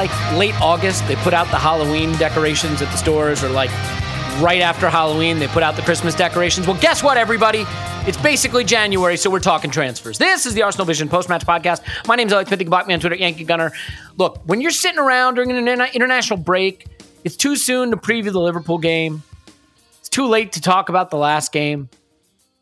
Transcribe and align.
Like 0.00 0.32
late 0.38 0.58
August 0.62 1.06
they 1.08 1.16
put 1.16 1.34
out 1.34 1.46
the 1.50 1.58
Halloween 1.58 2.10
decorations 2.12 2.80
at 2.80 2.90
the 2.90 2.96
stores, 2.96 3.44
or 3.44 3.50
like 3.50 3.68
right 4.40 4.62
after 4.62 4.88
Halloween 4.88 5.38
they 5.38 5.46
put 5.48 5.62
out 5.62 5.76
the 5.76 5.82
Christmas 5.82 6.14
decorations? 6.14 6.66
Well, 6.66 6.80
guess 6.80 7.02
what, 7.02 7.18
everybody? 7.18 7.66
It's 8.06 8.16
basically 8.16 8.64
January, 8.64 9.18
so 9.18 9.28
we're 9.28 9.40
talking 9.40 9.70
transfers. 9.70 10.16
This 10.16 10.46
is 10.46 10.54
the 10.54 10.62
Arsenal 10.62 10.86
Vision 10.86 11.06
post-match 11.10 11.44
podcast. 11.44 11.82
My 12.08 12.16
name's 12.16 12.32
Alex 12.32 12.48
Smith. 12.48 12.60
You 12.60 12.64
can 12.64 12.70
block 12.70 12.86
me 12.86 12.94
on 12.94 13.00
Twitter, 13.00 13.16
Yankee 13.16 13.44
Gunner. 13.44 13.72
Look, 14.16 14.40
when 14.46 14.62
you're 14.62 14.70
sitting 14.70 14.98
around 14.98 15.34
during 15.34 15.50
an 15.50 15.68
international 15.92 16.38
break, 16.38 16.86
it's 17.22 17.36
too 17.36 17.54
soon 17.54 17.90
to 17.90 17.98
preview 17.98 18.32
the 18.32 18.40
Liverpool 18.40 18.78
game. 18.78 19.22
It's 19.98 20.08
too 20.08 20.26
late 20.26 20.52
to 20.52 20.62
talk 20.62 20.88
about 20.88 21.10
the 21.10 21.18
last 21.18 21.52
game. 21.52 21.90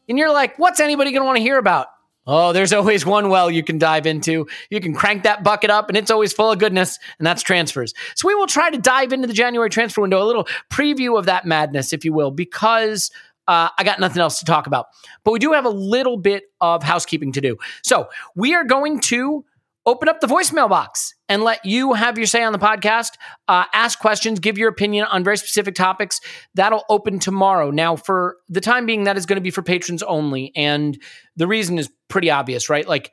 And 0.08 0.18
you're 0.18 0.32
like, 0.32 0.58
what's 0.58 0.80
anybody 0.80 1.12
going 1.12 1.20
to 1.20 1.26
want 1.26 1.36
to 1.36 1.42
hear 1.42 1.58
about? 1.58 1.86
Oh, 2.30 2.52
there's 2.52 2.74
always 2.74 3.06
one 3.06 3.30
well 3.30 3.50
you 3.50 3.62
can 3.62 3.78
dive 3.78 4.06
into. 4.06 4.46
You 4.68 4.80
can 4.80 4.94
crank 4.94 5.22
that 5.22 5.42
bucket 5.42 5.70
up, 5.70 5.88
and 5.88 5.96
it's 5.96 6.10
always 6.10 6.30
full 6.34 6.52
of 6.52 6.58
goodness, 6.58 6.98
and 7.18 7.26
that's 7.26 7.42
transfers. 7.42 7.94
So 8.14 8.28
we 8.28 8.34
will 8.34 8.46
try 8.46 8.68
to 8.68 8.76
dive 8.76 9.14
into 9.14 9.26
the 9.26 9.32
January 9.32 9.70
transfer 9.70 10.02
window, 10.02 10.22
a 10.22 10.24
little 10.24 10.46
preview 10.70 11.18
of 11.18 11.24
that 11.24 11.46
madness, 11.46 11.94
if 11.94 12.04
you 12.04 12.12
will, 12.12 12.30
because 12.30 13.10
uh, 13.48 13.70
I 13.78 13.82
got 13.82 13.98
nothing 13.98 14.20
else 14.20 14.40
to 14.40 14.44
talk 14.44 14.66
about. 14.66 14.88
But 15.24 15.32
we 15.32 15.38
do 15.38 15.52
have 15.52 15.64
a 15.64 15.70
little 15.70 16.18
bit 16.18 16.44
of 16.60 16.82
housekeeping 16.82 17.32
to 17.32 17.40
do. 17.40 17.56
So 17.82 18.10
we 18.36 18.54
are 18.54 18.64
going 18.64 19.00
to 19.00 19.46
open 19.86 20.10
up 20.10 20.20
the 20.20 20.26
voicemail 20.26 20.68
box 20.68 21.14
and 21.28 21.42
let 21.42 21.64
you 21.64 21.92
have 21.92 22.16
your 22.16 22.26
say 22.26 22.42
on 22.42 22.52
the 22.52 22.58
podcast. 22.58 23.10
Uh, 23.46 23.64
ask 23.72 23.98
questions, 23.98 24.40
give 24.40 24.58
your 24.58 24.68
opinion 24.68 25.04
on 25.06 25.24
very 25.24 25.36
specific 25.36 25.74
topics. 25.74 26.20
That'll 26.54 26.84
open 26.88 27.18
tomorrow. 27.18 27.70
Now, 27.70 27.96
for 27.96 28.36
the 28.48 28.60
time 28.60 28.86
being, 28.86 29.04
that 29.04 29.16
is 29.16 29.26
going 29.26 29.36
to 29.36 29.42
be 29.42 29.50
for 29.50 29.62
patrons 29.62 30.02
only. 30.02 30.52
And 30.56 31.00
the 31.36 31.46
reason 31.46 31.78
is 31.78 31.90
pretty 32.08 32.30
obvious, 32.30 32.68
right? 32.68 32.86
Like, 32.86 33.12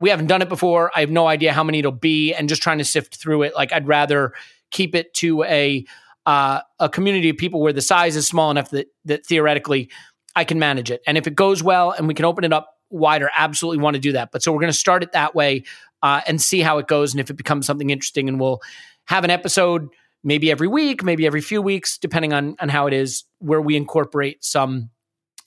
we 0.00 0.10
haven't 0.10 0.26
done 0.26 0.42
it 0.42 0.48
before. 0.48 0.90
I 0.94 1.00
have 1.00 1.10
no 1.10 1.26
idea 1.26 1.52
how 1.52 1.64
many 1.64 1.78
it'll 1.78 1.92
be, 1.92 2.34
and 2.34 2.48
just 2.48 2.62
trying 2.62 2.78
to 2.78 2.84
sift 2.84 3.16
through 3.16 3.42
it. 3.42 3.54
Like, 3.54 3.72
I'd 3.72 3.88
rather 3.88 4.32
keep 4.70 4.94
it 4.94 5.14
to 5.14 5.42
a 5.44 5.84
uh, 6.26 6.60
a 6.80 6.88
community 6.88 7.30
of 7.30 7.36
people 7.36 7.60
where 7.62 7.72
the 7.72 7.80
size 7.80 8.16
is 8.16 8.26
small 8.26 8.50
enough 8.50 8.70
that 8.70 8.88
that 9.04 9.24
theoretically 9.24 9.90
I 10.34 10.44
can 10.44 10.58
manage 10.58 10.90
it. 10.90 11.00
And 11.06 11.16
if 11.16 11.26
it 11.26 11.34
goes 11.34 11.62
well 11.62 11.92
and 11.92 12.08
we 12.08 12.14
can 12.14 12.24
open 12.24 12.44
it 12.44 12.52
up 12.52 12.74
wider, 12.90 13.30
absolutely 13.34 13.82
want 13.82 13.94
to 13.94 14.00
do 14.00 14.12
that. 14.12 14.32
But 14.32 14.42
so 14.42 14.52
we're 14.52 14.60
going 14.60 14.72
to 14.72 14.78
start 14.78 15.02
it 15.02 15.12
that 15.12 15.34
way 15.34 15.64
uh, 16.06 16.20
and 16.26 16.40
see 16.40 16.60
how 16.60 16.78
it 16.78 16.86
goes 16.86 17.12
and 17.12 17.20
if 17.20 17.30
it 17.30 17.36
becomes 17.36 17.66
something 17.66 17.90
interesting. 17.90 18.28
And 18.28 18.38
we'll 18.38 18.60
have 19.06 19.24
an 19.24 19.30
episode 19.30 19.88
maybe 20.22 20.50
every 20.50 20.68
week, 20.68 21.02
maybe 21.02 21.26
every 21.26 21.40
few 21.40 21.60
weeks, 21.60 21.98
depending 21.98 22.32
on 22.32 22.54
on 22.60 22.68
how 22.68 22.86
it 22.86 22.92
is, 22.92 23.24
where 23.38 23.60
we 23.60 23.76
incorporate 23.76 24.44
some 24.44 24.90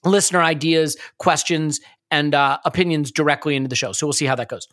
listener 0.03 0.41
ideas, 0.41 0.97
questions, 1.17 1.79
and 2.11 2.35
uh, 2.35 2.57
opinions 2.65 3.11
directly 3.11 3.55
into 3.55 3.69
the 3.69 3.75
show. 3.75 3.91
So 3.93 4.05
we'll 4.05 4.13
see 4.13 4.25
how 4.25 4.35
that 4.35 4.49
goes. 4.49 4.67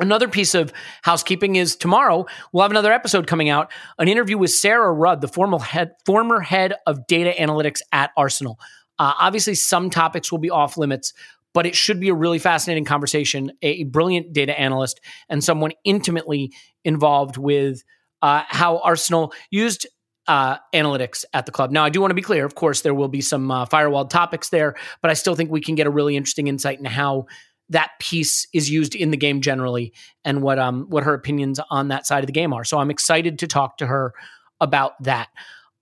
Another 0.00 0.28
piece 0.28 0.54
of 0.54 0.72
housekeeping 1.02 1.56
is 1.56 1.74
tomorrow 1.74 2.26
we'll 2.52 2.62
have 2.62 2.70
another 2.70 2.92
episode 2.92 3.26
coming 3.26 3.48
out, 3.48 3.72
an 3.98 4.08
interview 4.08 4.38
with 4.38 4.50
Sarah 4.50 4.92
Rudd, 4.92 5.20
the 5.20 5.28
former 5.28 5.58
head, 5.58 5.92
former 6.06 6.40
head 6.40 6.74
of 6.86 7.06
data 7.06 7.34
analytics 7.38 7.80
at 7.92 8.10
Arsenal. 8.16 8.58
Uh, 8.98 9.12
obviously, 9.18 9.54
some 9.54 9.90
topics 9.90 10.30
will 10.30 10.38
be 10.38 10.50
off 10.50 10.76
limits, 10.76 11.12
but 11.54 11.66
it 11.66 11.74
should 11.74 12.00
be 12.00 12.08
a 12.08 12.14
really 12.14 12.38
fascinating 12.38 12.84
conversation. 12.84 13.52
A 13.62 13.84
brilliant 13.84 14.32
data 14.32 14.58
analyst 14.58 15.00
and 15.28 15.42
someone 15.42 15.72
intimately 15.84 16.52
involved 16.84 17.36
with 17.36 17.82
uh, 18.22 18.42
how 18.48 18.78
Arsenal 18.78 19.32
used 19.50 19.86
uh, 20.26 20.58
analytics 20.74 21.24
at 21.32 21.46
the 21.46 21.52
club. 21.52 21.70
Now, 21.70 21.84
I 21.84 21.88
do 21.88 22.00
want 22.00 22.10
to 22.10 22.14
be 22.14 22.22
clear. 22.22 22.44
Of 22.44 22.54
course, 22.54 22.82
there 22.82 22.94
will 22.94 23.08
be 23.08 23.22
some 23.22 23.50
uh, 23.50 23.64
topics 23.66 24.50
there, 24.50 24.74
but 25.00 25.10
I 25.10 25.14
still 25.14 25.34
think 25.34 25.50
we 25.50 25.60
can 25.60 25.74
get 25.74 25.86
a 25.86 25.90
really 25.90 26.16
interesting 26.16 26.48
insight 26.48 26.78
into 26.78 26.90
how 26.90 27.26
that 27.70 27.90
piece 28.00 28.46
is 28.54 28.70
used 28.70 28.94
in 28.94 29.10
the 29.10 29.16
game 29.16 29.40
generally 29.40 29.92
and 30.24 30.42
what 30.42 30.58
um 30.58 30.86
what 30.88 31.04
her 31.04 31.12
opinions 31.12 31.60
on 31.70 31.88
that 31.88 32.06
side 32.06 32.20
of 32.22 32.26
the 32.26 32.32
game 32.32 32.52
are. 32.52 32.64
So 32.64 32.78
I'm 32.78 32.90
excited 32.90 33.38
to 33.40 33.46
talk 33.46 33.78
to 33.78 33.86
her 33.86 34.14
about 34.60 35.02
that. 35.02 35.28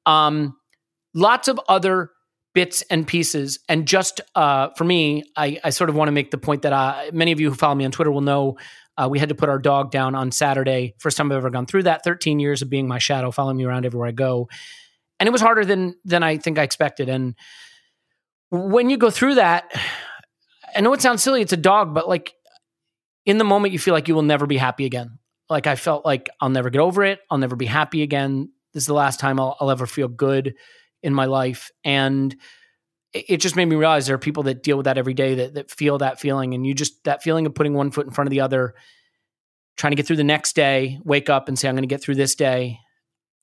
Um, 0.04 0.56
lots 1.14 1.48
of 1.48 1.60
other 1.68 2.10
bits 2.56 2.80
and 2.88 3.06
pieces, 3.06 3.58
and 3.68 3.86
just 3.86 4.22
uh, 4.34 4.70
for 4.78 4.84
me, 4.84 5.24
I, 5.36 5.60
I 5.62 5.68
sort 5.68 5.90
of 5.90 5.94
want 5.94 6.08
to 6.08 6.12
make 6.12 6.30
the 6.30 6.38
point 6.38 6.62
that 6.62 6.72
uh, 6.72 7.10
many 7.12 7.30
of 7.30 7.38
you 7.38 7.50
who 7.50 7.54
follow 7.54 7.74
me 7.74 7.84
on 7.84 7.90
Twitter 7.90 8.10
will 8.10 8.22
know. 8.22 8.56
Uh, 8.96 9.08
we 9.10 9.18
had 9.18 9.28
to 9.28 9.34
put 9.34 9.50
our 9.50 9.58
dog 9.58 9.90
down 9.90 10.14
on 10.14 10.32
Saturday. 10.32 10.94
First 10.98 11.18
time 11.18 11.30
I've 11.30 11.36
ever 11.36 11.50
gone 11.50 11.66
through 11.66 11.82
that. 11.82 12.02
13 12.02 12.40
years 12.40 12.62
of 12.62 12.70
being 12.70 12.88
my 12.88 12.98
shadow, 12.98 13.30
following 13.30 13.58
me 13.58 13.64
around 13.64 13.84
everywhere 13.84 14.08
I 14.08 14.12
go, 14.12 14.48
and 15.20 15.26
it 15.26 15.32
was 15.32 15.42
harder 15.42 15.66
than 15.66 15.96
than 16.06 16.22
I 16.22 16.38
think 16.38 16.58
I 16.58 16.62
expected. 16.62 17.10
And 17.10 17.34
when 18.50 18.88
you 18.88 18.96
go 18.96 19.10
through 19.10 19.34
that, 19.34 19.70
I 20.74 20.80
know 20.80 20.94
it 20.94 21.02
sounds 21.02 21.22
silly, 21.22 21.42
it's 21.42 21.52
a 21.52 21.58
dog, 21.58 21.92
but 21.92 22.08
like 22.08 22.32
in 23.26 23.36
the 23.36 23.44
moment, 23.44 23.74
you 23.74 23.78
feel 23.78 23.92
like 23.92 24.08
you 24.08 24.14
will 24.14 24.22
never 24.22 24.46
be 24.46 24.56
happy 24.56 24.86
again. 24.86 25.18
Like 25.50 25.66
I 25.66 25.76
felt 25.76 26.06
like 26.06 26.30
I'll 26.40 26.48
never 26.48 26.70
get 26.70 26.80
over 26.80 27.04
it. 27.04 27.20
I'll 27.30 27.36
never 27.36 27.54
be 27.54 27.66
happy 27.66 28.02
again. 28.02 28.50
This 28.72 28.84
is 28.84 28.86
the 28.86 28.94
last 28.94 29.20
time 29.20 29.38
I'll, 29.38 29.58
I'll 29.60 29.70
ever 29.70 29.86
feel 29.86 30.08
good 30.08 30.54
in 31.02 31.14
my 31.14 31.26
life. 31.26 31.70
And 31.84 32.34
it, 33.12 33.38
just 33.38 33.56
made 33.56 33.66
me 33.66 33.76
realize 33.76 34.06
there 34.06 34.16
are 34.16 34.18
people 34.18 34.42
that 34.44 34.62
deal 34.62 34.76
with 34.76 34.84
that 34.84 34.98
every 34.98 35.14
day 35.14 35.34
that, 35.36 35.54
that 35.54 35.70
feel 35.70 35.98
that 35.98 36.20
feeling. 36.20 36.54
And 36.54 36.66
you 36.66 36.74
just, 36.74 37.04
that 37.04 37.22
feeling 37.22 37.46
of 37.46 37.54
putting 37.54 37.74
one 37.74 37.90
foot 37.90 38.06
in 38.06 38.12
front 38.12 38.26
of 38.26 38.30
the 38.30 38.40
other, 38.40 38.74
trying 39.76 39.92
to 39.92 39.96
get 39.96 40.06
through 40.06 40.16
the 40.16 40.24
next 40.24 40.54
day, 40.54 40.98
wake 41.04 41.30
up 41.30 41.48
and 41.48 41.58
say, 41.58 41.68
I'm 41.68 41.74
going 41.74 41.82
to 41.82 41.86
get 41.86 42.02
through 42.02 42.16
this 42.16 42.34
day. 42.34 42.78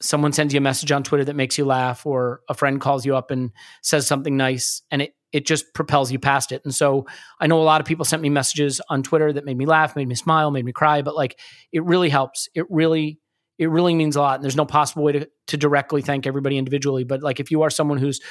Someone 0.02 0.34
sends 0.34 0.54
you 0.54 0.58
a 0.58 0.62
message 0.62 0.92
on 0.92 1.04
Twitter 1.04 1.26
that 1.26 1.36
makes 1.36 1.58
you 1.58 1.66
laugh, 1.66 2.06
or 2.06 2.42
a 2.50 2.54
friend 2.54 2.82
calls 2.82 3.06
you 3.06 3.16
up 3.16 3.32
and 3.32 3.52
says 3.82 4.06
something 4.06 4.36
nice. 4.36 4.82
And 4.92 5.02
it, 5.02 5.16
it 5.32 5.48
just 5.48 5.74
propels 5.74 6.12
you 6.12 6.20
past 6.20 6.52
it. 6.52 6.62
And 6.66 6.76
so 6.76 7.08
I 7.40 7.48
know 7.48 7.62
a 7.62 7.64
lot 7.64 7.82
of 7.82 7.88
people 7.88 8.06
sent 8.06 8.22
me 8.22 8.30
messages 8.30 8.82
on 8.90 9.02
Twitter 9.02 9.34
that 9.34 9.46
made 9.46 9.58
me 9.58 9.66
laugh, 9.66 9.96
made 9.96 10.08
me 10.08 10.16
smile, 10.16 10.52
made 10.52 10.66
me 10.66 10.74
cry, 10.74 11.02
but 11.02 11.16
like 11.16 11.40
it 11.72 11.84
really 11.84 12.10
helps. 12.10 12.50
It 12.54 12.66
really, 12.70 13.20
it 13.58 13.70
really 13.70 13.96
means 13.96 14.16
a 14.16 14.22
lot. 14.22 14.36
And 14.36 14.44
there's 14.44 14.56
no 14.56 14.66
possible 14.66 15.04
way 15.04 15.14
to, 15.14 15.30
to 15.48 15.58
directly 15.58 16.02
thank 16.02 16.26
everybody 16.26 16.58
individually. 16.58 17.04
But 17.04 17.22
like 17.22 17.40
if 17.40 17.52
you 17.52 17.64
are 17.64 17.70
someone 17.70 17.98
who's 17.98 18.22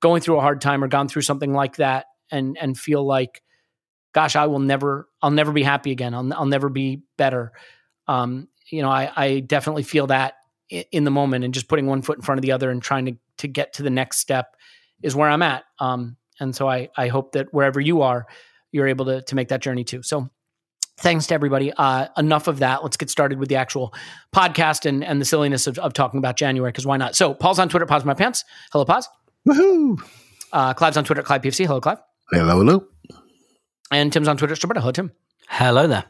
going 0.00 0.20
through 0.20 0.38
a 0.38 0.40
hard 0.40 0.60
time 0.60 0.82
or 0.82 0.88
gone 0.88 1.08
through 1.08 1.22
something 1.22 1.52
like 1.52 1.76
that 1.76 2.06
and 2.30 2.56
and 2.60 2.78
feel 2.78 3.04
like, 3.04 3.42
gosh, 4.12 4.36
I 4.36 4.46
will 4.46 4.58
never, 4.58 5.08
I'll 5.20 5.30
never 5.30 5.52
be 5.52 5.62
happy 5.62 5.90
again. 5.90 6.14
I'll, 6.14 6.32
I'll 6.34 6.46
never 6.46 6.68
be 6.68 7.02
better. 7.16 7.52
Um, 8.08 8.48
you 8.70 8.82
know, 8.82 8.90
I, 8.90 9.10
I 9.14 9.40
definitely 9.40 9.82
feel 9.82 10.06
that 10.08 10.34
in 10.68 11.04
the 11.04 11.10
moment 11.10 11.44
and 11.44 11.52
just 11.52 11.68
putting 11.68 11.86
one 11.86 12.02
foot 12.02 12.16
in 12.16 12.22
front 12.22 12.38
of 12.38 12.42
the 12.42 12.52
other 12.52 12.70
and 12.70 12.82
trying 12.82 13.06
to 13.06 13.16
to 13.38 13.48
get 13.48 13.74
to 13.74 13.82
the 13.82 13.90
next 13.90 14.18
step 14.18 14.56
is 15.02 15.14
where 15.14 15.28
I'm 15.28 15.42
at. 15.42 15.64
Um, 15.78 16.16
and 16.40 16.54
so 16.54 16.68
I 16.68 16.88
I 16.96 17.08
hope 17.08 17.32
that 17.32 17.52
wherever 17.52 17.80
you 17.80 18.02
are, 18.02 18.26
you're 18.70 18.88
able 18.88 19.04
to 19.06 19.22
to 19.22 19.34
make 19.34 19.48
that 19.48 19.60
journey 19.60 19.84
too. 19.84 20.02
So 20.02 20.30
thanks 20.98 21.26
to 21.28 21.34
everybody. 21.34 21.72
Uh, 21.72 22.08
enough 22.16 22.46
of 22.46 22.58
that. 22.60 22.82
Let's 22.82 22.96
get 22.96 23.10
started 23.10 23.38
with 23.38 23.48
the 23.48 23.56
actual 23.56 23.94
podcast 24.34 24.86
and 24.86 25.04
and 25.04 25.20
the 25.20 25.24
silliness 25.24 25.66
of, 25.66 25.78
of 25.78 25.92
talking 25.92 26.18
about 26.18 26.36
January 26.36 26.70
because 26.70 26.86
why 26.86 26.96
not? 26.96 27.16
So 27.16 27.34
Paul's 27.34 27.58
on 27.58 27.68
Twitter. 27.68 27.86
Pause 27.86 28.04
my 28.04 28.14
pants. 28.14 28.44
Hello, 28.72 28.84
pause. 28.84 29.08
Woohoo! 29.48 29.98
Uh, 30.52 30.74
Clive's 30.74 30.96
on 30.96 31.04
Twitter. 31.04 31.22
Clive 31.22 31.42
PFC. 31.42 31.66
Hello, 31.66 31.80
Clive. 31.80 31.98
Hello, 32.30 32.58
hello. 32.58 32.86
And 33.90 34.12
Tim's 34.12 34.28
on 34.28 34.36
Twitter. 34.36 34.54
Roberto. 34.62 34.80
Hello, 34.80 34.92
Tim. 34.92 35.12
Hello 35.48 35.86
there. 35.86 36.04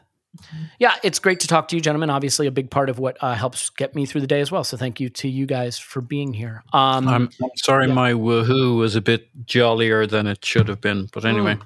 Yeah, 0.79 0.95
it's 1.03 1.19
great 1.19 1.39
to 1.41 1.47
talk 1.47 1.67
to 1.67 1.75
you, 1.75 1.81
gentlemen. 1.81 2.09
Obviously, 2.09 2.47
a 2.47 2.51
big 2.51 2.71
part 2.71 2.89
of 2.89 2.97
what 2.97 3.17
uh, 3.21 3.35
helps 3.35 3.69
get 3.69 3.93
me 3.93 4.05
through 4.05 4.21
the 4.21 4.27
day 4.27 4.41
as 4.41 4.51
well. 4.51 4.63
So 4.63 4.77
thank 4.77 4.99
you 4.99 5.09
to 5.09 5.27
you 5.27 5.45
guys 5.45 5.77
for 5.77 6.01
being 6.01 6.33
here. 6.33 6.63
Um, 6.73 7.07
I'm, 7.07 7.29
I'm 7.41 7.49
sorry, 7.57 7.87
my 7.87 8.13
woohoo 8.13 8.77
was 8.77 8.95
a 8.95 9.01
bit 9.01 9.27
jollier 9.45 10.07
than 10.07 10.25
it 10.25 10.43
should 10.43 10.67
have 10.69 10.81
been. 10.81 11.07
But 11.13 11.25
anyway, 11.25 11.57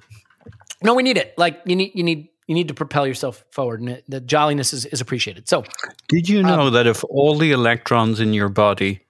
no, 0.83 0.93
we 0.95 1.03
need 1.03 1.17
it. 1.17 1.33
Like 1.37 1.61
you 1.65 1.75
need, 1.75 1.91
you 1.95 2.03
need, 2.03 2.29
you 2.47 2.55
need 2.55 2.69
to 2.69 2.73
propel 2.73 3.05
yourself 3.05 3.43
forward, 3.51 3.81
and 3.81 3.89
it, 3.89 4.05
the 4.07 4.21
jolliness 4.21 4.73
is, 4.73 4.85
is 4.85 5.01
appreciated. 5.01 5.47
So 5.47 5.63
did 6.07 6.27
you 6.27 6.41
know 6.41 6.69
that 6.69 6.87
if 6.87 7.03
all 7.05 7.37
the 7.37 7.51
electrons 7.51 8.19
in 8.19 8.33
your 8.33 8.49
body, 8.49 9.01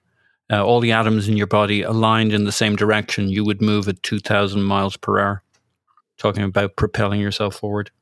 uh, 0.50 0.64
all 0.64 0.80
the 0.80 0.92
atoms 0.92 1.28
in 1.28 1.36
your 1.36 1.46
body 1.46 1.82
aligned 1.82 2.32
in 2.32 2.44
the 2.44 2.52
same 2.52 2.74
direction, 2.74 3.28
you 3.28 3.44
would 3.44 3.62
move 3.62 3.88
at 3.88 4.02
2,000 4.02 4.62
miles 4.62 4.96
per 4.96 5.18
hour? 5.20 5.42
Talking 6.18 6.42
about 6.42 6.76
propelling 6.76 7.20
yourself 7.20 7.54
forward. 7.54 7.92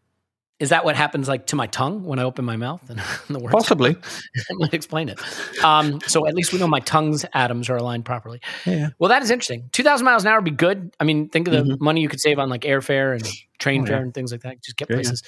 Is 0.58 0.70
that 0.70 0.85
what 0.87 0.97
happens 0.97 1.29
like 1.29 1.47
to 1.49 1.56
my 1.56 1.67
tongue 1.67 2.05
when 2.05 2.19
I 2.19 2.23
open 2.23 2.44
my 2.44 2.56
mouth 2.56 2.88
and 2.88 2.99
the 3.29 3.38
words? 3.38 3.53
Possibly. 3.55 3.93
that 4.35 4.56
might 4.58 4.73
explain 4.75 5.08
it. 5.11 5.20
Um, 5.64 6.00
so 6.06 6.26
at 6.26 6.35
least 6.35 6.53
we 6.53 6.58
know 6.58 6.67
my 6.67 6.81
tongue's 6.81 7.25
atoms 7.35 7.69
are 7.69 7.76
aligned 7.76 8.05
properly. 8.06 8.41
Yeah. 8.64 8.88
Well, 8.99 9.08
that 9.11 9.23
is 9.23 9.31
interesting. 9.31 9.69
Two 9.73 9.82
thousand 9.82 10.05
miles 10.06 10.25
an 10.25 10.29
hour 10.31 10.37
would 10.38 10.44
be 10.44 10.50
good. 10.50 10.94
I 10.99 11.05
mean, 11.05 11.29
think 11.29 11.49
of 11.49 11.53
the 11.55 11.75
Mhm. 11.75 11.81
money 11.81 12.00
you 12.00 12.08
could 12.08 12.20
save 12.20 12.38
on 12.38 12.49
like 12.49 12.62
airfare 12.62 13.12
and 13.14 13.26
train 13.58 13.82
Oh, 13.82 13.85
yeah. 13.85 13.91
fare 13.91 14.03
and 14.03 14.14
things 14.14 14.32
like 14.32 14.43
that. 14.43 14.62
Just 14.62 14.76
get 14.76 14.88
Yeah, 14.88 14.97
yeah. 14.97 15.03
places. 15.03 15.23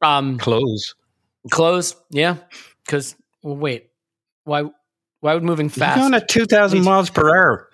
Um, 0.00 0.38
Clothes. 0.38 0.94
clothes, 1.50 1.96
yeah. 2.10 2.36
Because 2.86 3.16
well, 3.42 3.56
wait, 3.56 3.90
why? 4.44 4.64
Why 5.20 5.34
would 5.34 5.42
moving 5.42 5.66
You're 5.66 5.70
fast? 5.72 5.98
going 5.98 6.14
at 6.14 6.28
2,000 6.28 6.84
miles 6.84 7.10
per 7.10 7.28
hour. 7.36 7.68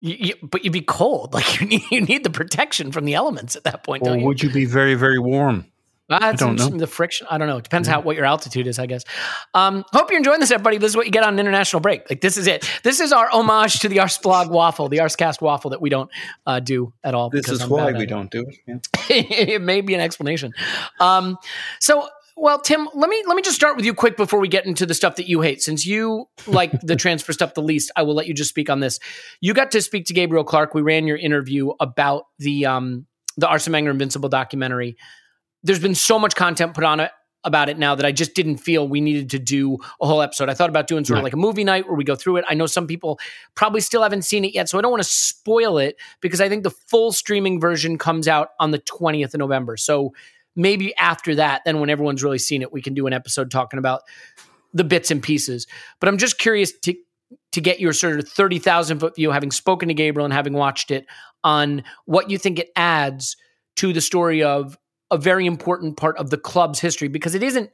You, 0.00 0.16
you, 0.18 0.34
but 0.42 0.64
you'd 0.64 0.72
be 0.72 0.80
cold. 0.80 1.34
Like 1.34 1.60
you 1.60 1.66
need, 1.66 1.82
you 1.90 2.00
need 2.00 2.24
the 2.24 2.30
protection 2.30 2.92
from 2.92 3.04
the 3.04 3.12
elements 3.14 3.54
at 3.56 3.64
that 3.64 3.84
point. 3.84 4.02
Or 4.04 4.06
don't 4.06 4.20
you? 4.20 4.26
would 4.26 4.42
you 4.42 4.48
be 4.50 4.64
very, 4.64 4.94
very 4.94 5.18
warm? 5.18 5.66
Uh, 6.10 6.18
that's 6.18 6.40
don't 6.40 6.48
know. 6.48 6.52
interesting. 6.52 6.78
The 6.78 6.86
friction. 6.86 7.26
I 7.30 7.38
don't 7.38 7.48
know. 7.48 7.58
It 7.58 7.64
depends 7.64 7.86
how 7.86 8.00
what 8.00 8.16
your 8.16 8.24
altitude 8.24 8.66
is, 8.66 8.78
I 8.78 8.86
guess. 8.86 9.04
Um, 9.52 9.84
hope 9.92 10.10
you're 10.10 10.18
enjoying 10.18 10.40
this, 10.40 10.50
everybody. 10.50 10.78
This 10.78 10.90
is 10.90 10.96
what 10.96 11.06
you 11.06 11.12
get 11.12 11.22
on 11.22 11.34
an 11.34 11.38
international 11.38 11.80
break. 11.80 12.08
Like 12.08 12.20
this 12.20 12.36
is 12.36 12.46
it. 12.46 12.68
This 12.82 13.00
is 13.00 13.12
our 13.12 13.28
homage 13.30 13.80
to 13.80 13.88
the 13.88 13.98
Arsblog 13.98 14.50
waffle, 14.50 14.88
the 14.88 14.98
Arscast 14.98 15.42
waffle 15.42 15.70
that 15.70 15.82
we 15.82 15.90
don't 15.90 16.10
uh, 16.46 16.60
do 16.60 16.92
at 17.04 17.14
all. 17.14 17.28
This 17.28 17.48
is 17.50 17.60
I'm 17.60 17.68
why 17.68 17.92
we 17.92 18.06
don't 18.06 18.30
do 18.30 18.46
it. 18.48 18.56
Yeah. 18.66 18.76
it. 19.10 19.48
it 19.48 19.62
may 19.62 19.82
be 19.82 19.94
an 19.94 20.00
explanation. 20.00 20.52
Um, 20.98 21.36
so, 21.78 22.08
well, 22.36 22.60
Tim, 22.60 22.88
let 22.94 23.10
me 23.10 23.22
let 23.26 23.36
me 23.36 23.42
just 23.42 23.56
start 23.56 23.76
with 23.76 23.84
you 23.84 23.92
quick 23.92 24.16
before 24.16 24.40
we 24.40 24.48
get 24.48 24.64
into 24.64 24.86
the 24.86 24.94
stuff 24.94 25.16
that 25.16 25.28
you 25.28 25.42
hate. 25.42 25.60
Since 25.60 25.84
you 25.84 26.26
like 26.46 26.72
the 26.80 26.96
transfer 26.96 27.32
stuff 27.34 27.52
the 27.52 27.62
least, 27.62 27.90
I 27.96 28.02
will 28.02 28.14
let 28.14 28.26
you 28.26 28.32
just 28.32 28.48
speak 28.48 28.70
on 28.70 28.80
this. 28.80 28.98
You 29.40 29.52
got 29.52 29.72
to 29.72 29.82
speak 29.82 30.06
to 30.06 30.14
Gabriel 30.14 30.44
Clarke. 30.44 30.72
We 30.72 30.80
ran 30.80 31.06
your 31.06 31.18
interview 31.18 31.70
about 31.80 32.24
the 32.38 32.64
um, 32.64 33.06
the 33.36 33.46
Arsene 33.46 33.72
Wenger 33.72 33.90
Invincible 33.90 34.28
documentary. 34.28 34.96
There's 35.62 35.80
been 35.80 35.94
so 35.94 36.18
much 36.18 36.34
content 36.34 36.74
put 36.74 36.84
on 36.84 37.00
it 37.00 37.10
about 37.44 37.68
it 37.68 37.78
now 37.78 37.94
that 37.94 38.04
I 38.04 38.12
just 38.12 38.34
didn't 38.34 38.58
feel 38.58 38.88
we 38.88 39.00
needed 39.00 39.30
to 39.30 39.38
do 39.38 39.78
a 40.00 40.06
whole 40.06 40.20
episode. 40.22 40.48
I 40.48 40.54
thought 40.54 40.70
about 40.70 40.86
doing 40.88 41.04
sort 41.04 41.18
of 41.18 41.22
Right. 41.22 41.28
like 41.28 41.32
a 41.34 41.38
movie 41.38 41.62
night 41.64 41.86
where 41.86 41.96
we 41.96 42.04
go 42.04 42.16
through 42.16 42.36
it. 42.36 42.44
I 42.48 42.54
know 42.54 42.66
some 42.66 42.86
people 42.86 43.18
probably 43.54 43.80
still 43.80 44.02
haven't 44.02 44.22
seen 44.22 44.44
it 44.44 44.54
yet, 44.54 44.68
so 44.68 44.76
I 44.76 44.82
don't 44.82 44.90
want 44.90 45.02
to 45.02 45.08
spoil 45.08 45.78
it 45.78 45.96
because 46.20 46.40
I 46.40 46.48
think 46.48 46.64
the 46.64 46.70
full 46.70 47.12
streaming 47.12 47.60
version 47.60 47.96
comes 47.96 48.26
out 48.28 48.50
on 48.58 48.72
the 48.72 48.80
20th 48.80 49.34
of 49.34 49.38
November. 49.38 49.76
So 49.76 50.12
maybe 50.56 50.94
after 50.96 51.36
that, 51.36 51.62
then 51.64 51.78
when 51.78 51.90
everyone's 51.90 52.24
really 52.24 52.38
seen 52.38 52.60
it, 52.60 52.72
we 52.72 52.82
can 52.82 52.92
do 52.92 53.06
an 53.06 53.12
episode 53.12 53.50
talking 53.50 53.78
about 53.78 54.02
the 54.74 54.84
bits 54.84 55.10
and 55.10 55.22
pieces. 55.22 55.66
But 56.00 56.08
I'm 56.08 56.18
just 56.18 56.38
curious 56.38 56.72
to 56.80 56.94
to 57.52 57.60
get 57.60 57.78
your 57.78 57.92
sort 57.92 58.18
of 58.18 58.26
30,000 58.26 59.00
foot 59.00 59.14
view, 59.16 59.30
having 59.30 59.50
spoken 59.50 59.88
to 59.88 59.94
Gabriel 59.94 60.24
and 60.24 60.32
having 60.32 60.54
watched 60.54 60.90
it, 60.90 61.04
on 61.44 61.82
what 62.06 62.30
you 62.30 62.38
think 62.38 62.58
it 62.58 62.70
adds 62.74 63.36
to 63.76 63.92
the 63.92 64.00
story 64.00 64.42
of 64.42 64.78
a 65.10 65.18
very 65.18 65.46
important 65.46 65.96
part 65.96 66.16
of 66.18 66.30
the 66.30 66.38
club's 66.38 66.80
history, 66.80 67.08
because 67.08 67.34
it 67.34 67.42
isn't 67.42 67.70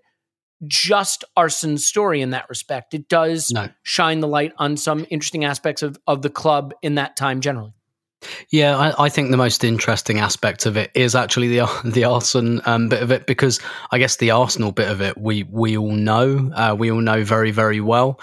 just 0.66 1.24
Arsene's 1.36 1.86
story 1.86 2.20
in 2.20 2.30
that 2.30 2.48
respect. 2.48 2.94
It 2.94 3.08
does 3.08 3.50
No. 3.50 3.68
shine 3.82 4.20
the 4.20 4.28
light 4.28 4.52
on 4.58 4.76
some 4.76 5.06
interesting 5.10 5.44
aspects 5.44 5.82
of, 5.82 5.98
of 6.06 6.22
the 6.22 6.30
club 6.30 6.72
in 6.82 6.94
that 6.94 7.16
time 7.16 7.40
generally. 7.40 7.72
Yeah, 8.50 8.78
I, 8.78 9.04
I 9.04 9.08
think 9.10 9.30
the 9.30 9.36
most 9.36 9.64
interesting 9.64 10.18
aspect 10.18 10.64
of 10.64 10.78
it 10.78 10.90
is 10.94 11.14
actually 11.14 11.48
the 11.48 11.68
the 11.84 12.04
Arsenal 12.04 12.62
um, 12.64 12.88
bit 12.88 13.02
of 13.02 13.10
it 13.10 13.26
because 13.26 13.60
I 13.90 13.98
guess 13.98 14.16
the 14.16 14.30
Arsenal 14.30 14.72
bit 14.72 14.88
of 14.88 15.02
it 15.02 15.18
we 15.18 15.42
we 15.44 15.76
all 15.76 15.92
know 15.92 16.50
uh, 16.54 16.74
we 16.78 16.90
all 16.90 17.02
know 17.02 17.22
very 17.24 17.50
very 17.50 17.80
well, 17.80 18.18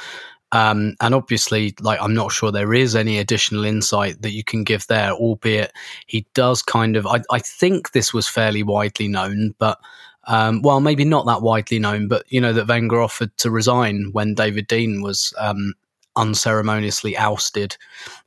um, 0.51 0.95
and 0.99 1.15
obviously 1.15 1.73
like 1.81 2.01
I'm 2.01 2.13
not 2.13 2.31
sure 2.31 2.51
there 2.51 2.73
is 2.73 2.95
any 2.95 3.17
additional 3.17 3.63
insight 3.63 4.21
that 4.21 4.31
you 4.31 4.43
can 4.43 4.63
give 4.63 4.87
there, 4.87 5.11
albeit 5.11 5.71
he 6.07 6.25
does 6.33 6.61
kind 6.61 6.95
of 6.95 7.07
I, 7.07 7.21
I 7.31 7.39
think 7.39 7.91
this 7.91 8.13
was 8.13 8.27
fairly 8.27 8.63
widely 8.63 9.07
known, 9.07 9.55
but 9.59 9.79
um, 10.25 10.61
well 10.61 10.81
maybe 10.81 11.05
not 11.05 11.25
that 11.25 11.41
widely 11.41 11.79
known, 11.79 12.07
but 12.07 12.25
you 12.29 12.41
know 12.41 12.53
that 12.53 12.67
Wenger 12.67 13.01
offered 13.01 13.35
to 13.37 13.51
resign 13.51 14.09
when 14.11 14.35
David 14.35 14.67
Dein 14.67 15.01
was 15.01 15.33
um, 15.39 15.73
unceremoniously 16.15 17.15
ousted 17.17 17.77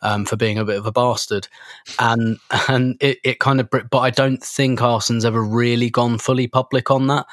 um, 0.02 0.24
for 0.24 0.36
being 0.36 0.58
a 0.58 0.64
bit 0.64 0.78
of 0.78 0.86
a 0.86 0.92
bastard, 0.92 1.48
and 1.98 2.38
and 2.68 2.96
it, 3.00 3.18
it 3.24 3.38
kind 3.40 3.60
of. 3.60 3.68
But 3.70 3.98
I 4.00 4.10
don't 4.10 4.42
think 4.42 4.82
Arsenal's 4.82 5.24
ever 5.24 5.42
really 5.42 5.90
gone 5.90 6.18
fully 6.18 6.46
public 6.46 6.90
on 6.90 7.06
that, 7.08 7.26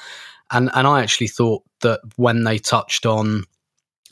and 0.52 0.70
and 0.74 0.88
I 0.88 1.02
actually 1.02 1.28
thought 1.28 1.64
that 1.82 2.02
when 2.18 2.44
they 2.44 2.58
touched 2.58 3.06
on, 3.06 3.46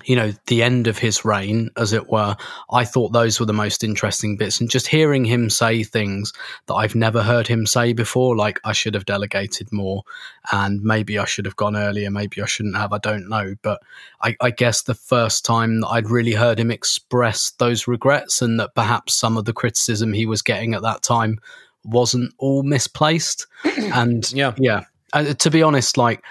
you 0.05 0.15
know, 0.15 0.33
the 0.47 0.63
end 0.63 0.87
of 0.87 0.97
his 0.97 1.25
reign, 1.25 1.69
as 1.77 1.93
it 1.93 2.09
were, 2.09 2.35
I 2.71 2.85
thought 2.85 3.11
those 3.11 3.39
were 3.39 3.45
the 3.45 3.53
most 3.53 3.83
interesting 3.83 4.37
bits, 4.37 4.59
and 4.59 4.69
just 4.69 4.87
hearing 4.87 5.25
him 5.25 5.49
say 5.49 5.83
things 5.83 6.33
that 6.67 6.75
I've 6.75 6.95
never 6.95 7.21
heard 7.21 7.47
him 7.47 7.65
say 7.65 7.93
before, 7.93 8.35
like 8.35 8.59
I 8.63 8.71
should 8.71 8.93
have 8.93 9.05
delegated 9.05 9.71
more, 9.71 10.03
and 10.51 10.81
maybe 10.81 11.19
I 11.19 11.25
should 11.25 11.45
have 11.45 11.55
gone 11.55 11.75
earlier, 11.75 12.09
maybe 12.09 12.41
I 12.41 12.45
shouldn't 12.45 12.77
have, 12.77 12.93
I 12.93 12.97
don't 12.97 13.29
know, 13.29 13.55
but 13.61 13.81
I, 14.21 14.35
I 14.41 14.51
guess 14.51 14.81
the 14.81 14.95
first 14.95 15.45
time 15.45 15.81
that 15.81 15.87
I'd 15.87 16.09
really 16.09 16.33
heard 16.33 16.59
him 16.59 16.71
express 16.71 17.51
those 17.51 17.87
regrets 17.87 18.41
and 18.41 18.59
that 18.59 18.75
perhaps 18.75 19.13
some 19.13 19.37
of 19.37 19.45
the 19.45 19.53
criticism 19.53 20.13
he 20.13 20.25
was 20.25 20.41
getting 20.41 20.73
at 20.73 20.81
that 20.81 21.03
time 21.03 21.39
wasn't 21.83 22.33
all 22.37 22.63
misplaced. 22.63 23.47
and 23.93 24.31
Yeah. 24.31 24.53
yeah, 24.57 24.85
uh, 25.13 25.33
to 25.33 25.51
be 25.51 25.61
honest, 25.61 25.97
like 25.97 26.23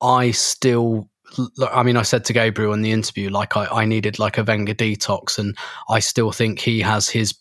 I 0.00 0.30
still. 0.30 1.09
I 1.70 1.82
mean, 1.82 1.96
I 1.96 2.02
said 2.02 2.24
to 2.26 2.32
Gabriel 2.32 2.72
in 2.72 2.82
the 2.82 2.92
interview, 2.92 3.30
like 3.30 3.56
I, 3.56 3.66
I 3.66 3.84
needed 3.84 4.18
like 4.18 4.38
a 4.38 4.44
Wenger 4.44 4.74
detox, 4.74 5.38
and 5.38 5.56
I 5.88 6.00
still 6.00 6.32
think 6.32 6.60
he 6.60 6.80
has 6.80 7.08
his 7.08 7.34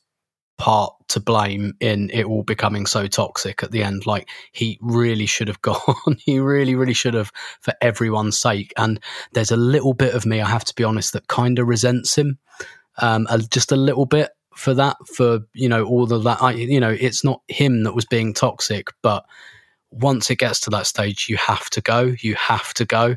part 0.58 0.94
to 1.08 1.20
blame 1.20 1.74
in 1.80 2.10
it 2.12 2.26
all 2.26 2.44
becoming 2.44 2.86
so 2.86 3.08
toxic 3.08 3.64
at 3.64 3.72
the 3.72 3.82
end. 3.82 4.06
Like 4.06 4.30
he 4.52 4.78
really 4.82 5.26
should 5.26 5.48
have 5.48 5.62
gone. 5.64 6.18
he 6.20 6.40
really, 6.40 6.76
really 6.76 6.94
should 6.94 7.14
have 7.16 7.32
for 7.62 7.74
everyone's 7.82 8.38
sake. 8.38 8.74
And 8.78 9.00
there's 9.34 9.52
a 9.52 9.58
little 9.58 9.94
bit 9.94 10.14
of 10.14 10.26
me, 10.26 10.42
I 10.42 10.48
have 10.48 10.66
to 10.66 10.76
be 10.76 10.84
honest, 10.84 11.14
that 11.14 11.28
kind 11.28 11.58
of 11.58 11.68
resents 11.68 12.16
him, 12.16 12.38
um, 12.98 13.28
just 13.50 13.72
a 13.72 13.78
little 13.78 14.06
bit 14.06 14.30
for 14.56 14.74
that. 14.74 14.98
For 15.16 15.40
you 15.54 15.70
know 15.70 15.86
all 15.86 16.12
of 16.12 16.24
that. 16.24 16.42
I, 16.42 16.52
you 16.52 16.80
know, 16.80 16.96
it's 16.98 17.24
not 17.24 17.42
him 17.48 17.84
that 17.84 17.96
was 17.96 18.06
being 18.06 18.34
toxic, 18.34 18.90
but 19.02 19.26
once 19.92 20.30
it 20.30 20.36
gets 20.36 20.60
to 20.62 20.70
that 20.70 20.86
stage, 20.86 21.28
you 21.30 21.38
have 21.38 21.70
to 21.72 21.82
go. 21.82 22.14
You 22.20 22.36
have 22.36 22.74
to 22.76 22.86
go. 22.86 23.16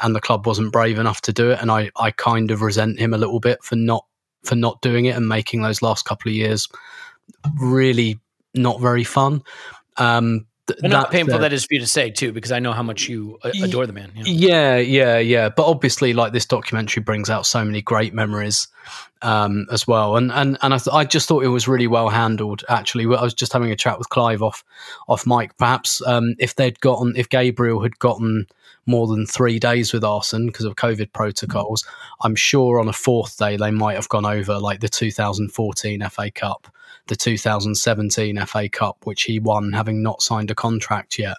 And 0.00 0.14
the 0.14 0.20
club 0.20 0.46
wasn't 0.46 0.72
brave 0.72 0.98
enough 0.98 1.20
to 1.22 1.32
do 1.32 1.50
it. 1.50 1.60
And 1.60 1.70
I, 1.70 1.90
I 1.96 2.10
kind 2.10 2.50
of 2.50 2.62
resent 2.62 2.98
him 2.98 3.14
a 3.14 3.18
little 3.18 3.40
bit 3.40 3.62
for 3.62 3.76
not 3.76 4.04
for 4.44 4.56
not 4.56 4.82
doing 4.82 5.06
it 5.06 5.16
and 5.16 5.26
making 5.26 5.62
those 5.62 5.80
last 5.80 6.04
couple 6.04 6.28
of 6.28 6.34
years 6.36 6.68
really 7.58 8.18
not 8.54 8.80
very 8.80 9.04
fun. 9.04 9.42
Um, 9.96 10.46
th- 10.66 10.82
not 10.82 11.10
painful 11.10 11.38
that 11.38 11.52
is 11.52 11.64
for 11.64 11.74
you 11.74 11.80
to 11.80 11.86
say 11.86 12.10
too, 12.10 12.32
because 12.32 12.52
I 12.52 12.58
know 12.58 12.72
how 12.72 12.82
much 12.82 13.08
you 13.08 13.38
uh, 13.42 13.50
Y- 13.54 13.66
adore 13.66 13.86
the 13.86 13.92
man. 13.92 14.12
Yeah. 14.14 14.24
yeah, 14.26 14.76
yeah, 14.78 15.18
yeah. 15.18 15.48
But 15.48 15.66
obviously, 15.66 16.12
like 16.12 16.32
this 16.32 16.46
documentary 16.46 17.02
brings 17.02 17.30
out 17.30 17.46
so 17.46 17.64
many 17.64 17.82
great 17.82 18.14
memories 18.14 18.68
um, 19.22 19.66
as 19.72 19.86
well, 19.86 20.16
and 20.16 20.30
and 20.32 20.58
and 20.62 20.74
I, 20.74 20.78
th- 20.78 20.94
I 20.94 21.04
just 21.04 21.28
thought 21.28 21.44
it 21.44 21.48
was 21.48 21.66
really 21.68 21.86
well 21.86 22.08
handled. 22.08 22.64
Actually, 22.68 23.04
I 23.16 23.22
was 23.22 23.34
just 23.34 23.52
having 23.52 23.70
a 23.70 23.76
chat 23.76 23.98
with 23.98 24.08
Clive 24.08 24.42
off 24.42 24.64
off 25.08 25.26
mic. 25.26 25.56
Perhaps 25.56 26.02
um, 26.06 26.34
if 26.38 26.56
they'd 26.56 26.80
gotten, 26.80 27.14
if 27.16 27.28
Gabriel 27.28 27.82
had 27.82 27.98
gotten 27.98 28.46
more 28.86 29.06
than 29.06 29.26
three 29.26 29.58
days 29.58 29.92
with 29.92 30.04
Arsene 30.04 30.46
because 30.46 30.66
of 30.66 30.76
COVID 30.76 31.12
protocols, 31.12 31.86
I'm 32.22 32.34
sure 32.34 32.78
on 32.78 32.88
a 32.88 32.92
fourth 32.92 33.38
day 33.38 33.56
they 33.56 33.70
might 33.70 33.94
have 33.94 34.08
gone 34.08 34.26
over 34.26 34.58
like 34.58 34.80
the 34.80 34.88
2014 34.88 36.06
FA 36.10 36.30
Cup, 36.30 36.68
the 37.06 37.16
2017 37.16 38.44
FA 38.46 38.68
Cup, 38.68 38.98
which 39.04 39.22
he 39.22 39.38
won 39.38 39.72
having 39.72 40.02
not 40.02 40.22
signed 40.22 40.50
a 40.50 40.54
contract 40.54 41.18
yet 41.18 41.36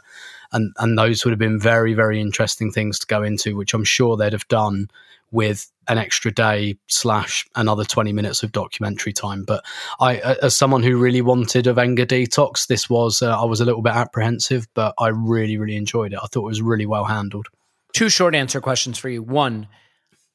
and 0.56 0.74
and 0.80 0.98
those 0.98 1.24
would 1.24 1.32
have 1.32 1.40
been 1.40 1.60
very 1.60 1.94
very 1.94 2.20
interesting 2.20 2.72
things 2.72 2.98
to 3.00 3.08
go 3.08 3.22
into, 3.22 3.56
which 3.56 3.74
I'm 3.74 3.84
sure 3.84 4.18
they'd 4.18 4.34
have 4.34 4.48
done 4.48 4.90
with 5.32 5.72
an 5.88 5.98
extra 5.98 6.32
day 6.32 6.78
slash 6.88 7.46
another 7.56 7.84
20 7.84 8.14
minutes 8.14 8.42
of 8.42 8.52
documentary 8.52 9.12
time. 9.12 9.44
But 9.44 9.66
I, 10.00 10.18
as 10.42 10.56
someone 10.56 10.82
who 10.82 10.98
really 10.98 11.22
wanted 11.22 11.68
a 11.68 11.74
Wenger 11.74 12.06
detox, 12.06 12.68
this 12.68 12.90
was 12.90 13.22
uh, 13.22 13.40
I 13.40 13.46
was 13.46 13.60
a 13.60 13.66
little 13.66 13.82
bit 13.82 13.94
apprehensive, 13.94 14.68
but 14.74 14.94
I 14.98 15.10
really 15.10 15.58
really 15.58 15.76
enjoyed 15.76 16.14
it. 16.14 16.20
I 16.22 16.28
thought 16.28 16.46
it 16.46 16.50
was 16.50 16.62
really 16.62 16.86
well 16.86 17.06
handled. 17.06 17.48
Two 17.94 18.10
short 18.10 18.34
answer 18.34 18.62
questions 18.62 18.98
for 18.98 19.10
you. 19.10 19.22
One, 19.22 19.68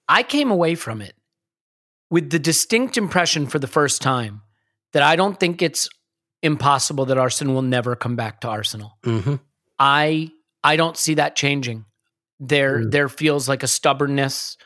I 0.08 0.22
came 0.22 0.50
away 0.50 0.74
from 0.74 1.00
it 1.00 1.14
with 2.10 2.30
the 2.30 2.38
distinct 2.38 2.96
impression 2.96 3.46
for 3.46 3.58
the 3.58 3.66
first 3.66 4.02
time 4.02 4.42
that 4.92 5.02
I 5.02 5.16
don't 5.16 5.38
think 5.38 5.62
it's 5.62 5.88
impossible 6.42 7.06
that 7.06 7.18
Arsene 7.18 7.54
will 7.54 7.62
never 7.62 7.94
come 7.96 8.16
back 8.16 8.40
to 8.40 8.48
Arsenal. 8.48 8.98
Mm-hmm. 9.04 9.36
I 9.78 10.30
I 10.62 10.76
don't 10.76 10.96
see 10.96 11.14
that 11.14 11.36
changing. 11.36 11.84
There 12.38 12.78
Mm. 12.78 12.90
there 12.90 13.08
feels 13.08 13.48
like 13.48 13.62
a 13.62 13.68
stubbornness 13.68 14.56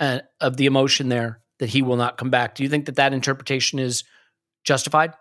uh, 0.00 0.20
of 0.40 0.56
the 0.56 0.66
emotion 0.66 1.08
there 1.08 1.40
that 1.58 1.70
he 1.70 1.82
will 1.82 1.96
not 1.96 2.18
come 2.18 2.30
back. 2.30 2.54
Do 2.56 2.62
you 2.64 2.68
think 2.68 2.86
that 2.86 2.96
that 2.96 3.12
interpretation 3.12 3.78
is 3.78 4.04
justified? 4.64 5.14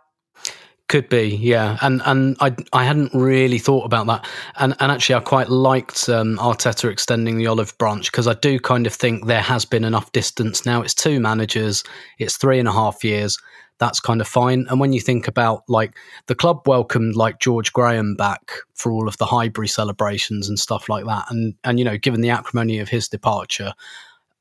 Could 0.88 1.08
be, 1.08 1.38
yeah, 1.38 1.78
and 1.82 2.02
and 2.04 2.36
I 2.42 2.54
I 2.74 2.84
hadn't 2.84 3.14
really 3.14 3.60
thought 3.60 3.86
about 3.86 4.08
that, 4.08 4.28
and 4.56 4.76
and 4.80 4.92
actually 4.92 5.16
I 5.16 5.20
quite 5.22 5.50
liked 5.50 6.10
um, 6.10 6.38
Arteta 6.38 6.92
extending 6.92 7.38
the 7.38 7.48
olive 7.48 7.78
branch 7.78 8.12
because 8.12 8.28
I 8.28 8.34
do 8.34 8.60
kind 8.60 8.86
of 8.86 8.94
think 8.94 9.26
there 9.26 9.42
has 9.42 9.64
been 9.64 9.86
enough 9.86 10.12
distance 10.12 10.66
now. 10.66 10.82
It's 10.82 10.94
two 10.94 11.22
managers, 11.22 11.84
it's 12.20 12.36
three 12.36 12.60
and 12.60 12.68
a 12.68 12.74
half 12.74 13.06
years. 13.06 13.38
That's 13.82 14.00
kind 14.00 14.22
of 14.22 14.28
fine. 14.28 14.68
And 14.70 14.80
when 14.80 14.94
you 14.94 15.02
think 15.02 15.28
about 15.28 15.64
like 15.68 15.98
the 16.28 16.36
club 16.36 16.68
welcomed 16.68 17.16
like 17.16 17.40
George 17.40 17.74
Graham 17.74 18.16
back 18.16 18.52
for 18.76 18.92
all 18.92 19.08
of 19.08 19.18
the 19.18 19.26
Highbury 19.26 19.68
celebrations 19.68 20.48
and 20.48 20.60
stuff 20.60 20.88
like 20.88 21.06
that, 21.06 21.26
and 21.32 21.56
and 21.64 21.80
you 21.80 21.86
know 21.86 21.98
given 21.98 22.22
the 22.22 22.30
acrimony 22.30 22.78
of 22.78 22.90
his 22.90 23.10
departure, 23.10 23.74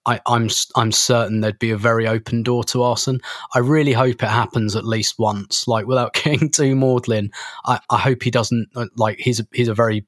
I, 0.05 0.21
I'm 0.27 0.51
I'm 0.77 0.93
certain 0.93 1.41
there'd 1.41 1.59
be 1.59 1.71
a 1.71 1.79
very 1.79 2.07
open 2.07 2.43
door 2.43 2.65
to 2.65 2.83
Arsenal. 2.83 3.23
I 3.55 3.61
really 3.61 3.95
hope 3.95 4.23
it 4.23 4.29
happens 4.29 4.77
at 4.77 4.85
least 4.85 5.19
once. 5.19 5.67
Like 5.67 5.87
without 5.87 6.13
getting 6.23 6.51
too 6.51 6.77
maudlin, 6.77 7.31
I, 7.65 7.81
I 7.89 7.97
hope 7.97 8.23
he 8.23 8.31
doesn't 8.31 8.69
uh, 8.77 8.87
like. 8.97 9.21
He's 9.21 9.41
a, 9.41 9.47
he's 9.55 9.69
a 9.69 9.75
very, 9.75 10.05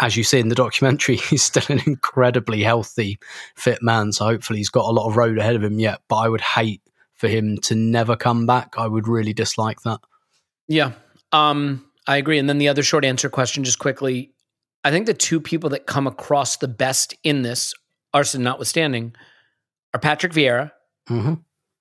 as 0.00 0.16
you 0.16 0.24
see 0.24 0.38
in 0.38 0.48
the 0.48 0.54
documentary, 0.54 1.16
he's 1.30 1.42
still 1.42 1.64
an 1.68 1.82
incredibly 1.86 2.62
healthy, 2.62 3.18
fit 3.54 3.82
man. 3.82 4.12
So 4.12 4.24
hopefully 4.24 4.60
he's 4.60 4.70
got 4.70 4.88
a 4.88 4.92
lot 4.92 5.08
of 5.08 5.18
road 5.18 5.36
ahead 5.36 5.56
of 5.56 5.62
him 5.62 5.78
yet. 5.78 6.00
But 6.08 6.16
I 6.16 6.28
would 6.30 6.40
hate 6.40 6.80
for 7.22 7.28
him 7.28 7.56
to 7.56 7.76
never 7.76 8.16
come 8.16 8.46
back. 8.46 8.74
I 8.76 8.88
would 8.88 9.06
really 9.06 9.32
dislike 9.32 9.82
that. 9.82 10.00
Yeah, 10.66 10.90
um, 11.30 11.86
I 12.08 12.16
agree. 12.16 12.36
And 12.36 12.48
then 12.48 12.58
the 12.58 12.66
other 12.66 12.82
short 12.82 13.04
answer 13.04 13.30
question, 13.30 13.62
just 13.62 13.78
quickly, 13.78 14.32
I 14.82 14.90
think 14.90 15.06
the 15.06 15.14
two 15.14 15.40
people 15.40 15.70
that 15.70 15.86
come 15.86 16.08
across 16.08 16.56
the 16.56 16.66
best 16.66 17.14
in 17.22 17.42
this, 17.42 17.74
Arsene 18.12 18.42
notwithstanding, 18.42 19.14
are 19.94 20.00
Patrick 20.00 20.32
Vieira 20.32 20.72
hmm 21.06 21.34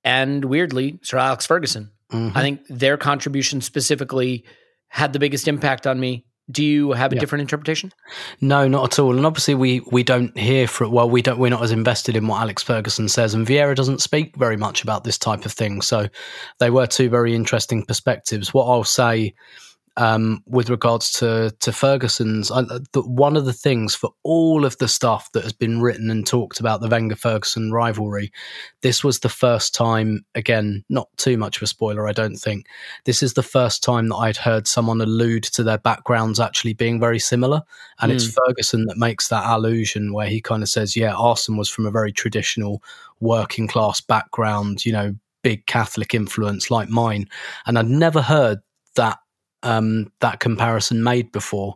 and 0.04 0.46
weirdly 0.46 1.00
Sir 1.02 1.18
Alex 1.18 1.48
Ferguson. 1.48 1.90
hmm 2.12 2.30
I 2.36 2.42
think 2.42 2.62
their 2.70 2.98
contribution 2.98 3.62
specifically 3.62 4.46
had 4.90 5.12
the 5.12 5.20
biggest 5.20 5.48
impact 5.48 5.88
on 5.88 6.00
me. 6.00 6.24
Do 6.52 6.64
you 6.64 6.92
have 6.92 7.12
a 7.12 7.16
Yeah. 7.16 7.20
different 7.22 7.42
interpretation? 7.42 7.94
No, 8.42 8.68
not 8.68 8.92
at 8.92 9.00
all. 9.00 9.16
And 9.16 9.26
obviously, 9.26 9.56
we 9.56 9.82
we 9.92 10.04
don't 10.04 10.38
hear 10.38 10.68
from. 10.68 10.92
Well, 10.92 11.10
we 11.10 11.22
don't. 11.22 11.40
We're 11.40 11.50
not 11.50 11.64
as 11.64 11.72
invested 11.72 12.16
in 12.16 12.28
what 12.28 12.42
Alex 12.42 12.62
Ferguson 12.64 13.08
says, 13.10 13.34
and 13.34 13.48
Vieira 13.48 13.76
doesn't 13.76 14.02
speak 14.02 14.36
very 14.38 14.58
much 14.58 14.84
about 14.84 15.04
this 15.04 15.18
type 15.18 15.46
of 15.46 15.52
thing. 15.52 15.82
So, 15.82 16.08
they 16.60 16.70
were 16.70 16.88
two 16.88 17.10
very 17.10 17.36
interesting 17.36 17.86
perspectives. 17.86 18.54
What 18.54 18.66
I'll 18.68 18.84
say 18.84 19.34
um, 19.98 20.42
with 20.46 20.70
regards 20.70 21.12
to 21.14 21.54
to 21.60 21.72
Ferguson's, 21.72 22.50
I, 22.50 22.62
the, 22.94 23.02
one 23.06 23.36
of 23.36 23.46
the 23.46 23.54
things 23.54 23.94
for 23.94 24.12
all 24.24 24.64
of 24.64 24.78
the 24.78 24.88
stuff 24.88 25.32
that 25.34 25.44
has 25.44 25.54
been 25.54 25.82
written 25.82 26.10
and 26.10 26.26
talked 26.26 26.60
about 26.60 26.80
the 26.80 26.88
Wenger 26.88 27.16
Ferguson 27.16 27.72
rivalry, 27.72 28.32
this 28.82 29.04
was 29.04 29.20
the 29.20 29.30
first 29.30 29.76
time. 29.76 30.26
Again, 30.34 30.86
not 30.90 31.10
too 31.18 31.38
much 31.38 31.58
of 31.58 31.64
a 31.64 31.68
spoiler, 31.68 32.08
I 32.08 32.14
don't 32.14 32.38
think. 32.38 32.68
This 33.06 33.22
is 33.22 33.34
the 33.34 33.44
first 33.44 33.84
time 33.84 34.08
that 34.10 34.16
I'd 34.16 34.38
heard 34.38 34.68
someone 34.68 35.02
allude 35.02 35.44
to 35.44 35.64
their 35.64 35.78
backgrounds 35.78 36.40
actually 36.40 36.74
being 36.74 37.00
very 37.00 37.20
similar, 37.20 37.62
and 38.00 38.12
it's 38.12 38.34
Ferguson 38.48 38.86
that 38.86 38.98
makes 38.98 39.28
that 39.28 39.46
allusion 39.46 40.14
where 40.14 40.28
he 40.28 40.40
kind 40.40 40.64
of 40.64 40.70
says, 40.70 40.96
"Yeah, 40.96 41.14
Arsene 41.14 41.58
was 41.58 41.70
from 41.70 41.86
a 41.86 41.92
very 41.92 42.14
traditional 42.14 42.82
working 43.20 43.68
class 43.68 44.00
background, 44.02 44.86
you 44.86 44.94
know." 44.94 45.16
Big 45.44 45.66
Catholic 45.66 46.14
influence 46.14 46.70
like 46.70 46.88
mine, 46.88 47.28
and 47.66 47.80
I'd 47.80 47.88
never 47.88 48.22
heard 48.22 48.60
that 48.96 49.18
um, 49.64 50.12
that 50.20 50.40
comparison 50.40 51.04
made 51.04 51.32
before, 51.32 51.76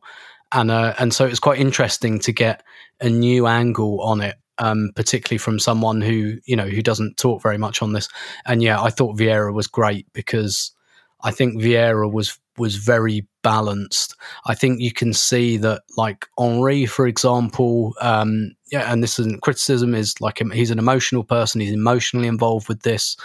and 0.51 0.71
uh, 0.71 0.93
and 0.99 1.13
so 1.13 1.25
it's 1.25 1.39
quite 1.39 1.59
interesting 1.59 2.19
to 2.19 2.31
get 2.31 2.63
a 3.01 3.09
new 3.09 3.47
angle 3.47 4.01
on 4.01 4.21
it, 4.21 4.35
um, 4.57 4.91
particularly 4.95 5.37
from 5.37 5.59
someone 5.59 6.01
who 6.01 6.37
you 6.45 6.55
know 6.55 6.67
who 6.67 6.81
doesn't 6.81 7.17
talk 7.17 7.41
very 7.41 7.57
much 7.57 7.81
on 7.81 7.93
this. 7.93 8.07
And 8.45 8.61
yeah, 8.61 8.81
I 8.81 8.89
thought 8.89 9.17
Vieira 9.17 9.53
was 9.53 9.67
great 9.67 10.07
because 10.13 10.71
I 11.21 11.31
think 11.31 11.61
Vieira 11.61 12.11
was 12.11 12.39
was 12.57 12.75
very 12.77 13.27
balanced. 13.43 14.15
I 14.45 14.55
think 14.55 14.79
you 14.79 14.91
can 14.91 15.13
see 15.13 15.57
that, 15.57 15.83
like 15.97 16.27
Henri, 16.37 16.85
for 16.85 17.05
example, 17.07 17.93
um, 17.99 18.51
yeah, 18.71 18.91
and 18.91 19.03
this 19.03 19.19
isn't 19.19 19.41
criticism, 19.41 19.93
is 19.93 20.19
like 20.21 20.41
he's 20.53 20.71
an 20.71 20.79
emotional 20.79 21.23
person. 21.23 21.61
He's 21.61 21.73
emotionally 21.73 22.27
involved 22.27 22.67
with 22.67 22.83
this. 22.83 23.17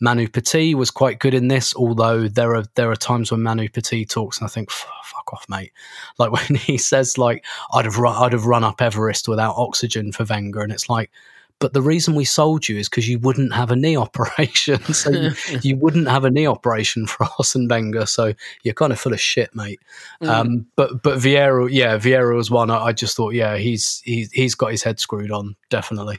Manu 0.00 0.28
Petit 0.28 0.74
was 0.74 0.90
quite 0.90 1.18
good 1.18 1.34
in 1.34 1.48
this, 1.48 1.74
although 1.74 2.28
there 2.28 2.54
are 2.54 2.64
there 2.74 2.90
are 2.90 2.96
times 2.96 3.30
when 3.30 3.42
Manu 3.42 3.68
Petit 3.68 4.04
talks 4.04 4.38
and 4.38 4.46
I 4.46 4.48
think, 4.48 4.70
fuck 4.70 5.32
off, 5.32 5.46
mate. 5.48 5.72
Like 6.18 6.32
when 6.32 6.56
he 6.56 6.78
says, 6.78 7.18
like 7.18 7.44
I'd 7.72 7.84
have 7.84 7.98
run, 7.98 8.22
I'd 8.22 8.32
have 8.32 8.46
run 8.46 8.64
up 8.64 8.80
Everest 8.80 9.28
without 9.28 9.54
oxygen 9.56 10.12
for 10.12 10.24
Wenger, 10.24 10.60
and 10.60 10.72
it's 10.72 10.88
like, 10.88 11.10
but 11.58 11.72
the 11.72 11.82
reason 11.82 12.14
we 12.14 12.24
sold 12.24 12.68
you 12.68 12.78
is 12.78 12.88
because 12.88 13.08
you 13.08 13.18
wouldn't 13.18 13.52
have 13.54 13.70
a 13.70 13.76
knee 13.76 13.96
operation, 14.06 14.80
so 14.94 15.10
you, 15.10 15.32
you 15.62 15.76
wouldn't 15.76 16.08
have 16.08 16.24
a 16.24 16.30
knee 16.30 16.46
operation 16.46 17.06
for 17.06 17.26
Arsene 17.38 17.68
Wenger. 17.68 18.06
So 18.06 18.32
you're 18.62 18.74
kind 18.74 18.92
of 18.92 19.00
full 19.00 19.12
of 19.12 19.20
shit, 19.20 19.54
mate. 19.54 19.80
Um, 20.22 20.66
but 20.76 21.02
but 21.02 21.18
Vieira, 21.18 21.68
yeah, 21.70 21.98
Vieira 21.98 22.34
was 22.34 22.50
one. 22.50 22.70
I, 22.70 22.86
I 22.86 22.92
just 22.92 23.16
thought, 23.16 23.34
yeah, 23.34 23.56
he's 23.56 24.00
he's 24.04 24.30
he's 24.32 24.54
got 24.54 24.70
his 24.70 24.82
head 24.82 25.00
screwed 25.00 25.30
on, 25.30 25.56
definitely. 25.68 26.18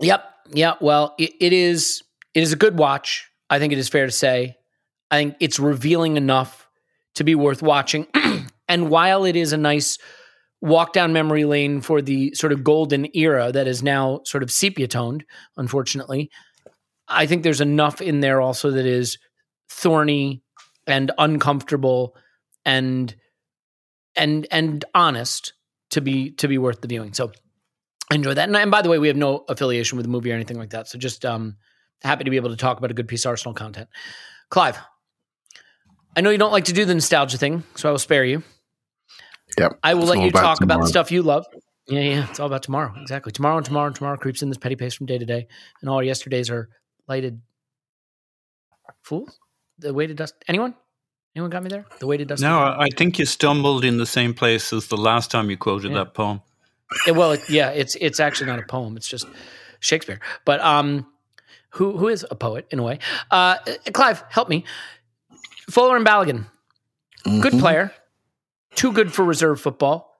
Yep. 0.00 0.24
Yeah. 0.52 0.74
Well, 0.80 1.14
it, 1.18 1.32
it 1.40 1.52
is. 1.52 2.03
It 2.34 2.42
is 2.42 2.52
a 2.52 2.56
good 2.56 2.78
watch. 2.78 3.30
I 3.48 3.58
think 3.58 3.72
it 3.72 3.78
is 3.78 3.88
fair 3.88 4.06
to 4.06 4.12
say. 4.12 4.56
I 5.10 5.16
think 5.18 5.36
it's 5.40 5.58
revealing 5.58 6.16
enough 6.16 6.68
to 7.14 7.24
be 7.24 7.34
worth 7.34 7.62
watching. 7.62 8.06
and 8.68 8.90
while 8.90 9.24
it 9.24 9.36
is 9.36 9.52
a 9.52 9.56
nice 9.56 9.98
walk 10.60 10.92
down 10.92 11.12
memory 11.12 11.44
lane 11.44 11.80
for 11.80 12.00
the 12.00 12.34
sort 12.34 12.52
of 12.52 12.64
golden 12.64 13.06
era 13.14 13.52
that 13.52 13.68
is 13.68 13.82
now 13.82 14.20
sort 14.24 14.42
of 14.42 14.50
sepia 14.50 14.88
toned, 14.88 15.24
unfortunately, 15.56 16.30
I 17.06 17.26
think 17.26 17.42
there's 17.42 17.60
enough 17.60 18.00
in 18.00 18.20
there 18.20 18.40
also 18.40 18.70
that 18.70 18.86
is 18.86 19.18
thorny 19.68 20.42
and 20.86 21.10
uncomfortable 21.18 22.16
and 22.64 23.14
and 24.16 24.46
and 24.50 24.84
honest 24.94 25.52
to 25.90 26.00
be 26.00 26.30
to 26.32 26.48
be 26.48 26.58
worth 26.58 26.80
the 26.80 26.88
viewing. 26.88 27.12
So 27.12 27.32
enjoy 28.10 28.34
that. 28.34 28.48
And, 28.48 28.56
and 28.56 28.70
by 28.70 28.82
the 28.82 28.88
way, 28.88 28.98
we 28.98 29.08
have 29.08 29.16
no 29.16 29.44
affiliation 29.48 29.96
with 29.96 30.06
the 30.06 30.10
movie 30.10 30.32
or 30.32 30.34
anything 30.34 30.58
like 30.58 30.70
that. 30.70 30.88
So 30.88 30.98
just 30.98 31.24
um, 31.24 31.56
happy 32.04 32.24
to 32.24 32.30
be 32.30 32.36
able 32.36 32.50
to 32.50 32.56
talk 32.56 32.78
about 32.78 32.90
a 32.90 32.94
good 32.94 33.08
piece 33.08 33.24
of 33.24 33.30
Arsenal 33.30 33.54
content. 33.54 33.88
Clive, 34.50 34.78
I 36.16 36.20
know 36.20 36.30
you 36.30 36.38
don't 36.38 36.52
like 36.52 36.66
to 36.66 36.72
do 36.72 36.84
the 36.84 36.94
nostalgia 36.94 37.38
thing, 37.38 37.64
so 37.74 37.88
I 37.88 37.92
will 37.92 37.98
spare 37.98 38.24
you. 38.24 38.42
Yep. 39.58 39.78
I 39.82 39.94
will 39.94 40.02
It's 40.02 40.10
let 40.10 40.20
you 40.20 40.28
about 40.28 40.40
talk 40.42 40.60
about 40.62 40.80
the 40.80 40.86
stuff 40.86 41.10
you 41.10 41.22
love. 41.22 41.46
Yeah, 41.86 42.00
yeah, 42.00 42.26
it's 42.30 42.40
all 42.40 42.46
about 42.46 42.62
tomorrow. 42.62 42.94
Exactly. 43.00 43.30
Tomorrow 43.32 43.58
and 43.58 43.66
tomorrow 43.66 43.86
and 43.88 43.96
tomorrow 43.96 44.16
creeps 44.16 44.42
in 44.42 44.48
this 44.48 44.58
petty 44.58 44.74
pace 44.76 44.94
from 44.94 45.06
day 45.06 45.18
to 45.18 45.26
day, 45.26 45.46
and 45.80 45.90
all 45.90 46.02
yesterdays 46.02 46.50
are 46.50 46.68
lighted 47.08 47.40
fools. 49.02 49.38
The 49.78 49.92
way 49.92 50.06
to 50.06 50.14
dust. 50.14 50.34
Anyone? 50.48 50.74
Anyone 51.36 51.50
got 51.50 51.62
me 51.62 51.68
there? 51.68 51.84
The 51.98 52.06
way 52.06 52.16
to 52.16 52.24
dust. 52.24 52.42
No, 52.42 52.58
I 52.58 52.84
I 52.84 52.88
think 52.96 53.18
you 53.18 53.26
stumbled 53.26 53.84
in 53.84 53.98
the 53.98 54.06
same 54.06 54.34
place 54.34 54.72
as 54.72 54.86
the 54.86 54.96
last 54.96 55.30
time 55.30 55.50
you 55.50 55.56
quoted 55.56 55.90
Yeah. 55.90 55.98
that 55.98 56.14
poem. 56.14 56.40
Yeah, 57.06 57.12
well, 57.14 57.32
it, 57.32 57.40
yeah, 57.50 57.70
it's 57.70 57.96
it's 57.96 58.20
actually 58.20 58.46
not 58.46 58.60
a 58.60 58.62
poem. 58.66 58.96
It's 58.96 59.08
just 59.08 59.26
Shakespeare. 59.80 60.20
But 60.44 60.60
um, 60.60 61.06
who 61.74 61.96
who 61.96 62.08
is 62.08 62.24
a 62.30 62.34
poet 62.34 62.66
in 62.70 62.78
a 62.78 62.82
way? 62.82 62.98
Uh, 63.30 63.56
Clive, 63.92 64.22
help 64.30 64.48
me. 64.48 64.64
Folarin 65.70 66.04
Balogun, 66.04 66.46
good 67.42 67.54
Mhm. 67.54 67.60
player, 67.60 67.92
too 68.74 68.92
good 68.92 69.12
for 69.12 69.24
reserve 69.24 69.60
football. 69.60 70.10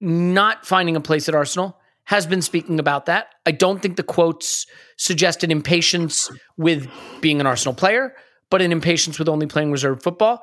Not 0.00 0.66
finding 0.66 0.96
a 0.96 1.00
place 1.00 1.28
at 1.28 1.34
Arsenal. 1.34 1.78
Has 2.04 2.24
been 2.26 2.40
speaking 2.42 2.78
about 2.78 3.06
that. 3.06 3.30
I 3.46 3.50
don't 3.50 3.82
think 3.82 3.96
the 3.96 4.02
quotes 4.04 4.66
suggested 4.96 5.50
impatience 5.50 6.30
with 6.56 6.88
being 7.20 7.40
an 7.40 7.46
Arsenal 7.48 7.74
player, 7.74 8.14
but 8.48 8.62
an 8.62 8.70
impatience 8.70 9.18
with 9.18 9.28
only 9.28 9.46
playing 9.46 9.72
reserve 9.72 10.02
football. 10.02 10.42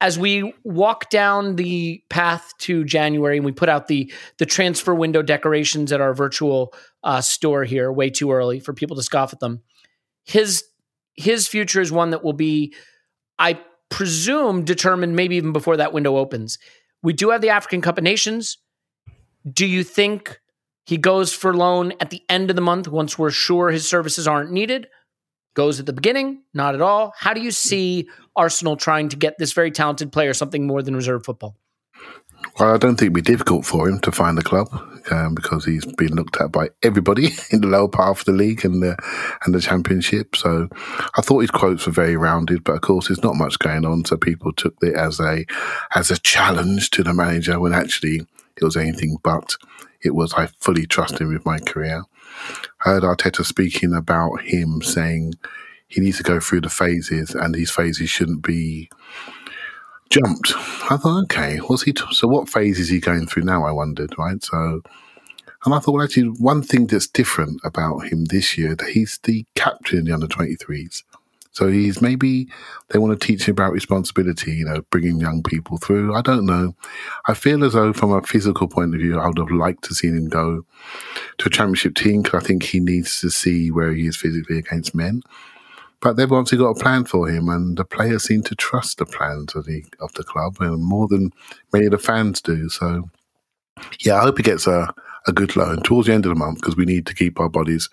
As 0.00 0.18
we 0.18 0.54
walk 0.64 1.10
down 1.10 1.56
the 1.56 2.02
path 2.08 2.52
to 2.60 2.84
January 2.84 3.36
and 3.36 3.44
we 3.44 3.52
put 3.52 3.68
out 3.68 3.88
the 3.88 4.10
the 4.38 4.46
transfer 4.46 4.94
window 4.94 5.22
decorations 5.22 5.92
at 5.92 6.00
our 6.00 6.14
virtual 6.14 6.72
uh, 7.04 7.20
store 7.20 7.64
here 7.64 7.92
way 7.92 8.08
too 8.08 8.32
early 8.32 8.58
for 8.60 8.72
people 8.72 8.96
to 8.96 9.02
scoff 9.02 9.32
at 9.32 9.40
them. 9.40 9.60
His 10.28 10.62
his 11.14 11.48
future 11.48 11.80
is 11.80 11.90
one 11.90 12.10
that 12.10 12.22
will 12.22 12.34
be, 12.34 12.74
I 13.38 13.58
presume, 13.88 14.64
determined 14.64 15.16
maybe 15.16 15.36
even 15.36 15.52
before 15.52 15.78
that 15.78 15.92
window 15.92 16.16
opens. 16.16 16.58
We 17.02 17.14
do 17.14 17.30
have 17.30 17.40
the 17.40 17.48
African 17.48 17.80
Cup 17.80 17.98
of 17.98 18.04
Nations. 18.04 18.58
Do 19.50 19.66
you 19.66 19.82
think 19.82 20.38
he 20.84 20.98
goes 20.98 21.32
for 21.32 21.56
loan 21.56 21.94
at 22.00 22.10
the 22.10 22.22
end 22.28 22.50
of 22.50 22.56
the 22.56 22.62
month 22.62 22.88
once 22.88 23.18
we're 23.18 23.30
sure 23.30 23.70
his 23.70 23.88
services 23.88 24.28
aren't 24.28 24.52
needed? 24.52 24.88
Goes 25.54 25.80
at 25.80 25.86
the 25.86 25.92
beginning? 25.94 26.42
Not 26.52 26.74
at 26.74 26.82
all. 26.82 27.14
How 27.16 27.32
do 27.32 27.40
you 27.40 27.50
see 27.50 28.08
Arsenal 28.36 28.76
trying 28.76 29.08
to 29.08 29.16
get 29.16 29.38
this 29.38 29.52
very 29.54 29.70
talented 29.70 30.12
player 30.12 30.34
something 30.34 30.66
more 30.66 30.82
than 30.82 30.94
reserve 30.94 31.24
football? 31.24 31.56
Well, 32.58 32.74
I 32.74 32.78
don't 32.78 32.96
think 32.96 33.02
it'd 33.02 33.14
be 33.14 33.20
difficult 33.20 33.64
for 33.64 33.88
him 33.88 34.00
to 34.00 34.10
find 34.10 34.38
a 34.38 34.42
club 34.42 34.68
um, 35.10 35.34
because 35.34 35.64
he's 35.64 35.86
been 35.86 36.14
looked 36.14 36.40
at 36.40 36.52
by 36.52 36.70
everybody 36.82 37.28
in 37.50 37.60
the 37.60 37.68
lower 37.68 37.88
part 37.88 38.18
of 38.18 38.24
the 38.24 38.32
league 38.32 38.64
and 38.64 38.82
the 38.82 38.96
and 39.44 39.54
the 39.54 39.60
championship. 39.60 40.36
So 40.36 40.68
I 41.16 41.22
thought 41.22 41.40
his 41.40 41.50
quotes 41.50 41.86
were 41.86 41.92
very 41.92 42.16
rounded, 42.16 42.64
but 42.64 42.74
of 42.74 42.80
course 42.80 43.08
there's 43.08 43.22
not 43.22 43.36
much 43.36 43.58
going 43.58 43.84
on. 43.84 44.04
So 44.04 44.16
people 44.16 44.52
took 44.52 44.74
it 44.82 44.94
as 44.96 45.20
a 45.20 45.46
as 45.94 46.10
a 46.10 46.18
challenge 46.18 46.90
to 46.90 47.02
the 47.02 47.14
manager 47.14 47.60
when 47.60 47.72
actually 47.72 48.26
it 48.56 48.64
was 48.64 48.76
anything 48.76 49.18
but. 49.22 49.56
It 50.00 50.14
was 50.14 50.32
I 50.34 50.46
fully 50.60 50.86
trust 50.86 51.20
him 51.20 51.32
with 51.32 51.44
my 51.44 51.58
career. 51.58 52.04
I 52.84 52.90
heard 52.90 53.02
Arteta 53.02 53.44
speaking 53.44 53.92
about 53.92 54.42
him 54.42 54.80
saying 54.80 55.34
he 55.88 56.00
needs 56.00 56.18
to 56.18 56.22
go 56.22 56.38
through 56.38 56.60
the 56.60 56.68
phases 56.68 57.34
and 57.34 57.54
these 57.54 57.70
phases 57.70 58.08
shouldn't 58.08 58.42
be 58.42 58.90
jumped. 60.10 60.52
I 60.90 60.96
thought, 60.96 61.24
okay, 61.24 61.58
what's 61.58 61.82
he? 61.82 61.92
T- 61.92 62.04
so 62.12 62.28
what 62.28 62.48
phase 62.48 62.78
is 62.78 62.88
he 62.88 63.00
going 63.00 63.26
through 63.26 63.44
now? 63.44 63.64
I 63.64 63.72
wondered, 63.72 64.14
right? 64.18 64.42
So, 64.42 64.82
and 65.64 65.74
I 65.74 65.78
thought, 65.78 65.94
well, 65.94 66.04
actually, 66.04 66.28
one 66.28 66.62
thing 66.62 66.86
that's 66.86 67.06
different 67.06 67.60
about 67.64 68.00
him 68.06 68.26
this 68.26 68.56
year 68.56 68.74
that 68.74 68.90
he's 68.90 69.18
the 69.24 69.44
captain 69.54 70.00
in 70.00 70.04
the 70.06 70.12
under 70.12 70.26
twenty 70.26 70.56
threes. 70.56 71.04
So 71.52 71.66
he's 71.66 72.00
maybe 72.00 72.46
they 72.90 73.00
want 73.00 73.18
to 73.18 73.26
teach 73.26 73.48
him 73.48 73.52
about 73.52 73.72
responsibility, 73.72 74.52
you 74.52 74.64
know, 74.64 74.82
bringing 74.90 75.18
young 75.18 75.42
people 75.42 75.76
through. 75.78 76.14
I 76.14 76.20
don't 76.22 76.46
know. 76.46 76.76
I 77.26 77.34
feel 77.34 77.64
as 77.64 77.72
though, 77.72 77.92
from 77.92 78.12
a 78.12 78.22
physical 78.22 78.68
point 78.68 78.94
of 78.94 79.00
view, 79.00 79.18
I 79.18 79.26
would 79.26 79.38
have 79.38 79.50
liked 79.50 79.82
to 79.84 79.94
see 79.94 80.06
him 80.06 80.28
go 80.28 80.64
to 81.38 81.46
a 81.48 81.50
championship 81.50 81.96
team 81.96 82.22
because 82.22 82.44
I 82.44 82.46
think 82.46 82.62
he 82.62 82.78
needs 82.78 83.20
to 83.22 83.30
see 83.30 83.72
where 83.72 83.92
he 83.92 84.06
is 84.06 84.16
physically 84.16 84.58
against 84.58 84.94
men. 84.94 85.22
But 86.00 86.16
they've 86.16 86.30
obviously 86.30 86.58
got 86.58 86.70
a 86.70 86.80
plan 86.80 87.04
for 87.04 87.28
him, 87.28 87.48
and 87.48 87.76
the 87.76 87.84
players 87.84 88.24
seem 88.24 88.42
to 88.44 88.54
trust 88.54 88.98
the 88.98 89.06
plans 89.06 89.54
of 89.54 89.66
the 89.66 89.84
of 90.00 90.12
the 90.14 90.24
club, 90.24 90.56
and 90.60 90.82
more 90.82 91.08
than 91.08 91.32
many 91.72 91.86
of 91.86 91.92
the 91.92 91.98
fans 91.98 92.40
do. 92.40 92.68
So, 92.68 93.10
yeah, 94.00 94.16
I 94.16 94.22
hope 94.22 94.36
he 94.36 94.42
gets 94.44 94.66
a 94.66 94.94
a 95.28 95.32
good 95.32 95.54
loan 95.56 95.82
towards 95.82 96.06
the 96.08 96.14
end 96.14 96.24
of 96.24 96.30
the 96.30 96.38
month 96.38 96.60
because 96.60 96.76
we 96.76 96.86
need 96.86 97.06
to 97.06 97.14
keep 97.14 97.38
our 97.38 97.50
bodies, 97.50 97.88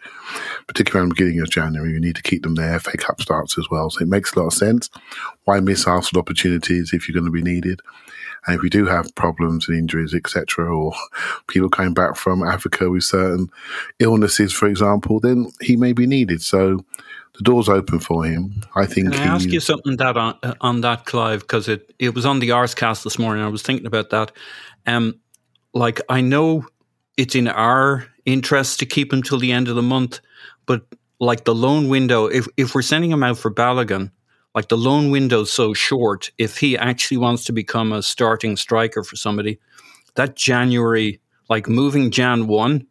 particularly 0.67 1.01
around 1.01 1.09
the 1.09 1.15
beginning 1.15 1.41
of 1.41 1.49
January, 1.49 1.93
we 1.93 1.99
need 1.99 2.15
to 2.15 2.23
keep 2.23 2.43
them 2.43 2.55
there. 2.55 2.79
FA 2.79 2.97
Cup 2.97 3.21
starts 3.21 3.57
as 3.57 3.69
well, 3.69 3.89
so 3.89 4.01
it 4.01 4.07
makes 4.07 4.33
a 4.33 4.39
lot 4.39 4.47
of 4.47 4.53
sense. 4.53 4.89
Why 5.43 5.59
miss 5.59 5.85
Arsenal 5.85 6.21
opportunities 6.21 6.93
if 6.93 7.07
you're 7.07 7.19
going 7.19 7.31
to 7.31 7.31
be 7.31 7.41
needed? 7.41 7.81
And 8.47 8.55
if 8.55 8.61
we 8.61 8.69
do 8.69 8.85
have 8.85 9.13
problems 9.15 9.67
and 9.67 9.77
injuries, 9.77 10.13
etc., 10.13 10.73
or 10.73 10.93
people 11.47 11.69
coming 11.69 11.93
back 11.93 12.15
from 12.15 12.43
Africa 12.43 12.89
with 12.89 13.03
certain 13.03 13.49
illnesses, 13.99 14.53
for 14.53 14.67
example, 14.67 15.19
then 15.19 15.51
he 15.61 15.75
may 15.75 15.93
be 15.93 16.07
needed. 16.07 16.41
So 16.41 16.85
the 17.37 17.43
door's 17.43 17.69
open 17.69 17.99
for 17.99 18.25
him. 18.25 18.63
I 18.75 18.85
think. 18.85 19.11
Can 19.11 19.21
I 19.21 19.33
ask 19.33 19.49
you 19.49 19.59
something 19.59 19.97
that 19.97 20.17
on, 20.17 20.37
uh, 20.43 20.53
on 20.61 20.81
that, 20.81 21.05
Clive? 21.05 21.41
Because 21.41 21.67
it, 21.67 21.93
it 21.99 22.15
was 22.15 22.25
on 22.25 22.39
the 22.39 22.49
Arscast 22.49 23.03
this 23.03 23.19
morning. 23.19 23.43
I 23.43 23.47
was 23.47 23.61
thinking 23.61 23.87
about 23.87 24.09
that. 24.11 24.31
Um, 24.85 25.19
like 25.73 26.01
I 26.09 26.21
know 26.21 26.65
it's 27.17 27.35
in 27.35 27.47
our 27.47 28.07
interest 28.25 28.79
to 28.79 28.85
keep 28.85 29.13
him 29.13 29.21
till 29.21 29.39
the 29.39 29.51
end 29.51 29.67
of 29.67 29.75
the 29.75 29.81
month, 29.81 30.19
but 30.65 30.85
like 31.19 31.45
the 31.45 31.55
loan 31.55 31.89
window, 31.89 32.25
if 32.25 32.47
if 32.57 32.75
we're 32.75 32.81
sending 32.81 33.11
him 33.11 33.23
out 33.23 33.37
for 33.37 33.51
Balogun, 33.51 34.11
like 34.53 34.69
the 34.69 34.77
loan 34.77 35.11
window's 35.11 35.51
so 35.51 35.73
short. 35.73 36.31
If 36.37 36.57
he 36.57 36.77
actually 36.77 37.17
wants 37.17 37.43
to 37.45 37.53
become 37.53 37.91
a 37.91 38.01
starting 38.01 38.55
striker 38.55 39.03
for 39.03 39.15
somebody, 39.15 39.59
that 40.15 40.35
January, 40.35 41.19
like 41.49 41.67
moving 41.67 42.11
Jan 42.11 42.47
one 42.47 42.87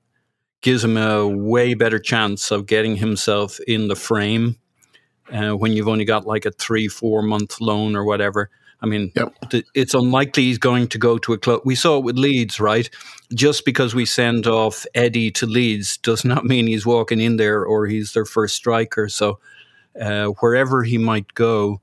gives 0.64 0.82
him 0.82 0.96
a 0.96 1.28
way 1.28 1.74
better 1.74 1.98
chance 1.98 2.50
of 2.50 2.64
getting 2.64 2.96
himself 2.96 3.60
in 3.68 3.86
the 3.88 3.94
frame 3.94 4.56
uh, 5.30 5.50
when 5.50 5.74
you've 5.74 5.88
only 5.88 6.06
got 6.06 6.26
like 6.26 6.46
a 6.46 6.50
three, 6.52 6.88
four 6.88 7.20
month 7.20 7.60
loan 7.60 7.94
or 7.94 8.02
whatever. 8.02 8.48
I 8.80 8.86
mean, 8.86 9.12
Yep. 9.14 9.34
th- 9.50 9.66
it's 9.74 9.92
unlikely 9.92 10.44
he's 10.44 10.56
going 10.56 10.88
to 10.88 10.98
go 10.98 11.18
to 11.18 11.34
a 11.34 11.38
club. 11.38 11.60
We 11.66 11.74
saw 11.74 11.98
it 11.98 12.04
with 12.04 12.16
Leeds, 12.16 12.60
right? 12.60 12.88
Just 13.34 13.66
because 13.66 13.94
we 13.94 14.06
send 14.06 14.46
off 14.46 14.86
Eddie 14.94 15.30
to 15.32 15.46
Leeds 15.46 15.98
does 15.98 16.24
not 16.24 16.44
mean 16.52 16.66
he's 16.66 16.86
walking 16.86 17.20
in 17.20 17.36
there 17.36 17.62
or 17.62 17.86
he's 17.86 18.14
their 18.14 18.24
first 18.24 18.56
striker. 18.56 19.10
So 19.10 19.40
uh, 20.00 20.28
wherever 20.40 20.82
he 20.82 20.96
might 20.96 21.34
go, 21.34 21.82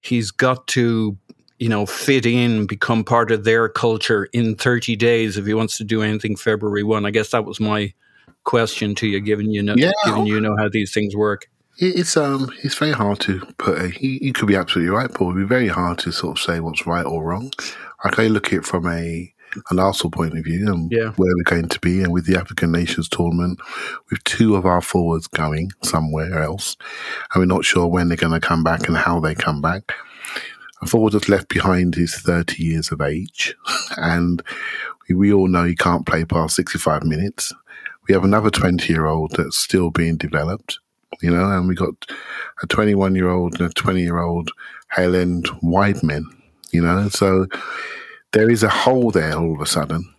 he's 0.00 0.32
got 0.32 0.66
to, 0.68 1.16
you 1.60 1.68
know, 1.68 1.86
fit 1.86 2.26
in, 2.26 2.66
become 2.66 3.04
part 3.04 3.30
of 3.30 3.44
their 3.44 3.68
culture 3.68 4.24
in 4.32 4.56
30 4.56 4.96
days 4.96 5.36
if 5.36 5.46
he 5.46 5.54
wants 5.54 5.76
to 5.78 5.84
do 5.84 6.02
anything 6.02 6.34
February 6.34 6.82
1. 6.82 7.06
I 7.06 7.12
guess 7.12 7.30
that 7.30 7.44
was 7.44 7.60
my 7.60 7.92
question 8.46 8.94
to 8.94 9.06
you, 9.06 9.20
given 9.20 9.50
you 9.50 9.62
know, 9.62 9.74
Yeah. 9.76 9.92
given 10.06 10.24
you 10.26 10.40
know 10.40 10.56
how 10.56 10.68
these 10.70 10.94
things 10.94 11.14
work. 11.14 11.46
It's 11.78 12.16
um, 12.16 12.50
it's 12.62 12.74
very 12.78 12.92
hard 12.92 13.20
to 13.20 13.40
put. 13.58 13.78
A, 13.78 13.88
you, 14.00 14.18
you 14.22 14.32
could 14.32 14.48
be 14.48 14.56
absolutely 14.56 14.94
right, 14.94 15.12
Paul. 15.12 15.32
It'd 15.32 15.42
be 15.42 15.46
very 15.46 15.68
hard 15.68 15.98
to 15.98 16.12
sort 16.12 16.38
of 16.38 16.42
say 16.42 16.60
what's 16.60 16.86
right 16.86 17.04
or 17.04 17.22
wrong. 17.22 17.52
I 18.02 18.08
can 18.08 18.32
look 18.32 18.46
at 18.46 18.52
it 18.60 18.64
from 18.64 18.86
a 18.86 19.30
an 19.70 19.78
Arsenal 19.78 20.10
point 20.10 20.36
of 20.38 20.44
view 20.44 20.70
and 20.72 20.90
Yeah. 20.90 21.10
where 21.16 21.34
we're 21.34 21.42
going 21.44 21.68
to 21.68 21.80
be, 21.80 22.02
and 22.02 22.12
with 22.12 22.24
the 22.26 22.38
African 22.38 22.72
Nations 22.72 23.08
tournament, 23.10 23.58
with 24.10 24.22
two 24.24 24.54
of 24.56 24.64
our 24.64 24.80
forwards 24.80 25.26
going 25.26 25.70
somewhere 25.82 26.42
else, 26.42 26.76
and 27.34 27.42
we're 27.42 27.54
not 27.54 27.64
sure 27.66 27.86
when 27.86 28.08
they're 28.08 28.16
going 28.16 28.38
to 28.38 28.46
come 28.48 28.62
back 28.64 28.88
and 28.88 28.96
how 28.96 29.20
they 29.20 29.34
come 29.34 29.60
back. 29.60 29.92
A 30.82 30.86
forward 30.86 31.12
that's 31.14 31.28
left 31.28 31.48
behind 31.48 31.96
is 31.96 32.14
30 32.14 32.62
years 32.62 32.90
of 32.92 33.00
age, 33.02 33.54
and 33.98 34.42
we, 35.08 35.14
we 35.14 35.32
all 35.32 35.48
know 35.48 35.64
he 35.64 35.74
can't 35.76 36.06
play 36.06 36.24
past 36.24 36.56
65 36.56 37.04
minutes. 37.04 37.52
We 38.08 38.14
have 38.14 38.24
another 38.24 38.50
20 38.50 38.92
year 38.92 39.06
old 39.06 39.32
that's 39.36 39.56
still 39.56 39.90
being 39.90 40.16
developed, 40.16 40.78
you 41.20 41.30
know, 41.30 41.50
and 41.50 41.68
we 41.68 41.74
got 41.74 41.94
a 42.62 42.66
21 42.66 43.14
year 43.14 43.28
old 43.28 43.60
and 43.60 43.70
a 43.70 43.72
20 43.72 44.00
year 44.00 44.18
old 44.18 44.50
Hale 44.92 45.16
End 45.16 45.48
wide 45.62 46.02
men, 46.02 46.24
you 46.70 46.80
know, 46.80 47.08
so 47.08 47.46
there 48.32 48.50
is 48.50 48.62
a 48.62 48.68
hole 48.68 49.10
there 49.10 49.34
all 49.34 49.54
of 49.54 49.60
a 49.60 49.66
sudden, 49.66 50.12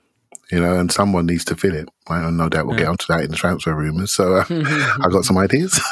you 0.51 0.59
know, 0.59 0.77
and 0.79 0.91
someone 0.91 1.25
needs 1.25 1.45
to 1.45 1.55
fill 1.55 1.75
it. 1.75 1.89
I? 2.07 2.23
And 2.23 2.37
no 2.37 2.49
doubt 2.49 2.67
we'll 2.67 2.77
get 2.77 2.87
onto 2.87 3.05
that 3.09 3.23
in 3.23 3.31
the 3.31 3.37
transfer 3.37 3.73
rumours. 3.75 4.13
So 4.13 4.37
uh, 4.37 4.45
I 4.49 5.07
got 5.09 5.25
some 5.25 5.37
ideas. 5.37 5.79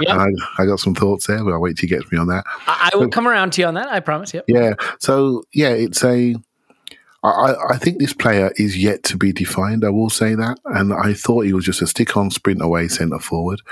Yeah. 0.00 0.16
I, 0.18 0.26
I 0.58 0.66
got 0.66 0.80
some 0.80 0.96
thoughts 0.96 1.28
there, 1.28 1.42
but 1.44 1.52
I'll 1.52 1.60
wait 1.60 1.76
till 1.76 1.88
you 1.88 1.96
get 1.96 2.10
me 2.10 2.18
on 2.18 2.26
that. 2.26 2.44
I, 2.66 2.90
I 2.92 2.96
will 2.96 3.08
come 3.08 3.28
around 3.28 3.52
to 3.52 3.60
you 3.60 3.68
on 3.68 3.74
that. 3.74 3.92
I 3.92 4.00
promise. 4.00 4.34
Yep. 4.34 4.46
Yeah. 4.48 4.74
So 4.98 5.44
yeah, 5.52 5.68
it's 5.68 6.02
a. 6.02 6.34
I, 7.24 7.54
I 7.70 7.78
think 7.78 7.98
this 7.98 8.12
player 8.12 8.52
is 8.56 8.76
yet 8.76 9.02
to 9.04 9.16
be 9.16 9.32
defined. 9.32 9.84
I 9.84 9.88
will 9.88 10.10
say 10.10 10.34
that, 10.34 10.58
and 10.66 10.92
I 10.92 11.14
thought 11.14 11.46
he 11.46 11.54
was 11.54 11.64
just 11.64 11.80
a 11.80 11.86
stick-on 11.86 12.30
sprint 12.30 12.60
away 12.60 12.88
centre 12.88 13.18
forward, 13.18 13.62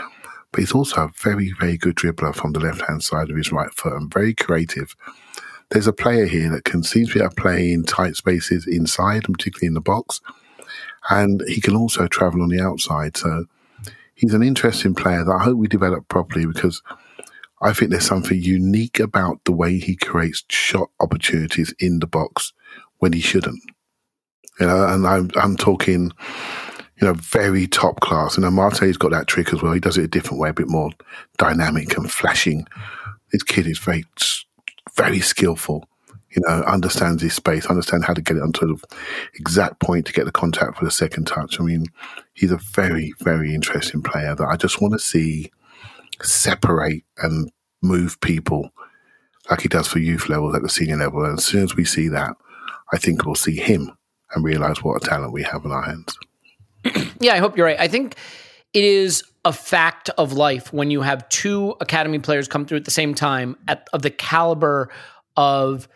but 0.50 0.60
he's 0.60 0.72
also 0.72 1.02
a 1.02 1.12
very 1.22 1.52
very 1.60 1.76
good 1.76 1.96
dribbler 1.96 2.34
from 2.34 2.52
the 2.52 2.60
left-hand 2.60 3.02
side 3.02 3.30
of 3.30 3.36
his 3.36 3.52
right 3.52 3.72
foot 3.74 3.92
and 3.92 4.12
very 4.12 4.34
creative. 4.34 4.96
There's 5.70 5.86
a 5.86 5.92
player 5.92 6.26
here 6.26 6.50
that 6.50 6.64
can 6.64 6.82
seem 6.82 7.06
to 7.06 7.14
be 7.14 7.20
able 7.20 7.30
to 7.30 7.40
play 7.40 7.72
in 7.72 7.84
tight 7.84 8.16
spaces 8.16 8.66
inside, 8.66 9.26
and 9.26 9.36
particularly 9.36 9.68
in 9.68 9.74
the 9.74 9.80
box, 9.80 10.22
and 11.10 11.42
he 11.46 11.60
can 11.60 11.76
also 11.76 12.06
travel 12.06 12.42
on 12.42 12.48
the 12.48 12.60
outside. 12.60 13.18
So 13.18 13.44
he's 14.14 14.34
an 14.34 14.42
interesting 14.42 14.94
player 14.94 15.24
that 15.24 15.32
I 15.40 15.44
hope 15.44 15.58
we 15.58 15.68
develop 15.68 16.08
properly 16.08 16.46
because 16.46 16.82
I 17.60 17.74
think 17.74 17.90
there's 17.90 18.06
something 18.06 18.40
unique 18.40 18.98
about 18.98 19.44
the 19.44 19.52
way 19.52 19.78
he 19.78 19.94
creates 19.94 20.42
shot 20.48 20.88
opportunities 21.00 21.74
in 21.78 22.00
the 22.00 22.06
box 22.06 22.54
when 23.02 23.12
he 23.12 23.20
shouldn't. 23.20 23.60
You 24.60 24.66
know, 24.66 24.86
and 24.86 25.04
I'm 25.04 25.28
I'm 25.34 25.56
talking, 25.56 26.12
you 27.00 27.06
know, 27.08 27.14
very 27.14 27.66
top 27.66 27.98
class. 27.98 28.38
And 28.38 28.54
Marte's 28.54 28.96
got 28.96 29.10
that 29.10 29.26
trick 29.26 29.52
as 29.52 29.60
well. 29.60 29.72
He 29.72 29.80
does 29.80 29.98
it 29.98 30.04
a 30.04 30.08
different 30.08 30.38
way, 30.38 30.50
a 30.50 30.54
bit 30.54 30.68
more 30.68 30.90
dynamic 31.36 31.96
and 31.96 32.08
flashing. 32.08 32.64
This 33.32 33.42
kid 33.42 33.66
is 33.66 33.80
very, 33.80 34.04
very 34.94 35.18
skillful. 35.18 35.88
You 36.30 36.42
know, 36.46 36.62
understands 36.62 37.22
his 37.22 37.34
space, 37.34 37.66
understands 37.66 38.06
how 38.06 38.14
to 38.14 38.22
get 38.22 38.36
it 38.36 38.42
onto 38.42 38.68
the 38.68 38.96
exact 39.34 39.80
point 39.80 40.06
to 40.06 40.12
get 40.12 40.24
the 40.24 40.32
contact 40.32 40.78
for 40.78 40.84
the 40.84 40.90
second 40.92 41.26
touch. 41.26 41.58
I 41.60 41.64
mean, 41.64 41.86
he's 42.34 42.52
a 42.52 42.60
very, 42.72 43.12
very 43.18 43.52
interesting 43.52 44.00
player 44.00 44.36
that 44.36 44.46
I 44.46 44.56
just 44.56 44.80
want 44.80 44.92
to 44.92 45.00
see 45.00 45.50
separate 46.22 47.04
and 47.18 47.50
move 47.82 48.20
people 48.20 48.70
like 49.50 49.62
he 49.62 49.68
does 49.68 49.88
for 49.88 49.98
youth 49.98 50.28
levels 50.28 50.54
at 50.54 50.62
the 50.62 50.68
senior 50.68 50.96
level. 50.96 51.24
And 51.24 51.36
as 51.36 51.44
soon 51.44 51.64
as 51.64 51.74
we 51.74 51.84
see 51.84 52.06
that, 52.08 52.36
I 52.92 52.98
think 52.98 53.24
we'll 53.24 53.34
see 53.34 53.56
him 53.56 53.96
and 54.32 54.44
realize 54.44 54.82
what 54.82 55.02
a 55.02 55.06
talent 55.06 55.32
we 55.32 55.42
have 55.42 55.64
in 55.64 55.72
our 55.72 55.82
hands. 55.82 56.18
Yeah, 57.20 57.34
I 57.34 57.38
hope 57.38 57.56
you're 57.56 57.66
right. 57.66 57.78
I 57.78 57.86
think 57.86 58.16
it 58.72 58.82
is 58.82 59.22
a 59.44 59.52
fact 59.52 60.10
of 60.18 60.32
life 60.32 60.72
when 60.72 60.90
you 60.90 61.02
have 61.02 61.28
two 61.28 61.76
academy 61.80 62.18
players 62.18 62.48
come 62.48 62.66
through 62.66 62.78
at 62.78 62.84
the 62.84 62.90
same 62.90 63.14
time 63.14 63.56
at 63.68 63.88
of 63.92 64.02
the 64.02 64.10
caliber 64.10 64.88
of 65.36 65.86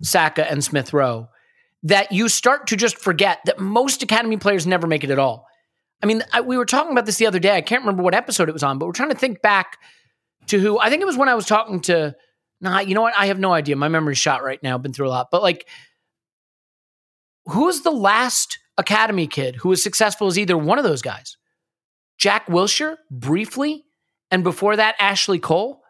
Saka 0.00 0.50
and 0.50 0.64
Smith 0.64 0.94
Rowe 0.94 1.28
that 1.82 2.12
you 2.12 2.30
start 2.30 2.66
to 2.68 2.76
just 2.76 2.96
forget 2.96 3.40
that 3.44 3.58
most 3.58 4.02
academy 4.02 4.38
players 4.38 4.66
never 4.66 4.86
make 4.86 5.04
it 5.04 5.10
at 5.10 5.18
all. 5.18 5.46
I 6.02 6.06
mean, 6.06 6.22
I, 6.32 6.40
we 6.40 6.56
were 6.56 6.64
talking 6.64 6.92
about 6.92 7.06
this 7.06 7.16
the 7.16 7.26
other 7.26 7.38
day. 7.38 7.54
I 7.54 7.60
can't 7.60 7.82
remember 7.82 8.02
what 8.02 8.14
episode 8.14 8.48
it 8.48 8.52
was 8.52 8.62
on, 8.62 8.78
but 8.78 8.86
we're 8.86 8.92
trying 8.92 9.10
to 9.10 9.16
think 9.16 9.42
back 9.42 9.78
to 10.46 10.58
who 10.58 10.78
I 10.78 10.88
think 10.88 11.02
it 11.02 11.06
was 11.06 11.16
when 11.16 11.28
I 11.28 11.34
was 11.34 11.46
talking 11.46 11.80
to. 11.82 12.14
Nah, 12.60 12.80
you 12.80 12.94
know 12.94 13.02
what? 13.02 13.14
I 13.16 13.26
have 13.26 13.38
no 13.38 13.52
idea. 13.52 13.76
My 13.76 13.88
memory's 13.88 14.18
shot 14.18 14.42
right 14.42 14.62
now. 14.62 14.78
Been 14.78 14.94
through 14.94 15.08
a 15.08 15.10
lot, 15.10 15.28
but 15.30 15.42
like 15.42 15.66
who's 17.46 17.82
the 17.82 17.90
last 17.90 18.58
academy 18.76 19.26
kid 19.26 19.56
who 19.56 19.68
was 19.68 19.82
successful 19.82 20.26
as 20.26 20.38
either 20.38 20.56
one 20.56 20.78
of 20.78 20.84
those 20.84 21.02
guys? 21.02 21.36
Jack 22.18 22.46
Wilshere, 22.46 22.96
briefly, 23.10 23.84
and 24.30 24.44
before 24.44 24.76
that, 24.76 24.94
Ashley 24.98 25.38
Cole. 25.38 25.80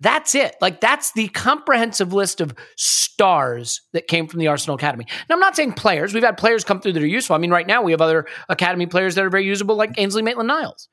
That's 0.00 0.34
it. 0.34 0.56
Like, 0.60 0.80
that's 0.80 1.12
the 1.12 1.28
comprehensive 1.28 2.12
list 2.12 2.42
of 2.42 2.54
stars 2.76 3.80
that 3.92 4.08
came 4.08 4.26
from 4.26 4.40
the 4.40 4.48
Arsenal 4.48 4.76
Academy. 4.76 5.06
Now, 5.28 5.36
I'm 5.36 5.40
not 5.40 5.56
saying 5.56 5.72
players. 5.72 6.12
We've 6.12 6.22
had 6.22 6.36
players 6.36 6.64
come 6.64 6.80
through 6.80 6.92
that 6.92 7.02
are 7.02 7.06
useful. 7.06 7.34
I 7.34 7.38
mean, 7.38 7.50
right 7.50 7.66
now, 7.66 7.80
we 7.82 7.92
have 7.92 8.02
other 8.02 8.26
Academy 8.50 8.86
players 8.86 9.14
that 9.14 9.24
are 9.24 9.30
very 9.30 9.46
usable, 9.46 9.74
like 9.74 9.98
Ainsley 9.98 10.22
Maitland 10.22 10.48
Niles. 10.48 10.88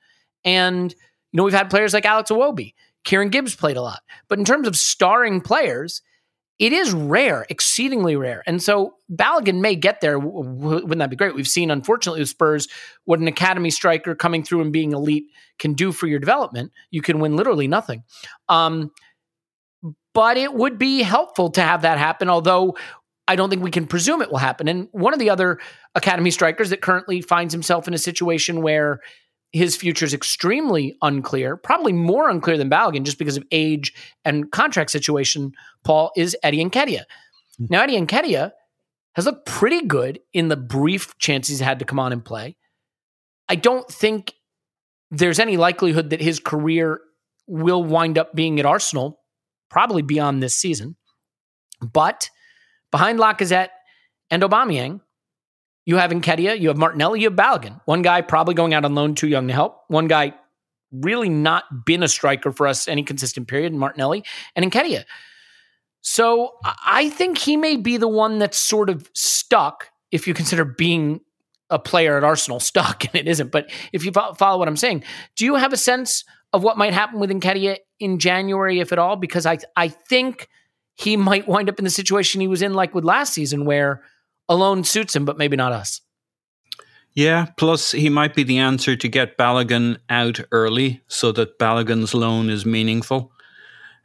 And, 0.46 0.93
you 0.93 1.38
know, 1.38 1.43
we've 1.43 1.54
had 1.54 1.69
players 1.69 1.93
like 1.93 2.06
Alex 2.06 2.32
Iwobi. 2.32 2.76
Kieran 3.04 3.30
Gibbs 3.30 3.56
played 3.56 3.76
a 3.76 3.82
lot. 3.82 4.00
But 4.30 4.39
in 4.39 4.46
terms 4.46 4.67
of 4.67 4.78
starring 4.78 5.41
players, 5.41 6.02
it 6.63 6.71
is 6.71 6.93
rare, 6.93 7.45
exceedingly 7.49 8.15
rare. 8.15 8.41
And 8.47 8.63
so 8.63 8.95
Balogun 9.12 9.60
may 9.60 9.76
get 9.76 9.99
there. 9.99 10.17
Wouldn't 10.17 10.99
that 10.99 11.10
be 11.10 11.17
great? 11.17 11.36
We've 11.36 11.45
seen, 11.45 11.69
unfortunately, 11.69 12.21
with 12.21 12.30
Spurs, 12.30 12.69
what 13.04 13.19
an 13.19 13.28
academy 13.28 13.69
striker 13.69 14.15
coming 14.15 14.45
through 14.45 14.62
and 14.62 14.71
being 14.71 14.93
elite 14.93 15.26
can 15.60 15.73
do 15.73 15.91
for 15.91 16.08
your 16.08 16.19
development. 16.19 16.71
You 16.89 17.02
can 17.02 17.19
win 17.19 17.36
literally 17.36 17.67
nothing. 17.67 18.06
Um, 18.47 18.91
but 20.13 20.38
it 20.38 20.54
would 20.54 20.78
be 20.78 21.02
helpful 21.02 21.49
to 21.49 21.62
have 21.62 21.82
that 21.82 21.97
happen, 21.97 22.30
although 22.30 22.78
I 23.28 23.36
don't 23.36 23.49
think 23.49 23.62
we 23.62 23.69
can 23.69 23.86
presume 23.86 24.21
it 24.21 24.32
will 24.32 24.38
happen. 24.38 24.69
And 24.69 24.88
one 24.93 25.12
of 25.12 25.19
the 25.19 25.32
other 25.32 25.60
academy 25.95 26.32
strikers 26.32 26.69
that 26.69 26.80
currently 26.80 27.19
finds 27.19 27.54
himself 27.54 27.89
in 27.89 27.93
a 27.93 27.97
situation 27.97 28.62
where 28.62 29.02
his 29.53 29.75
future 29.75 30.03
is 30.03 30.15
extremely 30.15 30.97
unclear, 31.03 31.55
probably 31.55 31.93
more 31.93 32.27
unclear 32.27 32.57
than 32.57 32.71
Balogun 32.71 33.03
just 33.03 33.19
because 33.19 33.37
of 33.37 33.43
age 33.51 33.93
and 34.25 34.51
contract 34.51 34.89
situation, 34.89 35.53
Paul, 35.83 36.11
is 36.17 36.35
Eddie 36.41 36.65
Nketiah. 36.65 37.03
Mm-hmm. 37.03 37.65
Now, 37.69 37.83
Eddie 37.83 38.01
Nketiah 38.01 38.51
has 39.15 39.25
looked 39.25 39.45
pretty 39.45 39.85
good 39.85 40.19
in 40.33 40.47
the 40.47 40.57
brief 40.57 41.15
chance 41.19 41.47
he's 41.47 41.59
had 41.59 41.79
to 41.79 41.85
come 41.85 41.99
on 41.99 42.11
and 42.11 42.25
play. 42.25 42.55
I 43.47 43.55
don't 43.55 43.87
think 43.87 44.33
there's 45.11 45.39
any 45.39 45.55
likelihood 45.55 46.09
that 46.09 46.21
his 46.21 46.39
career 46.39 46.99
will 47.45 47.83
wind 47.83 48.17
up 48.17 48.33
being 48.33 48.59
at 48.59 48.65
Arsenal, 48.65 49.19
probably 49.69 50.01
beyond 50.01 50.41
this 50.41 50.55
season. 50.55 50.95
But 51.79 52.29
behind 52.89 53.19
Lacazette 53.19 53.69
and 54.31 54.41
Aubameyang, 54.41 55.01
you 55.86 55.98
have 55.98 56.12
Nketiah, 56.12 56.60
you 56.60 56.69
have 56.69 56.78
Martinelli, 56.78 57.22
you 57.22 57.30
have 57.30 57.38
Balogun. 57.38 57.82
One 57.86 58.02
guy 58.02 58.22
probably 58.22 58.54
going 58.54 58.74
out 58.74 58.86
on 58.86 58.96
loan, 58.96 59.15
too 59.15 59.28
young 59.28 59.48
to 59.48 59.54
help. 59.54 59.82
One 59.88 60.08
guy 60.08 60.34
really 60.91 61.30
not 61.30 61.86
been 61.86 62.04
a 62.04 62.08
striker 62.08 62.52
for 62.52 62.67
us 62.67 62.88
any 62.88 63.04
consistent 63.04 63.48
period, 63.48 63.74
Martinelli 63.74 64.24
and 64.56 64.72
Nketiah. 64.72 65.06
So 66.02 66.54
I 66.86 67.10
think 67.10 67.38
he 67.38 67.58
may 67.58 67.78
be 67.78 67.98
the 67.98 68.08
one 68.08 68.38
that's 68.38 68.58
sort 68.58 68.89
of 68.89 69.10
stuck 69.13 69.89
if 70.12 70.28
you 70.28 70.34
consider 70.34 70.65
being 70.65 71.22
a 71.69 71.80
player 71.80 72.17
at 72.17 72.24
Arsenal 72.24 72.60
stuck, 72.62 73.06
and 73.06 73.15
it 73.15 73.28
isn't. 73.28 73.52
But 73.52 73.69
if 73.91 74.06
you 74.06 74.12
follow 74.12 74.60
what 74.60 74.67
I'm 74.67 74.78
saying, 74.78 75.04
do 75.36 75.46
you 75.46 75.56
have 75.56 75.74
a 75.74 75.78
sense 75.78 76.24
of 76.52 76.63
what 76.63 76.78
might 76.78 76.93
happen 76.93 77.19
with 77.19 77.32
Nketiah 77.32 77.78
in 78.00 78.19
January, 78.19 78.80
if 78.80 78.91
at 78.91 79.00
all? 79.00 79.15
Because 79.15 79.46
I 79.46 79.58
I 79.76 79.88
think 79.88 80.50
he 80.96 81.17
might 81.17 81.48
wind 81.48 81.69
up 81.69 81.80
in 81.80 81.86
the 81.86 81.89
situation 81.89 82.41
he 82.41 82.48
was 82.48 82.62
in, 82.62 82.74
like 82.74 82.93
with 82.93 83.04
last 83.04 83.34
season, 83.34 83.65
where 83.65 84.04
alone 84.49 84.84
suits 84.84 85.15
him, 85.15 85.25
but 85.25 85.38
maybe 85.38 85.56
not 85.56 85.71
us. 85.71 86.01
Yeah, 87.15 87.47
plus 87.58 87.91
he 87.91 88.10
might 88.10 88.34
be 88.34 88.43
the 88.43 88.58
answer 88.58 88.95
to 88.95 89.08
get 89.08 89.38
Balogun 89.38 89.99
out 90.10 90.39
early 90.51 91.01
so 91.08 91.32
that 91.34 91.60
Balogun's 91.60 92.13
loan 92.13 92.49
is 92.49 92.65
meaningful. 92.65 93.32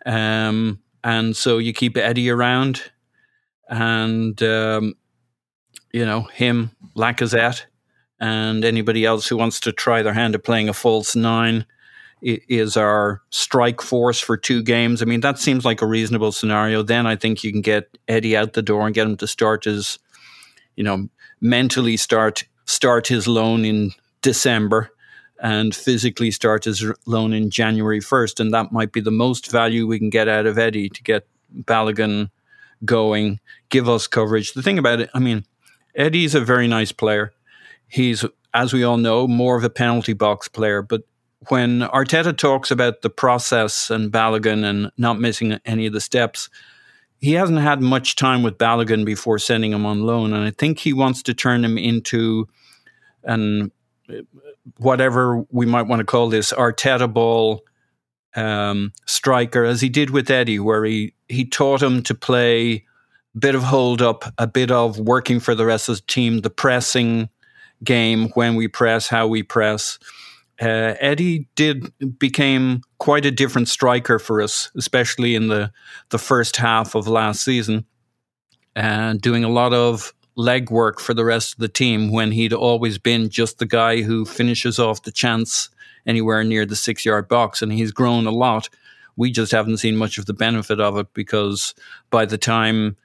Um, 0.04 0.80
and 1.02 1.34
so 1.34 1.58
you 1.58 1.72
keep 1.72 1.96
Eddie 1.96 2.30
around 2.30 2.82
and, 3.68 4.42
um, 4.42 4.94
you 5.92 6.04
know, 6.04 6.22
him, 6.22 6.72
Lacazette, 6.96 7.64
and 8.20 8.64
anybody 8.64 9.04
else 9.06 9.26
who 9.26 9.36
wants 9.36 9.60
to 9.60 9.72
try 9.72 10.02
their 10.02 10.12
hand 10.12 10.34
at 10.34 10.44
playing 10.44 10.68
a 10.68 10.74
false 10.74 11.16
nine 11.16 11.64
is 12.20 12.76
our 12.76 13.22
strike 13.30 13.80
force 13.80 14.18
for 14.18 14.36
two 14.36 14.62
games. 14.62 15.00
I 15.00 15.04
mean, 15.04 15.20
that 15.20 15.38
seems 15.38 15.64
like 15.64 15.80
a 15.82 15.86
reasonable 15.86 16.32
scenario. 16.32 16.82
Then 16.82 17.06
I 17.06 17.14
think 17.14 17.44
you 17.44 17.52
can 17.52 17.60
get 17.60 17.96
Eddie 18.08 18.36
out 18.36 18.54
the 18.54 18.62
door 18.62 18.86
and 18.86 18.94
get 18.94 19.06
him 19.06 19.16
to 19.18 19.26
start 19.26 19.64
his 19.64 19.98
you 20.78 20.84
know, 20.84 21.08
mentally 21.40 21.96
start 21.96 22.44
start 22.64 23.08
his 23.08 23.26
loan 23.26 23.64
in 23.64 23.90
December 24.22 24.90
and 25.40 25.74
physically 25.74 26.30
start 26.30 26.64
his 26.64 26.84
loan 27.04 27.32
in 27.32 27.50
January 27.50 28.00
1st. 28.00 28.38
And 28.38 28.54
that 28.54 28.70
might 28.70 28.92
be 28.92 29.00
the 29.00 29.10
most 29.10 29.50
value 29.50 29.86
we 29.86 29.98
can 29.98 30.10
get 30.10 30.28
out 30.28 30.46
of 30.46 30.56
Eddie 30.56 30.88
to 30.88 31.02
get 31.02 31.26
Balogun 31.64 32.30
going, 32.84 33.40
give 33.70 33.88
us 33.88 34.06
coverage. 34.06 34.52
The 34.52 34.62
thing 34.62 34.78
about 34.78 35.00
it, 35.00 35.10
I 35.14 35.18
mean, 35.18 35.44
Eddie's 35.96 36.36
a 36.36 36.40
very 36.40 36.68
nice 36.68 36.92
player. 36.92 37.32
He's, 37.88 38.24
as 38.54 38.72
we 38.72 38.84
all 38.84 38.98
know, 38.98 39.26
more 39.26 39.56
of 39.56 39.64
a 39.64 39.70
penalty 39.70 40.12
box 40.12 40.46
player. 40.46 40.82
But 40.82 41.02
when 41.48 41.80
Arteta 41.80 42.36
talks 42.36 42.70
about 42.70 43.02
the 43.02 43.10
process 43.10 43.90
and 43.90 44.12
Balogun 44.12 44.64
and 44.64 44.92
not 44.96 45.18
missing 45.18 45.58
any 45.64 45.86
of 45.86 45.92
the 45.92 46.00
steps, 46.00 46.48
he 47.20 47.32
hasn't 47.32 47.58
had 47.58 47.80
much 47.80 48.16
time 48.16 48.42
with 48.42 48.58
Balogun 48.58 49.04
before 49.04 49.38
sending 49.38 49.72
him 49.72 49.84
on 49.84 50.02
loan, 50.02 50.32
and 50.32 50.44
I 50.44 50.50
think 50.50 50.78
he 50.78 50.92
wants 50.92 51.22
to 51.24 51.34
turn 51.34 51.64
him 51.64 51.76
into 51.76 52.48
an 53.24 53.70
whatever 54.78 55.44
we 55.50 55.66
might 55.66 55.82
want 55.82 56.00
to 56.00 56.04
call 56.04 56.28
this 56.28 56.52
Arteta 56.52 57.12
ball 57.12 57.64
um, 58.36 58.92
striker, 59.06 59.64
as 59.64 59.80
he 59.80 59.88
did 59.88 60.10
with 60.10 60.30
Eddie, 60.30 60.60
where 60.60 60.84
he 60.84 61.14
he 61.28 61.44
taught 61.44 61.82
him 61.82 62.02
to 62.04 62.14
play 62.14 62.84
a 63.34 63.38
bit 63.38 63.54
of 63.54 63.62
hold 63.62 64.00
up, 64.00 64.32
a 64.38 64.46
bit 64.46 64.70
of 64.70 64.98
working 64.98 65.40
for 65.40 65.54
the 65.54 65.66
rest 65.66 65.88
of 65.88 65.96
the 65.96 66.02
team, 66.02 66.40
the 66.40 66.50
pressing 66.50 67.28
game 67.82 68.28
when 68.34 68.54
we 68.54 68.68
press, 68.68 69.08
how 69.08 69.26
we 69.26 69.42
press 69.42 69.98
uh, 70.60 70.94
Eddie 71.00 71.48
did 71.54 71.92
became 72.18 72.82
quite 72.98 73.24
a 73.24 73.30
different 73.30 73.68
striker 73.68 74.18
for 74.18 74.42
us, 74.42 74.70
especially 74.76 75.34
in 75.34 75.48
the 75.48 75.72
the 76.10 76.18
first 76.18 76.56
half 76.56 76.94
of 76.94 77.06
last 77.06 77.42
season, 77.44 77.84
and 78.74 79.20
doing 79.20 79.44
a 79.44 79.48
lot 79.48 79.72
of 79.72 80.12
leg 80.34 80.70
work 80.70 81.00
for 81.00 81.14
the 81.14 81.24
rest 81.24 81.54
of 81.54 81.58
the 81.58 81.68
team 81.68 82.10
when 82.10 82.32
he'd 82.32 82.52
always 82.52 82.98
been 82.98 83.28
just 83.28 83.58
the 83.58 83.66
guy 83.66 84.02
who 84.02 84.24
finishes 84.24 84.78
off 84.78 85.02
the 85.02 85.12
chance 85.12 85.68
anywhere 86.06 86.42
near 86.44 86.64
the 86.66 86.76
six 86.76 87.04
yard 87.04 87.28
box, 87.28 87.62
and 87.62 87.72
he's 87.72 87.92
grown 87.92 88.26
a 88.26 88.32
lot. 88.32 88.68
We 89.16 89.30
just 89.30 89.52
haven't 89.52 89.78
seen 89.78 89.96
much 89.96 90.18
of 90.18 90.26
the 90.26 90.34
benefit 90.34 90.80
of 90.80 90.96
it 90.96 91.12
because 91.12 91.74
by 92.10 92.24
the 92.24 92.38
time 92.38 92.96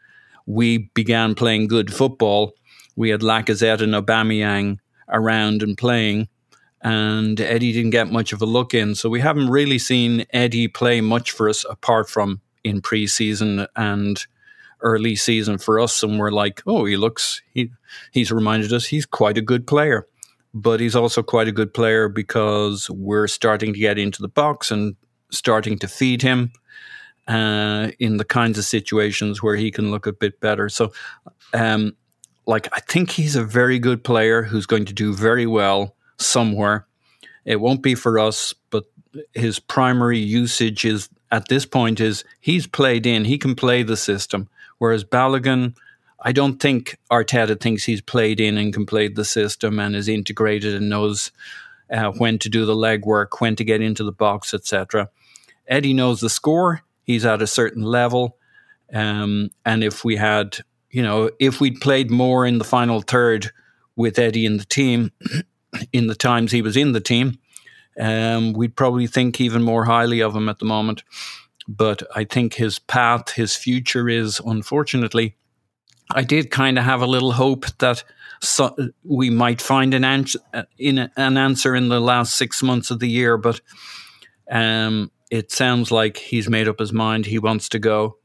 we 0.46 0.90
began 0.94 1.36
playing 1.36 1.68
good 1.68 1.94
football, 1.94 2.54
we 2.96 3.10
had 3.10 3.22
Lacazette 3.22 3.82
and 3.82 3.94
Aubameyang 3.94 4.78
around 5.10 5.64
and 5.64 5.78
playing 5.78 6.28
and 6.84 7.40
Eddie 7.40 7.72
didn't 7.72 7.92
get 7.92 8.12
much 8.12 8.34
of 8.34 8.42
a 8.42 8.46
look 8.46 8.74
in. 8.74 8.94
So 8.94 9.10
we 9.10 9.22
haven't 9.22 9.50
really 9.50 9.80
seen 9.80 10.26
Eddie 10.32 10.68
play 10.68 11.00
much 11.00 11.32
for 11.32 11.48
us 11.48 11.66
apart 11.70 12.10
from 12.10 12.42
in 12.64 12.82
preseason 12.82 13.68
and 13.76 14.26
early 14.82 15.16
season 15.16 15.58
for 15.58 15.80
us. 15.80 16.04
And 16.04 16.20
we're 16.20 16.32
like, 16.32 16.62
oh, 16.68 16.84
he 16.84 16.98
looks, 16.98 17.42
he, 17.54 17.72
he's 18.12 18.34
reminded 18.34 18.74
us 18.74 18.86
he's 18.86 19.06
quite 19.06 19.38
a 19.38 19.42
good 19.42 19.66
player. 19.66 20.06
But 20.54 20.82
he's 20.82 20.96
also 20.96 21.24
quite 21.24 21.48
a 21.48 21.54
good 21.54 21.74
player 21.74 22.10
because 22.10 22.90
we're 22.90 23.28
starting 23.28 23.74
to 23.74 23.80
get 23.80 23.98
into 23.98 24.22
the 24.22 24.28
box 24.28 24.70
and 24.70 24.96
starting 25.32 25.80
to 25.80 25.88
feed 25.88 26.22
him 26.22 26.52
uh, 27.28 27.92
in 27.98 28.18
the 28.18 28.26
kinds 28.26 28.60
of 28.60 28.66
situations 28.66 29.42
where 29.42 29.56
he 29.56 29.72
can 29.72 29.90
look 29.90 30.06
a 30.06 30.14
bit 30.14 30.40
better. 30.42 30.70
So, 30.70 30.92
um, 31.54 31.96
like, 32.46 32.68
I 32.74 32.82
think 32.82 33.10
he's 33.10 33.36
a 33.36 33.44
very 33.44 33.80
good 33.80 34.04
player 34.04 34.44
who's 34.44 34.68
going 34.68 34.86
to 34.86 34.94
do 34.94 35.14
very 35.14 35.48
well 35.48 35.96
somewhere. 36.26 36.88
It 37.46 37.58
won't 37.58 37.82
be 37.82 37.96
for 37.96 38.20
us, 38.20 38.54
but 38.70 38.86
his 39.34 39.60
primary 39.60 40.20
usage 40.20 40.86
is 40.86 41.10
at 41.32 41.48
this 41.48 41.66
point 41.66 42.00
is 42.00 42.24
he's 42.40 42.68
played 42.68 43.06
in, 43.06 43.26
he 43.26 43.38
can 43.38 43.56
play 43.56 43.84
the 43.84 43.98
system. 43.98 44.50
Whereas 44.78 45.04
Balogun, 45.04 45.76
I 46.20 46.32
don't 46.32 46.60
think 46.60 46.98
Arteta 47.12 47.60
thinks 47.60 47.84
he's 47.84 48.02
played 48.02 48.40
in 48.40 48.58
and 48.58 48.74
can 48.74 48.86
play 48.86 49.08
the 49.08 49.26
system 49.26 49.80
and 49.80 49.96
is 49.96 50.08
integrated 50.08 50.74
and 50.76 50.90
knows 50.90 51.32
uh, 51.92 52.12
when 52.12 52.40
to 52.40 52.50
do 52.50 52.66
the 52.66 52.76
legwork, 52.76 53.40
when 53.40 53.56
to 53.58 53.64
get 53.64 53.82
into 53.82 54.04
the 54.04 54.12
box, 54.12 54.54
etc. 54.54 55.10
Eddie 55.68 55.94
knows 55.94 56.22
the 56.22 56.30
score. 56.30 56.82
He's 57.04 57.26
at 57.26 57.42
a 57.42 57.48
certain 57.48 57.84
level, 57.84 58.38
um, 58.94 59.50
and 59.66 59.84
if 59.84 60.06
we 60.06 60.16
had, 60.16 60.60
you 60.90 61.02
know, 61.02 61.30
if 61.40 61.60
we'd 61.60 61.82
played 61.82 62.10
more 62.10 62.46
in 62.46 62.60
the 62.60 62.64
final 62.64 63.02
third 63.02 63.52
with 63.96 64.18
Eddie 64.18 64.46
in 64.46 64.58
the 64.58 64.66
team, 64.66 65.12
in 65.92 66.08
the 66.08 66.16
times 66.16 66.52
he 66.52 66.62
was 66.62 66.78
in 66.78 66.92
the 66.92 67.02
team, 67.02 67.40
um, 68.00 68.54
we'd 68.54 68.76
probably 68.76 69.08
think 69.08 69.40
even 69.40 69.62
more 69.62 69.86
highly 69.86 70.22
of 70.22 70.36
him 70.36 70.50
at 70.50 70.60
the 70.60 70.66
moment. 70.66 71.04
But 71.68 72.04
I 72.16 72.26
think 72.26 72.56
his 72.56 72.80
path, 72.80 73.32
his 73.32 73.56
future 73.56 74.10
is, 74.10 74.42
unfortunately, 74.46 75.36
I 76.12 76.24
did 76.24 76.52
kind 76.52 76.78
of 76.78 76.84
have 76.84 77.02
a 77.02 77.08
little 77.08 77.32
hope 77.32 77.66
that 77.80 78.04
so, 78.42 78.76
we 79.04 79.30
might 79.30 79.62
find 79.62 79.94
an 79.94 80.04
answer 80.04 80.40
in 80.78 80.98
a, 81.00 81.12
an 81.16 81.38
answer 81.38 81.76
in 81.76 81.88
the 81.88 82.02
last 82.02 82.36
six 82.36 82.62
months 82.62 82.92
of 82.92 83.00
the 83.00 83.08
year, 83.08 83.38
but 83.38 83.62
um, 84.52 85.12
it 85.32 85.50
sounds 85.52 85.92
like 85.92 86.18
he's 86.18 86.50
made 86.50 86.68
up 86.68 86.80
his 86.80 86.92
mind. 86.92 87.26
He 87.26 87.40
wants 87.40 87.70
to 87.70 87.80
go. 87.80 88.18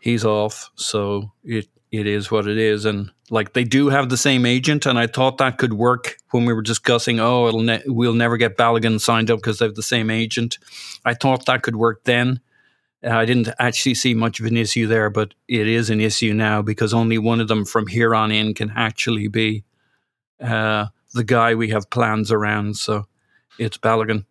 He's 0.00 0.24
off, 0.24 0.70
so 0.74 1.32
it 1.44 1.68
it 1.92 2.08
is 2.08 2.30
what 2.30 2.48
it 2.48 2.58
is, 2.58 2.84
and 2.84 3.12
like 3.30 3.52
they 3.52 3.64
do 3.64 3.88
have 3.88 4.08
the 4.08 4.16
same 4.16 4.46
agent, 4.46 4.86
and 4.86 4.98
I 4.98 5.06
thought 5.06 5.38
that 5.38 5.58
could 5.58 5.72
work 5.72 6.16
when 6.30 6.44
we 6.44 6.52
were 6.52 6.62
discussing. 6.62 7.18
Oh, 7.18 7.48
it'll 7.48 7.62
ne- 7.62 7.82
we'll 7.86 8.14
never 8.14 8.36
get 8.36 8.56
Balogun 8.56 9.00
signed 9.00 9.30
up 9.30 9.38
because 9.38 9.58
they 9.58 9.66
have 9.66 9.74
the 9.74 9.82
same 9.82 10.10
agent. 10.10 10.58
I 11.04 11.14
thought 11.14 11.46
that 11.46 11.62
could 11.62 11.76
work 11.76 12.04
then. 12.04 12.40
Uh, 13.04 13.10
I 13.10 13.24
didn't 13.24 13.48
actually 13.58 13.94
see 13.94 14.14
much 14.14 14.40
of 14.40 14.46
an 14.46 14.56
issue 14.56 14.86
there, 14.86 15.10
but 15.10 15.34
it 15.48 15.66
is 15.66 15.90
an 15.90 16.00
issue 16.00 16.32
now 16.32 16.62
because 16.62 16.94
only 16.94 17.18
one 17.18 17.40
of 17.40 17.48
them 17.48 17.64
from 17.64 17.86
here 17.86 18.14
on 18.14 18.30
in 18.30 18.54
can 18.54 18.72
actually 18.74 19.28
be 19.28 19.64
uh, 20.40 20.86
the 21.14 21.24
guy 21.24 21.54
we 21.54 21.70
have 21.70 21.90
plans 21.90 22.30
around. 22.30 22.76
So 22.76 23.06
it's 23.58 23.78
Balogun. 23.78 24.24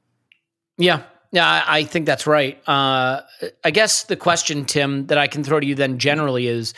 Yeah. 0.78 1.04
Yeah, 1.32 1.66
I, 1.68 1.84
think 1.84 2.06
that's 2.06 2.26
right. 2.26 2.58
Uh, 2.66 3.22
I 3.62 3.72
guess 3.72 4.06
the 4.06 4.16
question, 4.16 4.64
Tim, 4.64 5.08
that 5.08 5.18
I 5.18 5.28
can 5.28 5.44
throw 5.44 5.60
to 5.60 5.68
you 5.68 5.76
then 5.76 6.00
generally 6.00 6.48
is 6.48 6.74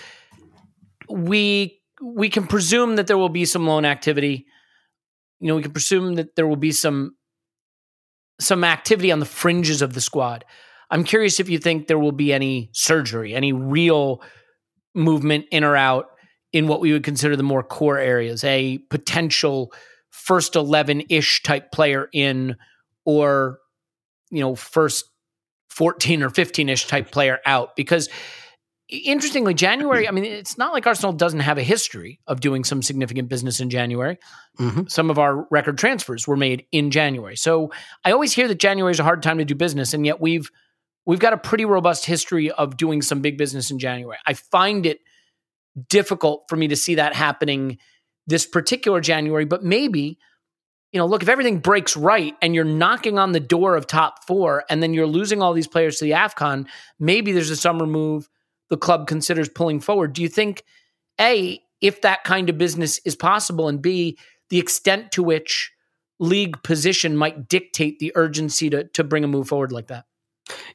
we 1.08 1.77
we 2.02 2.30
can 2.30 2.48
presume 2.48 2.96
that 2.96 3.08
there 3.08 3.18
will 3.18 3.30
be 3.30 3.46
some 3.46 3.66
loan 3.66 3.86
activity. 3.86 4.46
You 5.40 5.48
know, 5.48 5.56
we 5.56 5.64
can 5.64 5.72
presume 5.72 6.16
that 6.16 6.36
there 6.36 6.48
will 6.48 6.56
be 6.56 6.72
some 6.72 7.16
some 8.40 8.64
activity 8.64 9.12
on 9.12 9.20
the 9.20 9.26
fringes 9.26 9.82
of 9.82 9.94
the 9.94 10.02
squad. 10.02 10.46
I'm 10.92 11.04
curious 11.04 11.40
if 11.40 11.50
you 11.50 11.58
think 11.58 11.88
there 11.88 12.00
will 12.00 12.12
be 12.12 12.32
any 12.32 12.70
surgery, 12.72 13.34
any 13.34 13.52
real 13.52 14.22
movement 14.94 15.46
in 15.52 15.64
or 15.64 15.76
out 15.76 16.08
in 16.54 16.68
what 16.68 16.80
we 16.80 16.94
would 16.94 17.04
consider 17.04 17.36
the 17.36 17.44
more 17.44 17.64
core 17.64 17.98
areas, 17.98 18.44
a 18.44 18.78
potential 18.90 19.74
first 20.12 20.56
11 20.56 21.04
ish 21.10 21.44
type 21.44 21.72
player 21.72 22.08
in, 22.14 22.56
or, 23.06 23.60
you 24.30 24.40
know, 24.40 24.56
first 24.56 25.06
14 25.70 26.24
or 26.24 26.30
15 26.30 26.70
ish 26.70 26.88
type 26.88 27.12
player 27.12 27.40
out. 27.46 27.76
Because 27.76 28.08
interestingly, 28.90 29.54
January, 29.54 30.08
I 30.08 30.12
mean, 30.12 30.24
it's 30.24 30.58
not 30.58 30.74
like 30.74 30.88
Arsenal 30.88 31.14
doesn't 31.14 31.42
have 31.42 31.58
a 31.58 31.64
history 31.64 32.20
of 32.28 32.40
doing 32.40 32.64
some 32.64 32.82
significant 32.82 33.30
business 33.30 33.60
in 33.60 33.70
January. 33.70 34.18
Mm-hmm. 34.60 34.84
Some 34.88 35.10
of 35.10 35.20
our 35.20 35.48
record 35.52 35.78
transfers 35.78 36.28
were 36.28 36.38
made 36.38 36.66
in 36.72 36.92
January. 36.92 37.36
So 37.36 37.72
I 38.06 38.12
always 38.12 38.34
hear 38.34 38.48
that 38.48 38.60
January 38.60 38.92
is 38.92 39.00
a 39.00 39.04
hard 39.04 39.22
time 39.24 39.40
to 39.40 39.46
do 39.46 39.56
business, 39.56 39.94
and 39.94 40.06
yet 40.06 40.22
we've 40.22 40.50
we've 41.06 41.20
got 41.20 41.34
a 41.34 41.38
pretty 41.38 41.66
robust 41.66 42.06
history 42.06 42.52
of 42.52 42.78
doing 42.78 43.02
some 43.02 43.22
big 43.22 43.38
business 43.38 43.72
in 43.72 43.80
January. 43.80 44.18
I 44.26 44.34
find 44.34 44.86
it 44.86 45.00
difficult 45.90 46.46
for 46.50 46.56
me 46.56 46.70
to 46.70 46.76
see 46.76 46.96
that 46.96 47.14
happening 47.14 47.78
this 48.26 48.46
particular 48.46 49.00
January, 49.02 49.46
but 49.46 49.64
maybe 49.64 50.18
you 50.94 51.00
know, 51.00 51.06
look, 51.06 51.22
if 51.22 51.28
everything 51.28 51.60
breaks 51.60 51.98
right 51.98 52.34
and 52.42 52.56
you're 52.56 52.64
knocking 52.64 53.20
on 53.20 53.34
the 53.34 53.42
door 53.42 53.76
of 53.76 53.88
top 53.88 54.26
four 54.26 54.64
and 54.70 54.82
then 54.82 54.94
you're 54.94 55.06
losing 55.06 55.42
all 55.42 55.52
these 55.52 55.68
players 55.68 55.98
to 55.98 56.06
the 56.06 56.12
AFCON, 56.12 56.66
maybe 56.98 57.34
there's 57.34 57.50
a 57.50 57.58
summer 57.58 57.86
move 57.86 58.30
the 58.70 58.78
club 58.78 59.08
considers 59.08 59.50
pulling 59.50 59.80
forward. 59.80 60.14
Do 60.14 60.22
you 60.22 60.30
think, 60.30 60.64
A, 61.20 61.62
if 61.82 62.02
that 62.02 62.24
kind 62.24 62.50
of 62.50 62.58
business 62.58 63.00
is 63.06 63.16
possible, 63.16 63.68
and 63.68 63.82
B, 63.82 64.18
the 64.50 64.60
extent 64.60 65.12
to 65.14 65.24
which 65.24 65.72
league 66.20 66.62
position 66.64 67.16
might 67.16 67.48
dictate 67.48 68.00
the 68.00 68.12
urgency 68.16 68.70
to, 68.70 68.86
to 68.86 69.04
bring 69.04 69.24
a 69.24 69.28
move 69.28 69.48
forward 69.48 69.72
like 69.72 69.88
that? 69.88 70.06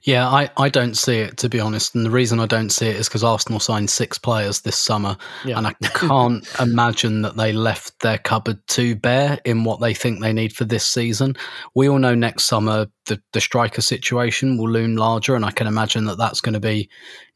Yeah, 0.03 0.29
I, 0.29 0.51
I 0.57 0.69
don't 0.69 0.97
see 0.97 1.19
it 1.19 1.37
to 1.39 1.49
be 1.49 1.61
honest, 1.61 1.95
and 1.95 2.05
the 2.05 2.11
reason 2.11 2.41
I 2.41 2.47
don't 2.47 2.71
see 2.71 2.89
it 2.89 2.97
is 2.97 3.09
because 3.09 3.25
Arsenal 3.25 3.61
signed 3.61 3.89
six 3.91 4.19
players 4.19 4.61
this 4.61 4.77
summer, 4.77 5.17
Yeah. 5.45 5.59
and 5.59 5.67
I 5.67 5.73
can't 5.83 6.47
imagine 6.61 7.23
that 7.23 7.37
they 7.37 7.53
left 7.53 8.01
their 8.01 8.19
cupboard 8.19 8.59
too 8.67 8.97
bare 8.97 9.39
in 9.45 9.65
what 9.65 9.81
they 9.81 9.95
think 9.95 10.21
they 10.21 10.33
need 10.33 10.55
for 10.55 10.65
this 10.65 10.85
season. 10.87 11.37
We 11.75 11.89
all 11.89 11.99
know 11.99 12.15
next 12.15 12.45
summer 12.45 12.87
the, 13.07 13.21
the 13.33 13.41
striker 13.41 13.81
situation 13.81 14.59
will 14.59 14.71
loom 14.71 14.97
larger, 14.97 15.35
and 15.35 15.45
I 15.45 15.51
can 15.51 15.67
imagine 15.67 16.05
that 16.07 16.19
that's 16.19 16.41
going 16.41 16.55
to 16.55 16.61
be 16.61 16.89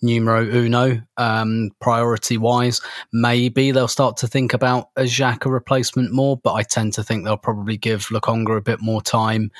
numero 0.03 0.45
uno, 0.45 1.01
um, 1.17 1.71
priority 1.81 2.37
wise. 2.37 2.81
Maybe 3.13 3.71
they'll 3.71 3.89
start 3.89 4.17
to 4.19 4.29
think 4.29 4.53
about 4.55 4.91
a 4.97 5.03
Xhaka 5.03 5.51
replacement 5.51 6.13
more, 6.13 6.37
but 6.37 6.55
I 6.55 6.63
tend 6.63 6.93
to 6.95 7.03
think 7.03 7.25
they'll 7.25 7.37
probably 7.37 7.77
give 7.77 8.07
Lokonga 8.07 8.57
a 8.57 8.61
bit 8.63 8.81
more 8.81 9.01
time 9.03 9.51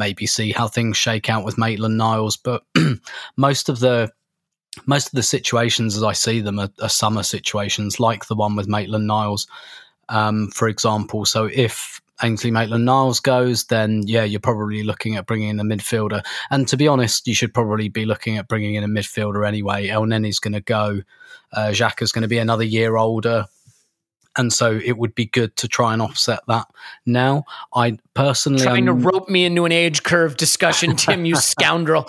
maybe 0.00 0.26
see 0.26 0.50
how 0.50 0.66
things 0.66 0.96
shake 0.96 1.30
out 1.30 1.44
with 1.44 1.58
Maitland 1.58 1.98
Niles. 1.98 2.36
But 2.36 2.64
most 3.36 3.68
of 3.68 3.78
the 3.78 4.10
most 4.86 5.08
of 5.08 5.12
the 5.12 5.22
situations 5.22 5.96
as 5.96 6.02
I 6.02 6.12
see 6.12 6.40
them 6.40 6.58
are, 6.58 6.70
are 6.80 6.88
summer 6.88 7.22
situations, 7.22 8.00
like 8.00 8.26
the 8.26 8.34
one 8.34 8.56
with 8.56 8.66
Maitland 8.66 9.06
Niles, 9.06 9.46
um, 10.08 10.48
for 10.48 10.68
example. 10.68 11.24
So 11.26 11.44
if 11.44 12.00
Ainsley 12.22 12.50
Maitland 12.50 12.84
Niles 12.84 13.20
goes, 13.20 13.64
then 13.66 14.02
yeah, 14.06 14.24
you're 14.24 14.40
probably 14.40 14.82
looking 14.82 15.16
at 15.16 15.26
bringing 15.26 15.50
in 15.50 15.60
a 15.60 15.64
midfielder. 15.64 16.24
And 16.50 16.66
to 16.68 16.76
be 16.76 16.88
honest, 16.88 17.26
you 17.26 17.34
should 17.34 17.54
probably 17.54 17.88
be 17.88 18.06
looking 18.06 18.38
at 18.38 18.48
bringing 18.48 18.74
in 18.74 18.84
a 18.84 18.88
midfielder 18.88 19.46
anyway. 19.46 19.88
El 19.88 20.06
Neni's 20.06 20.38
going 20.38 20.54
to 20.54 20.60
go. 20.60 21.02
Uh, 21.52 21.68
Xhaka's 21.68 22.12
going 22.12 22.22
to 22.22 22.28
be 22.28 22.38
another 22.38 22.64
year 22.64 22.96
older 22.96 23.46
and 24.40 24.52
so 24.52 24.80
it 24.82 24.96
would 24.98 25.14
be 25.14 25.26
good 25.26 25.54
to 25.56 25.68
try 25.68 25.92
and 25.92 26.02
offset 26.02 26.40
that 26.48 26.66
now 27.06 27.44
i 27.74 27.96
personally 28.14 28.62
Trying 28.62 28.86
to 28.86 28.92
am- 28.92 29.02
rope 29.02 29.28
me 29.28 29.44
into 29.44 29.64
an 29.64 29.72
age 29.72 30.02
curve 30.02 30.36
discussion, 30.36 30.96
Tim, 30.96 31.24
you 31.24 31.36
scoundrel. 31.52 32.08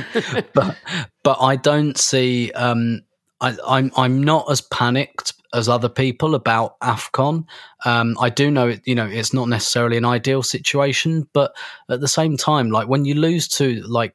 but 0.54 0.76
but 1.22 1.38
I 1.40 1.56
don't 1.56 1.98
see. 1.98 2.50
Um, 2.52 3.02
I, 3.40 3.56
I'm 3.66 3.90
I'm 3.96 4.22
not 4.22 4.50
as 4.50 4.60
panicked 4.60 5.34
as 5.54 5.68
other 5.68 5.88
people 5.88 6.34
about 6.34 6.78
Afcon. 6.80 7.44
Um, 7.84 8.16
I 8.20 8.30
do 8.30 8.50
know 8.50 8.68
it. 8.68 8.82
You 8.86 8.94
know, 8.94 9.06
it's 9.06 9.32
not 9.32 9.48
necessarily 9.48 9.96
an 9.96 10.04
ideal 10.04 10.42
situation, 10.42 11.28
but 11.32 11.54
at 11.90 12.00
the 12.00 12.08
same 12.08 12.36
time, 12.36 12.70
like 12.70 12.88
when 12.88 13.04
you 13.04 13.14
lose 13.14 13.48
to 13.48 13.82
like. 13.82 14.14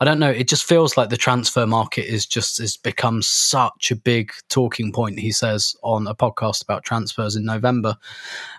I 0.00 0.04
don't 0.04 0.18
know. 0.18 0.30
It 0.30 0.48
just 0.48 0.64
feels 0.64 0.96
like 0.96 1.10
the 1.10 1.16
transfer 1.16 1.66
market 1.66 2.06
is 2.06 2.26
just 2.26 2.58
has 2.58 2.76
become 2.76 3.22
such 3.22 3.90
a 3.90 3.96
big 3.96 4.32
talking 4.48 4.92
point. 4.92 5.18
He 5.18 5.32
says 5.32 5.76
on 5.82 6.06
a 6.06 6.14
podcast 6.14 6.62
about 6.62 6.84
transfers 6.84 7.36
in 7.36 7.44
November 7.44 7.96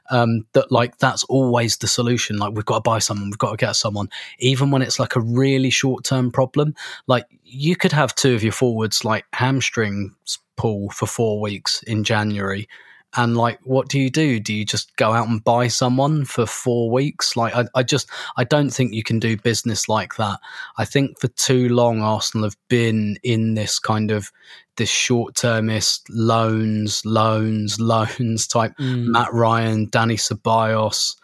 um, 0.10 0.46
that 0.54 0.72
like 0.72 0.98
that's 0.98 1.24
always 1.26 1.78
the 1.78 1.88
solution. 1.88 2.38
Like 2.38 2.54
we've 2.54 2.66
got 2.66 2.84
to 2.84 2.90
buy 2.90 3.00
someone, 3.00 3.30
we've 3.30 3.38
got 3.38 3.52
to 3.52 3.58
get 3.58 3.76
someone, 3.76 4.10
even 4.40 4.72
when 4.72 4.82
it's 4.82 5.00
like 5.00 5.16
a 5.16 5.22
really 5.22 5.70
short 5.70 6.04
term 6.04 6.32
problem. 6.32 6.76
Like 7.08 7.26
you 7.44 7.76
could 7.76 7.92
have 7.92 8.16
two 8.16 8.36
of 8.36 8.44
your 8.44 8.52
forwards 8.52 9.04
like 9.06 9.26
hamstrings 9.34 10.40
pull 10.56 10.90
for 10.90 11.06
four 11.06 11.40
weeks 11.40 11.84
in 11.84 12.04
January. 12.04 12.68
And 13.16 13.36
like, 13.36 13.60
what 13.64 13.90
do 13.90 14.00
you 14.00 14.10
do? 14.12 14.40
Do 14.40 14.54
you 14.54 14.64
just 14.64 14.96
go 14.96 15.14
out 15.14 15.28
and 15.28 15.44
buy 15.44 15.68
someone 15.68 16.26
for 16.26 16.46
four 16.46 16.92
weeks? 16.92 17.36
Like, 17.36 17.56
I, 17.56 17.66
I 17.74 17.82
just, 17.82 18.08
I 18.38 18.44
don't 18.44 18.70
think 18.70 18.94
you 18.94 19.04
can 19.04 19.20
do 19.20 19.36
business 19.36 19.90
like 19.90 20.16
that. 20.18 20.40
I 20.78 20.86
think 20.86 21.20
for 21.20 21.28
too 21.30 21.70
long, 21.70 22.02
Arsenal 22.02 22.46
have 22.46 22.58
been 22.68 23.18
in 23.24 23.56
this 23.56 23.80
kind 23.80 24.12
of 24.12 24.32
this 24.76 24.90
short 24.90 25.36
termist 25.36 26.08
loans, 26.10 27.04
loans, 27.04 27.80
loans 27.80 28.48
type 28.48 28.74
Matt 29.12 29.34
Ryan, 29.34 29.90
Danny 29.90 30.16
Ceballos 30.16 31.16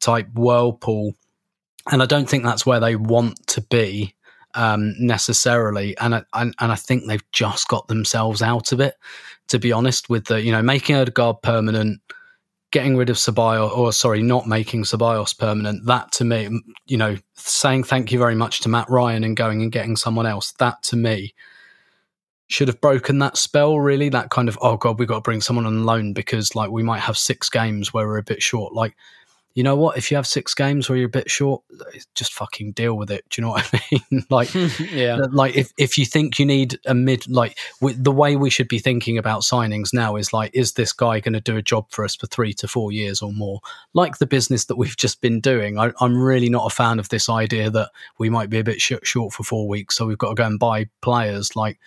type 0.00 0.28
whirlpool. 0.34 1.14
And 1.90 2.02
I 2.02 2.06
don't 2.06 2.28
think 2.28 2.44
that's 2.44 2.66
where 2.66 2.80
they 2.80 2.96
want 2.96 3.46
to 3.48 3.60
be 3.60 4.14
um, 4.54 4.94
necessarily. 4.98 5.96
And 5.98 6.16
I, 6.16 6.24
and 6.32 6.54
I 6.58 6.74
think 6.74 7.06
they've 7.06 7.30
just 7.30 7.68
got 7.68 7.86
themselves 7.88 8.42
out 8.42 8.72
of 8.72 8.80
it, 8.80 8.94
to 9.48 9.58
be 9.58 9.72
honest, 9.72 10.08
with 10.08 10.26
the, 10.26 10.42
you 10.42 10.52
know, 10.52 10.62
making 10.62 10.96
Odegaard 10.96 11.42
permanent, 11.42 12.00
getting 12.72 12.96
rid 12.96 13.10
of 13.10 13.16
Ceballos, 13.16 13.76
or 13.76 13.92
sorry, 13.92 14.22
not 14.22 14.46
making 14.46 14.84
Ceballos 14.84 15.36
permanent. 15.36 15.86
That 15.86 16.12
to 16.12 16.24
me, 16.24 16.48
you 16.86 16.96
know, 16.96 17.16
saying 17.34 17.84
thank 17.84 18.12
you 18.12 18.18
very 18.18 18.34
much 18.34 18.60
to 18.60 18.68
Matt 18.68 18.88
Ryan 18.90 19.24
and 19.24 19.36
going 19.36 19.62
and 19.62 19.72
getting 19.72 19.96
someone 19.96 20.26
else, 20.26 20.52
that 20.52 20.82
to 20.84 20.96
me 20.96 21.34
should 22.48 22.68
have 22.68 22.80
broken 22.80 23.18
that 23.18 23.36
spell 23.36 23.80
really 23.80 24.08
that 24.08 24.30
kind 24.30 24.48
of 24.48 24.56
oh 24.62 24.76
god 24.76 24.98
we've 24.98 25.08
got 25.08 25.16
to 25.16 25.20
bring 25.20 25.40
someone 25.40 25.66
on 25.66 25.84
loan 25.84 26.12
because 26.12 26.54
like 26.54 26.70
we 26.70 26.82
might 26.82 27.00
have 27.00 27.18
six 27.18 27.50
games 27.50 27.92
where 27.92 28.06
we're 28.06 28.18
a 28.18 28.22
bit 28.22 28.40
short 28.40 28.72
like 28.72 28.94
you 29.56 29.62
know 29.62 29.74
what? 29.74 29.96
If 29.96 30.10
you 30.10 30.18
have 30.18 30.26
six 30.26 30.52
games 30.52 30.86
where 30.86 30.98
you're 30.98 31.06
a 31.06 31.10
bit 31.10 31.30
short 31.30 31.62
just 32.14 32.34
fucking 32.34 32.72
deal 32.72 32.94
with 32.94 33.10
it. 33.10 33.24
Do 33.30 33.40
you 33.40 33.46
know 33.46 33.52
what 33.52 33.70
i 33.72 33.80
mean? 34.10 34.26
Like 34.28 34.54
yeah. 34.92 35.24
like 35.30 35.56
if, 35.56 35.72
if 35.78 35.96
you 35.96 36.04
think 36.04 36.38
you 36.38 36.44
need 36.44 36.78
a 36.84 36.92
mid 36.92 37.26
like 37.26 37.58
w- 37.80 37.96
the 37.98 38.12
way 38.12 38.36
we 38.36 38.50
should 38.50 38.68
be 38.68 38.78
thinking 38.78 39.16
about 39.16 39.42
signings 39.42 39.94
now 39.94 40.16
is 40.16 40.30
like 40.34 40.50
is 40.52 40.74
this 40.74 40.92
guy 40.92 41.20
going 41.20 41.32
to 41.32 41.40
do 41.40 41.56
a 41.56 41.62
job 41.62 41.86
for 41.90 42.04
us 42.04 42.14
for 42.14 42.26
three 42.26 42.52
to 42.52 42.68
four 42.68 42.92
years 42.92 43.22
or 43.22 43.32
more? 43.32 43.60
Like 43.94 44.18
the 44.18 44.26
business 44.26 44.66
that 44.66 44.76
we've 44.76 44.96
just 44.96 45.22
been 45.22 45.40
doing 45.40 45.78
I, 45.78 45.90
i'm 46.00 46.20
really 46.20 46.50
not 46.50 46.70
a 46.70 46.74
fan 46.74 46.98
of 46.98 47.08
this 47.08 47.30
idea 47.30 47.70
that 47.70 47.90
we 48.18 48.28
might 48.28 48.50
be 48.50 48.58
a 48.58 48.64
bit 48.64 48.82
sh- 48.82 48.92
short 49.04 49.32
for 49.32 49.42
four 49.42 49.66
weeks 49.66 49.96
so 49.96 50.04
we've 50.04 50.18
got 50.18 50.28
to 50.28 50.34
go 50.34 50.44
and 50.44 50.58
buy 50.58 50.90
players. 51.00 51.56
Like 51.56 51.80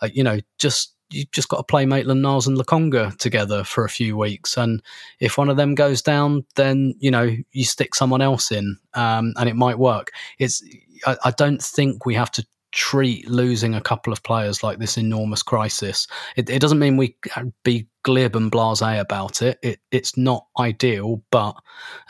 uh, 0.00 0.10
you 0.12 0.22
know 0.22 0.38
just 0.58 0.95
you 1.10 1.24
just 1.32 1.48
got 1.48 1.58
to 1.58 1.62
play 1.62 1.86
Maitland 1.86 2.22
Niles 2.22 2.46
and 2.46 2.56
Lokonga 2.56 3.16
together 3.18 3.64
for 3.64 3.84
a 3.84 3.88
few 3.88 4.16
weeks, 4.16 4.56
and 4.56 4.82
if 5.20 5.38
one 5.38 5.48
of 5.48 5.56
them 5.56 5.74
goes 5.74 6.02
down, 6.02 6.44
then 6.54 6.94
you 6.98 7.10
know 7.10 7.36
you 7.52 7.64
stick 7.64 7.94
someone 7.94 8.22
else 8.22 8.50
in, 8.50 8.78
um, 8.94 9.32
and 9.36 9.48
it 9.48 9.56
might 9.56 9.78
work. 9.78 10.10
It's 10.38 10.62
I, 11.06 11.16
I 11.24 11.30
don't 11.32 11.62
think 11.62 12.06
we 12.06 12.14
have 12.14 12.30
to 12.32 12.46
treat 12.76 13.26
losing 13.28 13.74
a 13.74 13.80
couple 13.80 14.12
of 14.12 14.22
players 14.22 14.62
like 14.62 14.78
this 14.78 14.98
enormous 14.98 15.42
crisis. 15.42 16.06
It, 16.36 16.50
it 16.50 16.60
doesn't 16.60 16.78
mean 16.78 16.98
we 16.98 17.16
uh, 17.34 17.44
be 17.64 17.88
glib 18.02 18.36
and 18.36 18.52
blasé 18.52 19.00
about 19.00 19.40
it. 19.40 19.58
it. 19.62 19.80
It's 19.90 20.16
not 20.16 20.46
ideal, 20.60 21.22
but 21.30 21.56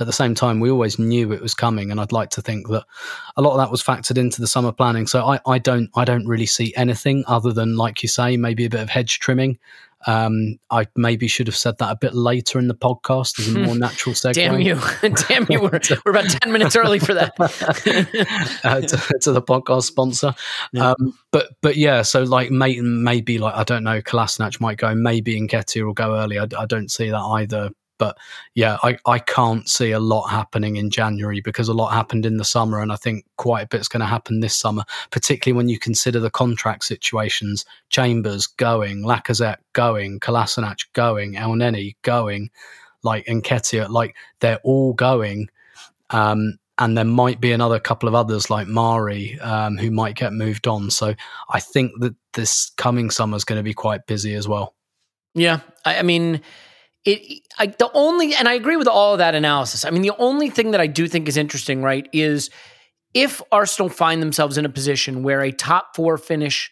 at 0.00 0.07
the 0.07 0.12
same 0.12 0.35
time, 0.35 0.59
we 0.59 0.70
always 0.70 0.98
knew 0.98 1.33
it 1.33 1.40
was 1.40 1.55
coming, 1.55 1.90
and 1.90 2.00
I'd 2.00 2.11
like 2.11 2.31
to 2.31 2.42
think 2.42 2.68
that 2.68 2.85
a 3.37 3.42
lot 3.42 3.52
of 3.52 3.59
that 3.59 3.70
was 3.70 3.83
factored 3.83 4.18
into 4.18 4.40
the 4.40 4.48
summer 4.48 4.72
planning. 4.72 5.07
So 5.07 5.24
I, 5.24 5.40
I 5.46 5.59
don't 5.59 5.88
I 5.94 6.05
don't 6.05 6.26
really 6.26 6.46
see 6.46 6.74
anything 6.76 7.22
other 7.29 7.52
than, 7.52 7.76
like 7.76 8.02
you 8.02 8.09
say, 8.09 8.37
maybe 8.37 8.64
a 8.64 8.70
bit 8.70 8.81
of 8.81 8.90
hedge 8.90 9.20
trimming. 9.20 9.59
Um, 10.07 10.59
I 10.71 10.87
maybe 10.95 11.27
should 11.27 11.49
have 11.49 11.57
said 11.57 11.79
that 11.79 11.90
a 11.90 11.97
bit 11.97 12.14
later 12.14 12.59
in 12.59 12.69
the 12.69 12.75
podcast 12.75 13.40
as 13.40 13.49
a 13.49 13.59
more 13.59 13.77
natural 13.77 14.14
segue. 14.14 14.35
Damn 14.35 14.61
you. 14.61 14.81
Damn 15.29 15.47
you. 15.51 15.61
We're, 15.61 15.81
we're 16.05 16.12
about 16.12 16.31
10 16.31 16.53
minutes 16.53 16.77
early 16.77 17.01
for 17.01 17.14
that. 17.14 17.33
uh, 18.64 18.81
to, 18.81 19.19
to 19.21 19.33
the 19.33 19.42
podcast 19.42 19.85
sponsor. 19.85 20.35
Um, 20.79 21.19
but 21.33 21.49
but 21.61 21.77
yeah, 21.77 22.03
so 22.03 22.23
like 22.23 22.51
may, 22.51 22.81
maybe 22.81 23.38
like 23.38 23.55
I 23.55 23.64
don't 23.64 23.85
know, 23.85 24.01
Kolasinac 24.01 24.61
might 24.61 24.79
go, 24.79 24.95
maybe 24.95 25.40
Nketiah 25.40 25.85
will 25.85 25.92
go 25.92 26.16
early. 26.16 26.38
I, 26.38 26.47
I 26.57 26.66
don't 26.66 26.90
see 26.90 27.11
that 27.11 27.16
either. 27.16 27.71
But 27.98 28.16
yeah, 28.54 28.78
I, 28.82 28.98
I 29.06 29.18
can't 29.18 29.68
see 29.68 29.92
a 29.92 30.00
lot 30.00 30.28
happening 30.28 30.76
in 30.76 30.90
January 30.90 31.40
because 31.40 31.68
a 31.68 31.74
lot 31.74 31.92
happened 31.92 32.26
in 32.26 32.37
the 32.37 32.44
summer, 32.44 32.80
and 32.80 32.92
I 32.92 32.96
think 32.96 33.24
quite 33.37 33.64
a 33.64 33.68
bit's 33.68 33.88
going 33.88 34.00
to 34.00 34.06
happen 34.06 34.40
this 34.40 34.56
summer, 34.56 34.85
particularly 35.11 35.56
when 35.56 35.68
you 35.68 35.78
consider 35.78 36.20
the 36.20 36.30
contract 36.30 36.85
situations. 36.85 37.64
Chambers 37.88 38.46
going, 38.46 39.02
Lacazette 39.02 39.59
going, 39.72 40.20
Kolasinac 40.20 40.87
going, 40.92 41.37
El 41.37 41.50
Elneny 41.50 41.96
going, 42.02 42.50
like 43.02 43.26
Nketiah, 43.26 43.88
like 43.88 44.14
they're 44.40 44.61
all 44.62 44.92
going. 44.92 45.48
Um, 46.11 46.59
and 46.78 46.96
there 46.96 47.04
might 47.04 47.40
be 47.40 47.52
another 47.52 47.80
couple 47.80 48.09
of 48.09 48.14
others 48.14 48.50
like 48.50 48.68
Mari 48.68 49.40
um, 49.40 49.78
who 49.78 49.90
might 49.90 50.14
get 50.14 50.32
moved 50.32 50.66
on. 50.66 50.90
So 50.90 51.14
I 51.48 51.61
think 51.61 51.92
that 52.00 52.14
this 52.35 52.70
coming 52.76 53.11
summer 53.11 53.37
is 53.37 53.44
going 53.44 53.59
to 53.59 53.62
be 53.62 53.72
quite 53.72 54.06
busy 54.06 54.35
as 54.35 54.46
well. 54.46 54.74
Yeah. 55.35 55.61
I, 55.85 55.98
I 55.98 56.02
mean, 56.02 56.42
it 57.07 57.42
I, 57.59 57.66
the 57.66 57.90
only 57.95 58.35
and 58.35 58.49
I 58.49 58.55
agree 58.55 58.77
with 58.77 58.88
all 58.88 59.14
of 59.14 59.19
that 59.19 59.35
analysis. 59.35 59.85
I 59.85 59.90
mean, 59.90 60.03
the 60.03 60.16
only 60.19 60.51
thing 60.51 60.73
that 60.73 60.81
I 60.81 60.88
do 60.88 61.09
think 61.09 61.29
is 61.29 61.37
interesting, 61.37 61.81
right, 61.81 62.09
is 62.12 62.51
if 63.14 63.40
Arsenal 63.51 63.88
find 63.88 64.21
themselves 64.21 64.59
in 64.59 64.66
a 64.66 64.69
position 64.69 65.23
where 65.23 65.40
a 65.40 65.53
top 65.53 65.97
four 65.97 66.19
finish 66.19 66.71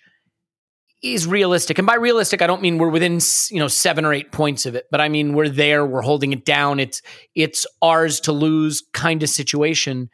is 1.03 1.27
realistic, 1.27 1.79
and 1.79 1.87
by 1.87 1.95
realistic, 1.95 2.43
I 2.43 2.47
don't 2.47 2.63
mean 2.63 2.79
we're 2.79 2.91
within 2.91 3.21
you 3.51 3.61
know 3.61 3.69
seven 3.69 4.05
or 4.05 4.13
eight 4.13 4.33
points 4.33 4.67
of 4.67 4.75
it, 4.75 4.87
but 4.91 5.01
I 5.01 5.09
mean 5.09 5.35
we're 5.35 5.49
there, 5.49 5.87
we're 5.87 6.03
holding 6.03 6.33
it 6.33 6.45
down. 6.45 6.81
It's 6.81 7.01
it's 7.35 7.65
ours 7.81 8.21
to 8.21 8.33
lose 8.33 8.83
kind 8.93 9.23
of 9.23 9.29
situation. 9.29 10.11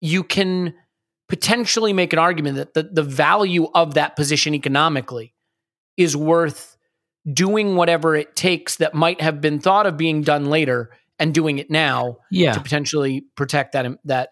You 0.00 0.22
can 0.24 0.74
potentially 1.28 1.94
make 1.94 2.12
an 2.12 2.18
argument 2.18 2.56
that 2.56 2.74
the, 2.74 2.82
the 2.82 3.02
value 3.02 3.68
of 3.74 3.94
that 3.94 4.16
position 4.16 4.54
economically 4.54 5.34
is 5.96 6.14
worth 6.14 6.71
doing 7.30 7.76
whatever 7.76 8.16
it 8.16 8.34
takes 8.34 8.76
that 8.76 8.94
might 8.94 9.20
have 9.20 9.40
been 9.40 9.60
thought 9.60 9.86
of 9.86 9.96
being 9.96 10.22
done 10.22 10.46
later 10.46 10.90
and 11.18 11.32
doing 11.34 11.58
it 11.58 11.70
now 11.70 12.16
Yeah. 12.30 12.52
to 12.52 12.60
potentially 12.60 13.24
protect 13.36 13.72
that 13.72 13.86
that 14.04 14.30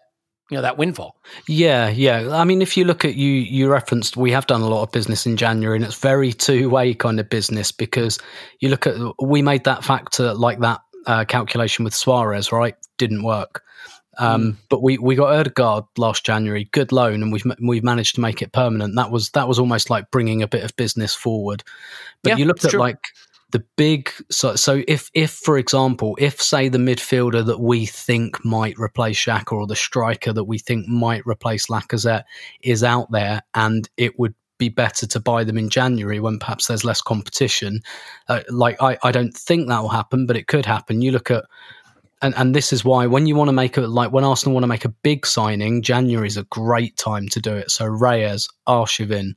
you 0.49 0.57
know 0.57 0.63
that 0.63 0.77
windfall. 0.77 1.15
Yeah, 1.47 1.87
yeah. 1.87 2.35
I 2.35 2.43
mean, 2.43 2.61
if 2.61 2.75
you 2.75 2.83
look 2.83 3.05
at 3.05 3.15
you, 3.15 3.29
you 3.31 3.71
referenced 3.71 4.17
we 4.17 4.31
have 4.31 4.47
done 4.47 4.59
a 4.61 4.67
lot 4.67 4.83
of 4.83 4.91
business 4.91 5.25
in 5.25 5.37
January, 5.37 5.77
and 5.77 5.85
it's 5.85 5.95
very 5.95 6.33
two 6.33 6.69
way 6.69 6.93
kind 6.93 7.21
of 7.21 7.29
business 7.29 7.71
because 7.71 8.19
you 8.59 8.67
look 8.67 8.85
at 8.85 8.95
we 9.23 9.41
made 9.41 9.63
that 9.63 9.85
factor 9.85 10.33
like 10.33 10.59
that 10.59 10.81
uh, 11.07 11.23
calculation 11.23 11.85
with 11.85 11.93
Suarez, 11.95 12.51
right? 12.51 12.75
Didn't 12.97 13.23
work. 13.23 13.63
Um, 14.21 14.57
But 14.69 14.83
we, 14.83 14.97
we 14.97 15.15
got 15.15 15.33
Odegaard 15.33 15.85
last 15.97 16.25
January, 16.25 16.69
good 16.71 16.91
loan, 16.91 17.23
and 17.23 17.33
we've 17.33 17.45
we've 17.59 17.83
managed 17.83 18.15
to 18.15 18.21
make 18.21 18.41
it 18.41 18.51
permanent. 18.51 18.95
That 18.95 19.11
was 19.11 19.31
that 19.31 19.47
was 19.47 19.59
almost 19.59 19.89
like 19.89 20.11
bringing 20.11 20.43
a 20.43 20.47
bit 20.47 20.63
of 20.63 20.75
business 20.75 21.15
forward. 21.15 21.63
But 22.23 22.31
Yeah, 22.31 22.37
you 22.37 22.45
looked 22.45 22.63
at 22.65 22.71
true. 22.71 22.79
like 22.79 22.99
the 23.51 23.63
big 23.75 24.09
so 24.29 24.55
so 24.55 24.81
if 24.87 25.09
if 25.13 25.31
for 25.31 25.57
example 25.57 26.15
if 26.19 26.41
say 26.41 26.69
the 26.69 26.77
midfielder 26.77 27.45
that 27.45 27.59
we 27.59 27.85
think 27.85 28.43
might 28.45 28.77
replace 28.79 29.19
Xhaka 29.19 29.51
or 29.51 29.67
the 29.67 29.75
striker 29.75 30.31
that 30.33 30.45
we 30.45 30.57
think 30.57 30.87
might 30.87 31.25
replace 31.25 31.67
Lacazette 31.67 32.23
is 32.61 32.83
out 32.83 33.11
there 33.11 33.41
and 33.53 33.89
it 33.97 34.17
would 34.17 34.33
be 34.57 34.69
better 34.69 35.05
to 35.07 35.19
buy 35.19 35.43
them 35.43 35.57
in 35.57 35.69
January 35.69 36.19
when 36.19 36.39
perhaps 36.39 36.67
there's 36.67 36.85
less 36.85 37.01
competition 37.01 37.81
uh, 38.29 38.41
like 38.49 38.81
I, 38.81 38.97
I 39.03 39.11
don't 39.11 39.35
think 39.35 39.67
that 39.67 39.81
will 39.81 39.89
happen 39.89 40.25
but 40.25 40.37
it 40.37 40.47
could 40.47 40.65
happen 40.65 41.01
you 41.01 41.11
look 41.11 41.29
at 41.29 41.43
and, 42.21 42.33
and 42.37 42.55
this 42.55 42.71
is 42.71 42.85
why 42.85 43.07
when 43.07 43.25
you 43.25 43.35
want 43.35 43.47
to 43.49 43.53
make 43.53 43.77
a 43.77 43.81
like 43.81 44.11
when 44.11 44.23
Arsenal 44.23 44.53
want 44.53 44.63
to 44.63 44.67
make 44.67 44.85
a 44.85 44.89
big 44.89 45.25
signing 45.25 45.81
January 45.81 46.27
is 46.27 46.37
a 46.37 46.43
great 46.43 46.97
time 46.97 47.27
to 47.29 47.39
do 47.39 47.55
it 47.55 47.71
so 47.71 47.85
Reyes 47.85 48.47
Arshavin 48.67 49.33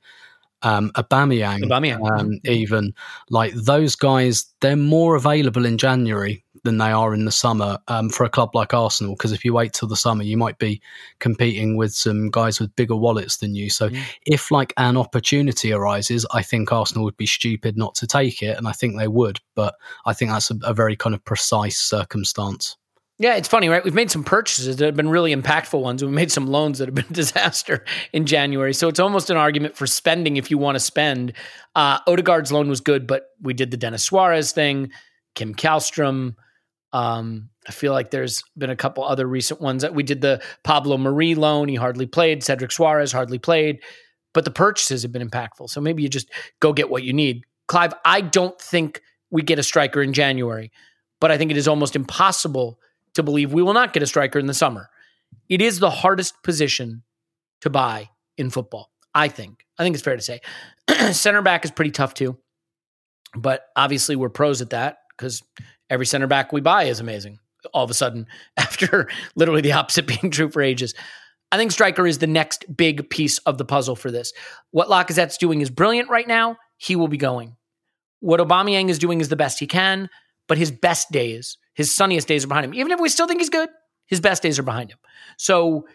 um, 0.64 0.90
Aubameyang, 0.92 1.64
Aubameyang. 1.64 2.18
um, 2.18 2.40
even 2.44 2.94
like 3.28 3.52
those 3.52 3.96
guys, 3.96 4.46
they're 4.60 4.76
more 4.76 5.14
available 5.14 5.66
in 5.66 5.76
January 5.78 6.43
than 6.64 6.78
they 6.78 6.90
are 6.90 7.14
in 7.14 7.24
the 7.24 7.30
summer 7.30 7.78
um, 7.88 8.10
for 8.10 8.24
a 8.24 8.28
club 8.28 8.54
like 8.54 8.74
Arsenal. 8.74 9.14
Because 9.14 9.32
if 9.32 9.44
you 9.44 9.52
wait 9.52 9.72
till 9.72 9.88
the 9.88 9.96
summer, 9.96 10.22
you 10.22 10.36
might 10.36 10.58
be 10.58 10.80
competing 11.20 11.76
with 11.76 11.94
some 11.94 12.30
guys 12.30 12.58
with 12.58 12.74
bigger 12.74 12.96
wallets 12.96 13.36
than 13.36 13.54
you. 13.54 13.70
So 13.70 13.90
if 14.26 14.50
like 14.50 14.72
an 14.76 14.96
opportunity 14.96 15.72
arises, 15.72 16.26
I 16.32 16.42
think 16.42 16.72
Arsenal 16.72 17.04
would 17.04 17.16
be 17.16 17.26
stupid 17.26 17.76
not 17.76 17.94
to 17.96 18.06
take 18.06 18.42
it, 18.42 18.58
and 18.58 18.66
I 18.66 18.72
think 18.72 18.96
they 18.96 19.08
would. 19.08 19.38
But 19.54 19.76
I 20.06 20.12
think 20.12 20.30
that's 20.30 20.50
a, 20.50 20.58
a 20.64 20.74
very 20.74 20.96
kind 20.96 21.14
of 21.14 21.24
precise 21.24 21.76
circumstance. 21.78 22.76
Yeah, 23.18 23.36
it's 23.36 23.46
funny, 23.46 23.68
right? 23.68 23.84
We've 23.84 23.94
made 23.94 24.10
some 24.10 24.24
purchases 24.24 24.76
that 24.76 24.86
have 24.86 24.96
been 24.96 25.08
really 25.08 25.34
impactful 25.34 25.80
ones. 25.80 26.02
We've 26.02 26.12
made 26.12 26.32
some 26.32 26.48
loans 26.48 26.78
that 26.78 26.88
have 26.88 26.94
been 26.94 27.06
a 27.10 27.12
disaster 27.12 27.84
in 28.12 28.26
January. 28.26 28.74
So 28.74 28.88
it's 28.88 28.98
almost 28.98 29.30
an 29.30 29.36
argument 29.36 29.76
for 29.76 29.86
spending 29.86 30.36
if 30.36 30.50
you 30.50 30.58
want 30.58 30.74
to 30.74 30.80
spend. 30.80 31.32
Uh, 31.76 32.00
Odegaard's 32.08 32.50
loan 32.50 32.68
was 32.68 32.80
good, 32.80 33.06
but 33.06 33.28
we 33.40 33.54
did 33.54 33.70
the 33.70 33.76
Denis 33.76 34.02
Suarez 34.02 34.52
thing, 34.52 34.90
Kim 35.34 35.54
Kallstrom. 35.54 36.34
Um, 36.94 37.50
I 37.66 37.72
feel 37.72 37.92
like 37.92 38.10
there's 38.12 38.44
been 38.56 38.70
a 38.70 38.76
couple 38.76 39.04
other 39.04 39.26
recent 39.26 39.60
ones 39.60 39.82
that 39.82 39.94
we 39.94 40.04
did 40.04 40.20
the 40.20 40.40
Pablo 40.62 40.96
Mari 40.96 41.34
loan. 41.34 41.68
He 41.68 41.74
hardly 41.74 42.06
played. 42.06 42.44
Cedric 42.44 42.70
Soares 42.70 43.12
hardly 43.12 43.38
played, 43.38 43.80
but 44.32 44.44
the 44.44 44.52
purchases 44.52 45.02
have 45.02 45.10
been 45.10 45.28
impactful. 45.28 45.68
So 45.68 45.80
maybe 45.80 46.04
you 46.04 46.08
just 46.08 46.30
go 46.60 46.72
get 46.72 46.88
what 46.88 47.02
you 47.02 47.12
need. 47.12 47.42
Clive, 47.66 47.92
I 48.04 48.20
don't 48.20 48.58
think 48.60 49.02
we 49.30 49.42
get 49.42 49.58
a 49.58 49.64
striker 49.64 50.02
in 50.02 50.12
January, 50.12 50.70
but 51.20 51.32
I 51.32 51.36
think 51.36 51.50
it 51.50 51.56
is 51.56 51.66
almost 51.66 51.96
impossible 51.96 52.78
to 53.14 53.24
believe 53.24 53.52
we 53.52 53.62
will 53.62 53.72
not 53.72 53.92
get 53.92 54.02
a 54.04 54.06
striker 54.06 54.38
in 54.38 54.46
the 54.46 54.54
summer. 54.54 54.88
It 55.48 55.60
is 55.60 55.80
the 55.80 55.90
hardest 55.90 56.44
position 56.44 57.02
to 57.62 57.70
buy 57.70 58.10
in 58.38 58.50
football, 58.50 58.92
I 59.14 59.26
think. 59.26 59.66
I 59.78 59.82
think 59.82 59.94
it's 59.94 60.04
fair 60.04 60.16
to 60.16 60.22
say. 60.22 60.40
center 61.12 61.42
back 61.42 61.64
is 61.64 61.72
pretty 61.72 61.90
tough 61.90 62.14
too, 62.14 62.38
but 63.34 63.64
obviously 63.74 64.14
we're 64.14 64.28
pros 64.28 64.62
at 64.62 64.70
that 64.70 64.98
because 65.16 65.42
every 65.90 66.06
center 66.06 66.26
back 66.26 66.52
we 66.52 66.60
buy 66.60 66.84
is 66.84 67.00
amazing. 67.00 67.38
All 67.72 67.84
of 67.84 67.90
a 67.90 67.94
sudden, 67.94 68.26
after 68.56 69.08
literally 69.34 69.62
the 69.62 69.72
opposite 69.72 70.06
being 70.20 70.30
true 70.30 70.50
for 70.50 70.62
ages. 70.62 70.94
I 71.52 71.56
think 71.56 71.70
striker 71.70 72.06
is 72.06 72.18
the 72.18 72.26
next 72.26 72.64
big 72.74 73.08
piece 73.10 73.38
of 73.38 73.58
the 73.58 73.64
puzzle 73.64 73.94
for 73.94 74.10
this. 74.10 74.32
What 74.72 74.88
Lacazette's 74.88 75.38
doing 75.38 75.60
is 75.60 75.70
brilliant 75.70 76.08
right 76.10 76.26
now. 76.26 76.56
He 76.78 76.96
will 76.96 77.06
be 77.06 77.16
going. 77.16 77.56
What 78.20 78.40
Aubameyang 78.40 78.88
is 78.88 78.98
doing 78.98 79.20
is 79.20 79.28
the 79.28 79.36
best 79.36 79.60
he 79.60 79.66
can, 79.66 80.08
but 80.48 80.58
his 80.58 80.72
best 80.72 81.12
days, 81.12 81.56
his 81.74 81.94
sunniest 81.94 82.26
days 82.26 82.44
are 82.44 82.48
behind 82.48 82.64
him. 82.64 82.74
Even 82.74 82.90
if 82.90 82.98
we 82.98 83.08
still 83.08 83.28
think 83.28 83.40
he's 83.40 83.50
good, 83.50 83.68
his 84.06 84.20
best 84.20 84.42
days 84.42 84.58
are 84.58 84.64
behind 84.64 84.90
him. 84.90 84.98
So 85.36 85.86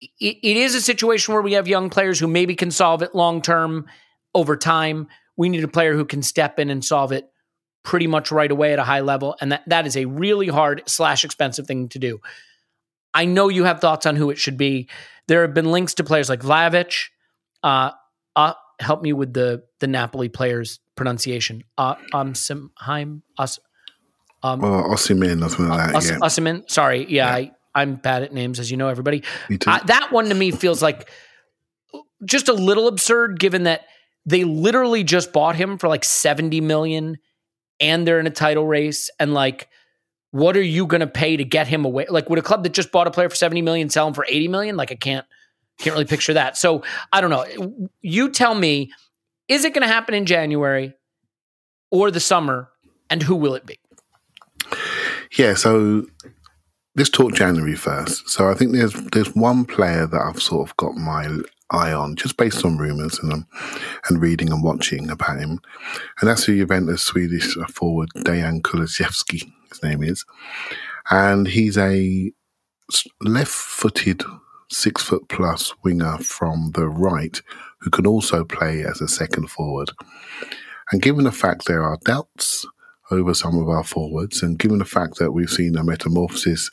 it, 0.00 0.36
it 0.42 0.56
is 0.56 0.74
a 0.74 0.80
situation 0.80 1.34
where 1.34 1.42
we 1.42 1.54
have 1.54 1.66
young 1.66 1.90
players 1.90 2.20
who 2.20 2.28
maybe 2.28 2.54
can 2.54 2.70
solve 2.70 3.02
it 3.02 3.14
long 3.14 3.42
term 3.42 3.86
over 4.34 4.56
time. 4.56 5.08
We 5.36 5.48
need 5.48 5.64
a 5.64 5.68
player 5.68 5.94
who 5.94 6.04
can 6.04 6.22
step 6.22 6.58
in 6.58 6.70
and 6.70 6.84
solve 6.84 7.12
it 7.12 7.28
pretty 7.88 8.06
much 8.06 8.30
right 8.30 8.50
away 8.50 8.74
at 8.74 8.78
a 8.78 8.84
high 8.84 9.00
level. 9.00 9.34
And 9.40 9.50
that, 9.52 9.62
that 9.66 9.86
is 9.86 9.96
a 9.96 10.04
really 10.04 10.48
hard 10.48 10.82
slash 10.84 11.24
expensive 11.24 11.66
thing 11.66 11.88
to 11.88 11.98
do. 11.98 12.20
I 13.14 13.24
know 13.24 13.48
you 13.48 13.64
have 13.64 13.80
thoughts 13.80 14.04
on 14.04 14.14
who 14.14 14.28
it 14.28 14.36
should 14.36 14.58
be. 14.58 14.90
There 15.26 15.40
have 15.40 15.54
been 15.54 15.72
links 15.72 15.94
to 15.94 16.04
players 16.04 16.28
like 16.28 16.40
Vlahovic. 16.40 17.04
Uh, 17.62 17.92
uh, 18.36 18.52
help 18.78 19.00
me 19.00 19.14
with 19.14 19.32
the 19.32 19.64
the 19.80 19.86
Napoli 19.86 20.28
players 20.28 20.80
pronunciation. 20.96 21.64
Uh, 21.78 21.94
um, 22.12 22.34
Simheim, 22.34 23.22
Us, 23.38 23.58
um, 24.42 24.60
Osimhen 24.60 25.42
or 25.42 25.48
something 25.48 25.68
like 25.68 25.92
that. 25.94 26.04
Yeah. 26.04 26.18
Usman. 26.20 26.68
Sorry, 26.68 27.06
yeah, 27.08 27.32
I, 27.32 27.52
I'm 27.74 27.94
bad 27.94 28.22
at 28.22 28.34
names, 28.34 28.60
as 28.60 28.70
you 28.70 28.76
know, 28.76 28.88
everybody. 28.88 29.24
Me 29.48 29.56
too. 29.56 29.70
I, 29.70 29.80
that 29.86 30.12
one 30.12 30.28
to 30.28 30.34
me 30.34 30.50
feels 30.50 30.82
like 30.82 31.10
just 32.26 32.48
a 32.48 32.52
little 32.52 32.86
absurd, 32.86 33.40
given 33.40 33.62
that 33.62 33.86
they 34.26 34.44
literally 34.44 35.04
just 35.04 35.32
bought 35.32 35.56
him 35.56 35.78
for 35.78 35.88
like 35.88 36.04
70 36.04 36.60
million, 36.60 37.16
and 37.80 38.06
they're 38.06 38.20
in 38.20 38.26
a 38.26 38.30
title 38.30 38.66
race, 38.66 39.10
and 39.18 39.34
like. 39.34 39.68
What 40.30 40.58
are 40.58 40.62
you 40.62 40.86
going 40.86 41.00
to 41.00 41.06
pay 41.06 41.38
to 41.38 41.44
get 41.44 41.68
him 41.68 41.86
away? 41.86 42.04
Like, 42.06 42.28
would 42.28 42.38
a 42.38 42.42
club 42.42 42.62
that 42.64 42.74
just 42.74 42.92
bought 42.92 43.06
a 43.06 43.10
player 43.10 43.30
for 43.30 43.34
70 43.34 43.62
million 43.62 43.88
sell 43.88 44.06
him 44.06 44.12
for 44.12 44.26
80 44.28 44.48
million? 44.48 44.76
Like, 44.76 44.92
I 44.92 44.94
can't, 44.94 45.24
can't 45.78 45.94
really 45.94 46.04
picture 46.04 46.34
that. 46.34 46.58
So 46.58 46.82
I 47.10 47.22
don't 47.22 47.30
know. 47.30 47.88
You 48.02 48.28
tell 48.28 48.54
me, 48.54 48.92
is 49.48 49.64
it 49.64 49.72
going 49.72 49.88
to 49.88 49.92
happen 49.92 50.14
in 50.14 50.26
January 50.26 50.92
or 51.90 52.10
the 52.10 52.20
summer? 52.20 52.68
And 53.08 53.22
who 53.22 53.36
will 53.36 53.54
it 53.54 53.64
be? 53.64 53.78
Yeah, 55.38 55.54
so 55.54 56.04
let's 56.94 57.08
talk 57.08 57.32
January 57.32 57.74
first. 57.74 58.28
So 58.28 58.50
I 58.50 58.54
think 58.54 58.72
there's 58.72 58.92
there's 59.12 59.34
one 59.34 59.64
player 59.64 60.06
that 60.06 60.20
I've 60.20 60.42
sort 60.42 60.68
of 60.68 60.76
got 60.76 60.94
my 60.94 61.26
eye 61.70 61.92
on, 61.92 62.16
just 62.16 62.36
based 62.36 62.64
on 62.64 62.78
rumours 62.78 63.18
and 63.18 63.32
um, 63.32 63.46
and 64.08 64.20
reading 64.20 64.50
and 64.52 64.62
watching 64.62 65.10
about 65.10 65.38
him, 65.38 65.60
and 66.20 66.28
that's 66.28 66.46
the 66.46 66.58
Juventus 66.58 67.02
Swedish 67.02 67.54
forward 67.70 68.08
Dejan 68.16 68.62
Kulusevski. 68.62 69.50
His 69.70 69.82
name 69.82 70.02
is, 70.02 70.24
and 71.10 71.46
he's 71.46 71.76
a 71.76 72.32
left-footed, 73.20 74.22
six-foot 74.70 75.28
plus 75.28 75.74
winger 75.84 76.16
from 76.18 76.72
the 76.74 76.88
right 76.88 77.42
who 77.80 77.90
can 77.90 78.06
also 78.06 78.44
play 78.44 78.82
as 78.82 79.00
a 79.00 79.08
second 79.08 79.50
forward. 79.50 79.90
And 80.90 81.02
given 81.02 81.24
the 81.24 81.32
fact 81.32 81.66
there 81.66 81.82
are 81.82 81.98
doubts 82.04 82.66
over 83.10 83.34
some 83.34 83.58
of 83.58 83.68
our 83.68 83.84
forwards, 83.84 84.42
and 84.42 84.58
given 84.58 84.78
the 84.78 84.84
fact 84.86 85.18
that 85.18 85.32
we've 85.32 85.50
seen 85.50 85.76
a 85.76 85.84
metamorphosis 85.84 86.70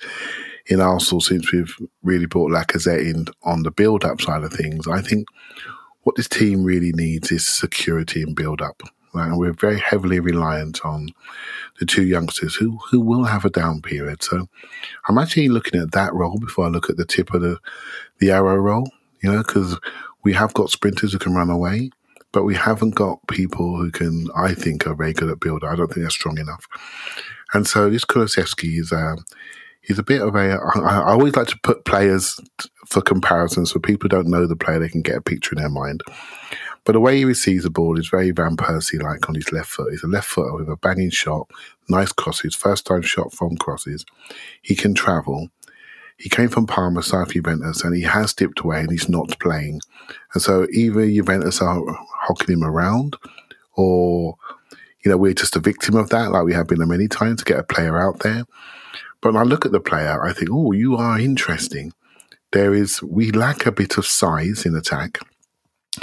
in 0.68 0.82
Arsenal 0.82 1.22
since 1.22 1.51
we've 1.51 1.76
really 2.03 2.26
brought 2.26 2.51
Lacazette 2.51 3.07
in 3.07 3.28
on 3.43 3.63
the 3.63 3.72
build-up 3.72 4.22
side 4.22 4.43
of 4.43 4.51
things, 4.51 4.88
I 4.88 5.01
think 5.01 5.28
what 6.03 6.16
this 6.16 6.28
team 6.28 6.63
really 6.63 6.91
needs 6.91 7.32
is 7.32 7.47
security 7.47 8.22
and 8.22 8.36
build-up. 8.36 8.82
Right? 9.13 9.28
And 9.28 9.38
we're 9.38 9.53
very 9.53 9.80
heavily 9.80 10.20
reliant 10.20 10.84
on 10.84 11.09
the 11.80 11.86
two 11.86 12.05
youngsters 12.05 12.55
who 12.55 12.80
who 12.89 12.99
will 12.99 13.24
have 13.24 13.45
a 13.45 13.49
down 13.49 13.82
period. 13.82 14.22
So 14.22 14.47
I'm 15.07 15.18
actually 15.18 15.47
looking 15.47 15.80
at 15.80 15.93
that 15.93 16.13
role 16.13 16.38
before 16.38 16.66
I 16.66 16.70
look 16.70 16.89
at 16.89 16.97
the 16.97 17.05
tip 17.05 17.34
of 17.34 17.41
the 17.41 17.59
the 18.20 18.32
arrow 18.32 18.57
role. 18.57 18.89
You 19.22 19.32
know, 19.32 19.38
because 19.38 19.80
we 20.24 20.34
have 20.34 20.53
got 20.53 20.70
sprinters 20.70 21.13
who 21.13 21.20
can 21.20 21.34
run 21.34 21.49
away, 21.49 21.91
but 22.34 22.43
we 22.43 22.55
haven't 22.55 22.95
got 22.95 23.26
people 23.28 23.78
who 23.78 23.89
can. 23.89 24.28
I 24.36 24.53
think 24.53 24.86
are 24.86 24.95
very 24.95 25.13
good 25.13 25.30
at 25.30 25.39
build. 25.39 25.63
I 25.63 25.76
don't 25.78 25.88
think 25.88 26.01
they're 26.01 26.09
strong 26.09 26.38
enough. 26.38 26.68
And 27.53 27.66
so 27.66 27.89
this 27.89 28.03
Kulusevski 28.03 28.80
is. 28.80 28.91
Um, 28.91 29.24
he's 29.88 30.00
a 30.00 30.04
bit 30.04 30.22
of 30.22 30.36
a. 30.36 30.60
I, 30.76 30.80
I 30.80 31.12
always 31.12 31.36
like 31.36 31.48
to 31.48 31.60
put 31.64 31.86
players 31.86 32.40
for 32.88 33.02
comparisons 33.02 33.72
so 33.72 33.80
people 33.80 34.10
don't 34.10 34.28
know 34.28 34.48
the 34.48 34.56
player, 34.56 34.80
they 34.80 34.90
can 34.90 35.02
get 35.02 35.18
a 35.18 35.22
picture 35.22 35.56
in 35.56 35.62
their 35.62 35.70
mind. 35.70 36.02
But 36.84 36.94
the 36.94 37.00
way 37.00 37.18
he 37.18 37.26
receives 37.26 37.64
the 37.64 37.72
ball 37.72 37.98
is 37.98 38.10
very 38.10 38.30
Van 38.30 38.56
Persie 38.56 39.02
like 39.02 39.28
on 39.28 39.36
his 39.36 39.52
left 39.52 39.70
foot. 39.70 39.92
He's 39.92 40.04
a 40.04 40.08
left 40.08 40.28
footer 40.28 40.54
with 40.54 40.70
a 40.70 40.78
banging 40.78 41.10
shot, 41.10 41.50
nice 41.90 42.12
crosses, 42.12 42.54
first 42.54 42.86
time 42.86 43.02
shot 43.02 43.34
from 43.34 43.58
crosses. 43.58 44.06
He 44.62 44.76
can 44.76 44.94
travel. 44.94 45.50
He 46.18 46.30
came 46.30 46.48
from 46.48 46.68
Parma, 46.68 47.02
South 47.02 47.34
Juventus, 47.34 47.84
and 47.84 47.96
he 47.96 48.04
has 48.04 48.34
dipped 48.34 48.62
away 48.62 48.82
and 48.82 48.92
he's 48.92 49.10
not 49.10 49.38
playing. 49.40 49.82
And 50.34 50.42
so 50.42 50.68
either 50.72 51.06
Juventus 51.10 51.62
are 51.62 51.82
hocking 52.22 52.54
him 52.54 52.64
around 52.64 53.18
or, 53.74 54.36
you 55.04 55.12
know, 55.12 55.18
we're 55.18 55.34
just 55.34 55.56
a 55.56 55.60
victim 55.60 55.96
of 55.96 56.10
that, 56.12 56.32
like 56.32 56.46
we 56.46 56.54
have 56.54 56.68
been 56.68 56.88
many 56.88 57.08
times 57.08 57.40
to 57.40 57.46
get 57.46 57.60
a 57.60 57.64
player 57.64 58.00
out 58.00 58.20
there. 58.20 58.46
But 59.26 59.34
when 59.34 59.42
I 59.42 59.46
look 59.46 59.66
at 59.66 59.72
the 59.72 59.80
player, 59.80 60.24
I 60.24 60.34
think, 60.34 60.52
oh, 60.54 60.72
you 60.72 60.96
are 60.98 61.20
interesting. 61.20 61.94
There 62.52 62.76
is, 62.76 63.02
we 63.02 63.32
lack 63.32 63.66
a 63.66 63.72
bit 63.72 63.98
of 63.98 64.06
size 64.06 64.68
in 64.68 64.76
attack. 64.76 65.18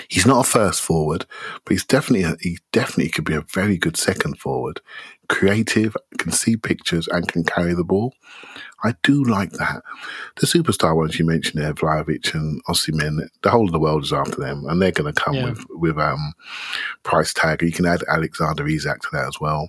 He's 0.09 0.27
not 0.27 0.45
a 0.45 0.51
first 0.51 0.83
forward, 0.83 1.25
but 1.65 1.71
he's 1.71 1.85
definitely 1.85 2.25
a, 2.25 2.35
he 2.41 2.59
definitely 2.73 3.11
could 3.11 3.25
be 3.25 3.37
a 3.37 3.43
very 3.43 3.79
good 3.79 3.97
second 3.97 4.41
forward. 4.41 4.81
Creative, 5.29 5.97
can 6.19 6.33
see 6.33 6.57
pictures, 6.57 7.07
and 7.07 7.29
can 7.29 7.45
carry 7.45 7.75
the 7.75 7.85
ball. 7.85 8.13
I 8.83 8.97
do 9.05 9.23
like 9.23 9.53
that. 9.53 9.85
The 10.41 10.49
superstar 10.49 10.97
ones 10.97 11.17
you 11.17 11.25
mentioned 11.25 11.63
there, 11.63 11.75
Vlahovic 11.75 12.35
and 12.35 12.61
Osimhen, 12.65 13.29
the 13.43 13.51
whole 13.51 13.67
of 13.67 13.73
the 13.73 13.79
world 13.79 14.03
is 14.03 14.13
after 14.13 14.41
them, 14.41 14.65
and 14.67 14.83
they're 14.83 14.91
going 14.91 15.15
to 15.15 15.21
come 15.23 15.35
Yeah. 15.35 15.51
with 15.51 15.65
with 15.71 15.97
um, 15.97 16.33
price 17.05 17.33
tag. 17.33 17.63
You 17.63 17.71
can 17.71 17.87
add 17.87 18.03
Alexander 18.09 18.67
Isak 18.67 19.03
to 19.03 19.09
that 19.13 19.29
as 19.29 19.39
well. 19.41 19.69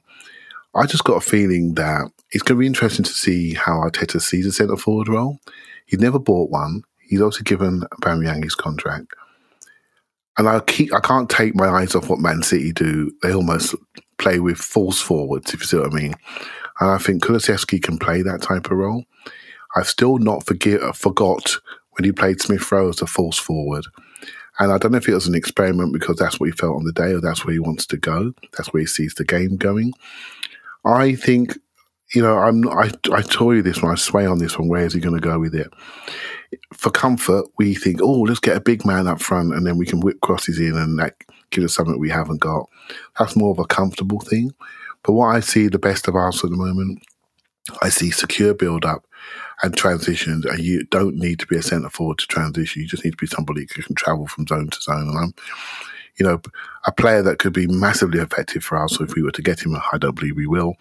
I 0.76 0.86
just 0.86 1.04
got 1.04 1.18
a 1.18 1.22
feeling 1.22 1.76
that 1.76 2.10
it's 2.32 2.44
going 2.44 2.58
to 2.58 2.60
be 2.62 2.68
interesting 2.68 3.06
to 3.06 3.12
see 3.12 3.54
how 3.54 3.74
Arteta 3.74 4.22
sees 4.22 4.46
a 4.46 4.52
centre 4.52 4.76
forward 4.76 5.08
role. 5.08 5.40
He's 5.86 6.00
never 6.00 6.20
bought 6.20 6.50
one. 6.50 6.84
He's 7.00 7.22
also 7.22 7.44
given 7.44 7.82
Aubameyang 8.02 8.44
his 8.44 8.56
contract. 8.56 9.14
And 10.38 10.50
I 10.50 10.60
keep 10.62 10.92
I 10.94 11.00
can't 11.00 11.30
take 11.30 11.54
my 11.54 11.70
eyes 11.70 11.94
off 11.94 12.10
what 12.10 12.20
Man 12.20 12.42
City 12.42 12.72
do. 12.72 13.12
They 13.22 13.34
almost 13.34 13.76
play 14.18 14.40
with 14.40 14.58
false 14.58 15.00
forwards, 15.00 15.54
if 15.54 15.60
you 15.60 15.68
see 15.68 15.78
what 15.78 15.92
I 15.92 15.96
mean. 15.96 16.16
And 16.80 16.90
I 16.90 16.98
think 16.98 17.24
Kulusevski 17.24 17.84
can 17.84 18.00
play 18.00 18.24
that 18.24 18.42
type 18.42 18.72
of 18.72 18.78
role. 18.78 19.06
I've 19.76 19.88
still 19.88 20.18
not 20.18 20.46
forget 20.46 20.96
forgot 20.96 21.58
when 21.92 22.06
he 22.06 22.12
played 22.12 22.42
Smith 22.42 22.72
Rowe 22.72 22.90
as 22.90 23.02
a 23.02 23.06
false 23.06 23.38
forward. 23.38 23.86
And 24.60 24.72
I 24.72 24.78
don't 24.78 24.92
know 24.92 24.98
if 24.98 25.08
it 25.08 25.14
was 25.14 25.28
an 25.28 25.36
experiment 25.36 25.94
because 25.94 26.18
that's 26.18 26.40
what 26.40 26.48
he 26.48 26.52
felt 26.52 26.76
on 26.76 26.84
the 26.84 26.94
day 26.94 27.14
or 27.14 27.22
that's 27.22 27.46
where 27.46 27.54
he 27.54 27.60
wants 27.60 27.86
to 27.88 27.98
go. 27.98 28.34
That's 28.56 28.72
where 28.72 28.82
he 28.82 28.88
sees 28.88 29.16
the 29.16 29.26
game 29.26 29.58
going. 29.58 29.94
I 30.86 31.16
think, 31.16 31.58
you 32.14 32.22
know, 32.22 32.38
I'm 32.38 32.68
I 32.70 32.92
I 33.12 33.22
told 33.22 33.56
you 33.56 33.62
this 33.62 33.82
one, 33.82 33.92
I 33.92 33.96
sway 33.96 34.26
on 34.26 34.40
this 34.40 34.58
one, 34.58 34.68
where 34.68 34.86
is 34.86 34.94
he 34.94 35.00
gonna 35.00 35.20
go 35.20 35.40
with 35.40 35.56
it? 35.56 35.72
For 36.74 36.92
comfort, 36.92 37.46
we 37.58 37.74
think, 37.74 38.00
oh, 38.02 38.22
let's 38.22 38.40
get 38.40 38.58
a 38.58 38.62
big 38.62 38.86
man 38.86 39.08
up 39.08 39.22
front 39.22 39.54
and 39.54 39.66
then 39.66 39.78
we 39.78 39.86
can 39.86 40.02
whip 40.02 40.22
crosses 40.22 40.60
in 40.60 40.76
and 40.78 41.00
that 41.00 41.16
gives 41.50 41.66
us 41.66 41.74
something 41.74 42.00
we 42.00 42.10
haven't 42.10 42.42
got. 42.42 42.70
That's 43.18 43.36
more 43.36 43.52
of 43.52 43.60
a 43.60 43.66
comfortable 43.66 44.20
thing. 44.20 44.52
But 45.04 45.14
what 45.14 45.36
I 45.36 45.40
see 45.40 45.68
the 45.68 45.80
best 45.80 46.08
of 46.08 46.16
Arsenal 46.16 46.54
at 46.54 46.58
the 46.58 46.66
moment, 46.66 47.04
I 47.82 47.90
see 47.90 48.12
secure 48.12 48.54
build 48.54 48.86
up 48.86 49.06
and 49.62 49.76
transitions, 49.76 50.46
and 50.46 50.60
you 50.60 50.86
don't 50.86 51.16
need 51.16 51.40
to 51.40 51.48
be 51.48 51.58
a 51.58 51.62
centre 51.62 51.90
forward 51.90 52.18
to 52.20 52.28
transition. 52.28 52.82
You 52.82 52.88
just 52.88 53.06
need 53.06 53.12
to 53.12 53.18
be 53.18 53.28
somebody 53.28 53.68
who 53.76 53.82
can 53.82 53.96
travel 53.96 54.28
from 54.28 54.48
zone 54.48 54.70
to 54.70 54.82
zone. 54.82 55.10
And 55.10 55.18
I'm, 55.18 55.34
you 56.18 56.26
know, 56.26 56.42
a 56.86 56.92
player 56.92 57.22
that 57.22 57.40
could 57.40 57.54
be 57.54 57.68
massively 57.68 58.20
effective 58.20 58.64
for 58.64 58.78
Arsenal 58.78 59.10
if 59.10 59.16
we 59.16 59.24
were 59.24 59.32
to 59.32 59.42
get 59.42 59.66
him. 59.66 59.76
I 59.76 59.98
don't 59.98 60.16
believe 60.16 60.36
we 60.36 60.48
will. 60.48 60.76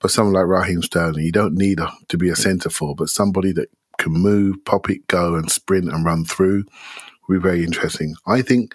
But 0.00 0.10
someone 0.10 0.34
like 0.34 0.46
Raheem 0.46 0.82
Sterling, 0.82 1.24
you 1.24 1.32
don't 1.32 1.54
need 1.54 1.80
a, 1.80 1.90
to 2.08 2.18
be 2.18 2.28
a 2.28 2.36
centre 2.36 2.70
forward, 2.70 2.98
but 2.98 3.08
somebody 3.08 3.52
that 3.52 3.70
can 3.98 4.12
move, 4.12 4.62
pop 4.64 4.90
it, 4.90 5.06
go, 5.08 5.34
and 5.36 5.50
sprint 5.50 5.88
and 5.88 6.04
run 6.04 6.24
through 6.24 6.64
would 7.28 7.42
be 7.42 7.48
very 7.48 7.64
interesting. 7.64 8.14
I 8.26 8.42
think 8.42 8.74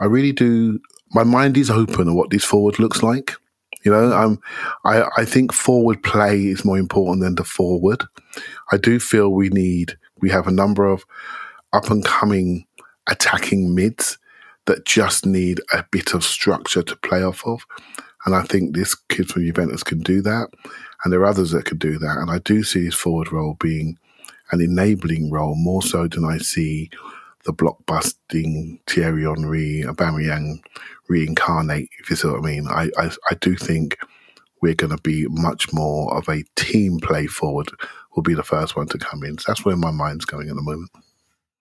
I 0.00 0.04
really 0.04 0.32
do. 0.32 0.80
My 1.12 1.24
mind 1.24 1.56
is 1.56 1.70
open 1.70 2.08
on 2.08 2.14
what 2.14 2.30
this 2.30 2.44
forward 2.44 2.78
looks 2.78 3.02
like. 3.02 3.34
You 3.84 3.92
know, 3.92 4.12
I'm, 4.12 4.38
I, 4.84 5.08
I 5.16 5.24
think 5.24 5.52
forward 5.52 6.02
play 6.02 6.46
is 6.46 6.64
more 6.64 6.78
important 6.78 7.22
than 7.22 7.36
the 7.36 7.44
forward. 7.44 8.04
I 8.72 8.76
do 8.76 8.98
feel 8.98 9.30
we 9.30 9.48
need, 9.48 9.96
we 10.20 10.28
have 10.30 10.48
a 10.48 10.52
number 10.52 10.86
of 10.86 11.04
up 11.72 11.90
and 11.90 12.04
coming 12.04 12.66
attacking 13.08 13.74
mids 13.74 14.18
that 14.66 14.84
just 14.84 15.26
need 15.26 15.60
a 15.72 15.84
bit 15.90 16.14
of 16.14 16.24
structure 16.24 16.82
to 16.82 16.96
play 16.96 17.22
off 17.22 17.46
of. 17.46 17.64
And 18.24 18.34
I 18.34 18.42
think 18.42 18.74
this 18.74 18.94
kid 18.94 19.28
from 19.28 19.44
Juventus 19.44 19.82
can 19.82 20.00
do 20.00 20.20
that. 20.22 20.48
And 21.04 21.12
there 21.12 21.20
are 21.20 21.26
others 21.26 21.52
that 21.52 21.64
could 21.64 21.78
do 21.78 21.98
that. 21.98 22.18
And 22.18 22.30
I 22.30 22.38
do 22.38 22.64
see 22.64 22.84
his 22.84 22.94
forward 22.94 23.32
role 23.32 23.56
being 23.60 23.98
an 24.50 24.60
enabling 24.60 25.30
role 25.30 25.54
more 25.56 25.82
so 25.82 26.08
than 26.08 26.24
I 26.24 26.38
see 26.38 26.90
the 27.44 27.52
blockbusting 27.52 28.80
Thierry 28.88 29.22
Henry, 29.22 29.84
Aubameyang 29.86 30.60
reincarnate, 31.08 31.88
if 32.00 32.10
you 32.10 32.16
see 32.16 32.28
what 32.28 32.38
I 32.38 32.42
mean. 32.42 32.66
I, 32.66 32.90
I, 32.98 33.10
I 33.30 33.34
do 33.40 33.54
think 33.54 33.96
we're 34.60 34.74
going 34.74 34.94
to 34.94 35.02
be 35.02 35.26
much 35.28 35.72
more 35.72 36.12
of 36.16 36.28
a 36.28 36.42
team 36.56 36.98
play 36.98 37.26
forward 37.26 37.70
will 38.14 38.22
be 38.22 38.34
the 38.34 38.42
first 38.42 38.74
one 38.74 38.88
to 38.88 38.98
come 38.98 39.22
in. 39.22 39.38
So 39.38 39.44
that's 39.46 39.64
where 39.64 39.76
my 39.76 39.90
mind's 39.92 40.24
going 40.24 40.48
at 40.48 40.56
the 40.56 40.62
moment. 40.62 40.90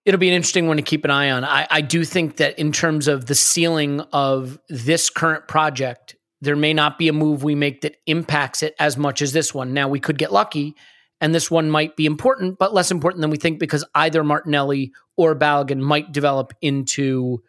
It'll 0.06 0.20
be 0.20 0.30
an 0.30 0.36
interesting 0.36 0.68
one 0.68 0.78
to 0.78 0.84
keep 0.84 1.04
an 1.04 1.12
eye 1.12 1.32
on. 1.32 1.44
I, 1.44 1.68
I 1.70 1.82
do 1.82 2.06
think 2.06 2.38
that 2.38 2.58
in 2.60 2.72
terms 2.72 3.08
of 3.08 3.26
the 3.26 3.34
ceiling 3.36 4.02
of 4.14 4.60
this 4.70 5.10
current 5.10 5.48
project, 5.48 6.16
there 6.42 6.56
may 6.56 6.74
not 6.74 7.00
be 7.00 7.08
a 7.08 7.14
move 7.14 7.44
we 7.44 7.56
make 7.56 7.82
that 7.82 7.96
impacts 8.06 8.62
it 8.62 8.76
as 8.80 8.98
much 8.98 9.22
as 9.24 9.34
this 9.34 9.54
one. 9.54 9.74
Now, 9.74 9.88
we 9.88 10.00
could 10.00 10.20
get 10.20 10.32
lucky, 10.32 10.76
and 11.20 11.34
this 11.34 11.50
one 11.50 11.72
might 11.72 11.96
be 11.96 12.06
important, 12.06 12.60
but 12.60 12.74
less 12.74 12.92
important 12.92 13.22
than 13.22 13.32
we 13.32 13.38
think 13.38 13.60
because 13.60 13.84
either 13.96 14.24
Martinelli 14.24 14.92
or 15.18 15.36
Balogun 15.36 15.80
might 15.80 16.12
develop 16.12 16.54
into 16.62 17.42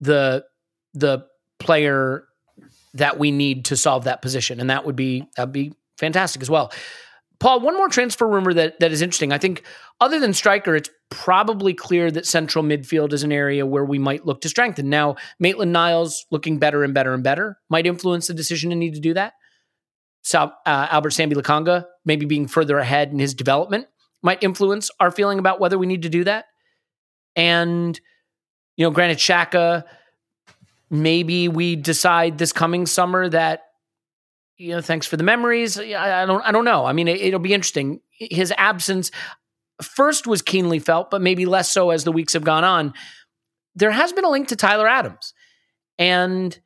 the 0.00 0.44
the 0.94 1.24
player 1.60 2.24
that 2.94 3.18
we 3.18 3.30
need 3.30 3.66
to 3.66 3.76
solve 3.76 4.04
that 4.04 4.20
position, 4.20 4.58
and 4.58 4.68
that 4.68 4.84
would 4.84 4.96
be 4.96 5.28
that'd 5.36 5.52
be 5.52 5.72
fantastic 5.96 6.42
as 6.42 6.50
well. 6.50 6.72
Paul, 7.42 7.58
one 7.58 7.76
more 7.76 7.88
transfer 7.88 8.28
rumor 8.28 8.54
that 8.54 8.78
that 8.78 8.92
is 8.92 9.02
interesting. 9.02 9.32
I 9.32 9.38
think 9.38 9.64
other 10.00 10.20
than 10.20 10.32
striker, 10.32 10.76
it's 10.76 10.88
probably 11.10 11.74
clear 11.74 12.08
that 12.08 12.24
central 12.24 12.62
midfield 12.62 13.12
is 13.12 13.24
an 13.24 13.32
area 13.32 13.66
where 13.66 13.84
we 13.84 13.98
might 13.98 14.24
look 14.24 14.42
to 14.42 14.48
strengthen. 14.48 14.88
Now, 14.88 15.16
Maitland 15.40 15.72
Niles 15.72 16.24
looking 16.30 16.60
better 16.60 16.84
and 16.84 16.94
better 16.94 17.12
and 17.12 17.24
better 17.24 17.58
might 17.68 17.84
influence 17.84 18.28
the 18.28 18.34
decision 18.34 18.70
to 18.70 18.76
need 18.76 18.94
to 18.94 19.00
do 19.00 19.14
that. 19.14 19.32
So, 20.22 20.52
uh, 20.64 20.86
Albert 20.88 21.10
Sambi 21.10 21.32
Lokonga 21.32 21.86
maybe 22.04 22.26
being 22.26 22.46
further 22.46 22.78
ahead 22.78 23.10
in 23.10 23.18
his 23.18 23.34
development 23.34 23.88
might 24.22 24.40
influence 24.44 24.88
our 25.00 25.10
feeling 25.10 25.40
about 25.40 25.58
whether 25.58 25.76
we 25.76 25.86
need 25.86 26.02
to 26.02 26.08
do 26.08 26.22
that. 26.22 26.44
And 27.34 28.00
you 28.76 28.86
know, 28.86 28.92
granted, 28.92 29.18
Xhaka, 29.18 29.82
maybe 30.90 31.48
we 31.48 31.74
decide 31.74 32.38
this 32.38 32.52
coming 32.52 32.86
summer 32.86 33.28
that 33.30 33.62
you 34.62 34.76
know, 34.76 34.80
thanks 34.80 35.08
for 35.08 35.16
the 35.16 35.24
memories. 35.24 35.76
I, 35.78 36.22
I 36.22 36.26
don't, 36.26 36.40
I 36.42 36.52
don't 36.52 36.64
know. 36.64 36.84
I 36.84 36.92
mean, 36.92 37.08
it, 37.08 37.20
it'll 37.20 37.40
be 37.40 37.52
interesting. 37.52 38.00
His 38.12 38.52
absence 38.56 39.10
first 39.82 40.28
was 40.28 40.40
keenly 40.40 40.78
felt, 40.78 41.10
but 41.10 41.20
maybe 41.20 41.46
less 41.46 41.68
so 41.68 41.90
as 41.90 42.04
the 42.04 42.12
weeks 42.12 42.34
have 42.34 42.44
gone 42.44 42.62
on. 42.62 42.94
There 43.74 43.90
has 43.90 44.12
been 44.12 44.24
a 44.24 44.30
link 44.30 44.48
to 44.48 44.56
Tyler 44.56 44.86
Adams, 44.86 45.34
and 45.98 46.56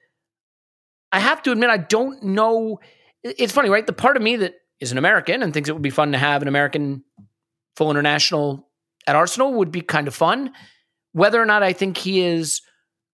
I 1.11 1.20
have 1.20 1.42
to 1.44 1.53
admit, 1.53 1.70
I 1.70 1.78
don't 1.78 2.22
know. 2.22 2.80
It's 3.22 3.53
funny, 3.53 3.70
right? 3.70 3.86
The 3.86 3.94
part 3.94 4.18
of 4.18 4.22
me 4.22 4.36
that 4.36 4.55
is 4.78 4.92
an 4.92 4.99
American 4.99 5.42
and 5.42 5.55
thinks 5.55 5.70
it 5.70 5.72
would 5.72 5.80
be 5.80 5.90
fun 5.90 6.12
to 6.12 6.18
have 6.18 6.42
an 6.42 6.49
American 6.49 7.03
full 7.76 7.90
international 7.90 8.68
at 9.07 9.16
Arsenal 9.16 9.55
would 9.55 9.72
be 9.72 9.80
kind 9.80 10.07
of 10.07 10.14
fun. 10.14 10.53
Whether 11.12 11.40
or 11.40 11.47
not 11.47 11.62
I 11.62 11.72
think 11.72 11.97
he 11.97 12.20
is 12.20 12.61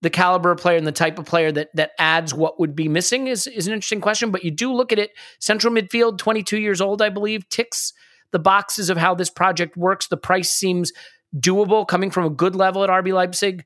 the 0.02 0.10
caliber 0.10 0.50
of 0.50 0.58
player 0.58 0.76
and 0.76 0.86
the 0.86 0.92
type 0.92 1.18
of 1.18 1.24
player 1.24 1.50
that 1.52 1.74
that 1.74 1.92
adds 1.98 2.34
what 2.34 2.60
would 2.60 2.76
be 2.76 2.88
missing 2.88 3.28
is 3.28 3.46
is 3.46 3.66
an 3.66 3.72
interesting 3.72 4.00
question. 4.00 4.30
But 4.30 4.44
you 4.44 4.50
do 4.50 4.72
look 4.72 4.92
at 4.92 4.98
it, 4.98 5.12
central 5.38 5.72
midfield, 5.72 6.18
22 6.18 6.58
years 6.58 6.80
old, 6.80 7.00
I 7.00 7.08
believe, 7.08 7.48
ticks 7.48 7.92
the 8.32 8.38
boxes 8.38 8.90
of 8.90 8.98
how 8.98 9.14
this 9.14 9.30
project 9.30 9.76
works. 9.76 10.08
The 10.08 10.16
price 10.16 10.52
seems 10.52 10.92
doable 11.36 11.86
coming 11.86 12.10
from 12.10 12.24
a 12.24 12.30
good 12.30 12.56
level 12.56 12.84
at 12.84 12.90
RB 12.90 13.14
Leipzig. 13.14 13.64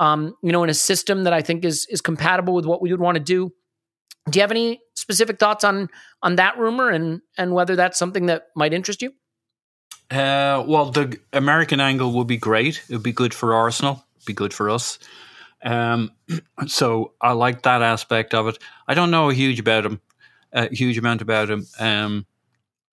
Um, 0.00 0.34
you 0.42 0.50
know, 0.50 0.64
in 0.64 0.70
a 0.70 0.74
system 0.74 1.24
that 1.24 1.32
I 1.32 1.42
think 1.42 1.64
is 1.64 1.86
is 1.88 2.00
compatible 2.00 2.54
with 2.54 2.66
what 2.66 2.82
we 2.82 2.90
would 2.90 3.00
want 3.00 3.16
to 3.16 3.22
do. 3.22 3.52
Do 4.30 4.38
you 4.38 4.40
have 4.40 4.50
any 4.50 4.80
specific 4.94 5.38
thoughts 5.38 5.64
on 5.64 5.88
on 6.22 6.36
that 6.36 6.58
rumor 6.58 6.88
and 6.88 7.20
and 7.36 7.52
whether 7.52 7.76
that's 7.76 7.98
something 7.98 8.26
that 8.26 8.46
might 8.56 8.72
interest 8.72 9.02
you? 9.02 9.12
Uh, 10.10 10.64
well, 10.66 10.90
the 10.90 11.18
American 11.32 11.80
angle 11.80 12.12
would 12.12 12.26
be 12.26 12.36
great. 12.36 12.82
It 12.88 12.94
would 12.94 13.02
be 13.02 13.12
good 13.12 13.34
for 13.34 13.54
Arsenal. 13.54 14.04
Be 14.26 14.32
good 14.32 14.52
for 14.54 14.70
us. 14.70 14.98
Um, 15.64 16.12
so 16.66 17.14
I 17.20 17.32
like 17.32 17.62
that 17.62 17.82
aspect 17.82 18.34
of 18.34 18.46
it. 18.48 18.58
I 18.86 18.94
don't 18.94 19.10
know 19.10 19.30
a 19.30 19.34
huge 19.34 19.58
about 19.58 19.86
him, 19.86 20.00
a 20.52 20.72
huge 20.74 20.98
amount 20.98 21.22
about 21.22 21.50
him. 21.50 21.66
Um, 21.80 22.26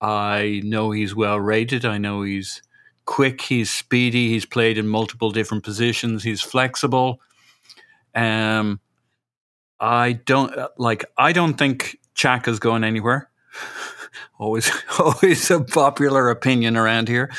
I 0.00 0.60
know 0.64 0.90
he's 0.90 1.14
well 1.14 1.38
rated. 1.38 1.84
I 1.84 1.98
know 1.98 2.22
he's 2.22 2.62
quick. 3.04 3.42
He's 3.42 3.70
speedy. 3.70 4.28
He's 4.30 4.46
played 4.46 4.78
in 4.78 4.88
multiple 4.88 5.30
different 5.30 5.62
positions. 5.64 6.24
He's 6.24 6.40
flexible. 6.40 7.20
Um, 8.14 8.80
I 9.78 10.12
don't 10.12 10.52
like. 10.78 11.04
I 11.16 11.32
don't 11.32 11.54
think 11.54 11.98
Xhaka's 12.16 12.58
going 12.58 12.84
anywhere. 12.84 13.30
always, 14.38 14.70
always 14.98 15.50
a 15.50 15.60
popular 15.60 16.30
opinion 16.30 16.76
around 16.76 17.08
here. 17.08 17.30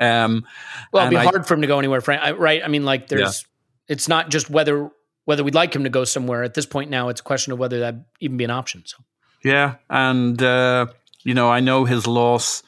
Um, 0.00 0.44
Well, 0.92 1.06
it'd 1.06 1.10
be 1.10 1.16
I- 1.16 1.24
hard 1.24 1.46
for 1.46 1.54
him 1.54 1.60
to 1.62 1.66
go 1.66 1.78
anywhere, 1.78 2.00
Frank. 2.00 2.22
I, 2.22 2.32
right? 2.32 2.62
I 2.64 2.68
mean, 2.68 2.84
like, 2.84 3.08
there's. 3.08 3.44
It's 3.92 4.08
not 4.08 4.30
just 4.30 4.48
whether 4.48 4.90
whether 5.26 5.44
we'd 5.44 5.54
like 5.54 5.76
him 5.76 5.84
to 5.84 5.90
go 5.90 6.04
somewhere. 6.04 6.42
At 6.42 6.54
this 6.54 6.66
point 6.66 6.90
now, 6.90 7.08
it's 7.10 7.20
a 7.20 7.24
question 7.24 7.52
of 7.52 7.58
whether 7.58 7.80
that 7.80 7.94
even 8.20 8.38
be 8.38 8.44
an 8.44 8.50
option. 8.50 8.82
So. 8.86 8.96
Yeah, 9.44 9.74
and 9.90 10.42
uh, 10.42 10.86
you 11.24 11.34
know, 11.34 11.50
I 11.50 11.60
know 11.60 11.84
his 11.84 12.06
loss. 12.06 12.62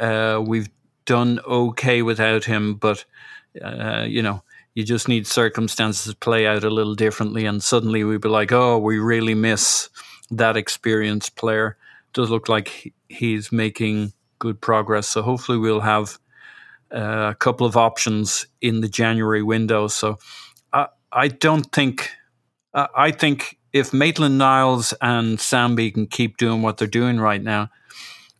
Uh, 0.00 0.42
we've 0.44 0.68
done 1.04 1.40
okay 1.46 2.02
without 2.02 2.44
him, 2.44 2.74
but 2.74 3.04
uh, 3.62 4.04
you 4.06 4.20
know, 4.20 4.42
you 4.74 4.84
just 4.84 5.06
need 5.06 5.26
circumstances 5.26 6.12
to 6.12 6.18
play 6.18 6.46
out 6.46 6.64
a 6.64 6.70
little 6.70 6.96
differently, 6.96 7.46
and 7.46 7.62
suddenly 7.62 8.02
we'd 8.02 8.20
be 8.20 8.28
like, 8.28 8.52
"Oh, 8.52 8.78
we 8.78 8.98
really 8.98 9.34
miss 9.34 9.88
that 10.30 10.56
experienced 10.56 11.36
player." 11.36 11.76
It 12.08 12.14
Does 12.14 12.30
look 12.30 12.48
like 12.48 12.92
he's 13.08 13.52
making 13.52 14.12
good 14.40 14.60
progress, 14.60 15.06
so 15.06 15.22
hopefully 15.22 15.58
we'll 15.58 15.80
have 15.80 16.18
uh, 16.92 17.30
a 17.30 17.34
couple 17.34 17.66
of 17.66 17.76
options 17.76 18.46
in 18.60 18.80
the 18.80 18.88
January 18.88 19.42
window. 19.42 19.88
So 19.88 20.18
I, 21.12 21.28
don't 21.28 21.70
think 21.72 22.10
I 22.74 22.88
I 22.94 23.10
think 23.10 23.58
if 23.72 23.92
Maitland 23.92 24.38
Niles 24.38 24.94
and 25.00 25.38
Sambi 25.38 25.92
can 25.92 26.06
keep 26.06 26.36
doing 26.36 26.62
what 26.62 26.78
they're 26.78 26.86
doing 26.88 27.20
right 27.20 27.42
now, 27.42 27.70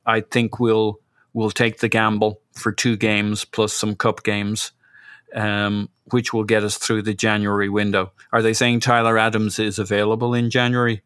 I 0.06 0.20
think 0.20 0.58
we'll 0.58 1.00
we'll 1.32 1.50
take 1.50 1.78
the 1.78 1.88
gamble 1.88 2.40
for 2.52 2.72
two 2.72 2.96
games 2.96 3.44
plus 3.44 3.72
some 3.72 3.94
cup 3.94 4.22
games, 4.22 4.72
um, 5.34 5.88
which 6.10 6.32
will 6.32 6.44
get 6.44 6.64
us 6.64 6.76
through 6.76 7.02
the 7.02 7.14
January 7.14 7.68
window. 7.68 8.12
Are 8.32 8.42
they 8.42 8.54
saying 8.54 8.80
Tyler 8.80 9.18
Adams 9.18 9.58
is 9.58 9.78
available 9.78 10.34
in 10.34 10.50
January? 10.50 11.02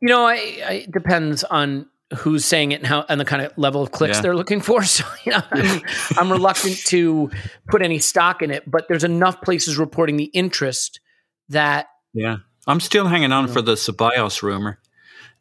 You 0.00 0.08
know, 0.08 0.26
I, 0.26 0.32
I 0.66 0.72
it 0.84 0.90
depends 0.90 1.44
on 1.44 1.86
who's 2.16 2.44
saying 2.44 2.72
it 2.72 2.76
and 2.76 2.86
how 2.86 3.04
and 3.08 3.20
the 3.20 3.24
kind 3.24 3.42
of 3.42 3.56
level 3.56 3.82
of 3.82 3.90
clicks 3.92 4.16
Yeah. 4.18 4.22
they're 4.22 4.36
looking 4.36 4.60
for. 4.60 4.82
So, 4.84 5.04
you 5.24 5.32
know, 5.32 5.42
I'm, 5.50 5.80
I'm 6.18 6.32
reluctant 6.32 6.76
to 6.86 7.30
put 7.68 7.82
any 7.82 7.98
stock 7.98 8.42
in 8.42 8.50
it, 8.50 8.70
but 8.70 8.86
there's 8.88 9.04
enough 9.04 9.40
places 9.42 9.78
reporting 9.78 10.16
the 10.16 10.24
interest 10.32 11.00
that 11.48 11.86
Yeah, 12.12 12.36
I'm 12.66 12.80
still 12.80 13.06
hanging 13.06 13.32
on 13.32 13.48
for 13.48 13.62
the 13.62 13.74
Ceballos 13.74 14.42
rumor. 14.42 14.78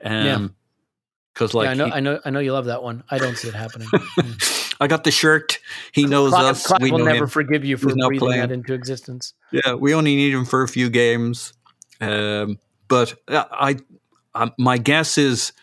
Yeah. 0.04 0.36
Um, 0.36 0.56
because 1.34 1.54
like 1.54 1.66
yeah, 1.66 1.72
I 1.72 1.74
know, 1.76 1.86
he- 1.86 1.92
I 1.94 2.00
know, 2.02 2.20
I 2.26 2.30
know 2.30 2.40
you 2.40 2.52
love 2.52 2.66
that 2.66 2.84
one. 2.84 3.04
I 3.10 3.18
don't 3.18 3.38
see 3.38 3.48
it 3.48 3.54
happening. 3.54 3.88
I 4.82 4.88
got 4.88 5.06
the 5.06 5.12
shirt. 5.12 5.60
He 5.94 6.06
knows 6.06 6.32
Clive, 6.32 6.46
us. 6.46 6.66
Clive 6.68 6.82
we 6.82 6.92
will 6.92 7.00
know 7.00 7.06
never 7.06 7.24
him. 7.24 7.30
forgive 7.30 7.64
you 7.64 7.78
for 7.78 7.88
He's 7.90 7.96
breathing 8.06 8.20
playing. 8.20 8.42
that 8.42 8.52
into 8.52 8.74
existence. 8.74 9.34
Yeah, 9.52 9.76
we 9.76 9.94
only 9.94 10.16
need 10.18 10.34
him 10.34 10.44
for 10.44 10.62
a 10.64 10.68
few 10.68 10.90
games. 10.90 11.54
Um, 12.02 12.60
but 12.90 13.14
uh, 13.30 13.46
I, 13.52 13.78
I, 14.36 14.52
my 14.58 14.78
guess 14.78 15.18
is 15.18 15.54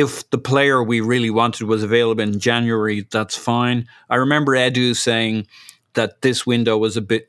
if 0.00 0.28
the 0.30 0.38
player 0.38 0.82
we 0.82 1.00
really 1.00 1.30
wanted 1.30 1.66
was 1.66 1.82
available 1.82 2.22
in 2.22 2.40
January, 2.40 3.06
that's 3.10 3.36
fine. 3.36 3.86
I 4.08 4.16
remember 4.16 4.52
Edu 4.52 4.96
saying 4.96 5.46
that 5.94 6.22
this 6.22 6.46
window 6.46 6.78
was 6.78 6.96
a 6.96 7.02
bit 7.02 7.28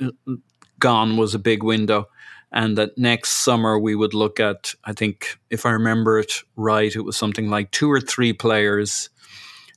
gone, 0.80 1.18
was 1.18 1.36
a 1.36 1.40
big 1.40 1.64
window, 1.64 2.08
and 2.52 2.78
that 2.78 2.98
next 2.98 3.30
summer 3.44 3.78
we 3.78 3.96
would 3.96 4.14
look 4.14 4.40
at. 4.40 4.74
I 4.84 4.94
think 4.94 5.38
if 5.50 5.66
I 5.66 5.72
remember 5.72 6.20
it 6.20 6.34
right, 6.56 6.96
it 6.96 7.02
was 7.02 7.18
something 7.18 7.50
like 7.50 7.72
two 7.72 7.92
or 7.92 8.00
three 8.00 8.34
players. 8.34 9.10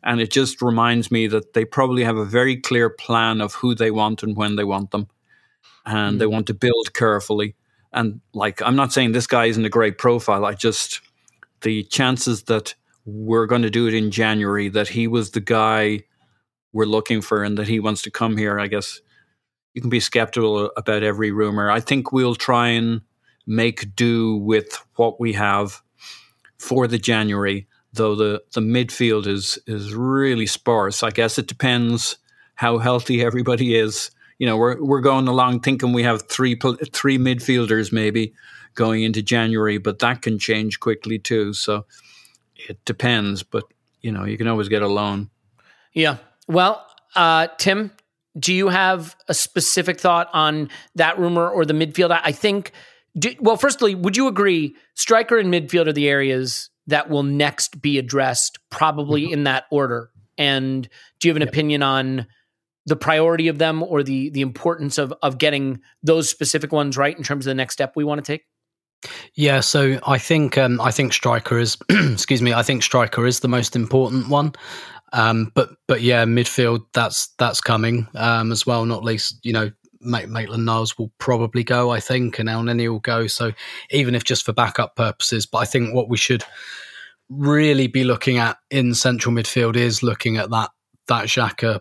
And 0.03 0.21
it 0.21 0.31
just 0.31 0.61
reminds 0.61 1.11
me 1.11 1.27
that 1.29 1.55
they 1.55 1.65
probably 1.65 2.05
have 2.05 2.19
a 2.19 2.27
very 2.27 2.57
clear 2.57 2.91
plan 2.91 3.41
of 3.41 3.55
who 3.55 3.75
they 3.75 3.91
want 3.91 4.23
and 4.23 4.37
when 4.37 4.57
they 4.57 4.65
want 4.65 4.91
them 4.91 5.09
and 5.87 6.21
they 6.21 6.27
hmm. 6.27 6.33
want 6.33 6.47
to 6.49 6.55
build 6.55 6.93
carefully. 6.93 7.55
And 7.93 8.21
like, 8.35 8.61
I'm 8.61 8.77
not 8.77 8.93
saying 8.93 9.13
this 9.13 9.27
guy 9.27 9.47
isn't 9.47 9.65
a 9.65 9.71
great 9.71 9.99
profile. 9.99 10.45
I 10.45 10.55
just, 10.55 11.01
the 11.63 11.85
chances 11.85 12.43
that 12.45 12.75
we're 13.05 13.47
going 13.47 13.63
to 13.63 13.71
do 13.71 13.87
it 13.87 13.95
in 13.95 14.11
January, 14.11 14.69
that 14.69 14.89
he 14.89 15.07
was 15.07 15.31
the 15.31 15.41
guy 15.41 16.05
we're 16.73 16.87
looking 16.87 17.21
for 17.21 17.43
and 17.43 17.59
that 17.59 17.69
he 17.69 17.81
wants 17.81 18.03
to 18.03 18.11
come 18.11 18.37
here, 18.37 18.59
I 18.59 18.67
guess 18.67 19.01
you 19.75 19.81
can 19.81 19.91
be 19.91 20.01
skeptical 20.01 20.71
about 20.77 21.03
every 21.03 21.31
rumor. 21.31 21.71
I 21.71 21.81
think 21.81 22.13
we'll 22.13 22.35
try 22.35 22.69
and 22.69 23.03
make 23.47 23.95
do 23.95 24.37
with 24.37 24.79
what 24.97 25.21
we 25.21 25.35
have 25.35 25.83
for 26.59 26.87
the 26.87 26.99
January, 26.99 27.67
though 27.93 28.15
the, 28.15 28.43
the 28.55 28.61
midfield 28.61 29.27
is 29.27 29.59
is 29.67 29.95
really 29.95 30.47
sparse. 30.47 31.03
I 31.03 31.11
guess 31.11 31.39
it 31.39 31.47
depends 31.47 32.17
how 32.55 32.79
healthy 32.79 33.23
everybody 33.23 33.77
is. 33.77 34.11
You 34.39 34.47
know, 34.47 34.57
we're 34.57 34.83
we're 34.83 35.01
going 35.01 35.29
along 35.29 35.61
thinking 35.61 35.93
we 35.93 36.05
have 36.05 36.29
three 36.29 36.59
three 36.93 37.19
midfielders 37.19 37.93
maybe 37.93 38.33
going 38.75 39.03
into 39.03 39.23
January, 39.23 39.79
but 39.79 39.99
that 39.99 40.23
can 40.23 40.39
change 40.39 40.81
quickly 40.81 41.19
too. 41.19 41.53
So 41.53 41.85
it 42.57 42.85
depends, 42.85 43.43
but 43.43 43.65
you 44.01 44.13
know, 44.13 44.25
you 44.25 44.37
can 44.37 44.49
always 44.49 44.69
get 44.69 44.83
a 44.83 44.89
loan. 44.89 45.31
Yeah. 45.93 46.19
Well, 46.47 46.85
uh, 47.15 47.49
Tim, 47.59 47.91
do 48.39 48.53
you 48.53 48.69
have 48.69 49.17
a 49.29 49.35
specific 49.35 50.01
thought 50.01 50.29
on 50.33 50.69
that 50.95 51.19
rumor 51.19 51.49
or 51.49 51.65
the 51.65 51.75
midfield? 51.75 52.11
I, 52.11 52.21
I 52.25 52.33
think. 52.33 52.73
Do, 53.17 53.33
well, 53.39 53.57
firstly, 53.57 53.95
would 53.95 54.17
you 54.17 54.27
agree 54.27 54.75
striker 54.95 55.39
and 55.39 55.53
midfield 55.53 55.87
are 55.87 55.93
the 55.93 56.09
areas 56.09 56.69
that 56.89 57.09
will 57.09 57.23
next 57.23 57.81
be 57.81 57.97
addressed, 57.97 58.59
probably 58.71 59.31
in 59.31 59.45
that 59.45 59.65
order? 59.71 60.11
And 60.37 60.89
do 61.21 61.29
you 61.29 61.31
have 61.33 61.41
an 61.41 61.49
opinion 61.49 61.83
on 61.83 62.27
the 62.87 62.97
priority 62.97 63.49
of 63.49 63.59
them 63.59 63.83
or 63.83 64.03
the 64.03 64.31
the 64.31 64.41
importance 64.41 64.99
of 64.99 65.15
of 65.23 65.39
getting 65.39 65.81
those 66.03 66.29
specific 66.29 66.73
ones 66.73 66.97
right 66.97 67.17
in 67.17 67.23
terms 67.23 67.47
of 67.47 67.51
the 67.51 67.55
next 67.55 67.75
step 67.75 67.93
we 67.95 68.05
want 68.05 68.23
to 68.23 68.33
take? 68.33 68.43
Yeah, 69.35 69.61
so 69.61 69.99
I 70.07 70.19
think 70.19 70.57
um, 70.59 70.81
I 70.81 70.91
think 70.91 71.13
striker 71.13 71.59
is 71.59 71.77
excuse 71.91 72.43
me. 72.43 72.53
I 72.53 72.63
think 72.63 72.83
striker 72.83 73.27
is 73.27 73.41
the 73.41 73.49
most 73.49 73.77
important 73.77 74.29
one. 74.29 74.53
Um, 75.13 75.53
but 75.55 75.71
but 75.87 76.03
yeah, 76.03 76.25
midfield 76.25 76.87
that's 76.93 77.29
that's 77.39 77.61
coming 77.61 78.09
um, 78.17 78.51
as 78.51 78.67
well. 78.67 78.85
Not 78.85 79.05
least, 79.05 79.39
you 79.45 79.53
know, 79.53 79.71
Maitland 80.01 80.67
Niles 80.67 80.99
will 80.99 81.13
probably 81.19 81.65
go, 81.65 81.91
I 81.91 82.01
think, 82.01 82.39
and 82.39 82.49
Elneny 82.49 82.91
will 82.91 83.01
go. 83.01 83.27
So 83.27 83.53
even 83.91 84.15
if 84.15 84.25
just 84.25 84.45
for 84.45 84.53
backup 84.53 84.97
purposes, 84.97 85.47
but 85.47 85.59
I 85.59 85.65
think 85.65 85.95
what 85.95 86.09
we 86.09 86.17
should 86.17 86.45
really 87.31 87.87
be 87.87 88.05
looking 88.05 88.39
at 88.39 88.59
in 88.71 88.95
central 88.95 89.35
midfield 89.35 89.77
is 89.77 90.03
looking 90.03 90.37
at 90.37 90.51
that 90.51 90.71
that 91.09 91.27
Xhaka 91.27 91.81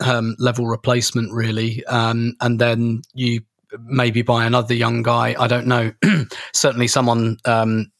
um, 0.00 0.36
level 0.38 0.66
replacement, 0.66 1.32
really, 1.32 1.84
um, 1.86 2.34
and 2.40 2.58
then 2.58 3.02
you 3.14 3.42
maybe 3.78 4.22
by 4.22 4.44
another 4.44 4.74
young 4.74 5.02
guy. 5.02 5.34
I 5.38 5.46
don't 5.46 5.66
know. 5.66 5.92
Certainly, 6.52 6.88
someone 6.88 7.38
um, 7.44 7.90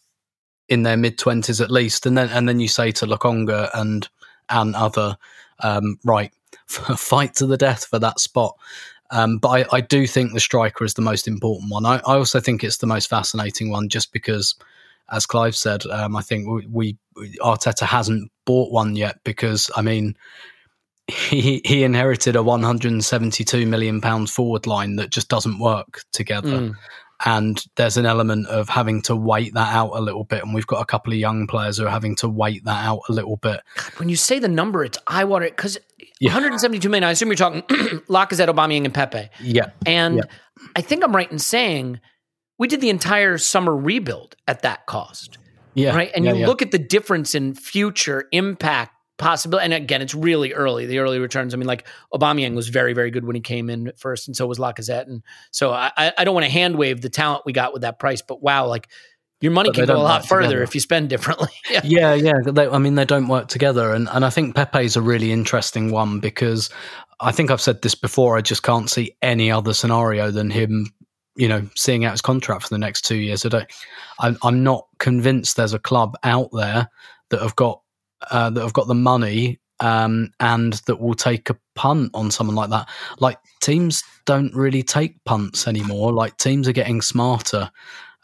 in 0.69 0.83
their 0.83 0.97
mid 0.97 1.19
twenties 1.19 1.61
at 1.61 1.71
least, 1.71 2.07
and 2.07 2.17
then 2.17 2.29
and 2.31 2.49
then 2.49 2.61
you 2.61 2.69
say 2.69 2.91
to 2.93 3.07
Lokonga 3.07 3.71
and 3.75 4.09
and 4.49 4.75
other 4.75 5.17
um, 5.61 5.99
right 6.05 6.33
fight 6.67 7.35
to 7.37 7.47
the 7.47 7.57
death 7.57 7.85
for 7.85 7.99
that 7.99 8.21
spot. 8.21 8.57
Um, 9.11 9.39
but 9.39 9.49
I, 9.49 9.77
I 9.77 9.81
do 9.81 10.07
think 10.07 10.33
the 10.33 10.41
striker 10.41 10.85
is 10.85 10.95
the 10.95 11.03
most 11.03 11.27
important 11.27 11.71
one. 11.71 11.87
I, 11.87 11.97
I 11.97 12.17
also 12.17 12.41
think 12.41 12.63
it's 12.63 12.77
the 12.77 12.87
most 12.87 13.09
fascinating 13.09 13.71
one, 13.71 13.89
just 13.89 14.13
because, 14.13 14.55
as 15.11 15.25
Clive 15.25 15.57
said, 15.57 15.87
um, 15.87 16.15
I 16.15 16.21
think 16.21 16.47
we, 16.47 16.67
we 16.71 16.97
Arteta 17.41 17.87
hasn't 17.87 18.31
bought 18.45 18.71
one 18.71 18.97
yet 18.97 19.19
because 19.25 19.71
I 19.77 19.83
mean 19.83 20.17
he 21.09 21.61
he 21.65 21.83
inherited 21.85 22.37
a 22.37 22.43
172 22.43 23.67
million 23.67 24.01
pound 24.01 24.31
forward 24.31 24.67
line 24.67 24.97
that 24.97 25.11
just 25.11 25.29
doesn't 25.29 25.59
work 25.59 26.03
together. 26.13 26.49
Mm. 26.49 26.75
And 27.25 27.65
there's 27.75 27.97
an 27.97 28.07
element 28.07 28.47
of 28.47 28.69
having 28.69 29.03
to 29.03 29.17
wait 29.17 29.55
that 29.55 29.75
out 29.75 29.91
a 29.95 30.01
little 30.01 30.23
bit. 30.23 30.45
And 30.45 30.55
we've 30.55 30.67
got 30.69 30.81
a 30.81 30.85
couple 30.85 31.13
of 31.13 31.19
young 31.19 31.49
players 31.49 31.79
who 31.79 31.87
are 31.87 31.91
having 31.91 32.15
to 32.17 32.29
wait 32.29 32.65
that 32.65 32.85
out 32.85 33.01
a 33.09 33.13
little 33.13 33.37
bit. 33.37 33.61
When 33.97 34.09
you 34.09 34.15
say 34.15 34.39
the 34.39 34.47
number, 34.49 34.85
it's 34.85 34.99
eye 35.09 35.25
water 35.25 35.47
because 35.47 35.79
Yeah. 36.21 36.29
172 36.33 36.89
million. 36.89 37.03
I 37.03 37.11
assume 37.11 37.29
you're 37.29 37.35
talking 37.37 37.63
Lacazette, 38.09 38.49
Aubameyang, 38.49 38.85
and 38.85 38.95
Pepe. 38.95 39.31
Yeah. 39.41 39.71
And 39.85 40.19
Yeah. 40.19 40.23
I 40.77 40.81
think 40.81 41.03
I'm 41.03 41.15
right 41.17 41.31
in 41.31 41.41
saying 41.41 41.99
we 42.57 42.69
did 42.69 42.81
the 42.81 42.91
entire 42.91 43.37
summer 43.39 43.75
rebuild 43.77 44.37
at 44.47 44.63
that 44.63 44.87
cost, 44.87 45.39
Yeah. 45.75 45.97
right? 45.97 46.13
And 46.15 46.25
yeah, 46.25 46.35
you 46.35 46.47
look 46.47 46.63
at 46.63 46.71
the 46.71 46.79
difference 46.79 47.35
in 47.35 47.55
future 47.55 48.29
impact 48.31 48.93
possibility. 49.19 49.65
And 49.65 49.75
again, 49.75 50.01
it's 50.01 50.15
really 50.15 50.55
early. 50.55 50.87
The 50.87 51.01
early 51.01 51.19
returns. 51.19 51.53
I 51.53 51.57
mean, 51.57 51.67
like 51.67 51.87
Aubameyang 52.15 52.55
was 52.55 52.69
very, 52.69 52.95
very 52.95 53.11
good 53.11 53.25
when 53.25 53.35
he 53.35 53.43
came 53.43 53.69
in 53.69 53.89
at 53.89 53.99
first, 53.99 54.29
and 54.29 54.37
so 54.37 54.47
was 54.47 54.59
Lacazette. 54.59 55.07
And 55.07 55.23
so 55.51 55.71
I, 55.71 55.91
I 56.17 56.25
don't 56.25 56.35
want 56.35 56.47
to 56.47 56.53
hand 56.53 56.77
wave 56.79 57.03
the 57.03 57.11
talent 57.11 57.43
we 57.45 57.53
got 57.53 57.73
with 57.73 57.83
that 57.83 57.99
price, 57.99 58.23
but 58.23 58.43
wow, 58.43 58.67
like 58.67 58.89
your 59.41 59.53
money 59.53 59.71
can 59.71 59.87
go 59.87 59.97
a 59.97 59.99
lot 59.99 60.27
further 60.27 60.49
together. 60.49 60.63
if 60.63 60.75
you 60.75 60.81
spend 60.81 61.11
differently. 61.11 61.49
yeah. 61.71 61.81
Yeah, 61.85 62.15
yeah. 62.15 62.33
They, 62.45 62.67
I 62.67 62.79
mean, 62.79 62.95
they 62.95 63.05
don't 63.05 63.29
work 63.29 63.49
together, 63.49 63.93
and 63.93 64.09
and 64.11 64.25
I 64.25 64.31
think 64.31 64.57
Pepe's 64.57 64.97
a 64.97 65.03
really 65.03 65.33
interesting 65.33 65.91
one 65.91 66.21
because 66.21 66.71
I 67.21 67.33
think 67.33 67.51
I've 67.51 67.61
said 67.61 67.83
this 67.83 67.95
before. 67.95 68.37
I 68.37 68.41
just 68.41 68.63
can't 68.63 68.91
see 68.91 69.17
any 69.23 69.51
other 69.51 69.75
scenario 69.75 70.31
than 70.31 70.51
him, 70.51 70.93
you 71.37 71.49
know, 71.49 71.69
seeing 71.77 72.05
out 72.05 72.13
his 72.13 72.21
contract 72.21 72.63
for 72.63 72.69
the 72.71 72.79
next 72.79 73.03
two 73.03 73.17
years. 73.17 73.45
I 73.45 73.49
don't. 73.49 73.73
I'm, 74.21 74.39
I'm 74.43 74.65
not 74.65 74.87
convinced 74.99 75.57
there's 75.57 75.75
a 75.75 75.79
club 75.79 76.17
out 76.25 76.51
there 76.53 76.89
that 77.31 77.43
have 77.43 77.57
got 77.57 77.83
uh, 78.31 78.51
that 78.51 78.63
have 78.63 78.73
got 78.73 78.89
the 78.89 78.95
money 78.95 79.61
um, 79.81 80.33
and 80.41 80.75
that 80.87 81.01
will 81.01 81.15
take 81.15 81.51
a 81.51 81.59
punt 81.75 82.11
on 82.15 82.31
someone 82.31 82.57
like 82.57 82.71
that. 82.71 82.89
Like 83.21 83.39
teams 83.61 84.03
don't 84.25 84.55
really 84.55 84.83
take 84.83 85.23
punts 85.25 85.69
anymore. 85.69 86.13
Like 86.13 86.37
teams 86.37 86.69
are 86.69 86.73
getting 86.73 87.01
smarter. 87.01 87.71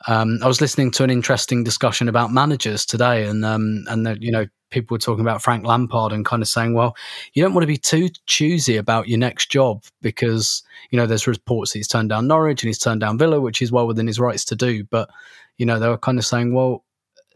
Um, 0.07 0.39
I 0.43 0.49
was 0.49 0.61
listening 0.61 0.91
to 0.93 1.05
an 1.05 1.11
interesting 1.11 1.65
discussion 1.65 2.09
about 2.09 2.33
managers 2.33 2.85
today, 2.85 3.27
and 3.27 3.45
um, 3.45 3.85
and 3.89 4.23
you 4.23 4.31
know 4.31 4.47
people 4.71 4.95
were 4.95 4.99
talking 4.99 5.23
about 5.23 5.41
Frank 5.41 5.65
Lampard 5.65 6.13
and 6.13 6.27
kind 6.27 6.43
of 6.43 6.49
saying, 6.49 6.75
well, 6.75 6.95
you 7.33 7.43
don't 7.43 7.55
want 7.55 7.63
to 7.63 7.69
be 7.69 7.79
too 7.79 8.11
choosy 8.27 8.77
about 8.77 9.09
your 9.09 9.19
next 9.19 9.51
job 9.51 9.83
because 10.03 10.63
you 10.91 10.99
know 10.99 11.07
there's 11.07 11.27
reports 11.27 11.73
that 11.73 11.79
he's 11.79 11.89
turned 11.89 12.11
down 12.11 12.27
Norwich 12.27 12.63
and 12.63 12.69
he's 12.69 12.79
turned 12.79 13.01
down 13.01 13.17
Villa, 13.17 13.41
which 13.41 13.63
is 13.63 13.73
well 13.73 13.87
within 13.87 14.07
his 14.07 14.21
rights 14.21 14.45
to 14.47 14.57
do. 14.57 14.85
But 14.85 15.09
you 15.57 15.65
know 15.65 15.79
they 15.79 15.89
were 15.89 15.97
kind 15.97 16.19
of 16.19 16.27
saying, 16.27 16.53
well, 16.53 16.84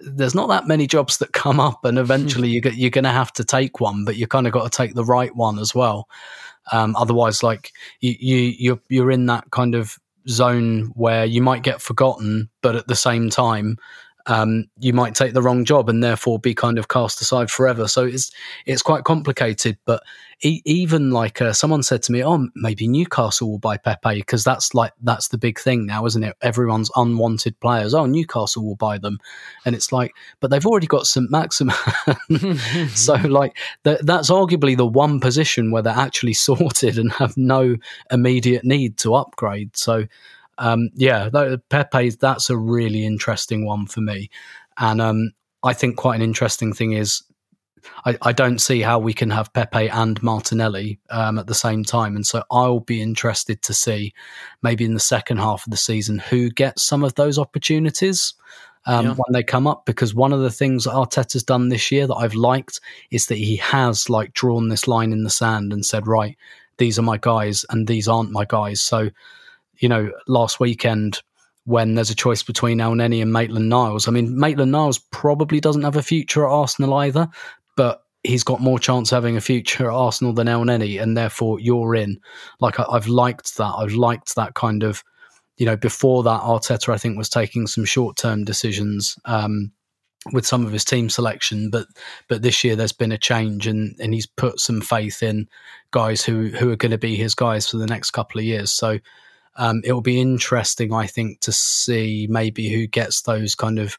there's 0.01 0.35
not 0.35 0.49
that 0.49 0.67
many 0.67 0.87
jobs 0.87 1.19
that 1.19 1.33
come 1.33 1.61
up, 1.61 1.85
and 1.85 1.99
eventually 1.99 2.49
you 2.51 2.61
get, 2.61 2.75
you're 2.75 2.91
going 2.91 3.05
to 3.05 3.11
have 3.11 3.33
to 3.35 3.45
take 3.45 3.81
one, 3.81 4.05
but 4.05 4.17
you 4.17 4.27
kind 4.27 4.47
of 4.47 4.53
got 4.53 4.71
to 4.71 4.77
take 4.77 4.95
the 4.95 5.05
right 5.05 5.35
one 5.35 5.59
as 5.59 5.75
well. 5.75 6.09
Um, 6.73 6.95
otherwise, 6.97 7.43
like 7.43 7.73
you, 8.01 8.15
you 8.19 8.55
you're 8.59 8.81
you're 8.89 9.11
in 9.11 9.27
that 9.27 9.51
kind 9.51 9.75
of 9.75 9.99
zone 10.29 10.93
where 10.95 11.25
you 11.25 11.43
might 11.43 11.63
get 11.63 11.81
forgotten, 11.81 12.51
but 12.63 12.77
at 12.77 12.89
the 12.89 12.97
same 12.97 13.31
time, 13.31 13.79
um, 14.29 14.67
you 14.79 14.93
might 14.93 15.15
take 15.15 15.33
the 15.33 15.43
wrong 15.43 15.65
job 15.65 15.89
and 15.89 16.05
therefore 16.05 16.39
be 16.39 16.55
kind 16.55 16.79
of 16.79 16.89
cast 16.89 17.21
aside 17.21 17.51
forever. 17.51 17.89
So 17.89 18.05
it's 18.05 18.31
it's 18.67 18.83
quite 18.83 19.05
complicated. 19.05 19.79
But 19.87 20.03
e- 20.43 20.61
even 20.67 21.11
like 21.11 21.41
uh, 21.41 21.55
someone 21.55 21.83
said 21.83 22.03
to 22.05 22.13
me, 22.13 22.23
"Oh, 22.23 22.47
maybe 22.55 22.87
Newcastle 22.87 23.51
will 23.51 23.59
buy 23.59 23.79
Pepe 23.79 24.17
because 24.17 24.45
that's 24.45 24.75
like 24.75 24.93
that's 25.03 25.29
the 25.29 25.39
big 25.39 25.59
thing 25.59 25.87
now, 25.87 26.05
isn't 26.05 26.23
it? 26.23 26.37
Everyone's 26.43 26.91
unwanted 26.95 27.59
players. 27.61 27.95
Oh, 27.95 28.05
Newcastle 28.05 28.65
will 28.65 28.77
buy 28.77 28.99
them, 28.99 29.19
and 29.65 29.75
it's 29.75 29.93
like, 29.93 30.15
but 30.41 30.51
they've 30.51 30.67
already 30.67 30.87
got 30.87 31.07
St 31.07 31.31
Maximin. 31.31 31.75
so 32.95 33.15
like 33.25 33.57
th- 33.85 34.01
that's 34.03 34.31
arguably 34.31 34.77
the 34.77 34.87
one 34.87 35.21
position 35.21 35.71
where 35.71 35.83
they're 35.83 35.95
actually 35.95 36.35
sorted 36.35 36.99
and 36.99 37.11
have 37.13 37.37
no 37.39 37.77
immediate 38.11 38.65
need 38.65 38.99
to 38.99 39.15
upgrade. 39.15 39.75
So 39.75 40.05
um, 40.59 40.91
yeah, 40.95 41.29
that, 41.31 41.63
Pepe, 41.69 42.11
that's 42.11 42.51
a 42.51 42.57
really 42.57 43.05
interesting 43.05 43.65
one 43.65 43.87
for 43.87 44.01
me. 44.01 44.31
And 44.79 45.01
um, 45.01 45.33
I 45.63 45.73
think 45.73 45.97
quite 45.97 46.17
an 46.17 46.23
interesting 46.23 46.73
thing 46.73 46.93
is 46.93 47.23
I, 48.05 48.17
I 48.23 48.33
don't 48.33 48.59
see 48.59 48.81
how 48.81 48.99
we 48.99 49.13
can 49.15 49.31
have 49.31 49.53
Pepe 49.53 49.89
and 49.89 50.23
Martinelli 50.23 50.99
um, 51.11 51.39
at 51.39 51.47
the 51.47 51.55
same 51.55 51.85
time. 51.85 52.17
And 52.17 52.27
so 52.27 52.43
I'll 52.51 52.81
be 52.81 53.01
interested 53.01 53.63
to 53.63 53.75
see 53.75 54.13
maybe 54.63 54.85
in 54.85 54.95
the 54.95 55.01
second 55.01 55.39
half 55.39 55.67
of 55.67 55.71
the 55.71 55.77
season 55.77 56.19
who 56.19 56.51
gets 56.51 56.83
some 56.83 57.05
of 57.05 57.15
those 57.15 57.39
opportunities. 57.39 58.35
Um, 58.87 59.05
Yeah. 59.05 59.15
when 59.15 59.33
they 59.33 59.43
come 59.43 59.67
up, 59.67 59.85
because 59.85 60.15
one 60.15 60.33
of 60.33 60.41
the 60.41 60.51
things 60.51 60.87
Arteta's 60.87 61.43
done 61.43 61.69
this 61.69 61.91
year 61.93 62.07
that 62.07 62.15
I've 62.15 62.35
liked 62.35 62.81
is 63.11 63.27
that 63.27 63.37
he 63.37 63.57
has 63.57 64.09
like 64.09 64.33
drawn 64.33 64.69
this 64.69 64.89
line 64.89 65.13
in 65.13 65.25
the 65.25 65.31
sand 65.31 65.73
and 65.73 65.85
said, 65.85 66.07
right, 66.07 66.39
these 66.79 66.99
are 66.99 67.03
my 67.03 67.19
guys 67.19 67.67
and 67.69 67.87
these 67.87 68.09
aren't 68.09 68.31
my 68.31 68.47
guys. 68.47 68.81
So 68.81 69.11
you 69.79 69.89
know, 69.89 70.11
last 70.27 70.61
weekend 70.61 71.23
when 71.65 71.95
there's 71.95 72.11
a 72.11 72.15
choice 72.15 72.43
between 72.43 72.79
Elneny 72.79 73.21
and 73.21 73.33
Maitland 73.33 73.69
Niles. 73.69 74.09
I 74.09 74.11
mean, 74.11 74.39
Maitland 74.39 74.73
Niles 74.73 74.99
probably 74.99 75.61
doesn't 75.61 75.83
have 75.83 75.97
a 75.97 76.03
future 76.03 76.47
at 76.47 76.51
Arsenal 76.51 76.95
either, 76.95 77.29
but 77.77 78.03
he's 78.23 78.43
got 78.43 78.61
more 78.61 78.79
chance 78.79 79.13
of 79.13 79.17
having 79.17 79.37
a 79.37 79.41
future 79.43 79.91
at 79.91 79.95
Arsenal 79.95 80.33
than 80.33 80.47
Elneny, 80.47 81.01
and 81.01 81.17
therefore 81.17 81.61
you're 81.61 81.95
in. 81.95 82.21
Like 82.61 82.81
I, 82.81 82.85
I've 82.91 83.07
liked 83.07 83.57
that. 83.59 83.75
I've 83.77 83.93
liked 83.93 84.35
that 84.35 84.55
kind 84.55 84.83
of, 84.83 85.05
you 85.57 85.67
know, 85.67 85.77
before 85.77 86.23
that 86.23 86.41
Arteta 86.41 86.93
I 86.93 86.99
think 86.99 87.19
was 87.19 87.29
taking 87.29 87.67
some 87.67 87.85
short 87.85 88.17
term 88.17 88.45
decisions. 88.45 89.19
Um, 89.25 89.73
with 90.33 90.45
some 90.45 90.67
of 90.67 90.73
his 90.73 90.85
team 90.85 91.09
selection, 91.09 91.71
but 91.71 91.87
but 92.27 92.43
this 92.43 92.65
year 92.65 92.75
there's 92.75 92.93
been 92.93 93.13
a 93.13 93.19
change, 93.19 93.67
and 93.67 93.95
and 94.01 94.13
he's 94.13 94.27
put 94.27 94.59
some 94.59 94.81
faith 94.81 95.23
in 95.23 95.49
guys 95.93 96.25
who 96.25 96.49
who 96.49 96.71
are 96.71 96.77
going 96.77 96.91
to 96.91 96.99
be 96.99 97.15
his 97.15 97.35
guys 97.35 97.69
for 97.69 97.77
the 97.77 97.87
next 97.87 98.11
couple 98.11 98.39
of 98.41 98.45
years. 98.45 98.73
So 98.73 98.99
um, 99.59 99.83
it 99.85 99.93
will 99.93 100.01
be 100.01 100.21
interesting, 100.21 100.93
I 100.93 101.07
think, 101.07 101.41
to 101.41 101.53
see 101.53 102.29
maybe 102.31 102.69
who 102.69 102.87
gets 102.87 103.23
those 103.23 103.55
kind 103.55 103.79
of 103.79 103.99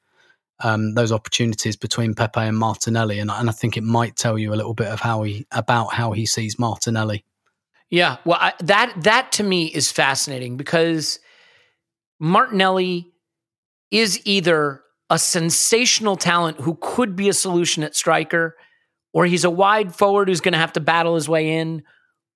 um, 0.61 0.93
those 0.93 1.11
opportunities 1.11 1.75
between 1.75 2.15
Pepe 2.15 2.39
and 2.39 2.57
Martinelli, 2.57 3.19
and, 3.19 3.29
and 3.29 3.49
I 3.49 3.53
think 3.53 3.77
it 3.77 3.83
might 3.83 4.15
tell 4.15 4.37
you 4.37 4.53
a 4.53 4.55
little 4.55 4.73
bit 4.73 4.87
of 4.87 4.99
how 4.99 5.23
he 5.23 5.45
about 5.51 5.93
how 5.93 6.13
he 6.13 6.25
sees 6.25 6.57
Martinelli. 6.57 7.23
Yeah, 7.89 8.17
well, 8.25 8.37
I, 8.39 8.53
that 8.63 8.93
that 9.03 9.31
to 9.33 9.43
me 9.43 9.65
is 9.65 9.91
fascinating 9.91 10.57
because 10.57 11.19
Martinelli 12.19 13.11
is 13.91 14.21
either 14.25 14.81
a 15.09 15.19
sensational 15.19 16.15
talent 16.15 16.59
who 16.59 16.77
could 16.81 17.15
be 17.15 17.29
a 17.29 17.33
solution 17.33 17.83
at 17.83 17.95
striker, 17.95 18.55
or 19.11 19.25
he's 19.25 19.43
a 19.43 19.49
wide 19.49 19.93
forward 19.93 20.29
who's 20.29 20.41
going 20.41 20.53
to 20.53 20.59
have 20.59 20.73
to 20.73 20.79
battle 20.79 21.15
his 21.15 21.27
way 21.27 21.57
in, 21.57 21.83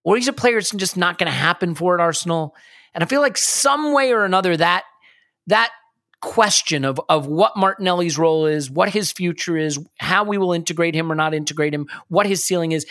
or 0.04 0.16
he's 0.16 0.28
a 0.28 0.34
player 0.34 0.56
that's 0.56 0.72
just 0.72 0.98
not 0.98 1.18
going 1.18 1.32
to 1.32 1.38
happen 1.38 1.76
for 1.76 1.94
at 1.94 2.02
Arsenal. 2.02 2.56
And 2.94 3.04
I 3.04 3.08
feel 3.08 3.22
like 3.22 3.38
some 3.38 3.94
way 3.94 4.12
or 4.12 4.26
another 4.26 4.56
that 4.58 4.84
that 5.48 5.72
question 6.22 6.86
of 6.86 7.00
of 7.10 7.28
what 7.28 7.58
Martinelli's 7.58 8.18
role 8.18 8.46
is, 8.46 8.72
what 8.72 8.90
his 8.90 9.12
future 9.12 9.58
is, 9.58 9.80
how 10.00 10.24
we 10.24 10.38
will 10.38 10.54
integrate 10.54 10.96
him 10.96 11.12
or 11.12 11.16
not 11.16 11.34
integrate 11.34 11.74
him, 11.74 11.88
what 12.08 12.26
his 12.26 12.44
ceiling 12.44 12.72
is. 12.72 12.86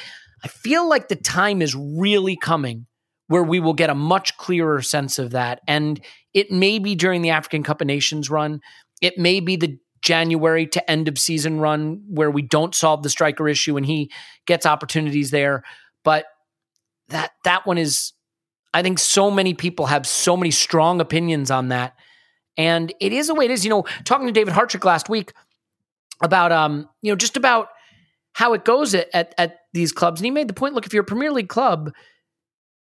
I 0.45 0.49
feel 0.49 0.89
like 0.89 1.09
the 1.09 1.17
time 1.17 1.63
is 1.63 1.75
really 1.75 2.37
coming 2.37 2.87
where 3.29 3.43
we 3.43 3.61
will 3.61 3.73
get 3.73 3.89
a 3.89 3.95
much 3.95 4.37
clearer 4.37 4.83
sense 4.83 5.19
of 5.19 5.31
that. 5.31 5.61
And 5.67 6.01
it 6.35 6.51
may 6.51 6.79
be 6.79 6.95
during 6.95 7.23
the 7.23 7.31
African 7.31 7.63
Cup 7.63 7.81
of 7.81 7.87
Nations 7.87 8.29
run. 8.29 8.61
It 9.01 9.17
may 9.17 9.41
be 9.41 9.57
the 9.57 9.79
January 10.03 10.67
to 10.67 10.91
end 10.91 11.09
of 11.09 11.17
season 11.17 11.61
run 11.61 12.03
where 12.09 12.31
we 12.31 12.43
don't 12.43 12.75
solve 12.75 13.03
the 13.03 13.09
striker 13.09 13.49
issue 13.49 13.77
and 13.77 13.87
he 13.87 14.11
gets 14.47 14.67
opportunities 14.67 15.31
there. 15.31 15.63
But 16.05 16.27
that 17.09 17.31
that 17.45 17.67
one 17.67 17.79
is 17.79 18.13
I 18.75 18.83
think 18.83 18.99
so 18.99 19.31
many 19.31 19.55
people 19.55 19.87
have 19.87 20.07
so 20.07 20.37
many 20.37 20.51
strong 20.51 21.01
opinions 21.01 21.51
on 21.51 21.69
that. 21.69 21.95
And 22.57 22.93
it 23.01 23.13
is 23.13 23.29
the 23.29 23.35
way 23.35 23.45
it 23.45 23.51
is. 23.51 23.65
You 23.65 23.71
know, 23.71 23.85
talking 24.05 24.27
to 24.27 24.33
David 24.33 24.55
Hartrick 24.55 24.85
last 24.85 25.09
week 25.09 25.33
about 26.23 26.53
um, 26.53 26.89
you 27.01 27.13
know, 27.13 27.17
just 27.17 27.37
about 27.37 27.69
how 28.35 28.53
it 28.55 28.65
goes 28.65 28.95
at, 28.95 29.09
at 29.15 29.35
at 29.39 29.59
these 29.73 29.93
clubs. 29.93 30.21
And 30.21 30.25
he 30.25 30.31
made 30.31 30.49
the 30.49 30.55
point, 30.55 30.75
look, 30.75 30.87
if 30.87 30.93
you're 30.93 31.03
a 31.03 31.07
Premier 31.07 31.33
League 31.33 31.49
club, 31.49 31.93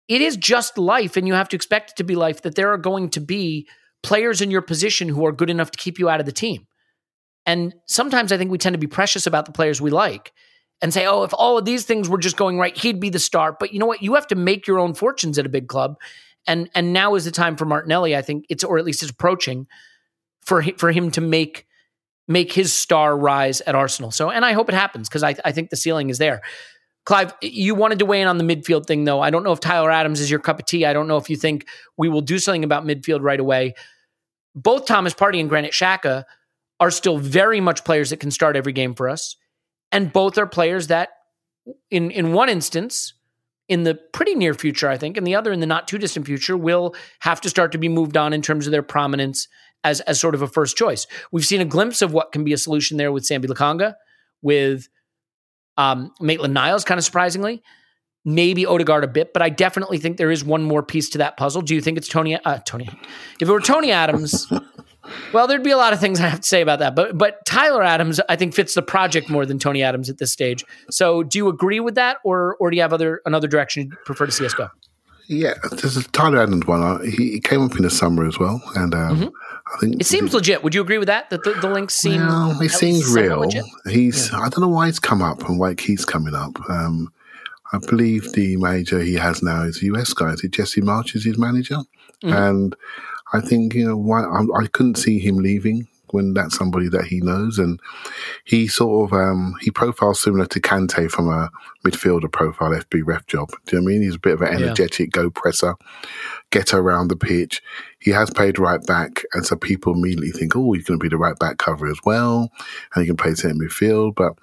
it 0.08 0.20
is 0.20 0.36
just 0.36 0.78
life, 0.78 1.16
and 1.16 1.26
you 1.26 1.34
have 1.34 1.48
to 1.50 1.56
expect 1.56 1.92
it 1.92 1.96
to 1.96 2.04
be 2.04 2.14
life 2.14 2.42
that 2.42 2.54
there 2.54 2.72
are 2.72 2.78
going 2.78 3.08
to 3.10 3.20
be 3.20 3.66
players 4.02 4.40
in 4.40 4.50
your 4.50 4.62
position 4.62 5.08
who 5.08 5.24
are 5.24 5.32
good 5.32 5.50
enough 5.50 5.70
to 5.70 5.78
keep 5.78 5.98
you 5.98 6.08
out 6.08 6.20
of 6.20 6.26
the 6.26 6.32
team. 6.32 6.66
And 7.46 7.74
sometimes 7.86 8.32
I 8.32 8.38
think 8.38 8.50
we 8.50 8.58
tend 8.58 8.74
to 8.74 8.78
be 8.78 8.86
precious 8.86 9.26
about 9.26 9.46
the 9.46 9.52
players 9.52 9.80
we 9.80 9.90
like 9.90 10.32
and 10.82 10.92
say, 10.92 11.06
oh, 11.06 11.22
if 11.22 11.32
all 11.32 11.56
of 11.56 11.64
these 11.64 11.84
things 11.84 12.08
were 12.08 12.18
just 12.18 12.36
going 12.36 12.58
right, 12.58 12.76
he'd 12.76 13.00
be 13.00 13.08
the 13.08 13.20
star. 13.20 13.56
But 13.58 13.72
you 13.72 13.78
know 13.78 13.86
what? 13.86 14.02
You 14.02 14.14
have 14.14 14.26
to 14.26 14.34
make 14.34 14.66
your 14.66 14.80
own 14.80 14.94
fortunes 14.94 15.38
at 15.38 15.46
a 15.46 15.48
big 15.48 15.68
club. 15.68 15.96
And 16.46 16.68
and 16.74 16.92
now 16.92 17.14
is 17.14 17.24
the 17.24 17.30
time 17.30 17.56
for 17.56 17.64
Martinelli, 17.64 18.16
I 18.16 18.22
think 18.22 18.46
it's 18.50 18.64
or 18.64 18.76
at 18.76 18.84
least 18.84 19.02
it's 19.02 19.12
approaching 19.12 19.68
for 20.40 20.60
for 20.76 20.90
him 20.90 21.12
to 21.12 21.20
make 21.20 21.66
make 22.26 22.52
his 22.52 22.72
star 22.72 23.16
rise 23.16 23.60
at 23.62 23.76
Arsenal. 23.76 24.10
So 24.10 24.28
and 24.30 24.44
I 24.44 24.52
hope 24.52 24.68
it 24.68 24.74
happens 24.74 25.08
because 25.08 25.22
I, 25.22 25.36
I 25.44 25.52
think 25.52 25.70
the 25.70 25.76
ceiling 25.76 26.10
is 26.10 26.18
there. 26.18 26.42
Clive, 27.04 27.34
you 27.42 27.74
wanted 27.74 27.98
to 27.98 28.06
weigh 28.06 28.20
in 28.20 28.28
on 28.28 28.38
the 28.38 28.44
midfield 28.44 28.86
thing, 28.86 29.04
though. 29.04 29.20
I 29.20 29.30
don't 29.30 29.42
know 29.42 29.50
if 29.50 29.58
Tyler 29.58 29.90
Adams 29.90 30.20
is 30.20 30.30
your 30.30 30.38
cup 30.38 30.60
of 30.60 30.66
tea. 30.66 30.86
I 30.86 30.92
don't 30.92 31.08
know 31.08 31.16
if 31.16 31.28
you 31.28 31.36
think 31.36 31.66
we 31.96 32.08
will 32.08 32.20
do 32.20 32.38
something 32.38 32.62
about 32.62 32.84
midfield 32.84 33.22
right 33.22 33.40
away. 33.40 33.74
Both 34.54 34.86
Thomas 34.86 35.12
Partey 35.12 35.40
and 35.40 35.48
Granit 35.48 35.72
Xhaka 35.72 36.24
are 36.78 36.92
still 36.92 37.18
very 37.18 37.60
much 37.60 37.84
players 37.84 38.10
that 38.10 38.18
can 38.18 38.30
start 38.30 38.56
every 38.56 38.72
game 38.72 38.94
for 38.94 39.08
us. 39.08 39.36
And 39.92 40.12
both 40.12 40.38
are 40.38 40.46
players 40.46 40.88
that, 40.88 41.10
in, 41.90 42.10
in 42.10 42.32
one 42.32 42.48
instance, 42.48 43.14
in 43.68 43.84
the 43.84 43.94
pretty 43.94 44.34
near 44.34 44.54
future, 44.54 44.88
I 44.88 44.98
think, 44.98 45.16
and 45.16 45.26
the 45.26 45.36
other 45.36 45.52
in 45.52 45.60
the 45.60 45.66
not 45.66 45.86
too 45.86 45.98
distant 45.98 46.26
future, 46.26 46.56
will 46.56 46.94
have 47.20 47.40
to 47.42 47.48
start 47.48 47.72
to 47.72 47.78
be 47.78 47.88
moved 47.88 48.16
on 48.16 48.32
in 48.32 48.42
terms 48.42 48.66
of 48.66 48.72
their 48.72 48.82
prominence 48.82 49.48
as, 49.84 50.00
as 50.02 50.20
sort 50.20 50.34
of 50.34 50.42
a 50.42 50.48
first 50.48 50.76
choice. 50.76 51.06
We've 51.30 51.44
seen 51.44 51.60
a 51.60 51.64
glimpse 51.66 52.02
of 52.02 52.12
what 52.12 52.32
can 52.32 52.42
be 52.42 52.52
a 52.52 52.58
solution 52.58 52.96
there 52.96 53.12
with 53.12 53.24
Sambi 53.24 53.46
Lokonga, 53.46 53.94
with 54.40 54.88
um, 55.76 56.12
Maitland 56.20 56.54
Niles, 56.54 56.84
kind 56.84 56.98
of 56.98 57.04
surprisingly. 57.04 57.62
Maybe 58.24 58.64
Odegaard 58.64 59.04
a 59.04 59.08
bit, 59.08 59.32
but 59.32 59.42
I 59.42 59.48
definitely 59.48 59.98
think 59.98 60.16
there 60.16 60.30
is 60.30 60.44
one 60.44 60.62
more 60.62 60.82
piece 60.82 61.08
to 61.10 61.18
that 61.18 61.36
puzzle. 61.36 61.60
Do 61.60 61.74
you 61.74 61.80
think 61.80 61.98
it's 61.98 62.08
Tony? 62.08 62.36
Uh, 62.36 62.58
Tony, 62.58 62.88
if 63.40 63.48
it 63.48 63.52
were 63.52 63.60
Tony 63.60 63.90
Adams, 63.90 64.46
Well, 65.32 65.46
there'd 65.46 65.62
be 65.62 65.70
a 65.70 65.76
lot 65.76 65.92
of 65.92 66.00
things 66.00 66.20
I 66.20 66.28
have 66.28 66.40
to 66.40 66.46
say 66.46 66.62
about 66.62 66.78
that, 66.78 66.94
but 66.94 67.18
but 67.18 67.44
Tyler 67.44 67.82
Adams, 67.82 68.20
I 68.28 68.36
think, 68.36 68.54
fits 68.54 68.74
the 68.74 68.82
project 68.82 69.28
more 69.28 69.44
than 69.44 69.58
Tony 69.58 69.82
Adams 69.82 70.08
at 70.08 70.18
this 70.18 70.32
stage. 70.32 70.64
So, 70.90 71.22
do 71.22 71.38
you 71.38 71.48
agree 71.48 71.80
with 71.80 71.96
that, 71.96 72.18
or 72.24 72.56
or 72.56 72.70
do 72.70 72.76
you 72.76 72.82
have 72.82 72.92
other 72.92 73.20
another 73.26 73.48
direction 73.48 73.84
you 73.84 73.96
prefer 74.04 74.26
to 74.26 74.32
see 74.32 74.46
us 74.46 74.54
go? 74.54 74.68
Yeah, 75.28 75.54
there's 75.70 75.96
a 75.96 76.04
Tyler 76.10 76.42
Adams 76.42 76.66
one. 76.66 76.82
Uh, 76.82 76.98
He, 76.98 77.32
he 77.32 77.40
came 77.40 77.62
up 77.62 77.76
in 77.76 77.82
the 77.82 77.90
summer 77.90 78.26
as 78.26 78.38
well, 78.38 78.60
and 78.76 78.94
um, 78.94 79.32
I 79.74 79.78
think 79.78 79.92
Mm-hmm. 79.92 80.00
It 80.00 80.06
seems 80.06 80.34
legit. 80.34 80.62
Would 80.62 80.74
you 80.74 80.82
agree 80.82 80.98
with 80.98 81.08
that? 81.08 81.30
That 81.30 81.44
the, 81.44 81.52
the 81.54 81.68
links 81.68 81.94
seem 81.94 82.20
Well, 82.26 82.60
it 82.60 82.70
seems 82.70 83.12
real. 83.14 83.48
He's 83.88 84.32
I 84.32 84.48
don't 84.48 84.60
know 84.60 84.68
why 84.68 84.86
he's 84.86 84.98
come 84.98 85.22
up 85.22 85.48
and 85.48 85.58
why 85.58 85.74
keeps 85.74 86.04
coming 86.04 86.34
up. 86.34 86.58
Um, 86.68 87.12
I 87.72 87.78
believe 87.78 88.32
the 88.32 88.56
manager 88.58 89.00
he 89.00 89.14
has 89.14 89.42
now 89.42 89.62
is 89.62 89.82
a 89.82 89.86
US 89.86 90.12
guy. 90.12 90.32
Is 90.32 90.44
it 90.44 90.50
Jesse 90.50 90.82
Marsch 90.82 91.16
is 91.16 91.24
his 91.24 91.38
manager? 91.38 91.78
Mm-hmm. 92.22 92.32
And 92.32 92.76
I 93.32 93.40
think 93.40 93.74
you 93.74 93.86
know 93.86 93.96
why 93.96 94.22
I, 94.22 94.42
I 94.62 94.66
couldn't 94.66 94.96
see 94.96 95.18
him 95.18 95.36
leaving 95.38 95.88
when 96.10 96.34
that's 96.34 96.56
somebody 96.58 96.88
that 96.90 97.06
he 97.06 97.20
knows, 97.20 97.58
and 97.58 97.80
he 98.44 98.66
sort 98.68 99.10
of 99.10 99.18
um, 99.18 99.54
he 99.60 99.70
profiles 99.70 100.20
similar 100.20 100.44
to 100.46 100.60
Kante 100.60 101.10
from 101.10 101.28
a 101.28 101.50
midfielder 101.86 102.30
profile 102.30 102.70
FB 102.72 103.02
ref 103.06 103.26
job. 103.26 103.48
Do 103.66 103.76
you 103.76 103.80
know 103.80 103.84
what 103.84 103.90
I 103.90 103.92
mean? 103.94 104.02
He's 104.02 104.16
a 104.16 104.18
bit 104.20 104.34
of 104.34 104.42
an 104.42 104.48
Yeah. 104.52 104.66
energetic 104.66 105.10
go 105.10 105.30
presser, 105.30 105.74
get 106.50 106.74
around 106.74 107.08
the 107.08 107.16
pitch. 107.16 107.62
He 107.98 108.10
has 108.10 108.28
played 108.30 108.58
right 108.58 108.84
back, 108.84 109.24
and 109.32 109.46
so 109.46 109.56
people 109.56 109.94
immediately 109.94 110.32
think, 110.32 110.54
oh, 110.54 110.72
he's 110.72 110.84
going 110.84 110.98
to 111.00 111.02
be 111.02 111.08
the 111.08 111.16
right 111.16 111.38
back 111.38 111.56
cover 111.58 111.86
as 111.86 111.98
well, 112.04 112.50
and 112.94 113.02
he 113.02 113.06
can 113.06 113.16
play 113.16 113.34
centre 113.34 113.54
midfield. 113.54 114.14
But 114.14 114.34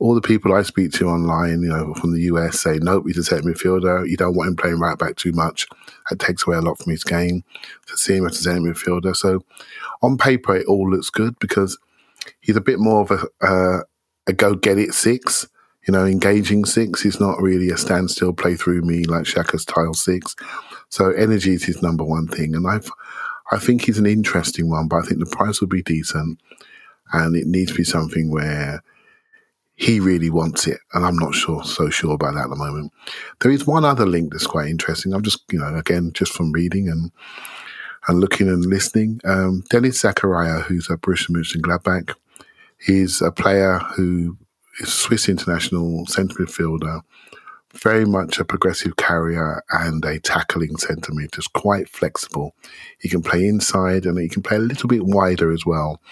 all 0.00 0.14
the 0.14 0.22
people 0.22 0.54
I 0.54 0.62
speak 0.62 0.92
to 0.92 1.08
online, 1.08 1.60
you 1.60 1.68
know, 1.68 1.92
from 1.94 2.14
the 2.14 2.22
US 2.22 2.58
say, 2.58 2.78
nope, 2.80 3.04
he's 3.06 3.18
a 3.18 3.22
centre 3.22 3.48
midfielder. 3.48 4.08
You 4.08 4.16
don't 4.16 4.34
want 4.34 4.48
him 4.48 4.56
playing 4.56 4.80
right 4.80 4.98
back 4.98 5.16
too 5.16 5.32
much. 5.32 5.68
That 6.08 6.18
takes 6.18 6.46
away 6.46 6.56
a 6.56 6.62
lot 6.62 6.78
from 6.78 6.90
his 6.90 7.04
game 7.04 7.44
to 7.86 7.96
see 7.98 8.16
him 8.16 8.26
as 8.26 8.38
a 8.38 8.42
centre 8.42 8.62
midfielder. 8.62 9.14
So 9.14 9.44
on 10.02 10.16
paper, 10.16 10.56
it 10.56 10.66
all 10.66 10.90
looks 10.90 11.10
good 11.10 11.38
because 11.38 11.78
he's 12.40 12.56
a 12.56 12.62
bit 12.62 12.78
more 12.78 13.02
of 13.02 13.10
a, 13.10 13.46
uh, 13.46 13.82
a 14.26 14.32
go 14.32 14.54
get 14.54 14.78
it 14.78 14.94
six, 14.94 15.46
you 15.86 15.92
know, 15.92 16.06
engaging 16.06 16.64
six. 16.64 17.02
He's 17.02 17.20
not 17.20 17.42
really 17.42 17.68
a 17.68 17.76
standstill 17.76 18.32
play 18.32 18.56
through 18.56 18.80
me 18.80 19.04
like 19.04 19.24
Xhaka's 19.24 19.66
tile 19.66 19.92
six. 19.92 20.34
So 20.88 21.10
energy 21.10 21.52
is 21.52 21.64
his 21.64 21.82
number 21.82 22.04
one 22.04 22.26
thing. 22.26 22.56
And 22.56 22.66
I've, 22.66 22.90
I 23.52 23.58
think 23.58 23.84
he's 23.84 23.98
an 23.98 24.06
interesting 24.06 24.70
one, 24.70 24.88
but 24.88 24.96
I 24.96 25.02
think 25.02 25.20
the 25.20 25.26
price 25.26 25.60
will 25.60 25.68
be 25.68 25.82
decent 25.82 26.40
and 27.12 27.36
it 27.36 27.46
needs 27.46 27.72
to 27.72 27.76
be 27.76 27.84
something 27.84 28.30
where 28.30 28.82
he 29.80 29.98
really 29.98 30.28
wants 30.28 30.66
it, 30.66 30.78
and 30.92 31.06
I'm 31.06 31.16
not 31.16 31.34
sure 31.34 31.64
so 31.64 31.88
sure 31.88 32.12
about 32.12 32.34
that 32.34 32.44
at 32.44 32.50
the 32.50 32.56
moment. 32.56 32.92
There 33.40 33.50
is 33.50 33.66
one 33.66 33.86
other 33.86 34.04
link 34.04 34.30
that's 34.30 34.46
quite 34.46 34.68
interesting. 34.68 35.14
I'm 35.14 35.22
just, 35.22 35.42
you 35.50 35.58
know, 35.58 35.74
again, 35.74 36.12
just 36.12 36.34
from 36.34 36.52
reading 36.52 36.90
and 36.90 37.10
and 38.06 38.20
looking 38.20 38.48
and 38.48 38.66
listening. 38.66 39.22
Um, 39.24 39.64
Denis 39.70 40.02
Zakaria, 40.02 40.62
who's 40.64 40.90
a 40.90 40.98
Borussia 40.98 41.30
Mönchengladbach, 41.30 42.14
he's 42.78 43.22
a 43.22 43.32
player 43.32 43.78
who 43.78 44.36
is 44.80 44.92
Swiss 44.92 45.30
international 45.30 46.04
centre 46.06 46.44
midfielder, 46.44 47.00
very 47.72 48.04
much 48.04 48.38
a 48.38 48.44
progressive 48.44 48.96
carrier 48.96 49.62
and 49.70 50.04
a 50.04 50.20
tackling 50.20 50.76
centre 50.76 51.14
mid, 51.14 51.32
just 51.32 51.54
quite 51.54 51.88
flexible. 51.88 52.54
He 52.98 53.08
can 53.08 53.22
play 53.22 53.46
inside 53.46 54.04
and 54.04 54.18
he 54.18 54.28
can 54.28 54.42
play 54.42 54.58
a 54.58 54.60
little 54.60 54.88
bit 54.88 55.06
wider 55.06 55.50
as 55.50 55.64
well 55.64 56.02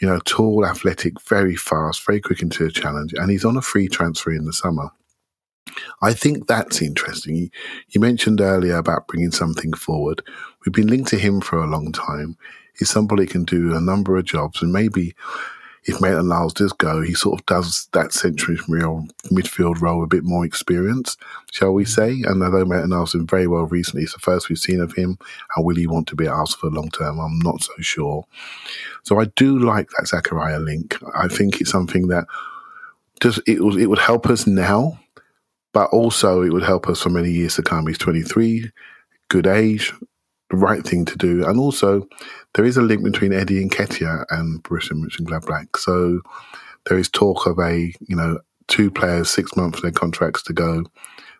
you 0.00 0.08
know, 0.08 0.20
tall, 0.24 0.64
athletic, 0.64 1.20
very 1.22 1.56
fast, 1.56 2.06
very 2.06 2.20
quick 2.20 2.42
into 2.42 2.64
a 2.64 2.70
challenge, 2.70 3.12
and 3.14 3.30
he's 3.30 3.44
on 3.44 3.56
a 3.56 3.62
free 3.62 3.88
transfer 3.88 4.32
in 4.32 4.44
the 4.44 4.52
summer. 4.52 4.90
I 6.02 6.12
think 6.12 6.46
that's 6.46 6.80
interesting. 6.80 7.50
You, 7.88 8.00
mentioned 8.00 8.40
earlier 8.40 8.76
about 8.76 9.06
bringing 9.06 9.32
something 9.32 9.72
forward. 9.74 10.22
We've 10.64 10.72
been 10.72 10.86
linked 10.86 11.10
to 11.10 11.18
him 11.18 11.40
for 11.40 11.58
a 11.58 11.66
long 11.66 11.92
time. 11.92 12.36
He's 12.78 12.90
somebody 12.90 13.24
who 13.24 13.28
can 13.28 13.44
do 13.44 13.74
a 13.74 13.80
number 13.80 14.16
of 14.16 14.24
jobs, 14.24 14.62
and 14.62 14.72
maybe 14.72 15.14
if 15.88 16.02
Maitland 16.02 16.28
Niles 16.28 16.52
does 16.52 16.72
go, 16.72 17.00
he 17.00 17.14
sort 17.14 17.40
of 17.40 17.46
does 17.46 17.88
that 17.92 18.12
central 18.12 18.58
midfield 19.24 19.80
role 19.80 20.04
a 20.04 20.06
bit 20.06 20.22
more 20.22 20.44
experience, 20.44 21.16
shall 21.50 21.72
we 21.72 21.86
say? 21.86 22.10
And 22.26 22.42
although 22.42 22.66
Maitland 22.66 22.90
Niles 22.90 23.12
has 23.12 23.20
been 23.20 23.26
very 23.26 23.46
well 23.46 23.64
recently, 23.64 24.02
it's 24.02 24.12
the 24.12 24.18
first 24.18 24.50
we've 24.50 24.58
seen 24.58 24.82
of 24.82 24.92
him. 24.92 25.18
And 25.56 25.64
will 25.64 25.76
he 25.76 25.86
want 25.86 26.06
to 26.08 26.16
be 26.16 26.26
at 26.26 26.32
Arsenal 26.32 26.70
for 26.70 26.76
long 26.76 26.90
term? 26.90 27.18
I'm 27.18 27.38
not 27.38 27.62
so 27.62 27.72
sure. 27.78 28.26
So 29.04 29.18
I 29.18 29.24
do 29.36 29.58
like 29.58 29.88
that 29.90 30.06
Zakaria 30.06 30.62
link. 30.62 30.98
I 31.16 31.26
think 31.26 31.58
it's 31.58 31.70
something 31.70 32.08
that 32.08 32.26
just 33.20 33.40
it 33.46 33.64
would 33.64 33.80
it 33.80 33.86
would 33.86 33.98
help 33.98 34.26
us 34.26 34.46
now, 34.46 35.00
but 35.72 35.88
also 35.88 36.42
it 36.42 36.52
would 36.52 36.64
help 36.64 36.86
us 36.86 37.00
for 37.00 37.08
many 37.08 37.30
years 37.30 37.56
to 37.56 37.62
come. 37.62 37.86
He's 37.86 37.96
23, 37.96 38.70
good 39.28 39.46
age, 39.46 39.94
the 40.50 40.58
right 40.58 40.84
thing 40.84 41.06
to 41.06 41.16
do, 41.16 41.46
and 41.46 41.58
also 41.58 42.06
there 42.54 42.64
is 42.64 42.76
a 42.76 42.82
link 42.82 43.04
between 43.04 43.32
Eddie 43.32 43.64
Nketiah 43.64 44.24
and 44.30 44.62
Borussia 44.64 44.92
Mönchengladbach. 44.92 45.76
So 45.76 46.20
there 46.86 46.98
is 46.98 47.08
talk 47.08 47.46
of 47.46 47.58
a 47.58 47.92
you 48.06 48.16
know 48.16 48.38
two 48.66 48.90
players 48.90 49.30
six 49.30 49.56
months 49.56 49.80
their 49.80 49.90
contracts 49.90 50.42
to 50.44 50.52
go. 50.52 50.84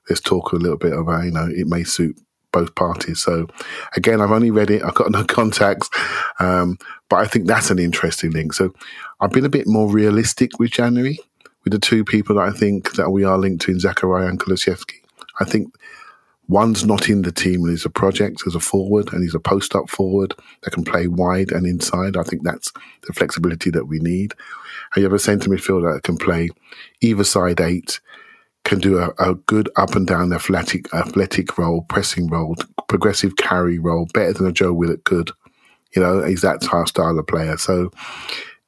There's 0.06 0.20
talk 0.20 0.52
a 0.52 0.56
little 0.56 0.78
bit 0.78 0.92
of 0.92 1.08
a 1.08 1.24
you 1.24 1.32
know 1.32 1.48
it 1.50 1.66
may 1.66 1.84
suit 1.84 2.18
both 2.52 2.74
parties. 2.74 3.20
So 3.20 3.46
again, 3.96 4.20
I've 4.20 4.30
only 4.30 4.50
read 4.50 4.70
it. 4.70 4.82
I've 4.86 4.94
got 4.94 5.10
no 5.10 5.24
contacts, 5.24 5.88
um, 6.40 6.78
but 7.08 7.16
I 7.16 7.26
think 7.26 7.46
that's 7.46 7.70
an 7.70 7.78
interesting 7.78 8.30
link. 8.30 8.52
So 8.52 8.72
I've 9.20 9.32
been 9.32 9.44
a 9.44 9.50
bit 9.50 9.66
more 9.66 9.90
realistic 9.90 10.58
with 10.58 10.70
January 10.70 11.18
with 11.64 11.72
the 11.72 11.78
two 11.78 12.04
people 12.04 12.36
that 12.36 12.48
I 12.48 12.52
think 12.52 12.92
that 12.92 13.10
we 13.10 13.24
are 13.24 13.38
linked 13.38 13.62
to 13.62 13.72
in 13.72 13.78
Zakaria 13.78 14.28
and 14.28 14.38
Kulusevski. 14.40 14.96
I 15.40 15.44
think 15.44 15.74
one's 16.48 16.84
not 16.84 17.08
in 17.08 17.22
the 17.22 17.32
team 17.32 17.64
and 17.64 17.74
is 17.74 17.84
a 17.84 17.90
project 17.90 18.42
as 18.46 18.54
a 18.54 18.60
forward 18.60 19.12
and 19.12 19.22
he's 19.22 19.34
a 19.34 19.40
post 19.40 19.74
up 19.74 19.88
forward 19.88 20.34
that 20.62 20.70
can 20.70 20.84
play 20.84 21.06
wide 21.06 21.52
and 21.52 21.66
inside. 21.66 22.16
I 22.16 22.22
think 22.22 22.42
that's 22.42 22.72
the 23.06 23.12
flexibility 23.12 23.70
that 23.70 23.86
we 23.86 23.98
need. 23.98 24.34
And 24.94 25.02
you 25.02 25.04
have 25.04 25.12
a 25.12 25.18
centre 25.18 25.50
midfielder 25.50 25.94
that 25.94 26.02
can 26.02 26.16
play 26.16 26.48
either 27.02 27.24
side 27.24 27.60
eight, 27.60 28.00
can 28.64 28.78
do 28.78 28.98
a, 28.98 29.10
a 29.18 29.34
good 29.34 29.68
up 29.76 29.94
and 29.94 30.06
down 30.06 30.32
athletic 30.32 30.92
athletic 30.94 31.58
role, 31.58 31.82
pressing 31.82 32.28
role, 32.28 32.56
progressive 32.88 33.36
carry 33.36 33.78
role, 33.78 34.08
better 34.14 34.32
than 34.32 34.46
a 34.46 34.52
Joe 34.52 34.72
Willett 34.72 35.04
could. 35.04 35.30
You 35.94 36.02
know, 36.02 36.22
he's 36.24 36.42
that 36.42 36.62
type 36.62 36.88
style 36.88 37.18
of 37.18 37.26
player. 37.26 37.56
So 37.58 37.90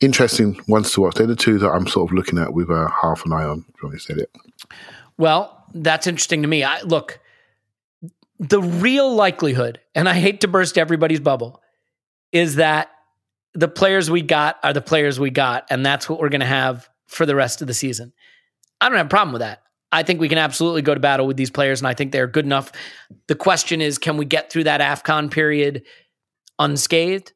interesting 0.01 0.61
ones 0.68 0.93
to 0.93 1.03
watch. 1.03 1.14
They're 1.14 1.26
the 1.26 1.37
two 1.37 1.59
that 1.59 1.70
I'm 1.70 1.87
sort 1.87 2.11
of 2.11 2.14
looking 2.14 2.39
at 2.39 2.53
with 2.53 2.70
a 2.70 2.91
half 3.03 3.24
an 3.24 3.33
eye 3.33 3.45
on. 3.45 3.64
When 3.81 3.99
said 3.99 4.18
it. 4.18 4.31
Well, 5.16 5.64
that's 5.74 6.07
interesting 6.07 6.43
to 6.43 6.49
me. 6.49 6.64
I 6.64 6.81
look, 6.83 7.20
the 8.41 8.61
real 8.61 9.14
likelihood, 9.14 9.80
and 9.95 10.09
I 10.09 10.14
hate 10.14 10.41
to 10.41 10.49
burst 10.49 10.78
everybody's 10.78 11.20
bubble, 11.20 11.61
is 12.32 12.57
that 12.57 12.88
the 13.53 13.68
players 13.68 14.11
we 14.11 14.22
got 14.22 14.57
are 14.62 14.72
the 14.72 14.80
players 14.80 15.20
we 15.20 15.30
got, 15.30 15.66
and 15.70 15.84
that's 15.84 16.09
what 16.09 16.18
we're 16.18 16.30
going 16.30 16.41
to 16.41 16.47
have 16.47 16.88
for 17.07 17.26
the 17.26 17.34
rest 17.34 17.61
of 17.61 17.66
the 17.66 17.74
season. 17.74 18.12
I 18.80 18.88
don't 18.88 18.97
have 18.97 19.07
a 19.07 19.11
problem 19.11 19.34
with 19.34 19.41
that. 19.41 19.62
I 19.93 20.05
think 20.05 20.20
we 20.20 20.28
can 20.28 20.38
absolutely 20.38 20.82
go 20.82 20.95
to 20.95 21.01
battle 21.01 21.26
with 21.26 21.36
these 21.36 21.51
players, 21.51 21.80
and 21.80 21.88
I 21.88 21.93
think 21.95 22.12
they're 22.12 22.26
good 22.26 22.47
enough. 22.47 22.72
The 23.28 23.34
question 23.34 23.82
is, 23.82 23.99
can 23.99 24.16
we 24.16 24.24
get 24.24 24.51
through 24.51 24.64
that 24.64 24.80
AFCON 24.80 25.30
period 25.30 25.82
unscathed? 26.59 27.32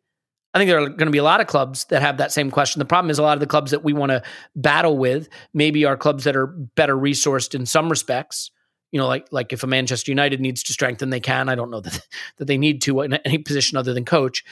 I 0.54 0.58
think 0.58 0.68
there 0.68 0.78
are 0.78 0.88
going 0.88 1.06
to 1.06 1.10
be 1.10 1.18
a 1.18 1.24
lot 1.24 1.40
of 1.40 1.48
clubs 1.48 1.84
that 1.86 2.00
have 2.00 2.18
that 2.18 2.32
same 2.32 2.50
question. 2.50 2.78
The 2.78 2.84
problem 2.84 3.10
is 3.10 3.18
a 3.18 3.22
lot 3.22 3.36
of 3.36 3.40
the 3.40 3.46
clubs 3.46 3.72
that 3.72 3.82
we 3.82 3.92
want 3.92 4.12
to 4.12 4.22
battle 4.54 4.96
with 4.96 5.28
maybe 5.52 5.84
are 5.84 5.96
clubs 5.96 6.24
that 6.24 6.36
are 6.36 6.46
better 6.46 6.96
resourced 6.96 7.54
in 7.56 7.66
some 7.66 7.90
respects. 7.90 8.52
You 8.94 9.00
know, 9.00 9.08
like 9.08 9.26
like 9.32 9.52
if 9.52 9.64
a 9.64 9.66
Manchester 9.66 10.12
United 10.12 10.40
needs 10.40 10.62
to 10.62 10.72
strengthen, 10.72 11.10
they 11.10 11.18
can. 11.18 11.48
I 11.48 11.56
don't 11.56 11.72
know 11.72 11.80
that 11.80 12.06
that 12.36 12.44
they 12.44 12.56
need 12.56 12.80
to 12.82 13.00
in 13.00 13.14
any 13.14 13.38
position 13.38 13.76
other 13.76 13.92
than 13.92 14.04
coach. 14.04 14.44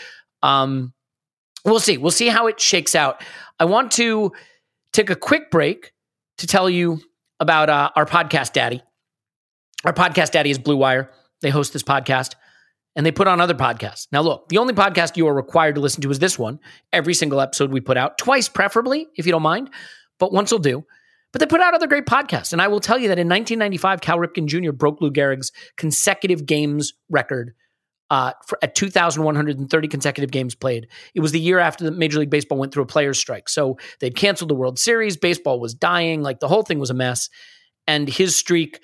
Um, 0.43 0.93
we'll 1.65 1.79
see. 1.79 1.97
We'll 1.97 2.11
see 2.11 2.27
how 2.27 2.49
it 2.49 2.59
shakes 2.59 2.97
out. 2.97 3.23
I 3.61 3.67
want 3.67 3.93
to 3.93 4.33
take 4.93 5.11
a 5.11 5.15
quick 5.15 5.53
break 5.53 5.93
to 6.39 6.49
tell 6.49 6.69
you 6.69 7.01
about 7.39 7.71
uh, 7.71 7.91
our 7.95 8.05
podcast 8.05 8.53
daddy. 8.53 8.83
Our 9.85 9.93
podcast 9.93 10.33
daddy 10.33 10.51
is 10.51 10.59
Blue 10.59 10.77
Wire. 10.77 11.13
They 11.41 11.51
host 11.51 11.73
this 11.73 11.85
podcast 11.85 12.35
and 12.97 13.07
they 13.07 13.13
put 13.13 13.29
on 13.29 13.41
other 13.41 13.55
podcasts. 13.55 14.09
Now, 14.11 14.23
look, 14.23 14.49
the 14.49 14.59
only 14.59 14.75
podcast 14.75 15.17
you 15.17 15.29
are 15.29 15.35
required 15.35 15.77
to 15.77 15.81
listen 15.81 16.03
to 16.03 16.11
is 16.11 16.19
this 16.19 16.37
one. 16.37 16.59
Every 16.93 17.15
single 17.15 17.41
episode 17.41 17.71
we 17.71 17.81
put 17.81 17.97
out, 17.97 18.19
twice 18.19 18.49
preferably, 18.49 19.07
if 19.15 19.25
you 19.25 19.31
don't 19.31 19.43
mind, 19.43 19.71
but 20.19 20.33
once 20.33 20.51
will 20.51 20.59
do. 20.59 20.85
But 21.33 21.41
they 21.41 21.47
put 21.47 21.61
out 21.61 21.75
other 21.75 21.87
great 21.87 22.07
podcasts. 22.07 22.53
And 22.53 22.61
I 22.61 22.69
will 22.69 22.81
tell 22.81 22.99
you 22.99 23.09
that 23.09 23.19
in 23.19 23.29
1995, 23.29 24.01
Cal 24.01 24.19
Ripken 24.19 24.47
Jr. 24.47 24.73
broke 24.73 25.01
Lou 25.01 25.11
Gehrig's 25.11 25.51
consecutive 25.77 26.45
games 26.47 26.93
record 27.09 27.55
uh, 28.11 28.33
for, 28.47 28.59
at 28.63 28.75
2,130 28.75 29.89
consecutive 29.89 30.31
games 30.31 30.55
played. 30.55 30.87
It 31.15 31.21
was 31.21 31.33
the 31.33 31.41
year 31.41 31.59
after 31.59 31.85
the 31.85 31.91
Major 31.91 32.19
League 32.19 32.29
Baseball 32.29 32.59
went 32.59 32.75
through 32.75 32.83
a 32.83 32.87
players' 32.87 33.19
strike. 33.19 33.49
So 33.49 33.79
they'd 34.01 34.15
canceled 34.15 34.51
the 34.51 34.55
World 34.55 34.79
Series. 34.79 35.17
Baseball 35.17 35.59
was 35.59 35.73
dying. 35.73 36.23
Like 36.23 36.41
the 36.41 36.49
whole 36.49 36.63
thing 36.63 36.79
was 36.79 36.91
a 36.91 36.95
mess. 36.95 37.31
And 37.87 38.09
his 38.09 38.37
streak 38.37 38.81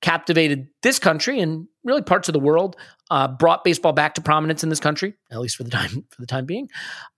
captivated 0.00 0.68
this 0.82 1.00
country 1.00 1.40
and 1.40 1.66
really 1.82 2.02
parts 2.02 2.28
of 2.28 2.32
the 2.32 2.38
world. 2.38 2.76
Uh, 3.10 3.26
brought 3.26 3.64
baseball 3.64 3.92
back 3.92 4.14
to 4.14 4.20
prominence 4.20 4.62
in 4.62 4.68
this 4.68 4.80
country, 4.80 5.14
at 5.32 5.40
least 5.40 5.56
for 5.56 5.64
the 5.64 5.70
time 5.70 6.04
for 6.10 6.20
the 6.20 6.26
time 6.26 6.44
being. 6.44 6.68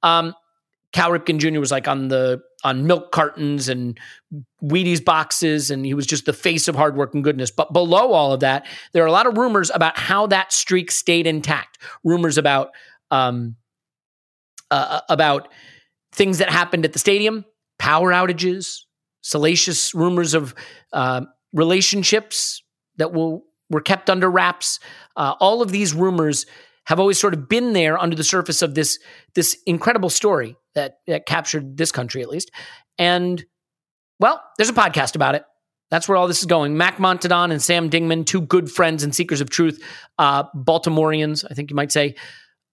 Um, 0.02 0.34
Cal 0.92 1.10
Ripken 1.10 1.38
Jr. 1.38 1.60
was 1.60 1.70
like 1.70 1.86
on 1.86 2.08
the 2.08 2.42
on 2.64 2.86
milk 2.86 3.12
cartons 3.12 3.68
and 3.68 3.98
Wheaties 4.62 5.04
boxes, 5.04 5.70
and 5.70 5.86
he 5.86 5.94
was 5.94 6.06
just 6.06 6.26
the 6.26 6.32
face 6.32 6.68
of 6.68 6.74
hard 6.74 6.96
work 6.96 7.14
and 7.14 7.24
goodness. 7.24 7.50
But 7.50 7.72
below 7.72 8.12
all 8.12 8.32
of 8.32 8.40
that, 8.40 8.66
there 8.92 9.02
are 9.02 9.06
a 9.06 9.12
lot 9.12 9.26
of 9.26 9.38
rumors 9.38 9.70
about 9.72 9.98
how 9.98 10.26
that 10.28 10.52
streak 10.52 10.90
stayed 10.90 11.26
intact. 11.26 11.78
Rumors 12.04 12.38
about 12.38 12.70
um, 13.10 13.56
uh, 14.70 15.00
about 15.08 15.48
things 16.12 16.38
that 16.38 16.50
happened 16.50 16.84
at 16.84 16.92
the 16.92 16.98
stadium, 16.98 17.44
power 17.78 18.10
outages, 18.10 18.80
salacious 19.22 19.94
rumors 19.94 20.34
of 20.34 20.54
uh, 20.92 21.22
relationships 21.52 22.62
that 22.96 23.12
will 23.12 23.44
were 23.70 23.80
kept 23.80 24.10
under 24.10 24.28
wraps. 24.28 24.80
Uh, 25.16 25.34
all 25.40 25.62
of 25.62 25.70
these 25.70 25.94
rumors 25.94 26.46
have 26.90 26.98
always 26.98 27.20
sort 27.20 27.34
of 27.34 27.48
been 27.48 27.72
there 27.72 27.96
under 27.96 28.16
the 28.16 28.24
surface 28.24 28.62
of 28.62 28.74
this 28.74 28.98
this 29.34 29.56
incredible 29.64 30.10
story 30.10 30.56
that 30.74 30.98
that 31.06 31.24
captured 31.24 31.76
this 31.76 31.92
country 31.92 32.20
at 32.20 32.28
least. 32.28 32.50
And 32.98 33.44
well, 34.18 34.42
there's 34.58 34.68
a 34.68 34.74
podcast 34.74 35.14
about 35.14 35.36
it. 35.36 35.44
That's 35.92 36.08
where 36.08 36.16
all 36.16 36.26
this 36.26 36.40
is 36.40 36.46
going. 36.46 36.76
Mac 36.76 36.96
Montandon 36.96 37.52
and 37.52 37.62
Sam 37.62 37.90
Dingman, 37.90 38.26
two 38.26 38.40
good 38.40 38.70
friends 38.70 39.04
and 39.04 39.14
seekers 39.14 39.40
of 39.40 39.50
truth, 39.50 39.82
uh, 40.18 40.44
Baltimoreans, 40.54 41.44
I 41.48 41.54
think 41.54 41.70
you 41.70 41.76
might 41.76 41.92
say, 41.92 42.16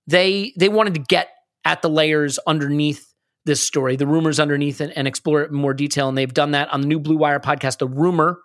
they 0.07 0.51
they 0.57 0.67
wanted 0.67 0.95
to 0.95 1.01
get 1.01 1.29
at 1.63 1.83
the 1.83 1.89
layers 1.89 2.39
underneath 2.47 3.05
this 3.45 3.61
story, 3.61 3.97
the 3.97 4.07
rumors 4.07 4.39
underneath 4.39 4.81
it, 4.81 4.93
and 4.95 5.07
explore 5.07 5.43
it 5.43 5.51
in 5.51 5.55
more 5.55 5.75
detail. 5.75 6.09
And 6.09 6.17
they've 6.17 6.33
done 6.33 6.51
that 6.51 6.73
on 6.73 6.81
the 6.81 6.87
new 6.87 6.99
Blue 6.99 7.17
Wire 7.17 7.39
podcast, 7.39 7.77
The 7.77 7.87
Rumor. 7.87 8.39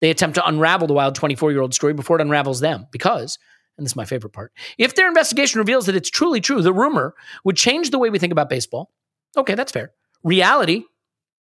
They 0.00 0.10
attempt 0.10 0.34
to 0.34 0.46
unravel 0.46 0.88
the 0.88 0.94
wild 0.94 1.14
24 1.14 1.52
year 1.52 1.60
old 1.60 1.72
story 1.72 1.94
before 1.94 2.18
it 2.18 2.22
unravels 2.22 2.58
them. 2.58 2.86
Because, 2.90 3.38
and 3.78 3.86
this 3.86 3.92
is 3.92 3.96
my 3.96 4.04
favorite 4.04 4.32
part, 4.32 4.52
if 4.76 4.94
their 4.94 5.08
investigation 5.08 5.58
reveals 5.58 5.86
that 5.86 5.96
it's 5.96 6.10
truly 6.10 6.40
true, 6.40 6.60
the 6.60 6.72
rumor 6.72 7.14
would 7.44 7.56
change 7.56 7.90
the 7.90 7.98
way 7.98 8.10
we 8.10 8.18
think 8.18 8.32
about 8.32 8.50
baseball. 8.50 8.92
Okay, 9.36 9.54
that's 9.54 9.72
fair. 9.72 9.92
Reality, 10.24 10.84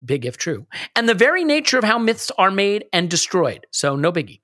big 0.04 0.26
if 0.26 0.36
true, 0.36 0.66
and 0.94 1.08
the 1.08 1.14
very 1.14 1.42
nature 1.42 1.78
of 1.78 1.84
how 1.84 1.98
myths 1.98 2.30
are 2.38 2.50
made 2.50 2.84
and 2.92 3.10
destroyed. 3.10 3.66
So, 3.72 3.96
no 3.96 4.12
biggie. 4.12 4.40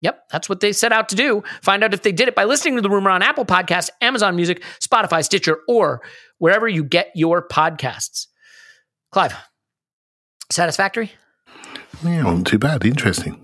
Yep, 0.00 0.28
that's 0.30 0.48
what 0.48 0.60
they 0.60 0.72
set 0.72 0.92
out 0.92 1.08
to 1.10 1.16
do. 1.16 1.42
Find 1.62 1.82
out 1.82 1.94
if 1.94 2.02
they 2.02 2.12
did 2.12 2.28
it 2.28 2.34
by 2.34 2.44
listening 2.44 2.76
to 2.76 2.82
the 2.82 2.90
rumor 2.90 3.10
on 3.10 3.22
Apple 3.22 3.46
Podcasts, 3.46 3.90
Amazon 4.00 4.36
Music, 4.36 4.62
Spotify, 4.80 5.24
Stitcher, 5.24 5.58
or 5.68 6.02
wherever 6.38 6.68
you 6.68 6.84
get 6.84 7.10
your 7.14 7.46
podcasts. 7.46 8.26
Clive, 9.10 9.34
satisfactory? 10.50 11.12
Yeah, 12.04 12.22
not 12.22 12.46
too 12.46 12.58
bad. 12.58 12.84
Interesting. 12.84 13.40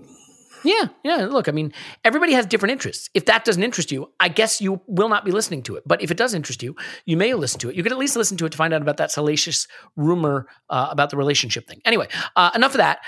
Yeah, 0.63 0.87
yeah. 1.03 1.25
Look, 1.25 1.49
I 1.49 1.51
mean, 1.51 1.73
everybody 2.03 2.33
has 2.33 2.45
different 2.45 2.71
interests. 2.71 3.09
If 3.13 3.25
that 3.25 3.45
doesn't 3.45 3.63
interest 3.63 3.91
you, 3.91 4.11
I 4.19 4.29
guess 4.29 4.61
you 4.61 4.81
will 4.87 5.09
not 5.09 5.25
be 5.25 5.31
listening 5.31 5.63
to 5.63 5.75
it. 5.75 5.83
But 5.85 6.01
if 6.01 6.11
it 6.11 6.17
does 6.17 6.33
interest 6.33 6.63
you, 6.63 6.75
you 7.05 7.17
may 7.17 7.33
listen 7.33 7.59
to 7.61 7.69
it. 7.69 7.75
You 7.75 7.83
could 7.83 7.91
at 7.91 7.97
least 7.97 8.15
listen 8.15 8.37
to 8.37 8.45
it 8.45 8.51
to 8.51 8.57
find 8.57 8.73
out 8.73 8.81
about 8.81 8.97
that 8.97 9.11
salacious 9.11 9.67
rumor 9.95 10.47
uh, 10.69 10.87
about 10.89 11.09
the 11.09 11.17
relationship 11.17 11.67
thing. 11.67 11.81
Anyway, 11.85 12.07
uh, 12.35 12.51
enough 12.55 12.71
of 12.71 12.77
that. 12.77 12.99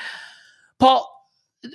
Paul, 0.80 1.12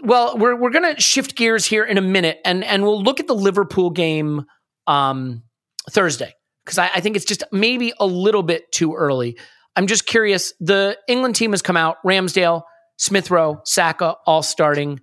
well, 0.03 0.37
we're 0.37 0.57
we're 0.57 0.71
gonna 0.71 1.01
shift 1.01 1.37
gears 1.37 1.65
here 1.65 1.85
in 1.85 1.99
a 1.99 2.03
minute, 2.03 2.39
and 2.45 2.63
and 2.65 2.83
we'll 2.83 3.03
look 3.03 3.21
at 3.21 3.27
the 3.27 3.35
Liverpool 3.35 3.91
game 3.91 4.45
um, 4.87 5.43
Thursday 5.91 6.35
because 6.65 6.79
I, 6.79 6.91
I 6.97 7.01
think 7.01 7.17
it's 7.17 7.25
just 7.25 7.43
maybe 7.53 7.93
a 7.99 8.07
little 8.07 8.43
bit 8.43 8.71
too 8.73 8.95
early. 8.95 9.39
I'm 9.77 9.87
just 9.87 10.07
curious. 10.07 10.53
The 10.61 10.99
England 11.09 11.37
team 11.37 11.53
has 11.53 11.63
come 11.63 11.77
out. 11.77 11.97
Ramsdale, 12.05 12.63
Smith 12.97 13.31
Rowe, 13.31 13.61
Saka, 13.65 14.17
all 14.27 14.43
starting. 14.43 15.01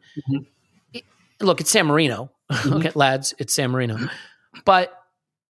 Look, 1.42 1.62
it's 1.62 1.72
San 1.72 1.88
Marino. 1.88 2.32
okay, 2.66 2.92
lads, 2.96 3.34
it's 3.38 3.54
San 3.54 3.72
Marino. 3.72 3.98
But 4.66 4.94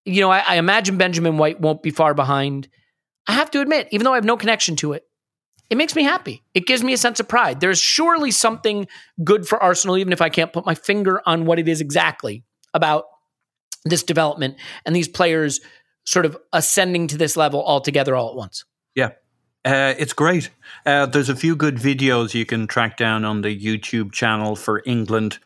you 0.04 0.20
know, 0.20 0.30
I, 0.30 0.38
I 0.40 0.56
imagine 0.56 0.96
Benjamin 0.96 1.38
White 1.38 1.60
won't 1.60 1.82
be 1.82 1.90
far 1.90 2.14
behind. 2.14 2.68
I 3.26 3.32
have 3.32 3.50
to 3.52 3.60
admit, 3.60 3.88
even 3.90 4.04
though 4.04 4.12
I 4.12 4.16
have 4.16 4.24
no 4.24 4.36
connection 4.36 4.74
to 4.76 4.94
it, 4.94 5.04
it 5.70 5.76
makes 5.76 5.94
me 5.94 6.02
happy. 6.02 6.42
It 6.54 6.66
gives 6.66 6.82
me 6.82 6.94
a 6.94 6.96
sense 6.96 7.20
of 7.20 7.28
pride. 7.28 7.60
There's 7.60 7.78
surely 7.78 8.30
something 8.30 8.88
good 9.22 9.46
for 9.46 9.62
Arsenal, 9.62 9.98
even 9.98 10.14
if 10.14 10.22
I 10.22 10.30
can't 10.30 10.52
put 10.52 10.64
my 10.64 10.74
finger 10.74 11.20
on 11.26 11.44
what 11.44 11.58
it 11.58 11.68
is 11.68 11.82
exactly 11.82 12.42
about 12.72 13.04
this 13.84 14.02
development 14.02 14.56
and 14.86 14.96
these 14.96 15.08
players 15.08 15.60
sort 16.04 16.24
of 16.24 16.38
ascending 16.54 17.06
to 17.08 17.18
this 17.18 17.36
level 17.36 17.60
all 17.60 17.82
together 17.82 18.16
all 18.16 18.30
at 18.30 18.34
once. 18.34 18.64
Yeah. 18.94 19.10
Uh, 19.64 19.94
it's 19.98 20.14
great. 20.14 20.48
Uh, 20.86 21.04
there's 21.04 21.28
a 21.28 21.36
few 21.36 21.54
good 21.54 21.76
videos 21.76 22.32
you 22.32 22.46
can 22.46 22.66
track 22.66 22.96
down 22.96 23.26
on 23.26 23.42
the 23.42 23.54
YouTube 23.54 24.12
channel 24.12 24.56
for 24.56 24.82
England 24.86 25.38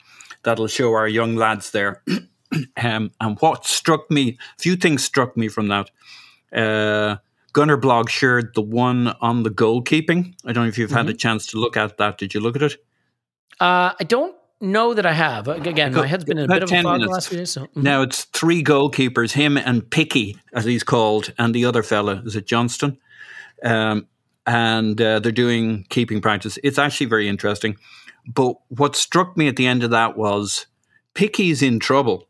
that'll 0.43 0.67
show 0.67 0.93
our 0.95 1.09
young 1.09 1.37
lads 1.37 1.71
there. 1.71 2.03
um, 2.83 3.11
and 3.21 3.39
what 3.41 3.65
struck 3.65 4.11
me, 4.11 4.39
a 4.59 4.63
few 4.63 4.77
things 4.77 5.05
struck 5.05 5.37
me 5.37 5.49
from 5.49 5.69
that. 5.69 5.91
Uh, 6.53 7.17
Gunnerblog 7.55 8.09
shared 8.09 8.55
the 8.55 8.63
one 8.63 9.09
on 9.21 9.43
the 9.43 9.51
goalkeeping. 9.51 10.35
I 10.45 10.53
don't 10.53 10.65
know 10.65 10.69
if 10.69 10.79
you've 10.79 10.91
had 10.91 11.09
a 11.09 11.15
chance 11.15 11.47
to 11.49 11.59
look 11.59 11.77
at 11.77 11.99
that. 11.99 12.19
Did 12.19 12.35
you 12.35 12.41
look 12.41 12.57
at 12.57 12.63
it? 12.63 12.77
Uh, 13.61 13.93
I 13.99 14.05
don't 14.05 14.35
know 14.61 14.95
that 14.95 15.05
I 15.05 15.13
have. 15.13 15.49
Again, 15.49 15.93
my 15.93 16.07
head's 16.07 16.25
been 16.25 16.39
in 16.39 16.45
a 16.45 16.49
bit 16.49 16.63
of 16.63 16.73
a 16.73 16.83
fog 16.83 16.95
minutes. 16.95 17.13
last 17.13 17.29
few 17.29 17.39
days. 17.39 17.51
So, 17.51 17.67
mhm. 17.67 17.83
Now 17.83 18.03
it's 18.03 18.25
three 18.25 18.63
goalkeepers, 18.63 19.33
him 19.33 19.59
and 19.59 19.89
Picky, 19.91 20.39
as 20.55 20.65
he's 20.65 20.85
called, 20.85 21.33
and 21.39 21.55
the 21.55 21.65
other 21.65 21.83
fella, 21.83 22.23
is 22.25 22.37
it 22.37 22.47
Johnstone? 22.47 22.97
Um, 23.63 24.07
and 24.47 25.01
uh, 25.01 25.21
they're 25.21 25.33
doing 25.33 25.85
keeping 25.91 26.21
practice. 26.21 26.59
It's 26.65 26.79
actually 26.79 27.07
very 27.07 27.29
interesting. 27.29 27.77
But 28.27 28.57
what 28.69 28.97
struck 28.97 29.37
me 29.37 29.49
at 29.49 29.57
the 29.57 29.67
end 29.67 29.83
of 29.83 29.91
that 29.91 30.17
was 30.17 30.67
Picky's 31.15 31.63
in 31.63 31.79
trouble 31.79 32.29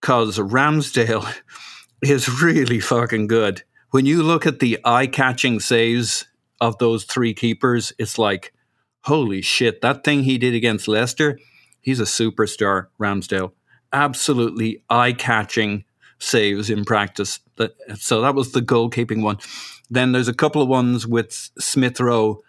because 0.00 0.38
Ramsdale 0.38 1.34
is 2.02 2.42
really 2.42 2.80
fucking 2.80 3.26
good. 3.26 3.62
When 3.90 4.06
you 4.06 4.22
look 4.22 4.46
at 4.46 4.60
the 4.60 4.78
eye 4.84 5.06
catching 5.06 5.60
saves 5.60 6.26
of 6.60 6.78
those 6.78 7.04
three 7.04 7.34
keepers, 7.34 7.92
it's 7.98 8.18
like, 8.18 8.52
holy 9.02 9.40
shit, 9.40 9.80
that 9.82 10.04
thing 10.04 10.24
he 10.24 10.38
did 10.38 10.54
against 10.54 10.88
Leicester, 10.88 11.38
he's 11.80 12.00
a 12.00 12.04
superstar, 12.04 12.88
Ramsdale. 13.00 13.52
Absolutely 13.92 14.82
eye 14.90 15.12
catching 15.12 15.84
saves 16.18 16.70
in 16.70 16.84
practice. 16.84 17.40
So 17.96 18.20
that 18.22 18.34
was 18.34 18.52
the 18.52 18.60
goalkeeping 18.62 19.22
one. 19.22 19.38
Then 19.90 20.12
there's 20.12 20.28
a 20.28 20.34
couple 20.34 20.62
of 20.62 20.68
ones 20.68 21.06
with 21.06 21.50
Smith 21.58 22.00
Rowe 22.00 22.42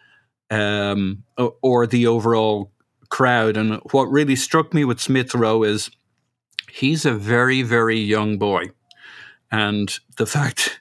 um, 0.50 1.24
or 1.62 1.86
the 1.86 2.08
overall 2.08 2.72
crowd. 3.10 3.58
And 3.58 3.80
what 3.92 4.06
really 4.06 4.36
struck 4.36 4.74
me 4.74 4.86
with 4.86 5.00
Smith 5.00 5.34
Rowe 5.34 5.64
is 5.64 5.90
he's 6.72 7.06
a 7.06 7.14
very, 7.14 7.62
very 7.62 8.00
young 8.00 8.38
boy. 8.38 8.72
And 9.52 9.98
the 10.18 10.26
fact 10.26 10.80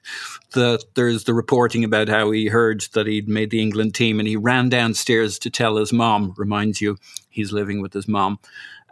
that 0.52 0.84
there's 0.94 1.24
the 1.24 1.34
reporting 1.34 1.84
about 1.84 2.08
how 2.08 2.30
he 2.30 2.46
heard 2.46 2.82
that 2.92 3.06
he'd 3.06 3.28
made 3.28 3.50
the 3.50 3.60
England 3.60 3.94
team 3.94 4.18
and 4.18 4.28
he 4.28 4.36
ran 4.36 4.68
downstairs 4.68 5.38
to 5.40 5.50
tell 5.50 5.76
his 5.76 5.92
mom, 5.92 6.32
reminds 6.36 6.80
you 6.80 6.96
he's 7.28 7.52
living 7.52 7.80
with 7.82 7.92
his 7.92 8.06
mom, 8.06 8.38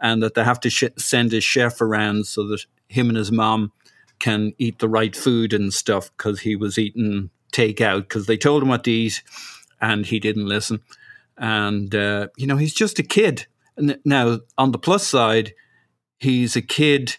and 0.01 0.21
that 0.21 0.33
they 0.33 0.43
have 0.43 0.59
to 0.59 0.69
sh- 0.69 0.83
send 0.97 1.31
his 1.31 1.43
chef 1.43 1.79
around 1.81 2.27
so 2.27 2.45
that 2.47 2.65
him 2.89 3.07
and 3.07 3.17
his 3.17 3.31
mom 3.31 3.71
can 4.19 4.53
eat 4.57 4.79
the 4.79 4.89
right 4.89 5.15
food 5.15 5.53
and 5.53 5.73
stuff 5.73 6.11
because 6.15 6.41
he 6.41 6.55
was 6.55 6.77
eating 6.77 7.29
takeout 7.53 8.01
because 8.01 8.25
they 8.25 8.37
told 8.37 8.63
him 8.63 8.69
what 8.69 8.83
to 8.83 8.91
eat 8.91 9.23
and 9.81 10.05
he 10.05 10.19
didn't 10.19 10.47
listen. 10.47 10.81
And, 11.37 11.93
uh, 11.93 12.27
you 12.37 12.47
know, 12.47 12.57
he's 12.57 12.73
just 12.73 12.99
a 12.99 13.03
kid. 13.03 13.47
Now, 14.05 14.39
on 14.57 14.71
the 14.71 14.77
plus 14.77 15.07
side, 15.07 15.53
he's 16.19 16.55
a 16.55 16.61
kid 16.61 17.17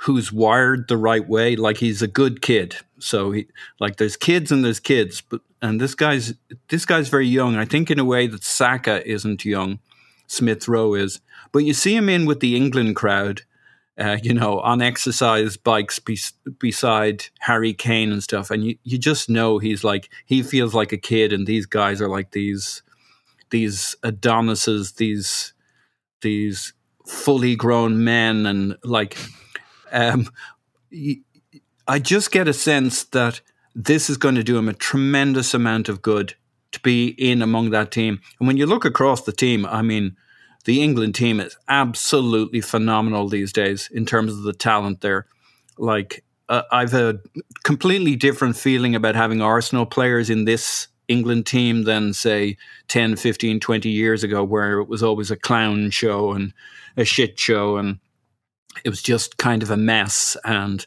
who's 0.00 0.32
wired 0.32 0.88
the 0.88 0.96
right 0.96 1.26
way 1.26 1.56
like 1.56 1.78
he's 1.78 2.02
a 2.02 2.06
good 2.06 2.42
kid 2.42 2.76
so 2.98 3.32
he 3.32 3.46
like 3.80 3.96
there's 3.96 4.16
kids 4.16 4.52
and 4.52 4.64
there's 4.64 4.80
kids 4.80 5.20
but 5.22 5.40
and 5.62 5.80
this 5.80 5.94
guy's 5.94 6.34
this 6.68 6.84
guy's 6.84 7.08
very 7.08 7.26
young 7.26 7.56
i 7.56 7.64
think 7.64 7.90
in 7.90 7.98
a 7.98 8.04
way 8.04 8.26
that 8.26 8.44
saka 8.44 9.06
isn't 9.10 9.44
young 9.44 9.78
smith 10.26 10.68
rowe 10.68 10.94
is 10.94 11.20
but 11.50 11.60
you 11.60 11.72
see 11.72 11.96
him 11.96 12.08
in 12.08 12.26
with 12.26 12.40
the 12.40 12.56
england 12.56 12.94
crowd 12.94 13.42
uh, 13.98 14.18
you 14.22 14.34
know 14.34 14.60
on 14.60 14.82
exercise 14.82 15.56
bikes 15.56 15.98
bes- 15.98 16.34
beside 16.58 17.24
harry 17.40 17.72
kane 17.72 18.12
and 18.12 18.22
stuff 18.22 18.50
and 18.50 18.64
you, 18.64 18.76
you 18.84 18.98
just 18.98 19.30
know 19.30 19.58
he's 19.58 19.82
like 19.82 20.10
he 20.26 20.42
feels 20.42 20.74
like 20.74 20.92
a 20.92 20.98
kid 20.98 21.32
and 21.32 21.46
these 21.46 21.64
guys 21.64 22.02
are 22.02 22.08
like 22.08 22.32
these 22.32 22.82
these 23.50 23.96
adonises 24.04 24.92
these 24.92 25.52
these 26.22 26.72
fully 27.06 27.54
grown 27.54 28.02
men 28.02 28.46
and 28.46 28.76
like 28.82 29.16
um, 29.92 30.28
I 31.88 31.98
just 31.98 32.32
get 32.32 32.48
a 32.48 32.52
sense 32.52 33.04
that 33.04 33.40
this 33.74 34.10
is 34.10 34.16
going 34.16 34.34
to 34.34 34.42
do 34.42 34.58
him 34.58 34.68
a 34.68 34.74
tremendous 34.74 35.54
amount 35.54 35.88
of 35.88 36.02
good 36.02 36.34
to 36.72 36.80
be 36.80 37.08
in 37.08 37.42
among 37.42 37.70
that 37.70 37.90
team. 37.90 38.20
And 38.40 38.46
when 38.46 38.56
you 38.56 38.66
look 38.66 38.84
across 38.84 39.22
the 39.22 39.32
team, 39.32 39.66
I 39.66 39.82
mean, 39.82 40.16
the 40.64 40.82
England 40.82 41.14
team 41.14 41.40
is 41.40 41.56
absolutely 41.68 42.60
phenomenal 42.60 43.28
these 43.28 43.52
days 43.52 43.88
in 43.92 44.04
terms 44.04 44.32
of 44.32 44.42
the 44.42 44.52
talent 44.52 45.00
there. 45.00 45.26
Like, 45.78 46.24
uh, 46.48 46.62
I've 46.72 46.94
a 46.94 47.20
completely 47.64 48.16
different 48.16 48.56
feeling 48.56 48.94
about 48.94 49.14
having 49.14 49.40
Arsenal 49.40 49.86
players 49.86 50.30
in 50.30 50.44
this 50.44 50.88
England 51.08 51.46
team 51.46 51.84
than, 51.84 52.12
say, 52.12 52.56
10, 52.88 53.16
15, 53.16 53.60
20 53.60 53.88
years 53.88 54.24
ago, 54.24 54.42
where 54.42 54.80
it 54.80 54.88
was 54.88 55.02
always 55.02 55.30
a 55.30 55.36
clown 55.36 55.90
show 55.90 56.32
and 56.32 56.52
a 56.96 57.04
shit 57.04 57.38
show. 57.38 57.76
And 57.76 57.98
it 58.84 58.90
was 58.90 59.02
just 59.02 59.36
kind 59.36 59.62
of 59.62 59.70
a 59.70 59.76
mess 59.76 60.36
and 60.44 60.86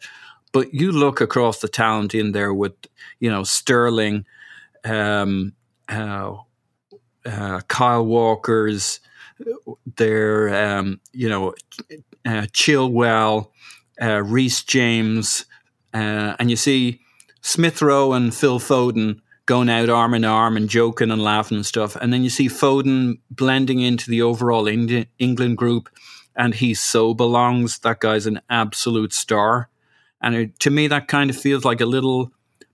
but 0.52 0.74
you 0.74 0.92
look 0.92 1.22
across 1.22 1.60
the 1.60 1.68
talent 1.68 2.16
in 2.16 2.32
there 2.32 2.54
with 2.54 2.74
you 3.20 3.30
know 3.30 3.44
Sterling 3.44 4.26
um 4.86 5.54
uh, 5.88 6.36
uh, 7.26 7.62
Kyle 7.68 8.06
Walker's 8.06 9.00
their 9.96 10.78
um 10.78 11.00
you 11.14 11.30
know 11.30 11.54
uh, 12.26 12.46
Chilwell 12.52 13.50
uh, 14.02 14.22
Reece 14.24 14.64
James 14.64 15.46
uh, 15.94 16.36
and 16.40 16.50
you 16.50 16.56
see 16.56 17.02
Smith 17.42 17.82
Rowe 17.82 18.14
and 18.14 18.34
Phil 18.34 18.60
Foden 18.60 19.22
going 19.50 19.68
out 19.68 19.90
arm 19.90 20.14
in 20.14 20.24
arm 20.24 20.56
and 20.56 20.70
joking 20.70 21.10
and 21.10 21.24
laughing 21.24 21.58
and 21.58 21.66
stuff. 21.66 21.96
And 21.96 22.14
then 22.14 22.24
you 22.24 22.30
see 22.30 22.48
Foden 22.48 23.18
blending 23.32 23.80
into 23.80 24.08
the 24.08 24.22
overall 24.22 24.68
Indi- 24.68 25.10
England 25.18 25.58
group, 25.58 25.90
and 26.36 26.54
he 26.54 26.76
so 26.76 27.16
belongs. 27.16 27.80
That 27.80 28.00
guy's 28.00 28.28
an 28.28 28.42
absolute 28.48 29.12
star. 29.12 29.70
And 30.22 30.36
it, 30.36 30.60
to 30.60 30.70
me, 30.70 30.88
that 30.90 31.08
kind 31.08 31.32
of 31.32 31.36
feels 31.36 31.66
like 31.66 31.82
a 31.82 31.88
little 31.88 32.32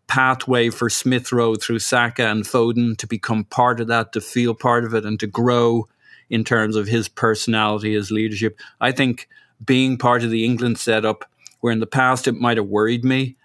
pathway 0.08 0.70
for 0.70 0.90
Smith 0.90 1.32
Rowe 1.32 1.56
through 1.56 1.80
Saka 1.80 2.28
and 2.28 2.44
Foden 2.44 2.98
to 2.98 3.08
become 3.08 3.46
part 3.46 3.80
of 3.80 3.88
that, 3.88 4.12
to 4.12 4.20
feel 4.20 4.54
part 4.54 4.84
of 4.84 4.94
it, 4.94 5.06
and 5.06 5.18
to 5.22 5.28
grow 5.28 5.88
in 6.30 6.44
terms 6.44 6.76
of 6.76 6.90
his 6.90 7.08
personality, 7.08 7.94
his 7.94 8.12
leadership. 8.12 8.60
I 8.82 8.92
think 8.92 9.30
being 9.64 9.98
part 9.98 10.26
of 10.26 10.30
the 10.30 10.44
England 10.44 10.78
setup, 10.78 11.24
where 11.62 11.72
in 11.72 11.80
the 11.80 11.88
past 11.88 12.28
it 12.28 12.36
might 12.36 12.58
have 12.58 12.68
worried 12.68 13.06
me, 13.06 13.38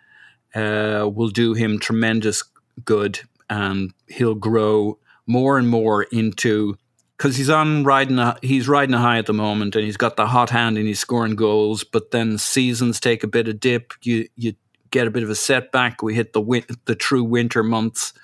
uh, 0.52 1.08
will 1.14 1.28
do 1.28 1.54
him 1.54 1.78
tremendous 1.78 2.42
good, 2.84 3.20
and 3.48 3.92
he'll 4.08 4.34
grow 4.34 4.98
more 5.26 5.58
and 5.58 5.68
more 5.68 6.04
into 6.04 6.76
because 7.16 7.36
he's 7.36 7.50
on 7.50 7.84
riding 7.84 8.18
a, 8.18 8.36
he's 8.40 8.66
riding 8.66 8.94
a 8.94 8.98
high 8.98 9.18
at 9.18 9.26
the 9.26 9.34
moment, 9.34 9.76
and 9.76 9.84
he's 9.84 9.98
got 9.98 10.16
the 10.16 10.26
hot 10.26 10.50
hand 10.50 10.78
and 10.78 10.86
he's 10.86 10.98
scoring 10.98 11.36
goals. 11.36 11.84
But 11.84 12.12
then 12.12 12.38
seasons 12.38 12.98
take 12.98 13.22
a 13.22 13.28
bit 13.28 13.46
of 13.48 13.60
dip. 13.60 13.92
You 14.02 14.28
you 14.36 14.54
get 14.90 15.06
a 15.06 15.10
bit 15.10 15.22
of 15.22 15.30
a 15.30 15.34
setback. 15.34 16.02
We 16.02 16.14
hit 16.14 16.32
the 16.32 16.40
win- 16.40 16.64
the 16.86 16.94
true 16.94 17.22
winter 17.22 17.62
months, 17.62 18.14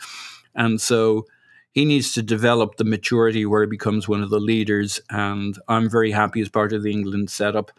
and 0.55 0.81
so 0.81 1.27
he 1.73 1.85
needs 1.85 2.15
to 2.15 2.23
develop 2.23 2.77
the 2.77 2.85
maturity 2.85 3.45
where 3.45 3.63
he 3.63 3.69
becomes 3.69 4.09
one 4.09 4.23
of 4.23 4.31
the 4.31 4.41
leaders. 4.41 4.99
And 5.11 5.59
I'm 5.69 5.91
very 5.91 6.11
happy 6.11 6.41
as 6.41 6.49
part 6.49 6.73
of 6.73 6.83
the 6.83 6.91
England 6.91 7.29
setup. 7.29 7.71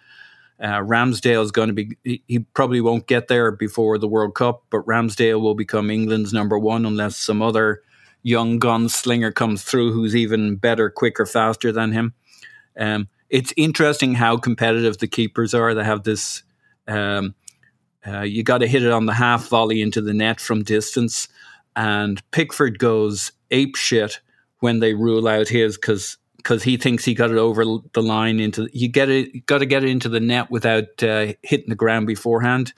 Uh, 0.60 0.80
Ramsdale 0.80 1.44
is 1.44 1.52
going 1.52 1.68
to 1.68 1.74
be, 1.74 1.98
he, 2.04 2.24
he 2.28 2.40
probably 2.40 2.82
won't 2.82 3.08
get 3.08 3.28
there 3.28 3.52
before 3.52 3.98
the 3.98 4.08
World 4.08 4.34
Cup, 4.34 4.64
but 4.72 4.86
Ramsdale 4.86 5.40
will 5.40 5.54
become 5.54 5.92
England's 5.92 6.34
number 6.34 6.58
one 6.58 6.86
unless 6.86 7.16
some 7.16 7.42
other 7.42 7.84
young 8.24 8.60
gunslinger 8.60 9.34
comes 9.34 9.64
through 9.64 9.94
who's 9.94 10.16
even 10.16 10.56
better, 10.56 10.90
quicker, 10.90 11.26
faster 11.26 11.72
than 11.72 11.92
him. 11.92 12.14
Um, 12.78 13.08
it's 13.30 13.54
interesting 13.56 14.16
how 14.16 14.38
competitive 14.38 14.98
the 14.98 15.08
keepers 15.08 15.54
are. 15.54 15.74
They 15.74 15.84
have 15.84 16.04
this, 16.04 16.44
um, 16.88 17.36
uh, 18.06 18.22
you 18.22 18.44
got 18.44 18.60
to 18.60 18.68
hit 18.68 18.84
it 18.84 18.92
on 18.92 19.06
the 19.06 19.14
half 19.14 19.48
volley 19.50 19.82
into 19.82 20.02
the 20.02 20.14
net 20.14 20.40
from 20.40 20.64
distance. 20.64 21.28
And 21.76 22.22
Pickford 22.32 22.80
goes 22.80 23.32
ape 23.52 23.76
shit 23.76 24.20
when 24.60 24.80
they 24.80 24.94
rule 24.94 25.28
out 25.28 25.48
his 25.48 25.78
because 25.78 26.18
because 26.48 26.64
he 26.64 26.78
thinks 26.78 27.04
he 27.04 27.14
got 27.14 27.30
it 27.30 27.38
over 27.38 27.66
the 27.92 28.02
line 28.02 28.40
into 28.40 28.70
you 28.72 28.88
get 28.88 29.10
it 29.10 29.46
got 29.48 29.58
to 29.58 29.66
get 29.66 29.84
it 29.84 29.90
into 29.90 30.08
the 30.08 30.22
net 30.22 30.50
without 30.50 31.04
uh, 31.04 31.34
hitting 31.44 31.68
the 31.68 31.76
ground 31.76 32.08
beforehand 32.08 32.72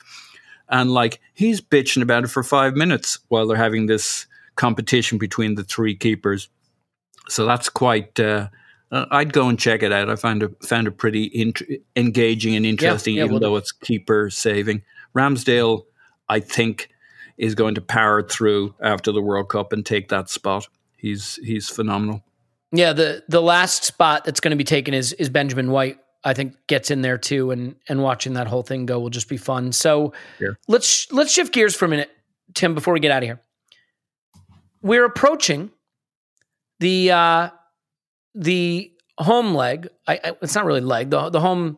and 0.69 0.89
like 0.91 1.19
he's 1.35 1.61
bitching 1.61 2.01
about 2.01 2.23
it 2.23 2.29
for 2.29 2.41
five 2.41 2.73
minutes 2.73 3.19
while 3.27 3.45
they're 3.45 3.55
having 3.55 3.85
this 3.85 4.25
competition 4.55 5.19
between 5.19 5.53
the 5.53 5.63
three 5.63 5.95
keepers 5.95 6.49
so 7.27 7.45
that's 7.45 7.69
quite 7.69 8.19
uh, 8.19 8.47
uh 8.91 9.05
I'd 9.11 9.33
go 9.33 9.47
and 9.47 9.59
check 9.59 9.83
it 9.83 9.91
out. 9.91 10.09
I 10.09 10.15
found 10.15 10.41
it 10.41 10.63
found 10.63 10.87
it 10.87 10.97
pretty 10.97 11.25
int- 11.25 11.61
engaging 11.95 12.55
and 12.55 12.65
interesting, 12.65 13.17
yeah, 13.17 13.25
even 13.25 13.33
well, 13.33 13.39
though 13.39 13.55
it's 13.55 13.71
keeper 13.71 14.31
saving. 14.31 14.81
Ramsdale, 15.15 15.83
I 16.27 16.39
think, 16.39 16.89
is 17.37 17.53
going 17.53 17.75
to 17.75 17.81
power 17.81 18.23
through 18.23 18.73
after 18.81 19.11
the 19.11 19.21
World 19.21 19.49
Cup 19.49 19.73
and 19.73 19.85
take 19.85 20.09
that 20.09 20.27
spot. 20.27 20.67
He's 20.97 21.35
he's 21.43 21.69
phenomenal. 21.69 22.23
Yeah, 22.71 22.93
the 22.93 23.23
the 23.27 23.41
last 23.41 23.83
spot 23.83 24.25
that's 24.25 24.39
going 24.39 24.51
to 24.51 24.57
be 24.57 24.63
taken 24.63 24.93
is 24.93 25.13
is 25.13 25.29
Benjamin 25.29 25.71
White. 25.71 25.97
I 26.23 26.33
think 26.33 26.55
gets 26.67 26.91
in 26.91 27.01
there 27.01 27.17
too, 27.17 27.51
and 27.51 27.75
and 27.87 28.03
watching 28.03 28.33
that 28.33 28.47
whole 28.47 28.61
thing 28.63 28.85
go 28.85 28.99
will 28.99 29.09
just 29.09 29.29
be 29.29 29.37
fun. 29.37 29.71
So 29.71 30.13
Yeah. 30.39 30.49
let's 30.67 31.11
let's 31.11 31.31
shift 31.31 31.53
gears 31.53 31.75
for 31.75 31.85
a 31.85 31.87
minute, 31.87 32.11
Tim, 32.53 32.75
before 32.75 32.93
we 32.93 32.99
get 32.99 33.11
out 33.11 33.23
of 33.23 33.27
here. 33.27 33.39
We're 34.81 35.05
approaching 35.05 35.71
the 36.79 37.11
uh, 37.11 37.49
the 38.35 38.91
home 39.17 39.55
leg. 39.55 39.87
I, 40.07 40.19
I, 40.23 40.31
it's 40.41 40.55
not 40.55 40.65
really 40.65 40.81
leg. 40.81 41.09
The 41.09 41.29
the 41.29 41.39
home 41.39 41.77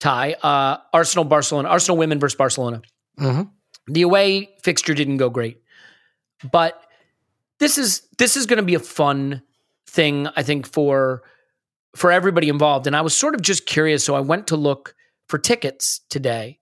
tie. 0.00 0.34
Uh, 0.42 0.78
Arsenal 0.92 1.24
Barcelona. 1.24 1.68
Arsenal 1.68 1.96
women 1.98 2.18
versus 2.18 2.36
Barcelona. 2.36 2.80
Mhm. 3.20 3.50
The 3.88 4.02
away 4.02 4.50
fixture 4.62 4.94
didn't 4.94 5.16
go 5.18 5.30
great, 5.30 5.60
but 6.50 6.80
this 7.58 7.76
is 7.78 8.02
this 8.18 8.36
is 8.36 8.46
going 8.46 8.58
to 8.58 8.62
be 8.62 8.74
a 8.74 8.80
fun 8.80 9.42
thing. 9.88 10.28
I 10.36 10.42
think 10.42 10.66
for 10.66 11.22
for 11.96 12.12
everybody 12.12 12.48
involved. 12.48 12.86
And 12.86 12.94
I 12.94 13.00
was 13.00 13.16
sort 13.16 13.34
of 13.34 13.42
just 13.42 13.66
curious, 13.66 14.04
so 14.04 14.14
I 14.14 14.20
went 14.20 14.46
to 14.48 14.56
look 14.56 14.94
for 15.28 15.38
tickets 15.38 16.00
today. 16.10 16.60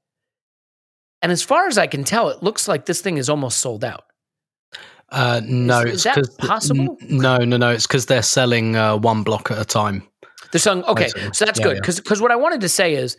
And 1.21 1.33
as 1.33 1.43
far 1.43 1.67
as 1.67 1.77
I 1.79 1.87
can 1.89 2.05
tell, 2.05 2.29
it 2.29 2.43
looks 2.43 2.69
like 2.69 2.87
this 2.87 3.01
thing 3.01 3.19
is 3.19 3.29
almost 3.29 3.59
sold 3.59 3.85
out. 3.85 4.05
Uh, 5.11 5.41
no, 5.45 5.81
Is- 5.81 6.05
is 6.05 6.07
it's 6.07 6.29
that 6.37 6.39
possible? 6.39 6.97
n- 7.03 7.19
no, 7.19 7.39
no, 7.39 7.57
no. 7.57 7.71
It's 7.71 7.87
because 7.87 8.07
they're 8.07 8.23
selling 8.23 8.77
uh, 8.77 8.97
one 8.97 9.23
block 9.25 9.51
at 9.51 9.59
a 9.59 9.65
time. 9.65 10.03
They're 10.53 10.59
selling 10.61 10.85
okay, 10.85 11.05
Basically. 11.05 11.31
so 11.33 11.45
that's 11.45 11.59
Yeah, 11.59 11.65
good 11.67 11.75
yeah. 11.77 11.81
because 11.81 12.01
because 12.01 12.21
what 12.23 12.31
I 12.31 12.37
wanted 12.37 12.61
to 12.63 12.69
say 12.69 12.95
is, 12.95 13.17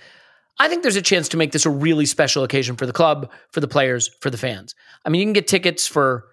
I 0.60 0.68
think 0.70 0.82
there's 0.84 0.96
a 0.96 1.02
chance 1.02 1.28
to 1.30 1.38
make 1.38 1.52
this 1.52 1.66
a 1.66 1.70
really 1.70 2.06
special 2.06 2.44
occasion 2.44 2.76
for 2.78 2.86
the 2.86 2.94
club, 2.94 3.30
for 3.52 3.60
the 3.60 3.68
players, 3.68 4.10
for 4.22 4.30
the 4.30 4.38
fans. 4.38 4.74
I 5.06 5.10
mean, 5.10 5.20
you 5.20 5.26
can 5.28 5.34
get 5.34 5.48
tickets 5.48 5.88
for 5.88 6.26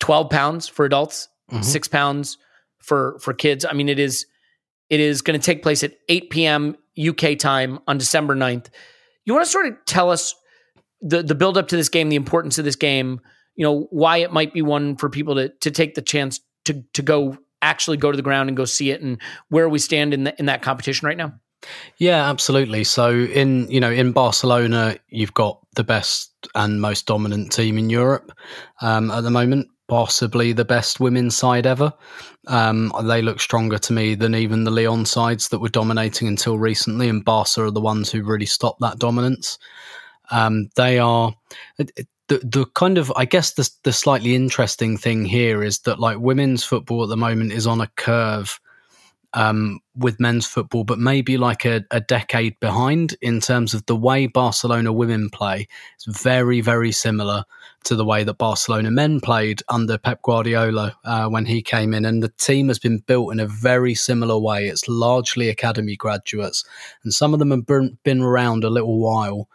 twelve 0.00 0.30
pounds 0.30 0.68
for 0.68 0.84
adults, 0.84 1.28
Mhm. 1.52 1.64
six 1.64 1.86
pounds 1.88 2.38
for 2.80 3.18
for 3.20 3.32
kids. 3.32 3.64
I 3.68 3.72
mean, 3.72 3.88
it 3.88 3.98
is 3.98 4.26
it 4.90 5.00
is 5.00 5.22
going 5.22 5.38
to 5.38 5.44
take 5.44 5.62
place 5.62 5.84
at 5.84 5.92
eight 6.08 6.30
p.m. 6.30 6.76
UK 6.98 7.38
time 7.38 7.78
on 7.86 7.98
December 7.98 8.34
9th. 8.34 8.66
You 9.24 9.34
want 9.34 9.44
to 9.44 9.50
sort 9.50 9.66
of 9.66 9.74
tell 9.86 10.10
us 10.10 10.34
the 11.00 11.22
the 11.22 11.34
build 11.34 11.58
up 11.58 11.68
to 11.68 11.76
this 11.76 11.88
game, 11.88 12.08
the 12.08 12.16
importance 12.16 12.58
of 12.58 12.64
this 12.64 12.76
game, 12.76 13.20
you 13.54 13.64
know, 13.64 13.86
why 13.90 14.18
it 14.18 14.32
might 14.32 14.52
be 14.52 14.62
one 14.62 14.96
for 14.96 15.08
people 15.08 15.34
to 15.36 15.48
to 15.48 15.70
take 15.70 15.94
the 15.94 16.02
chance 16.02 16.40
to 16.64 16.82
to 16.94 17.02
go 17.02 17.36
actually 17.60 17.96
go 17.96 18.10
to 18.10 18.16
the 18.16 18.22
ground 18.22 18.48
and 18.48 18.56
go 18.56 18.64
see 18.64 18.90
it, 18.90 19.00
and 19.00 19.20
where 19.48 19.68
we 19.68 19.78
stand 19.78 20.14
in 20.14 20.24
the, 20.24 20.34
in 20.38 20.46
that 20.46 20.62
competition 20.62 21.06
right 21.06 21.16
now. 21.16 21.32
Yeah, 21.98 22.30
absolutely. 22.30 22.84
So 22.84 23.10
in 23.10 23.68
you 23.70 23.80
know 23.80 23.90
in 23.90 24.12
Barcelona, 24.12 24.96
you've 25.08 25.34
got 25.34 25.60
the 25.74 25.84
best 25.84 26.32
and 26.54 26.80
most 26.80 27.06
dominant 27.06 27.52
team 27.52 27.78
in 27.78 27.90
Europe 27.90 28.32
um, 28.80 29.10
at 29.10 29.22
the 29.22 29.30
moment, 29.30 29.68
possibly 29.88 30.52
the 30.52 30.64
best 30.64 31.00
women's 31.00 31.36
side 31.36 31.66
ever. 31.66 31.92
Um, 32.46 32.92
they 33.04 33.22
look 33.22 33.40
stronger 33.40 33.78
to 33.78 33.92
me 33.92 34.14
than 34.14 34.34
even 34.34 34.64
the 34.64 34.70
Lyon 34.70 35.04
sides 35.04 35.48
that 35.48 35.58
were 35.58 35.68
dominating 35.68 36.28
until 36.28 36.58
recently, 36.58 37.08
and 37.08 37.24
Barca 37.24 37.64
are 37.64 37.70
the 37.70 37.80
ones 37.80 38.12
who 38.12 38.22
really 38.22 38.46
stopped 38.46 38.80
that 38.80 38.98
dominance. 38.98 39.58
Um, 40.30 40.68
they 40.76 40.98
are 40.98 41.34
the 42.28 42.38
the 42.44 42.66
kind 42.74 42.98
of 42.98 43.12
I 43.16 43.24
guess 43.24 43.54
the 43.54 43.68
the 43.82 43.92
slightly 43.92 44.34
interesting 44.34 44.96
thing 44.96 45.24
here 45.24 45.64
is 45.64 45.80
that 45.80 45.98
like 45.98 46.18
women's 46.18 46.64
football 46.64 47.02
at 47.02 47.08
the 47.08 47.16
moment 47.16 47.52
is 47.52 47.66
on 47.66 47.80
a 47.80 47.90
curve 47.96 48.60
um, 49.34 49.80
with 49.94 50.20
men's 50.20 50.46
football, 50.46 50.84
but 50.84 50.98
maybe 50.98 51.36
like 51.36 51.64
a, 51.64 51.84
a 51.90 52.00
decade 52.00 52.58
behind 52.60 53.16
in 53.20 53.40
terms 53.40 53.74
of 53.74 53.84
the 53.86 53.96
way 53.96 54.26
Barcelona 54.26 54.92
women 54.92 55.28
play. 55.30 55.68
It's 55.94 56.06
very, 56.06 56.60
very 56.60 56.92
similar 56.92 57.44
to 57.84 57.94
the 57.94 58.04
way 58.04 58.24
that 58.24 58.38
Barcelona 58.38 58.90
men 58.90 59.20
played 59.20 59.62
under 59.68 59.98
Pep 59.98 60.22
Guardiola 60.22 60.96
uh, 61.04 61.28
when 61.28 61.46
he 61.46 61.62
came 61.62 61.94
in. 61.94 62.04
And 62.04 62.22
the 62.22 62.32
team 62.38 62.68
has 62.68 62.78
been 62.78 62.98
built 62.98 63.32
in 63.32 63.40
a 63.40 63.46
very 63.46 63.94
similar 63.94 64.38
way. 64.38 64.66
It's 64.66 64.88
largely 64.88 65.48
academy 65.48 65.96
graduates, 65.96 66.64
and 67.04 67.12
some 67.12 67.32
of 67.32 67.38
them 67.38 67.50
have 67.50 67.66
been, 67.66 68.20
around 68.22 68.64
a 68.64 68.70
little 68.70 68.98
while. 68.98 69.48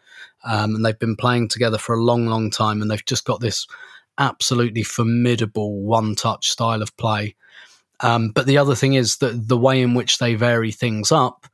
Um, 0.45 0.75
and 0.75 0.85
they've 0.85 0.99
been 0.99 1.15
playing 1.15 1.47
together 1.47 1.77
for 1.77 1.95
a 1.95 2.03
long, 2.03 2.27
long 2.27 2.51
time, 2.51 2.81
and 2.81 2.91
they've 2.91 3.05
just 3.05 3.25
got 3.25 3.39
this 3.39 3.65
absolutely 4.17 4.83
formidable 4.83 5.81
one 5.81 6.15
touch 6.15 6.49
style 6.49 6.81
of 6.81 6.95
play. 6.97 7.35
Um, 8.03 8.29
but 8.29 8.45
the 8.45 8.57
other 8.57 8.75
thing 8.75 8.93
is 8.93 9.17
that 9.17 9.47
the 9.47 9.57
way 9.57 9.81
in 9.81 9.95
which 9.95 10.19
they 10.19 10.35
vary 10.35 10.71
things 10.71 11.11
up 11.11 11.47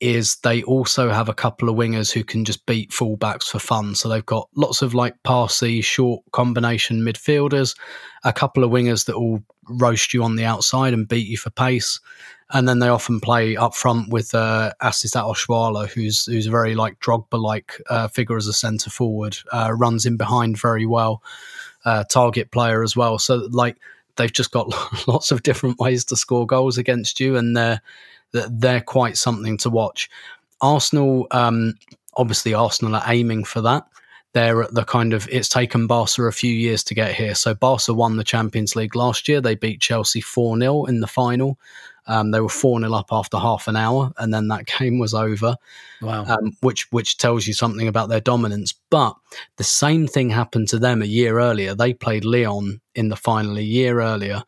is 0.00 0.36
they 0.42 0.62
also 0.64 1.08
have 1.08 1.28
a 1.28 1.34
couple 1.34 1.68
of 1.68 1.76
wingers 1.76 2.12
who 2.12 2.24
can 2.24 2.44
just 2.44 2.66
beat 2.66 2.90
fullbacks 2.90 3.44
for 3.44 3.58
fun. 3.58 3.94
So 3.94 4.08
they've 4.08 4.26
got 4.26 4.48
lots 4.54 4.82
of 4.82 4.92
like 4.92 5.14
passy, 5.22 5.80
short 5.80 6.22
combination 6.32 7.00
midfielders, 7.00 7.76
a 8.24 8.32
couple 8.32 8.64
of 8.64 8.70
wingers 8.70 9.06
that 9.06 9.18
will 9.18 9.42
roast 9.68 10.12
you 10.12 10.22
on 10.22 10.36
the 10.36 10.44
outside 10.44 10.92
and 10.92 11.08
beat 11.08 11.28
you 11.28 11.38
for 11.38 11.50
pace. 11.50 12.00
And 12.50 12.68
then 12.68 12.80
they 12.80 12.88
often 12.88 13.20
play 13.20 13.56
up 13.56 13.74
front 13.74 14.10
with 14.10 14.34
uh, 14.34 14.72
Asisat 14.82 15.24
Oshoala, 15.24 15.88
who's 15.88 16.26
who's 16.26 16.46
a 16.46 16.50
very 16.50 16.74
like 16.74 17.00
Drogba-like 17.00 17.80
uh, 17.88 18.08
figure 18.08 18.36
as 18.36 18.46
a 18.46 18.52
centre 18.52 18.90
forward, 18.90 19.38
uh, 19.52 19.72
runs 19.74 20.04
in 20.04 20.16
behind 20.16 20.60
very 20.60 20.86
well, 20.86 21.22
uh, 21.84 22.04
target 22.04 22.50
player 22.50 22.82
as 22.82 22.94
well. 22.94 23.18
So 23.18 23.48
like 23.50 23.76
they've 24.16 24.32
just 24.32 24.50
got 24.50 24.72
lots 25.08 25.30
of 25.30 25.42
different 25.42 25.78
ways 25.78 26.04
to 26.06 26.16
score 26.16 26.46
goals 26.46 26.78
against 26.78 27.20
you, 27.20 27.36
and 27.36 27.56
they're 27.56 27.80
they're 28.32 28.80
quite 28.80 29.16
something 29.16 29.56
to 29.58 29.70
watch. 29.70 30.10
Arsenal, 30.60 31.26
um, 31.30 31.74
obviously, 32.16 32.54
Arsenal 32.54 32.96
are 32.96 33.04
aiming 33.06 33.44
for 33.44 33.60
that. 33.60 33.86
They're 34.32 34.64
at 34.64 34.74
the 34.74 34.84
kind 34.84 35.12
of 35.12 35.28
it's 35.30 35.48
taken 35.48 35.86
Barca 35.86 36.24
a 36.24 36.32
few 36.32 36.52
years 36.52 36.82
to 36.84 36.94
get 36.94 37.14
here. 37.14 37.36
So 37.36 37.54
Barca 37.54 37.94
won 37.94 38.16
the 38.16 38.24
Champions 38.24 38.74
League 38.74 38.96
last 38.96 39.28
year. 39.28 39.40
They 39.40 39.54
beat 39.54 39.80
Chelsea 39.80 40.20
four 40.20 40.58
0 40.58 40.86
in 40.86 41.00
the 41.00 41.06
final. 41.06 41.58
Um, 42.06 42.30
they 42.30 42.40
were 42.40 42.48
4 42.48 42.80
0 42.80 42.92
up 42.92 43.08
after 43.10 43.38
half 43.38 43.66
an 43.68 43.76
hour, 43.76 44.12
and 44.18 44.32
then 44.32 44.48
that 44.48 44.66
game 44.78 44.98
was 44.98 45.14
over, 45.14 45.56
Wow. 46.02 46.24
um, 46.26 46.52
which, 46.60 46.86
which 46.90 47.18
tells 47.18 47.46
you 47.46 47.54
something 47.54 47.88
about 47.88 48.08
their 48.08 48.20
dominance. 48.20 48.74
But 48.90 49.14
the 49.56 49.64
same 49.64 50.06
thing 50.06 50.30
happened 50.30 50.68
to 50.68 50.78
them 50.78 51.02
a 51.02 51.06
year 51.06 51.38
earlier. 51.40 51.74
They 51.74 51.94
played 51.94 52.24
Lyon 52.24 52.80
in 52.94 53.08
the 53.08 53.16
final 53.16 53.56
a 53.56 53.62
year 53.62 54.00
earlier, 54.00 54.42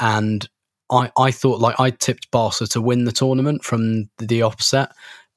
and 0.00 0.48
I, 0.90 1.10
I 1.18 1.30
thought 1.30 1.60
like 1.60 1.78
I 1.78 1.90
tipped 1.90 2.30
Barca 2.30 2.66
to 2.68 2.80
win 2.80 3.04
the 3.04 3.12
tournament 3.12 3.64
from 3.64 4.08
the 4.18 4.42
offset. 4.42 4.92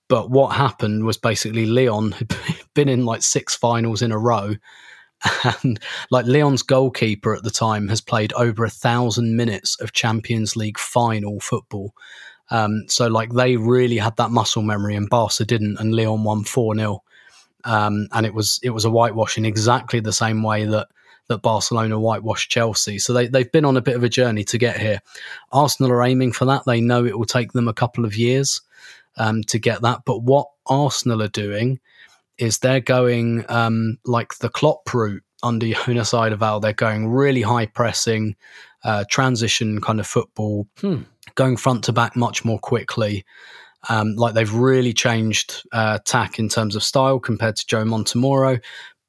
But 0.09 0.29
what 0.29 0.55
happened 0.55 1.03
was 1.05 1.17
basically 1.17 1.65
Lyon 1.65 2.13
had 2.13 2.33
been 2.75 2.87
in 2.89 3.05
like 3.05 3.21
six 3.23 3.55
finals 3.55 4.01
in 4.01 4.11
a 4.11 4.17
row. 4.17 4.55
And 5.63 5.79
like 6.11 6.25
Lyon's 6.25 6.61
goalkeeper 6.61 7.35
at 7.35 7.43
the 7.43 7.51
time 7.51 7.87
has 7.87 8.01
played 8.01 8.33
over 8.33 8.63
a 8.65 8.69
thousand 8.69 9.35
minutes 9.35 9.79
of 9.81 9.93
Champions 9.93 10.55
League 10.55 10.77
final 10.77 11.39
football. 11.39 11.93
Um, 12.49 12.85
so 12.87 13.07
like 13.07 13.33
they 13.33 13.57
really 13.57 13.97
had 13.97 14.15
that 14.17 14.31
muscle 14.31 14.61
memory 14.61 14.95
and 14.95 15.09
Barca 15.09 15.45
didn't, 15.45 15.77
and 15.79 15.95
Lyon 15.95 16.23
won 16.23 16.43
4 16.43 16.75
0. 16.75 17.03
Um, 17.63 18.07
and 18.13 18.25
it 18.25 18.33
was 18.33 18.59
it 18.63 18.69
was 18.69 18.85
a 18.85 18.91
whitewash 18.91 19.37
in 19.37 19.45
exactly 19.45 19.99
the 19.99 20.13
same 20.13 20.43
way 20.43 20.65
that 20.65 20.87
that 21.27 21.41
Barcelona 21.41 21.99
whitewashed 21.99 22.49
Chelsea. 22.49 22.99
So 22.99 23.13
they, 23.13 23.27
they've 23.27 23.51
been 23.51 23.65
on 23.65 23.75
a 23.75 23.81
bit 23.81 23.97
of 23.97 24.03
a 24.03 24.09
journey 24.09 24.45
to 24.45 24.57
get 24.57 24.79
here. 24.79 25.01
Arsenal 25.51 25.91
are 25.91 26.03
aiming 26.03 26.31
for 26.31 26.45
that. 26.45 26.63
They 26.65 26.79
know 26.79 27.03
it 27.03 27.17
will 27.17 27.25
take 27.25 27.51
them 27.51 27.67
a 27.67 27.73
couple 27.73 28.05
of 28.05 28.15
years 28.15 28.61
um, 29.17 29.43
to 29.43 29.59
get 29.59 29.81
that. 29.81 30.03
But 30.05 30.23
what 30.23 30.47
Arsenal 30.67 31.21
are 31.21 31.27
doing 31.27 31.79
is 32.37 32.59
they're 32.59 32.79
going 32.79 33.45
um, 33.49 33.97
like 34.05 34.37
the 34.39 34.49
Klopp 34.49 34.93
route 34.93 35.23
under 35.43 35.67
Jonas 35.67 36.11
Eidevall. 36.11 36.61
They're 36.61 36.73
going 36.73 37.07
really 37.07 37.41
high 37.41 37.65
pressing, 37.67 38.35
uh, 38.83 39.05
transition 39.09 39.81
kind 39.81 39.99
of 39.99 40.07
football, 40.07 40.67
Hmm. 40.79 41.01
going 41.35 41.57
front 41.57 41.83
to 41.85 41.93
back 41.93 42.15
much 42.15 42.45
more 42.45 42.59
quickly. 42.59 43.25
Um, 43.89 44.15
like 44.15 44.33
they've 44.33 44.53
really 44.53 44.93
changed 44.93 45.63
uh, 45.71 45.99
tack 46.03 46.39
in 46.39 46.49
terms 46.49 46.75
of 46.75 46.83
style 46.83 47.19
compared 47.19 47.55
to 47.57 47.65
Joe 47.67 47.83
Montemurro. 47.83 48.61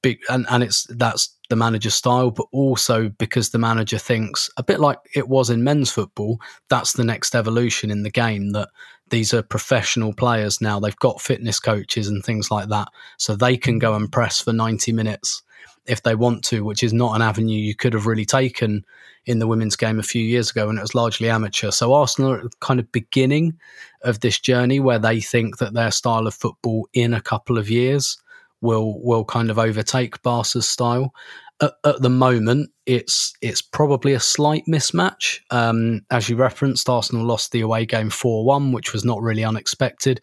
Big, 0.03 0.20
and, 0.29 0.47
and 0.51 0.62
it's 0.62 0.87
that's 0.91 1.35
the 1.49 1.57
manager's 1.57 1.95
style, 1.95 2.31
but 2.31 2.47
also 2.53 3.09
because 3.09 3.51
the 3.51 3.59
manager 3.59 3.99
thinks 3.99 4.49
a 4.57 4.62
bit 4.62 4.79
like 4.79 4.99
it 5.14 5.29
was 5.29 5.51
in 5.51 5.64
men's 5.64 5.91
football, 5.91 6.39
that's 6.68 6.93
the 6.93 7.03
next 7.03 7.35
evolution 7.35 7.91
in 7.91 8.03
the 8.05 8.11
game. 8.11 8.51
That 8.51 8.68
these 9.11 9.34
are 9.34 9.42
professional 9.42 10.12
players 10.12 10.61
now; 10.61 10.80
they've 10.80 10.96
got 10.96 11.20
fitness 11.20 11.61
coaches 11.61 12.09
and 12.09 12.24
things 12.24 12.50
like 12.50 12.68
that, 12.68 12.88
so 13.16 13.34
they 13.36 13.56
can 13.56 13.78
go 13.78 13.94
and 13.94 14.11
press 14.11 14.40
for 14.40 14.52
ninety 14.52 14.92
minutes 14.92 15.42
if 15.86 16.02
they 16.02 16.14
want 16.14 16.44
to, 16.44 16.64
which 16.64 16.82
is 16.82 16.92
not 16.92 17.16
an 17.16 17.22
avenue 17.22 17.59
you 17.59 17.74
could 17.74 17.94
have 17.94 18.06
really 18.06 18.26
taken 18.26 18.84
in 19.24 19.38
the 19.38 19.46
women's 19.46 19.76
game 19.76 19.98
a 19.98 20.02
few 20.02 20.22
years 20.22 20.50
ago, 20.50 20.68
and 20.68 20.78
it 20.78 20.82
was 20.82 20.94
largely 20.94 21.28
amateur. 21.28 21.70
So 21.70 21.92
Arsenal 21.92 22.32
are 22.32 22.48
kind 22.61 22.78
of 22.78 22.92
beginning 22.92 23.59
of 24.02 24.20
this 24.20 24.38
journey 24.38 24.80
where 24.80 24.98
they 24.98 25.20
think 25.20 25.59
that 25.59 25.74
their 25.74 25.90
style 25.90 26.26
of 26.26 26.34
football 26.34 26.88
in 26.92 27.14
a 27.14 27.20
couple 27.20 27.59
of 27.59 27.70
years 27.70 28.18
will 28.61 29.00
will 29.02 29.24
kind 29.24 29.50
of 29.50 29.59
overtake 29.59 30.22
Barca's 30.22 30.68
style. 30.68 31.14
At, 31.61 31.72
at 31.84 32.02
the 32.02 32.11
moment, 32.11 32.70
it's 32.86 33.32
it's 33.42 33.62
probably 33.62 34.12
a 34.12 34.20
slight 34.20 34.64
mismatch. 34.68 35.40
Um, 35.50 36.02
as 36.11 36.28
you 36.28 36.36
referenced, 36.36 36.88
Arsenal 36.88 37.26
lost 37.26 37.52
the 37.52 37.61
away 37.61 37.86
game 37.86 38.11
four 38.11 38.44
one, 38.44 38.72
which 38.72 38.92
was 38.92 39.04
not 39.04 39.22
really 39.22 39.44
unexpected. 39.44 40.20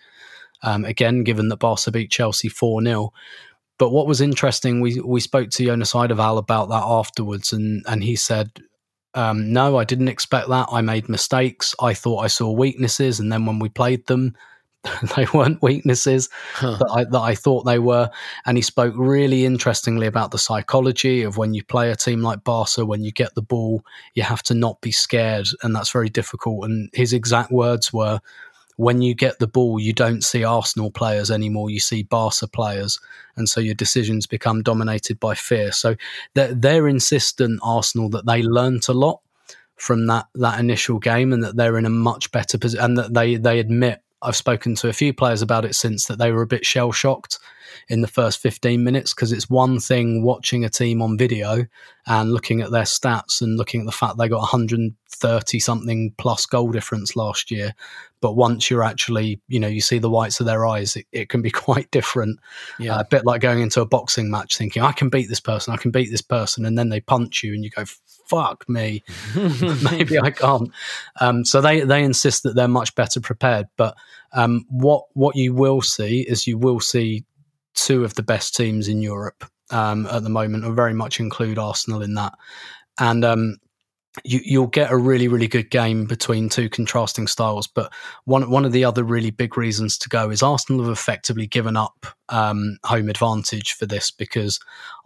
Um, 0.63 0.85
again, 0.85 1.23
given 1.23 1.49
that 1.49 1.57
Barca 1.57 1.91
beat 1.91 2.09
Chelsea 2.11 2.49
four 2.49 2.81
0 2.81 3.11
But 3.77 3.91
what 3.91 4.07
was 4.07 4.21
interesting, 4.21 4.81
we 4.81 4.99
we 5.01 5.19
spoke 5.19 5.49
to 5.51 5.65
Jonas 5.65 5.93
Eidevall 5.93 6.37
about 6.37 6.69
that 6.69 6.83
afterwards, 6.83 7.53
and 7.53 7.83
and 7.87 8.03
he 8.03 8.15
said. 8.15 8.51
Um, 9.17 9.53
no, 9.53 9.77
I 9.77 9.85
didn't 9.85 10.09
expect 10.09 10.49
that. 10.49 10.67
I 10.69 10.81
made 10.81 11.07
mistakes. 11.07 11.73
I 11.79 11.93
thought 11.93 12.25
I 12.25 12.27
saw 12.27 12.51
weaknesses, 12.51 13.17
and 13.17 13.31
then 13.31 13.45
when 13.45 13.59
we 13.59 13.69
played 13.69 14.05
them, 14.07 14.35
they 15.15 15.25
weren't 15.33 15.61
weaknesses 15.61 16.29
Huh. 16.53 16.77
that, 16.79 16.91
I, 16.93 17.03
that 17.05 17.21
I 17.21 17.35
thought 17.35 17.63
they 17.63 17.79
were. 17.79 18.09
And 18.45 18.57
he 18.57 18.61
spoke 18.61 18.93
really 18.97 19.45
interestingly 19.45 20.07
about 20.07 20.31
the 20.31 20.37
psychology 20.37 21.23
of 21.23 21.37
when 21.37 21.53
you 21.53 21.63
play 21.63 21.91
a 21.91 21.95
team 21.95 22.21
like 22.21 22.43
Barca, 22.43 22.85
when 22.85 23.03
you 23.03 23.11
get 23.11 23.35
the 23.35 23.41
ball, 23.41 23.83
you 24.13 24.23
have 24.23 24.43
to 24.43 24.53
not 24.53 24.81
be 24.81 24.91
scared. 24.91 25.47
And 25.63 25.75
that's 25.75 25.91
very 25.91 26.09
difficult. 26.09 26.65
And 26.65 26.89
his 26.93 27.13
exact 27.13 27.51
words 27.51 27.91
were, 27.91 28.19
when 28.77 29.01
you 29.01 29.15
get 29.15 29.39
the 29.39 29.47
ball, 29.47 29.79
you 29.79 29.93
don't 29.93 30.23
see 30.23 30.43
Arsenal 30.43 30.91
players 30.91 31.31
anymore. 31.31 31.69
You 31.69 31.79
see 31.79 32.03
Barca 32.03 32.47
players. 32.47 32.99
And 33.37 33.47
so 33.47 33.61
your 33.61 33.75
decisions 33.75 34.27
become 34.27 34.63
dominated 34.63 35.19
by 35.19 35.35
fear. 35.35 35.71
So 35.71 35.95
they're, 36.33 36.53
they're 36.53 36.87
insistent, 36.87 37.59
Arsenal, 37.63 38.09
that 38.09 38.25
they 38.25 38.43
learnt 38.43 38.89
a 38.89 38.93
lot 38.93 39.21
from 39.77 40.07
that, 40.07 40.27
that 40.35 40.59
initial 40.59 40.99
game 40.99 41.33
and 41.33 41.43
that 41.43 41.55
they're 41.55 41.77
in 41.77 41.85
a 41.85 41.89
much 41.89 42.31
better 42.31 42.57
position 42.57 42.83
and 42.83 42.97
that 42.97 43.13
they, 43.13 43.35
they 43.35 43.59
admit 43.59 44.01
I've 44.21 44.35
spoken 44.35 44.75
to 44.75 44.89
a 44.89 44.93
few 44.93 45.13
players 45.13 45.41
about 45.41 45.65
it 45.65 45.75
since 45.75 46.05
that 46.07 46.17
they 46.17 46.31
were 46.31 46.41
a 46.41 46.47
bit 46.47 46.65
shell 46.65 46.91
shocked 46.91 47.39
in 47.89 48.01
the 48.01 48.07
first 48.07 48.39
15 48.39 48.83
minutes 48.83 49.13
because 49.13 49.31
it's 49.31 49.49
one 49.49 49.79
thing 49.79 50.23
watching 50.23 50.65
a 50.65 50.69
team 50.69 51.01
on 51.01 51.17
video 51.17 51.65
and 52.07 52.31
looking 52.31 52.61
at 52.61 52.71
their 52.71 52.83
stats 52.83 53.41
and 53.41 53.57
looking 53.57 53.81
at 53.81 53.85
the 53.85 53.91
fact 53.91 54.17
they 54.17 54.27
got 54.27 54.39
130 54.39 55.59
something 55.59 56.13
plus 56.17 56.45
goal 56.45 56.71
difference 56.71 57.15
last 57.15 57.49
year. 57.49 57.73
But 58.21 58.33
once 58.33 58.69
you're 58.69 58.83
actually, 58.83 59.41
you 59.47 59.59
know, 59.59 59.67
you 59.67 59.81
see 59.81 59.99
the 59.99 60.09
whites 60.09 60.39
of 60.39 60.45
their 60.45 60.65
eyes, 60.65 60.95
it, 60.95 61.05
it 61.11 61.29
can 61.29 61.41
be 61.41 61.51
quite 61.51 61.89
different. 61.91 62.39
Yeah. 62.79 62.97
Uh, 62.97 63.01
a 63.01 63.05
bit 63.05 63.25
like 63.25 63.41
going 63.41 63.61
into 63.61 63.81
a 63.81 63.85
boxing 63.85 64.29
match 64.29 64.57
thinking, 64.57 64.83
I 64.83 64.91
can 64.91 65.09
beat 65.09 65.29
this 65.29 65.39
person, 65.39 65.73
I 65.73 65.77
can 65.77 65.91
beat 65.91 66.11
this 66.11 66.21
person. 66.21 66.65
And 66.65 66.77
then 66.77 66.89
they 66.89 67.01
punch 67.01 67.43
you 67.43 67.53
and 67.53 67.63
you 67.63 67.69
go, 67.69 67.85
fuck 68.27 68.67
me 68.67 69.03
maybe 69.91 70.19
I 70.19 70.31
can't. 70.31 70.71
Um, 71.19 71.45
so 71.45 71.61
they 71.61 71.81
they 71.81 72.03
insist 72.03 72.43
that 72.43 72.55
they're 72.55 72.67
much 72.67 72.95
better 72.95 73.19
prepared. 73.19 73.67
But 73.77 73.95
um, 74.33 74.65
what 74.69 75.05
what 75.13 75.35
you 75.35 75.53
will 75.53 75.81
see 75.81 76.21
is 76.21 76.47
you 76.47 76.57
will 76.57 76.79
see 76.79 77.25
two 77.75 78.03
of 78.03 78.15
the 78.15 78.23
best 78.23 78.55
teams 78.55 78.87
in 78.87 79.01
Europe 79.01 79.45
um, 79.71 80.05
at 80.07 80.23
the 80.23 80.29
moment, 80.29 80.65
and 80.65 80.75
very 80.75 80.93
much 80.93 81.19
include 81.19 81.57
Arsenal 81.57 82.01
in 82.01 82.15
that. 82.15 82.33
And 82.97 83.25
um, 83.25 83.57
you, 84.23 84.39
you'll 84.43 84.67
get 84.67 84.91
a 84.91 84.97
really 84.97 85.27
really 85.27 85.47
good 85.47 85.69
game 85.69 86.05
between 86.05 86.49
two 86.49 86.69
contrasting 86.69 87.27
styles. 87.27 87.67
But 87.67 87.91
one 88.25 88.49
one 88.49 88.65
of 88.65 88.71
the 88.71 88.85
other 88.85 89.03
really 89.03 89.31
big 89.31 89.57
reasons 89.57 89.97
to 89.99 90.09
go 90.09 90.29
is 90.29 90.41
Arsenal 90.41 90.83
have 90.83 90.91
effectively 90.91 91.47
given 91.47 91.75
up 91.75 92.05
um, 92.29 92.77
home 92.83 93.09
advantage 93.09 93.73
for 93.73 93.85
this 93.85 94.11
because 94.11 94.59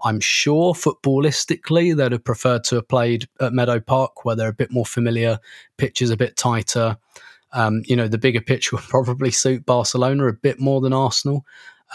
I'm 0.04 0.20
sure 0.20 0.74
footballistically 0.74 1.96
they'd 1.96 2.12
have 2.12 2.24
preferred 2.24 2.64
to 2.66 2.76
have 2.76 2.88
played 2.88 3.28
at 3.40 3.54
Meadow 3.54 3.80
Park 3.80 4.26
where 4.26 4.36
they're 4.36 4.50
a 4.50 4.54
bit 4.54 4.72
more 4.72 4.86
familiar, 4.86 5.40
pitch 5.78 6.02
is 6.02 6.12
a 6.12 6.18
bit 6.18 6.38
tighter. 6.38 6.98
Um, 7.52 7.82
you 7.86 7.96
know, 7.96 8.08
the 8.08 8.20
bigger 8.20 8.42
pitch 8.42 8.72
will 8.72 8.80
probably 8.80 9.32
suit 9.32 9.66
Barcelona 9.66 10.28
a 10.28 10.34
bit 10.34 10.60
more 10.60 10.82
than 10.82 10.94
Arsenal. 10.94 11.46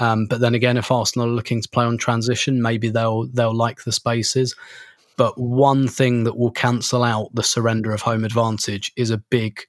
Um, 0.01 0.27
but 0.27 0.41
then 0.41 0.55
again, 0.55 0.77
if 0.77 0.91
Arsenal 0.91 1.29
are 1.29 1.33
looking 1.33 1.63
to 1.63 1.69
play 1.69 1.85
on 1.85 1.99
transition, 1.99 2.63
maybe 2.63 2.89
they'll 2.91 3.27
they'll 3.27 3.55
like 3.55 3.85
the 3.85 3.93
spaces. 3.93 4.55
But 5.17 5.39
one 5.39 5.87
thing 5.87 6.25
that 6.25 6.37
will 6.37 6.51
cancel 6.51 7.05
out 7.05 7.35
the 7.35 7.43
surrender 7.43 7.93
of 7.93 8.03
home 8.03 8.25
advantage 8.25 8.93
is 8.97 9.11
a 9.11 9.19
big 9.19 9.61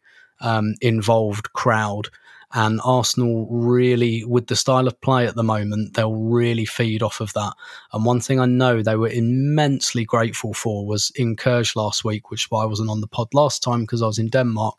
um, 0.41 0.73
involved 0.81 1.53
crowd. 1.53 2.09
And 2.53 2.79
Arsenal 2.85 3.47
really, 3.49 4.23
with 4.23 4.47
the 4.47 4.55
style 4.55 4.87
of 4.87 4.99
play 5.01 5.27
at 5.27 5.35
the 5.35 5.43
moment, 5.43 5.93
they'll 5.93 6.15
really 6.15 6.65
feed 6.65 7.03
off 7.03 7.19
of 7.19 7.33
that. 7.33 7.53
And 7.91 8.05
one 8.05 8.21
thing 8.21 8.39
I 8.39 8.45
know 8.45 8.81
they 8.81 8.95
were 8.95 9.09
immensely 9.09 10.05
grateful 10.05 10.53
for 10.53 10.85
was 10.85 11.11
in 11.15 11.35
Køge 11.35 11.75
last 11.75 12.05
week, 12.05 12.31
which 12.31 12.45
is 12.45 12.51
why 12.51 12.63
I 12.63 12.67
wasn't 12.67 12.89
on 12.89 13.01
the 13.01 13.07
pod 13.07 13.33
last 13.33 13.61
time 13.61 13.81
because 13.81 14.01
I 14.01 14.07
was 14.07 14.19
in 14.19 14.29
Denmark. 14.29 14.75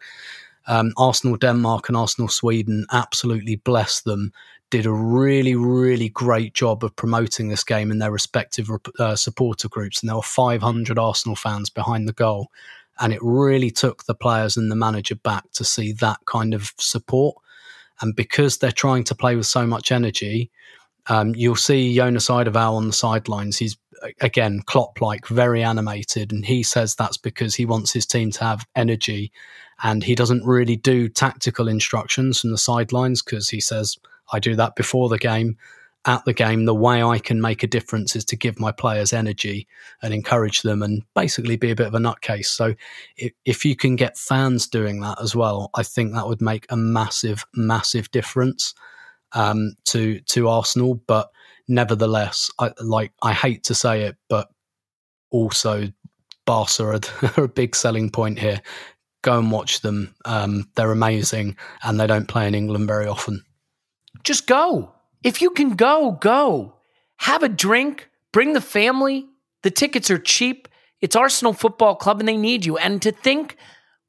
Um, 0.69 0.93
Arsenal 0.97 1.37
Denmark 1.37 1.89
and 1.89 1.97
Arsenal 1.97 2.29
Sweden 2.29 2.87
absolutely 2.91 3.57
blessed 3.57 4.05
them. 4.05 4.33
Did 4.71 4.87
a 4.87 4.93
really, 4.93 5.55
really 5.55 6.09
great 6.09 6.55
job 6.55 6.83
of 6.83 6.97
promoting 6.97 7.49
this 7.49 7.65
game 7.65 7.91
in 7.91 7.99
their 7.99 8.11
respective 8.11 8.69
uh, 8.99 9.17
supporter 9.17 9.69
groups. 9.69 10.03
And 10.03 10.09
there 10.09 10.17
were 10.17 10.23
500 10.23 10.99
Arsenal 10.99 11.37
fans 11.37 11.71
behind 11.71 12.09
the 12.09 12.13
goal. 12.13 12.49
And 12.99 13.13
it 13.13 13.21
really 13.23 13.71
took 13.71 14.05
the 14.05 14.15
players 14.15 14.57
and 14.57 14.71
the 14.71 14.77
manager 14.77 15.15
back 15.15 15.45
to 15.53 15.65
see 15.65 15.93
that 15.93 16.19
kind 16.27 16.55
of 16.55 16.73
support. 16.79 17.37
And 18.01 18.17
because 18.17 18.59
they're 18.59 18.73
trying 18.73 19.05
to 19.05 19.15
play 19.15 19.37
with 19.37 19.47
so 19.47 19.67
much 19.67 19.93
energy, 19.93 20.51
um, 21.09 21.35
you'll 21.35 21.57
see 21.57 21.95
Jonas 21.95 22.29
Eidevall 22.29 22.77
on 22.77 22.87
the 22.89 22.93
sidelines. 22.93 23.59
He's 23.59 23.77
again 24.21 24.63
Klopp 24.67 25.01
like, 25.01 25.27
very 25.29 25.63
animated, 25.63 26.33
and 26.33 26.45
he 26.45 26.63
says 26.63 26.95
that's 26.95 27.17
because 27.17 27.55
he 27.55 27.65
wants 27.65 27.93
his 27.93 28.07
team 28.07 28.31
to 28.33 28.45
have 28.45 28.67
energy, 28.75 29.33
and 29.83 30.03
he 30.03 30.15
doesn't 30.15 30.45
really 30.45 30.77
do 30.77 31.09
tactical 31.09 31.69
instructions 31.69 32.41
from 32.41 32.51
the 32.51 32.59
sidelines 32.59 33.23
because 33.23 33.49
he 33.49 33.61
says 33.61 33.97
I 34.33 34.39
do 34.39 34.57
that 34.57 34.77
before 34.77 35.09
the 35.09 35.19
game. 35.19 35.57
At 36.05 36.25
the 36.25 36.33
game, 36.33 36.67
the 36.67 36.75
way 36.75 37.03
I 37.03 37.19
can 37.19 37.41
make 37.41 37.65
a 37.65 37.67
difference 37.67 38.15
is 38.15 38.25
to 38.27 38.37
give 38.37 38.61
my 38.61 38.71
players 38.71 39.13
energy 39.13 39.67
and 40.03 40.15
encourage 40.15 40.63
them 40.63 40.81
and 40.83 41.03
basically 41.17 41.57
be 41.57 41.73
a 41.73 41.75
bit 41.75 41.89
of 41.89 41.95
a 41.95 41.99
nutcase. 41.99 42.47
So, 42.47 42.75
if, 43.17 43.33
if 43.45 43.65
you 43.65 43.75
can 43.75 43.97
get 43.97 44.17
fans 44.17 44.69
doing 44.69 45.01
that 45.01 45.21
as 45.21 45.35
well, 45.35 45.69
I 45.75 45.83
think 45.83 46.13
that 46.13 46.29
would 46.29 46.41
make 46.41 46.65
a 46.71 46.77
massive, 46.77 47.45
massive 47.55 48.09
difference 48.13 48.73
um, 49.33 49.73
to 49.87 50.21
to 50.21 50.49
Arsenal. 50.49 50.95
But 51.09 51.29
nevertheless, 51.67 52.53
I 52.61 52.71
like 52.81 53.13
I 53.21 53.33
hate 53.33 53.65
to 53.65 53.75
say 53.75 54.03
it, 54.03 54.17
but 54.29 54.49
also 55.31 55.89
Barca 56.45 56.85
are, 56.85 57.01
are 57.37 57.45
a 57.45 57.49
big 57.49 57.75
selling 57.75 58.11
point 58.11 58.39
here. 58.39 58.63
go 59.23 59.39
and 59.39 59.51
watch 59.51 59.81
them. 59.81 60.15
Um, 60.25 60.71
they're 60.77 60.93
amazing, 60.93 61.57
and 61.83 61.99
they 61.99 62.07
don't 62.07 62.29
play 62.29 62.47
in 62.47 62.55
England 62.55 62.87
very 62.87 63.07
often. 63.09 63.45
Just 64.25 64.47
go. 64.47 64.93
If 65.23 65.41
you 65.41 65.51
can 65.51 65.75
go, 65.75 66.13
go. 66.13 66.77
Have 67.19 67.43
a 67.43 67.49
drink, 67.49 68.09
bring 68.33 68.53
the 68.53 68.61
family. 68.61 69.27
The 69.63 69.71
tickets 69.71 70.11
are 70.11 70.19
cheap. 70.19 70.69
It's 71.01 71.17
Arsenal 71.17 71.53
Football 71.53 71.97
Club 71.97 72.21
and 72.21 72.29
they 72.29 72.37
need 72.37 72.65
you. 72.65 72.77
And 72.77 73.01
to 73.03 73.13
think 73.13 73.57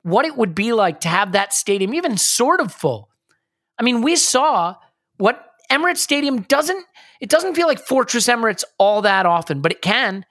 what 0.04 0.26
it 0.26 0.38
would 0.38 0.56
be 0.56 0.74
like 0.74 1.02
to 1.02 1.08
have 1.08 1.34
that 1.34 1.54
stadium 1.54 1.94
even 1.94 2.18
sort 2.18 2.60
of 2.60 2.74
full. 2.74 3.10
I 3.78 3.84
mean, 3.84 4.02
we 4.02 4.16
saw 4.16 4.76
what 5.18 5.44
Emirates 5.72 5.98
Stadium 5.98 6.42
doesn't 6.44 6.86
it 7.20 7.30
doesn't 7.30 7.56
feel 7.56 7.68
like 7.68 7.80
Fortress 7.80 8.28
Emirates 8.28 8.64
all 8.78 9.02
that 9.02 9.26
often, 9.26 9.62
but 9.62 9.72
it 9.72 9.82
can. 9.82 10.24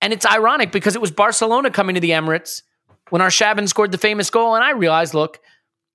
And 0.00 0.12
it's 0.12 0.24
ironic 0.24 0.70
because 0.70 0.94
it 0.94 1.00
was 1.00 1.10
Barcelona 1.10 1.70
coming 1.70 1.94
to 1.94 2.00
the 2.00 2.10
Emirates 2.10 2.62
when 3.10 3.20
Arshavin 3.20 3.68
scored 3.68 3.92
the 3.92 3.98
famous 3.98 4.30
goal 4.30 4.54
and 4.54 4.64
I 4.64 4.70
realized, 4.70 5.14
look, 5.14 5.40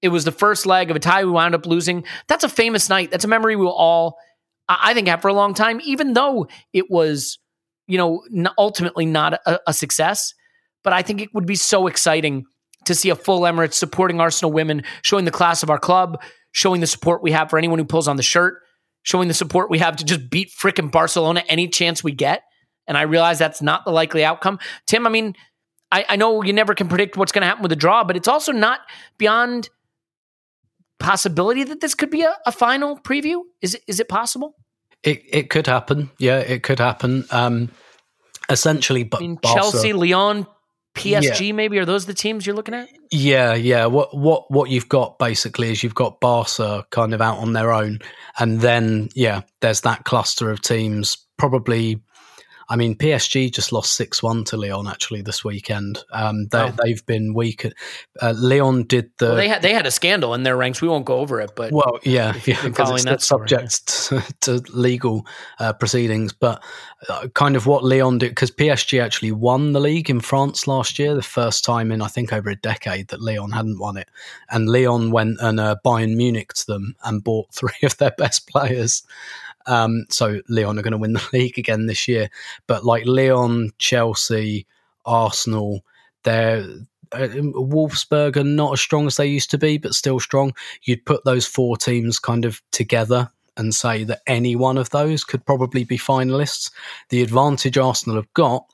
it 0.01 0.09
was 0.09 0.25
the 0.25 0.31
first 0.31 0.65
leg 0.65 0.89
of 0.89 0.95
a 0.95 0.99
tie 0.99 1.23
we 1.23 1.31
wound 1.31 1.55
up 1.55 1.65
losing. 1.65 2.03
That's 2.27 2.43
a 2.43 2.49
famous 2.49 2.89
night. 2.89 3.11
That's 3.11 3.25
a 3.25 3.29
memory 3.29 3.55
we'll 3.55 3.71
all 3.71 4.17
I 4.69 4.93
think 4.93 5.07
have 5.07 5.21
for 5.21 5.29
a 5.29 5.33
long 5.33 5.53
time 5.53 5.79
even 5.83 6.13
though 6.13 6.47
it 6.73 6.89
was, 6.89 7.39
you 7.87 7.97
know, 7.97 8.23
ultimately 8.57 9.05
not 9.05 9.33
a, 9.45 9.59
a 9.67 9.73
success, 9.73 10.33
but 10.83 10.93
I 10.93 11.01
think 11.01 11.21
it 11.21 11.33
would 11.33 11.45
be 11.45 11.55
so 11.55 11.87
exciting 11.87 12.45
to 12.85 12.95
see 12.95 13.09
a 13.09 13.15
full 13.15 13.41
Emirates 13.41 13.73
supporting 13.73 14.21
Arsenal 14.21 14.51
women, 14.51 14.83
showing 15.01 15.25
the 15.25 15.31
class 15.31 15.63
of 15.63 15.69
our 15.69 15.79
club, 15.79 16.21
showing 16.51 16.81
the 16.81 16.87
support 16.87 17.21
we 17.21 17.31
have 17.31 17.49
for 17.49 17.57
anyone 17.57 17.79
who 17.79 17.85
pulls 17.85 18.07
on 18.07 18.15
the 18.15 18.23
shirt, 18.23 18.61
showing 19.03 19.27
the 19.27 19.33
support 19.33 19.69
we 19.69 19.79
have 19.79 19.95
to 19.97 20.05
just 20.05 20.29
beat 20.29 20.49
frickin' 20.49 20.91
Barcelona 20.91 21.43
any 21.47 21.67
chance 21.67 22.03
we 22.03 22.11
get. 22.11 22.43
And 22.87 22.97
I 22.97 23.01
realize 23.03 23.37
that's 23.37 23.61
not 23.61 23.83
the 23.83 23.91
likely 23.91 24.23
outcome. 24.23 24.59
Tim, 24.85 25.05
I 25.05 25.09
mean, 25.09 25.35
I, 25.91 26.05
I 26.09 26.15
know 26.15 26.41
you 26.41 26.53
never 26.53 26.73
can 26.73 26.87
predict 26.87 27.17
what's 27.17 27.31
going 27.31 27.41
to 27.41 27.47
happen 27.47 27.63
with 27.63 27.69
the 27.69 27.75
draw, 27.75 28.03
but 28.03 28.15
it's 28.15 28.27
also 28.27 28.51
not 28.51 28.79
beyond 29.17 29.69
possibility 30.99 31.63
that 31.63 31.81
this 31.81 31.95
could 31.95 32.09
be 32.09 32.23
a, 32.23 32.35
a 32.45 32.51
final 32.51 32.97
preview. 32.97 33.41
Is 33.61 33.75
it, 33.75 33.83
is 33.87 33.99
it 33.99 34.09
possible? 34.09 34.55
It 35.03 35.23
it 35.29 35.49
could 35.49 35.67
happen. 35.67 36.09
Yeah, 36.17 36.39
it 36.39 36.63
could 36.63 36.79
happen. 36.79 37.25
Um, 37.31 37.71
essentially, 38.49 39.03
but 39.03 39.19
I 39.19 39.21
mean, 39.21 39.39
Chelsea, 39.43 39.93
Lyon, 39.93 40.47
PSG, 40.95 41.47
yeah. 41.47 41.53
maybe 41.53 41.77
are 41.77 41.85
those 41.85 42.05
the 42.05 42.13
teams 42.13 42.45
you're 42.45 42.55
looking 42.55 42.73
at? 42.73 42.89
Yeah, 43.11 43.53
yeah. 43.53 43.85
What 43.85 44.17
what 44.17 44.49
what 44.49 44.69
you've 44.69 44.89
got 44.89 45.19
basically 45.19 45.71
is 45.71 45.83
you've 45.83 45.95
got 45.95 46.19
Barca 46.19 46.85
kind 46.89 47.13
of 47.13 47.21
out 47.21 47.37
on 47.37 47.53
their 47.53 47.71
own, 47.71 47.99
and 48.39 48.61
then 48.61 49.09
yeah, 49.13 49.41
there's 49.61 49.81
that 49.81 50.05
cluster 50.05 50.49
of 50.51 50.61
teams. 50.61 51.17
Probably 51.37 52.01
I 52.69 52.75
mean, 52.75 52.95
PSG 52.95 53.51
just 53.53 53.71
lost 53.71 53.93
6 53.93 54.21
1 54.21 54.43
to 54.45 54.57
Lyon 54.57 54.87
actually 54.87 55.21
this 55.21 55.43
weekend. 55.43 56.03
Um, 56.11 56.47
they, 56.47 56.71
have 56.89 57.05
been 57.05 57.33
weak. 57.33 57.65
Uh, 58.21 58.33
Lyon 58.35 58.83
did 58.83 59.09
the. 59.19 59.27
Well, 59.27 59.35
they, 59.35 59.47
had, 59.47 59.61
they 59.61 59.73
had 59.73 59.87
a 59.87 59.91
scandal 59.91 60.33
in 60.33 60.43
their 60.43 60.57
ranks. 60.57 60.81
We 60.81 60.89
won't 60.89 61.05
go 61.05 61.19
over 61.19 61.39
it, 61.39 61.51
but. 61.55 61.71
Well, 61.71 61.99
yeah, 62.03 62.33
yeah 62.45 62.61
because 62.61 63.05
it's 63.05 63.27
subject 63.27 63.87
to, 63.87 64.21
to, 64.41 64.61
legal 64.73 65.25
uh, 65.59 65.73
proceedings. 65.73 66.33
But 66.33 66.61
uh, 67.07 67.27
kind 67.33 67.55
of 67.55 67.67
what 67.67 67.85
Lyon 67.85 68.17
did, 68.17 68.29
because 68.29 68.51
PSG 68.51 69.01
actually 69.01 69.31
won 69.31 69.71
the 69.71 69.79
league 69.79 70.09
in 70.09 70.19
France 70.19 70.67
last 70.67 70.99
year, 70.99 71.15
the 71.15 71.21
first 71.21 71.63
time 71.63 71.91
in, 71.91 72.01
I 72.01 72.07
think, 72.07 72.33
over 72.33 72.49
a 72.49 72.55
decade 72.55 73.07
that 73.09 73.21
Lyon 73.21 73.51
hadn't 73.51 73.79
won 73.79 73.95
it. 73.95 74.09
And 74.49 74.69
Lyon 74.69 75.11
went 75.11 75.37
and 75.39 75.59
uh, 75.59 75.77
Bayern 75.85 76.17
Munich 76.17 76.53
to 76.53 76.65
them 76.65 76.95
and 77.05 77.23
bought 77.23 77.47
three 77.53 77.71
of 77.83 77.95
their 77.97 78.13
best 78.17 78.47
players. 78.47 79.03
Um, 79.67 80.05
so 80.09 80.41
Lyon 80.49 80.79
are 80.79 80.81
going 80.81 80.91
to 80.91 80.97
win 80.97 81.13
the 81.13 81.29
league 81.33 81.59
again 81.59 81.85
this 81.85 82.07
year. 82.07 82.29
But 82.65 82.85
like 82.85 83.05
Lyon, 83.05 83.71
Chelsea, 83.77 84.65
Arsenal, 85.05 85.83
they're 86.23 86.65
uh, 87.13 87.27
Wolfsburg 87.29 88.35
are 88.35 88.43
not 88.43 88.73
as 88.73 88.81
strong 88.81 89.07
as 89.07 89.15
they 89.15 89.27
used 89.27 89.49
to 89.51 89.57
be, 89.57 89.77
but 89.77 89.93
still 89.93 90.19
strong. 90.19 90.53
You'd 90.83 91.05
put 91.05 91.23
those 91.23 91.45
four 91.45 91.77
teams 91.77 92.19
kind 92.19 92.43
of 92.43 92.61
together 92.71 93.29
and 93.55 93.73
say 93.73 94.03
that 94.03 94.21
any 94.27 94.55
one 94.55 94.77
of 94.77 94.89
those 94.91 95.23
could 95.23 95.45
probably 95.45 95.83
be 95.83 95.97
finalists. 95.97 96.69
The 97.09 97.21
advantage 97.21 97.77
Arsenal 97.77 98.17
have 98.17 98.33
got 98.33 98.65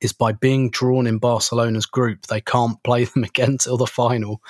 is 0.00 0.12
by 0.12 0.32
being 0.32 0.70
drawn 0.70 1.06
in 1.06 1.18
Barcelona's 1.18 1.86
group, 1.86 2.26
they 2.26 2.40
can't 2.40 2.82
play 2.82 3.04
them 3.04 3.24
again 3.24 3.58
till 3.58 3.76
the 3.76 3.86
final. 3.86 4.40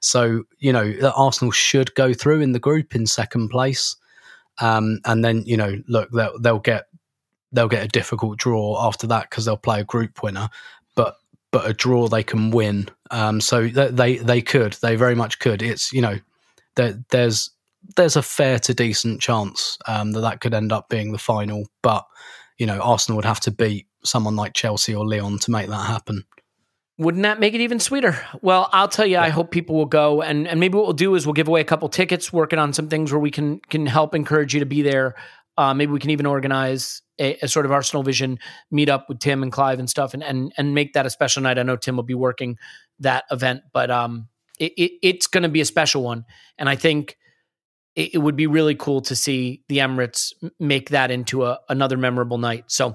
So, 0.00 0.44
you 0.58 0.72
know, 0.72 1.12
Arsenal 1.14 1.52
should 1.52 1.94
go 1.94 2.12
through 2.12 2.40
in 2.40 2.52
the 2.52 2.58
group 2.58 2.94
in 2.94 3.06
second 3.06 3.48
place. 3.48 3.96
Um, 4.60 5.00
and 5.04 5.24
then 5.24 5.42
you 5.46 5.56
know, 5.56 5.80
look, 5.88 6.10
they'll, 6.10 6.38
they'll 6.38 6.58
get 6.58 6.86
they'll 7.52 7.68
get 7.68 7.84
a 7.84 7.88
difficult 7.88 8.38
draw 8.38 8.86
after 8.86 9.06
that 9.06 9.30
because 9.30 9.44
they'll 9.44 9.56
play 9.56 9.80
a 9.80 9.84
group 9.84 10.22
winner, 10.22 10.48
but 10.94 11.16
but 11.50 11.68
a 11.68 11.72
draw 11.72 12.08
they 12.08 12.22
can 12.22 12.50
win. 12.50 12.88
Um, 13.10 13.40
so 13.40 13.68
they 13.68 14.16
they 14.16 14.42
could, 14.42 14.74
they 14.74 14.96
very 14.96 15.14
much 15.14 15.38
could. 15.38 15.62
It's 15.62 15.92
you 15.92 16.02
know, 16.02 16.18
there, 16.76 16.98
there's 17.10 17.50
there's 17.96 18.16
a 18.16 18.22
fair 18.22 18.58
to 18.60 18.74
decent 18.74 19.20
chance 19.20 19.78
um, 19.86 20.12
that 20.12 20.20
that 20.20 20.40
could 20.40 20.54
end 20.54 20.72
up 20.72 20.88
being 20.88 21.12
the 21.12 21.18
final, 21.18 21.68
but 21.82 22.04
you 22.58 22.66
know, 22.66 22.80
Arsenal 22.80 23.16
would 23.16 23.24
have 23.24 23.40
to 23.40 23.50
beat 23.50 23.86
someone 24.04 24.36
like 24.36 24.54
Chelsea 24.54 24.94
or 24.94 25.06
Lyon 25.06 25.38
to 25.40 25.50
make 25.50 25.68
that 25.68 25.86
happen. 25.86 26.24
Wouldn't 26.96 27.24
that 27.24 27.40
make 27.40 27.54
it 27.54 27.60
even 27.60 27.80
sweeter? 27.80 28.16
Well, 28.40 28.68
I'll 28.72 28.88
tell 28.88 29.04
you, 29.04 29.12
yeah. 29.12 29.22
I 29.22 29.28
hope 29.28 29.50
people 29.50 29.74
will 29.74 29.84
go, 29.84 30.22
and 30.22 30.46
and 30.46 30.60
maybe 30.60 30.76
what 30.76 30.84
we'll 30.84 30.92
do 30.92 31.16
is 31.16 31.26
we'll 31.26 31.32
give 31.32 31.48
away 31.48 31.60
a 31.60 31.64
couple 31.64 31.88
tickets, 31.88 32.32
working 32.32 32.58
on 32.58 32.72
some 32.72 32.88
things 32.88 33.10
where 33.10 33.18
we 33.18 33.32
can 33.32 33.58
can 33.68 33.84
help 33.86 34.14
encourage 34.14 34.54
you 34.54 34.60
to 34.60 34.66
be 34.66 34.82
there. 34.82 35.16
Uh, 35.56 35.74
maybe 35.74 35.90
we 35.92 35.98
can 35.98 36.10
even 36.10 36.26
organize 36.26 37.02
a, 37.18 37.36
a, 37.42 37.48
sort 37.48 37.64
of 37.64 37.70
Arsenal 37.72 38.02
Vision 38.02 38.38
meetup 38.72 39.04
with 39.08 39.20
Tim 39.20 39.42
and 39.42 39.50
Clive 39.50 39.80
and 39.80 39.90
stuff, 39.90 40.14
and 40.14 40.22
and 40.22 40.52
and 40.56 40.72
make 40.72 40.92
that 40.92 41.04
a 41.04 41.10
special 41.10 41.42
night. 41.42 41.58
I 41.58 41.64
know 41.64 41.76
Tim 41.76 41.96
will 41.96 42.04
be 42.04 42.14
working 42.14 42.58
that 43.00 43.24
event, 43.28 43.62
but 43.72 43.90
um, 43.90 44.28
it, 44.60 44.72
it 44.76 44.92
it's 45.02 45.26
going 45.26 45.42
to 45.42 45.48
be 45.48 45.60
a 45.60 45.64
special 45.64 46.04
one, 46.04 46.24
and 46.58 46.68
I 46.68 46.76
think 46.76 47.16
it, 47.96 48.14
it, 48.14 48.18
would 48.18 48.36
be 48.36 48.46
really 48.46 48.76
cool 48.76 49.00
to 49.02 49.16
see 49.16 49.64
the 49.68 49.78
Emirates 49.78 50.32
make 50.60 50.90
that 50.90 51.10
into 51.10 51.44
a, 51.44 51.58
another 51.68 51.96
memorable 51.96 52.38
night. 52.38 52.64
So 52.68 52.94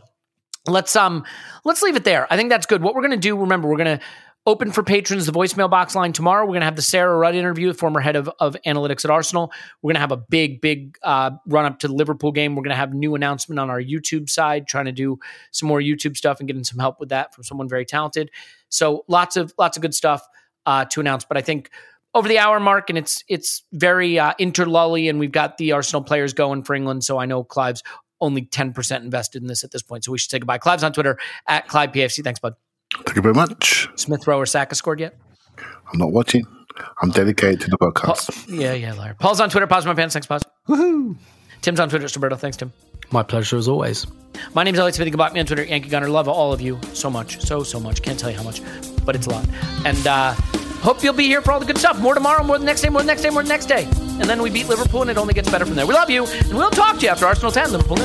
let's 0.68 0.95
um 0.95 1.26
let's 1.65 1.81
leave 1.81 1.95
it 1.95 2.03
there. 2.03 2.27
I 2.31 2.38
think 2.38 2.49
that's 2.49 2.65
good. 2.65 2.81
What 2.81 2.95
we're 2.95 3.02
going 3.02 3.11
to 3.11 3.18
do, 3.18 3.38
remember, 3.38 3.68
we're 3.68 3.77
going 3.77 3.99
to 3.99 4.06
open 4.45 4.72
for 4.72 4.84
patrons 4.84 5.26
the 5.26 5.31
voicemail 5.31 5.69
box 5.69 5.95
line 5.95 6.14
tomorrow. 6.14 6.44
We're 6.44 6.53
going 6.53 6.61
to 6.61 6.65
have 6.65 6.76
the 6.76 6.81
Sarah 6.81 7.15
Rudd 7.15 7.36
interview, 7.36 7.72
former 7.73 7.99
head 7.99 8.15
of, 8.15 8.30
of 8.40 8.56
analytics 8.65 9.06
at 9.06 9.11
Arsenal. 9.11 9.52
We're 9.81 9.90
going 9.90 9.95
to 9.95 10.02
have 10.02 10.11
a 10.11 10.18
big, 10.18 10.61
big 10.61 10.98
uh, 11.03 11.31
run 11.45 11.65
up 11.65 11.80
to 11.80 11.88
the 11.88 11.94
Liverpool 11.94 12.31
game. 12.31 12.56
We're 12.56 12.64
going 12.64 12.72
to 12.72 12.77
have 12.77 12.94
new 12.94 13.15
announcement 13.15 13.60
on 13.60 13.69
our 13.69 13.81
YouTube 13.81 14.30
side, 14.30 14.68
trying 14.68 14.86
to 14.86 14.91
do 14.91 15.19
some 15.52 15.68
more 15.68 15.80
YouTube 15.80 16.18
stuff 16.18 16.40
and 16.40 16.48
getting 16.48 16.64
some 16.64 16.80
help 16.80 16.99
with 16.99 17.10
that 17.10 17.36
from 17.36 17.44
someone 17.44 17.69
very 17.69 17.86
talented. 17.86 18.31
So 18.69 19.03
lots 19.07 19.38
of 19.38 19.53
lots 19.57 19.77
of 19.77 19.81
good 19.81 19.94
stuff 19.94 20.26
uh, 20.65 20.86
to 20.86 20.99
announce. 20.99 21.26
But 21.26 21.38
I 21.38 21.41
think 21.41 21.69
over 22.15 22.27
the 22.27 22.40
hour 22.40 22.60
mark, 22.60 22.90
and 22.90 22.98
it's 22.98 23.23
it's 23.27 23.64
very 23.73 24.18
uh, 24.18 24.34
interlully, 24.40 25.10
and 25.10 25.19
we've 25.19 25.31
got 25.31 25.57
the 25.57 25.73
Arsenal 25.73 26.02
players 26.02 26.34
going 26.34 26.64
for 26.64 26.73
England. 26.73 27.03
So 27.03 27.19
I 27.19 27.26
know 27.26 27.44
Clive's 27.44 27.84
only 28.21 28.43
10% 28.43 29.01
invested 29.01 29.41
in 29.41 29.47
this 29.47 29.63
at 29.63 29.71
this 29.71 29.81
point. 29.81 30.03
So 30.03 30.11
we 30.11 30.17
should 30.17 30.31
say 30.31 30.39
goodbye. 30.39 30.57
Clive's 30.57 30.83
on 30.83 30.93
Twitter 30.93 31.17
at 31.47 31.67
Clive 31.67 31.91
PFC. 31.91 32.23
Thanks, 32.23 32.39
bud. 32.39 32.55
Thank 32.93 33.15
you 33.15 33.21
very 33.21 33.35
much. 33.35 33.87
Smith 33.95 34.25
Rowe 34.27 34.37
or 34.39 34.45
Saka 34.45 34.75
scored 34.75 34.99
yet? 34.99 35.15
I'm 35.57 35.99
not 35.99 36.11
watching. 36.11 36.45
I'm 37.01 37.11
dedicated 37.11 37.61
to 37.61 37.69
the 37.69 37.77
podcast. 37.77 38.47
Paul, 38.47 38.55
yeah, 38.55 38.73
yeah, 38.73 38.93
liar. 38.93 39.15
Paul's 39.19 39.39
on 39.39 39.49
Twitter. 39.49 39.67
Pause 39.67 39.85
my 39.87 39.93
pants. 39.93 40.13
Thanks, 40.13 40.27
pause. 40.27 40.43
Woohoo. 40.67 41.17
Tim's 41.61 41.79
on 41.79 41.89
Twitter. 41.89 42.05
It's 42.05 42.15
Roberto. 42.15 42.35
Thanks, 42.35 42.57
Tim. 42.57 42.71
My 43.11 43.23
pleasure 43.23 43.57
as 43.57 43.67
always. 43.67 44.07
My 44.53 44.63
name 44.63 44.75
is 44.75 44.79
Elliot 44.79 44.95
Smith. 44.95 45.07
You 45.07 45.11
can 45.11 45.17
block 45.17 45.33
me 45.33 45.39
on 45.39 45.45
Twitter, 45.45 45.63
Yankee 45.63 45.89
Gunner. 45.89 46.07
Love 46.09 46.27
all 46.27 46.53
of 46.53 46.61
you 46.61 46.79
so 46.93 47.09
much. 47.09 47.41
So, 47.41 47.63
so 47.63 47.79
much. 47.79 48.01
Can't 48.01 48.19
tell 48.19 48.29
you 48.29 48.37
how 48.37 48.43
much, 48.43 48.61
but 49.05 49.15
it's 49.15 49.27
a 49.27 49.31
lot. 49.31 49.45
And 49.85 50.07
uh, 50.07 50.33
hope 50.81 51.03
you'll 51.03 51.13
be 51.13 51.25
here 51.25 51.41
for 51.41 51.51
all 51.51 51.59
the 51.59 51.65
good 51.65 51.77
stuff. 51.77 51.99
More 51.99 52.13
tomorrow, 52.13 52.43
more 52.43 52.59
the 52.59 52.65
next 52.65 52.81
day, 52.81 52.89
more 52.89 53.01
the 53.01 53.07
next 53.07 53.23
day, 53.23 53.29
more 53.29 53.43
the 53.43 53.49
next 53.49 53.65
day 53.65 54.09
and 54.19 54.29
then 54.29 54.41
we 54.41 54.49
beat 54.49 54.67
Liverpool, 54.67 55.01
and 55.01 55.09
it 55.09 55.17
only 55.17 55.33
gets 55.33 55.49
better 55.49 55.65
from 55.65 55.75
there. 55.75 55.87
We 55.87 55.93
love 55.93 56.09
you, 56.09 56.25
and 56.25 56.53
we'll 56.53 56.69
talk 56.71 56.97
to 56.97 57.05
you 57.05 57.09
after 57.09 57.25
Arsenal 57.25 57.51
10, 57.51 57.71
Liverpool 57.71 57.97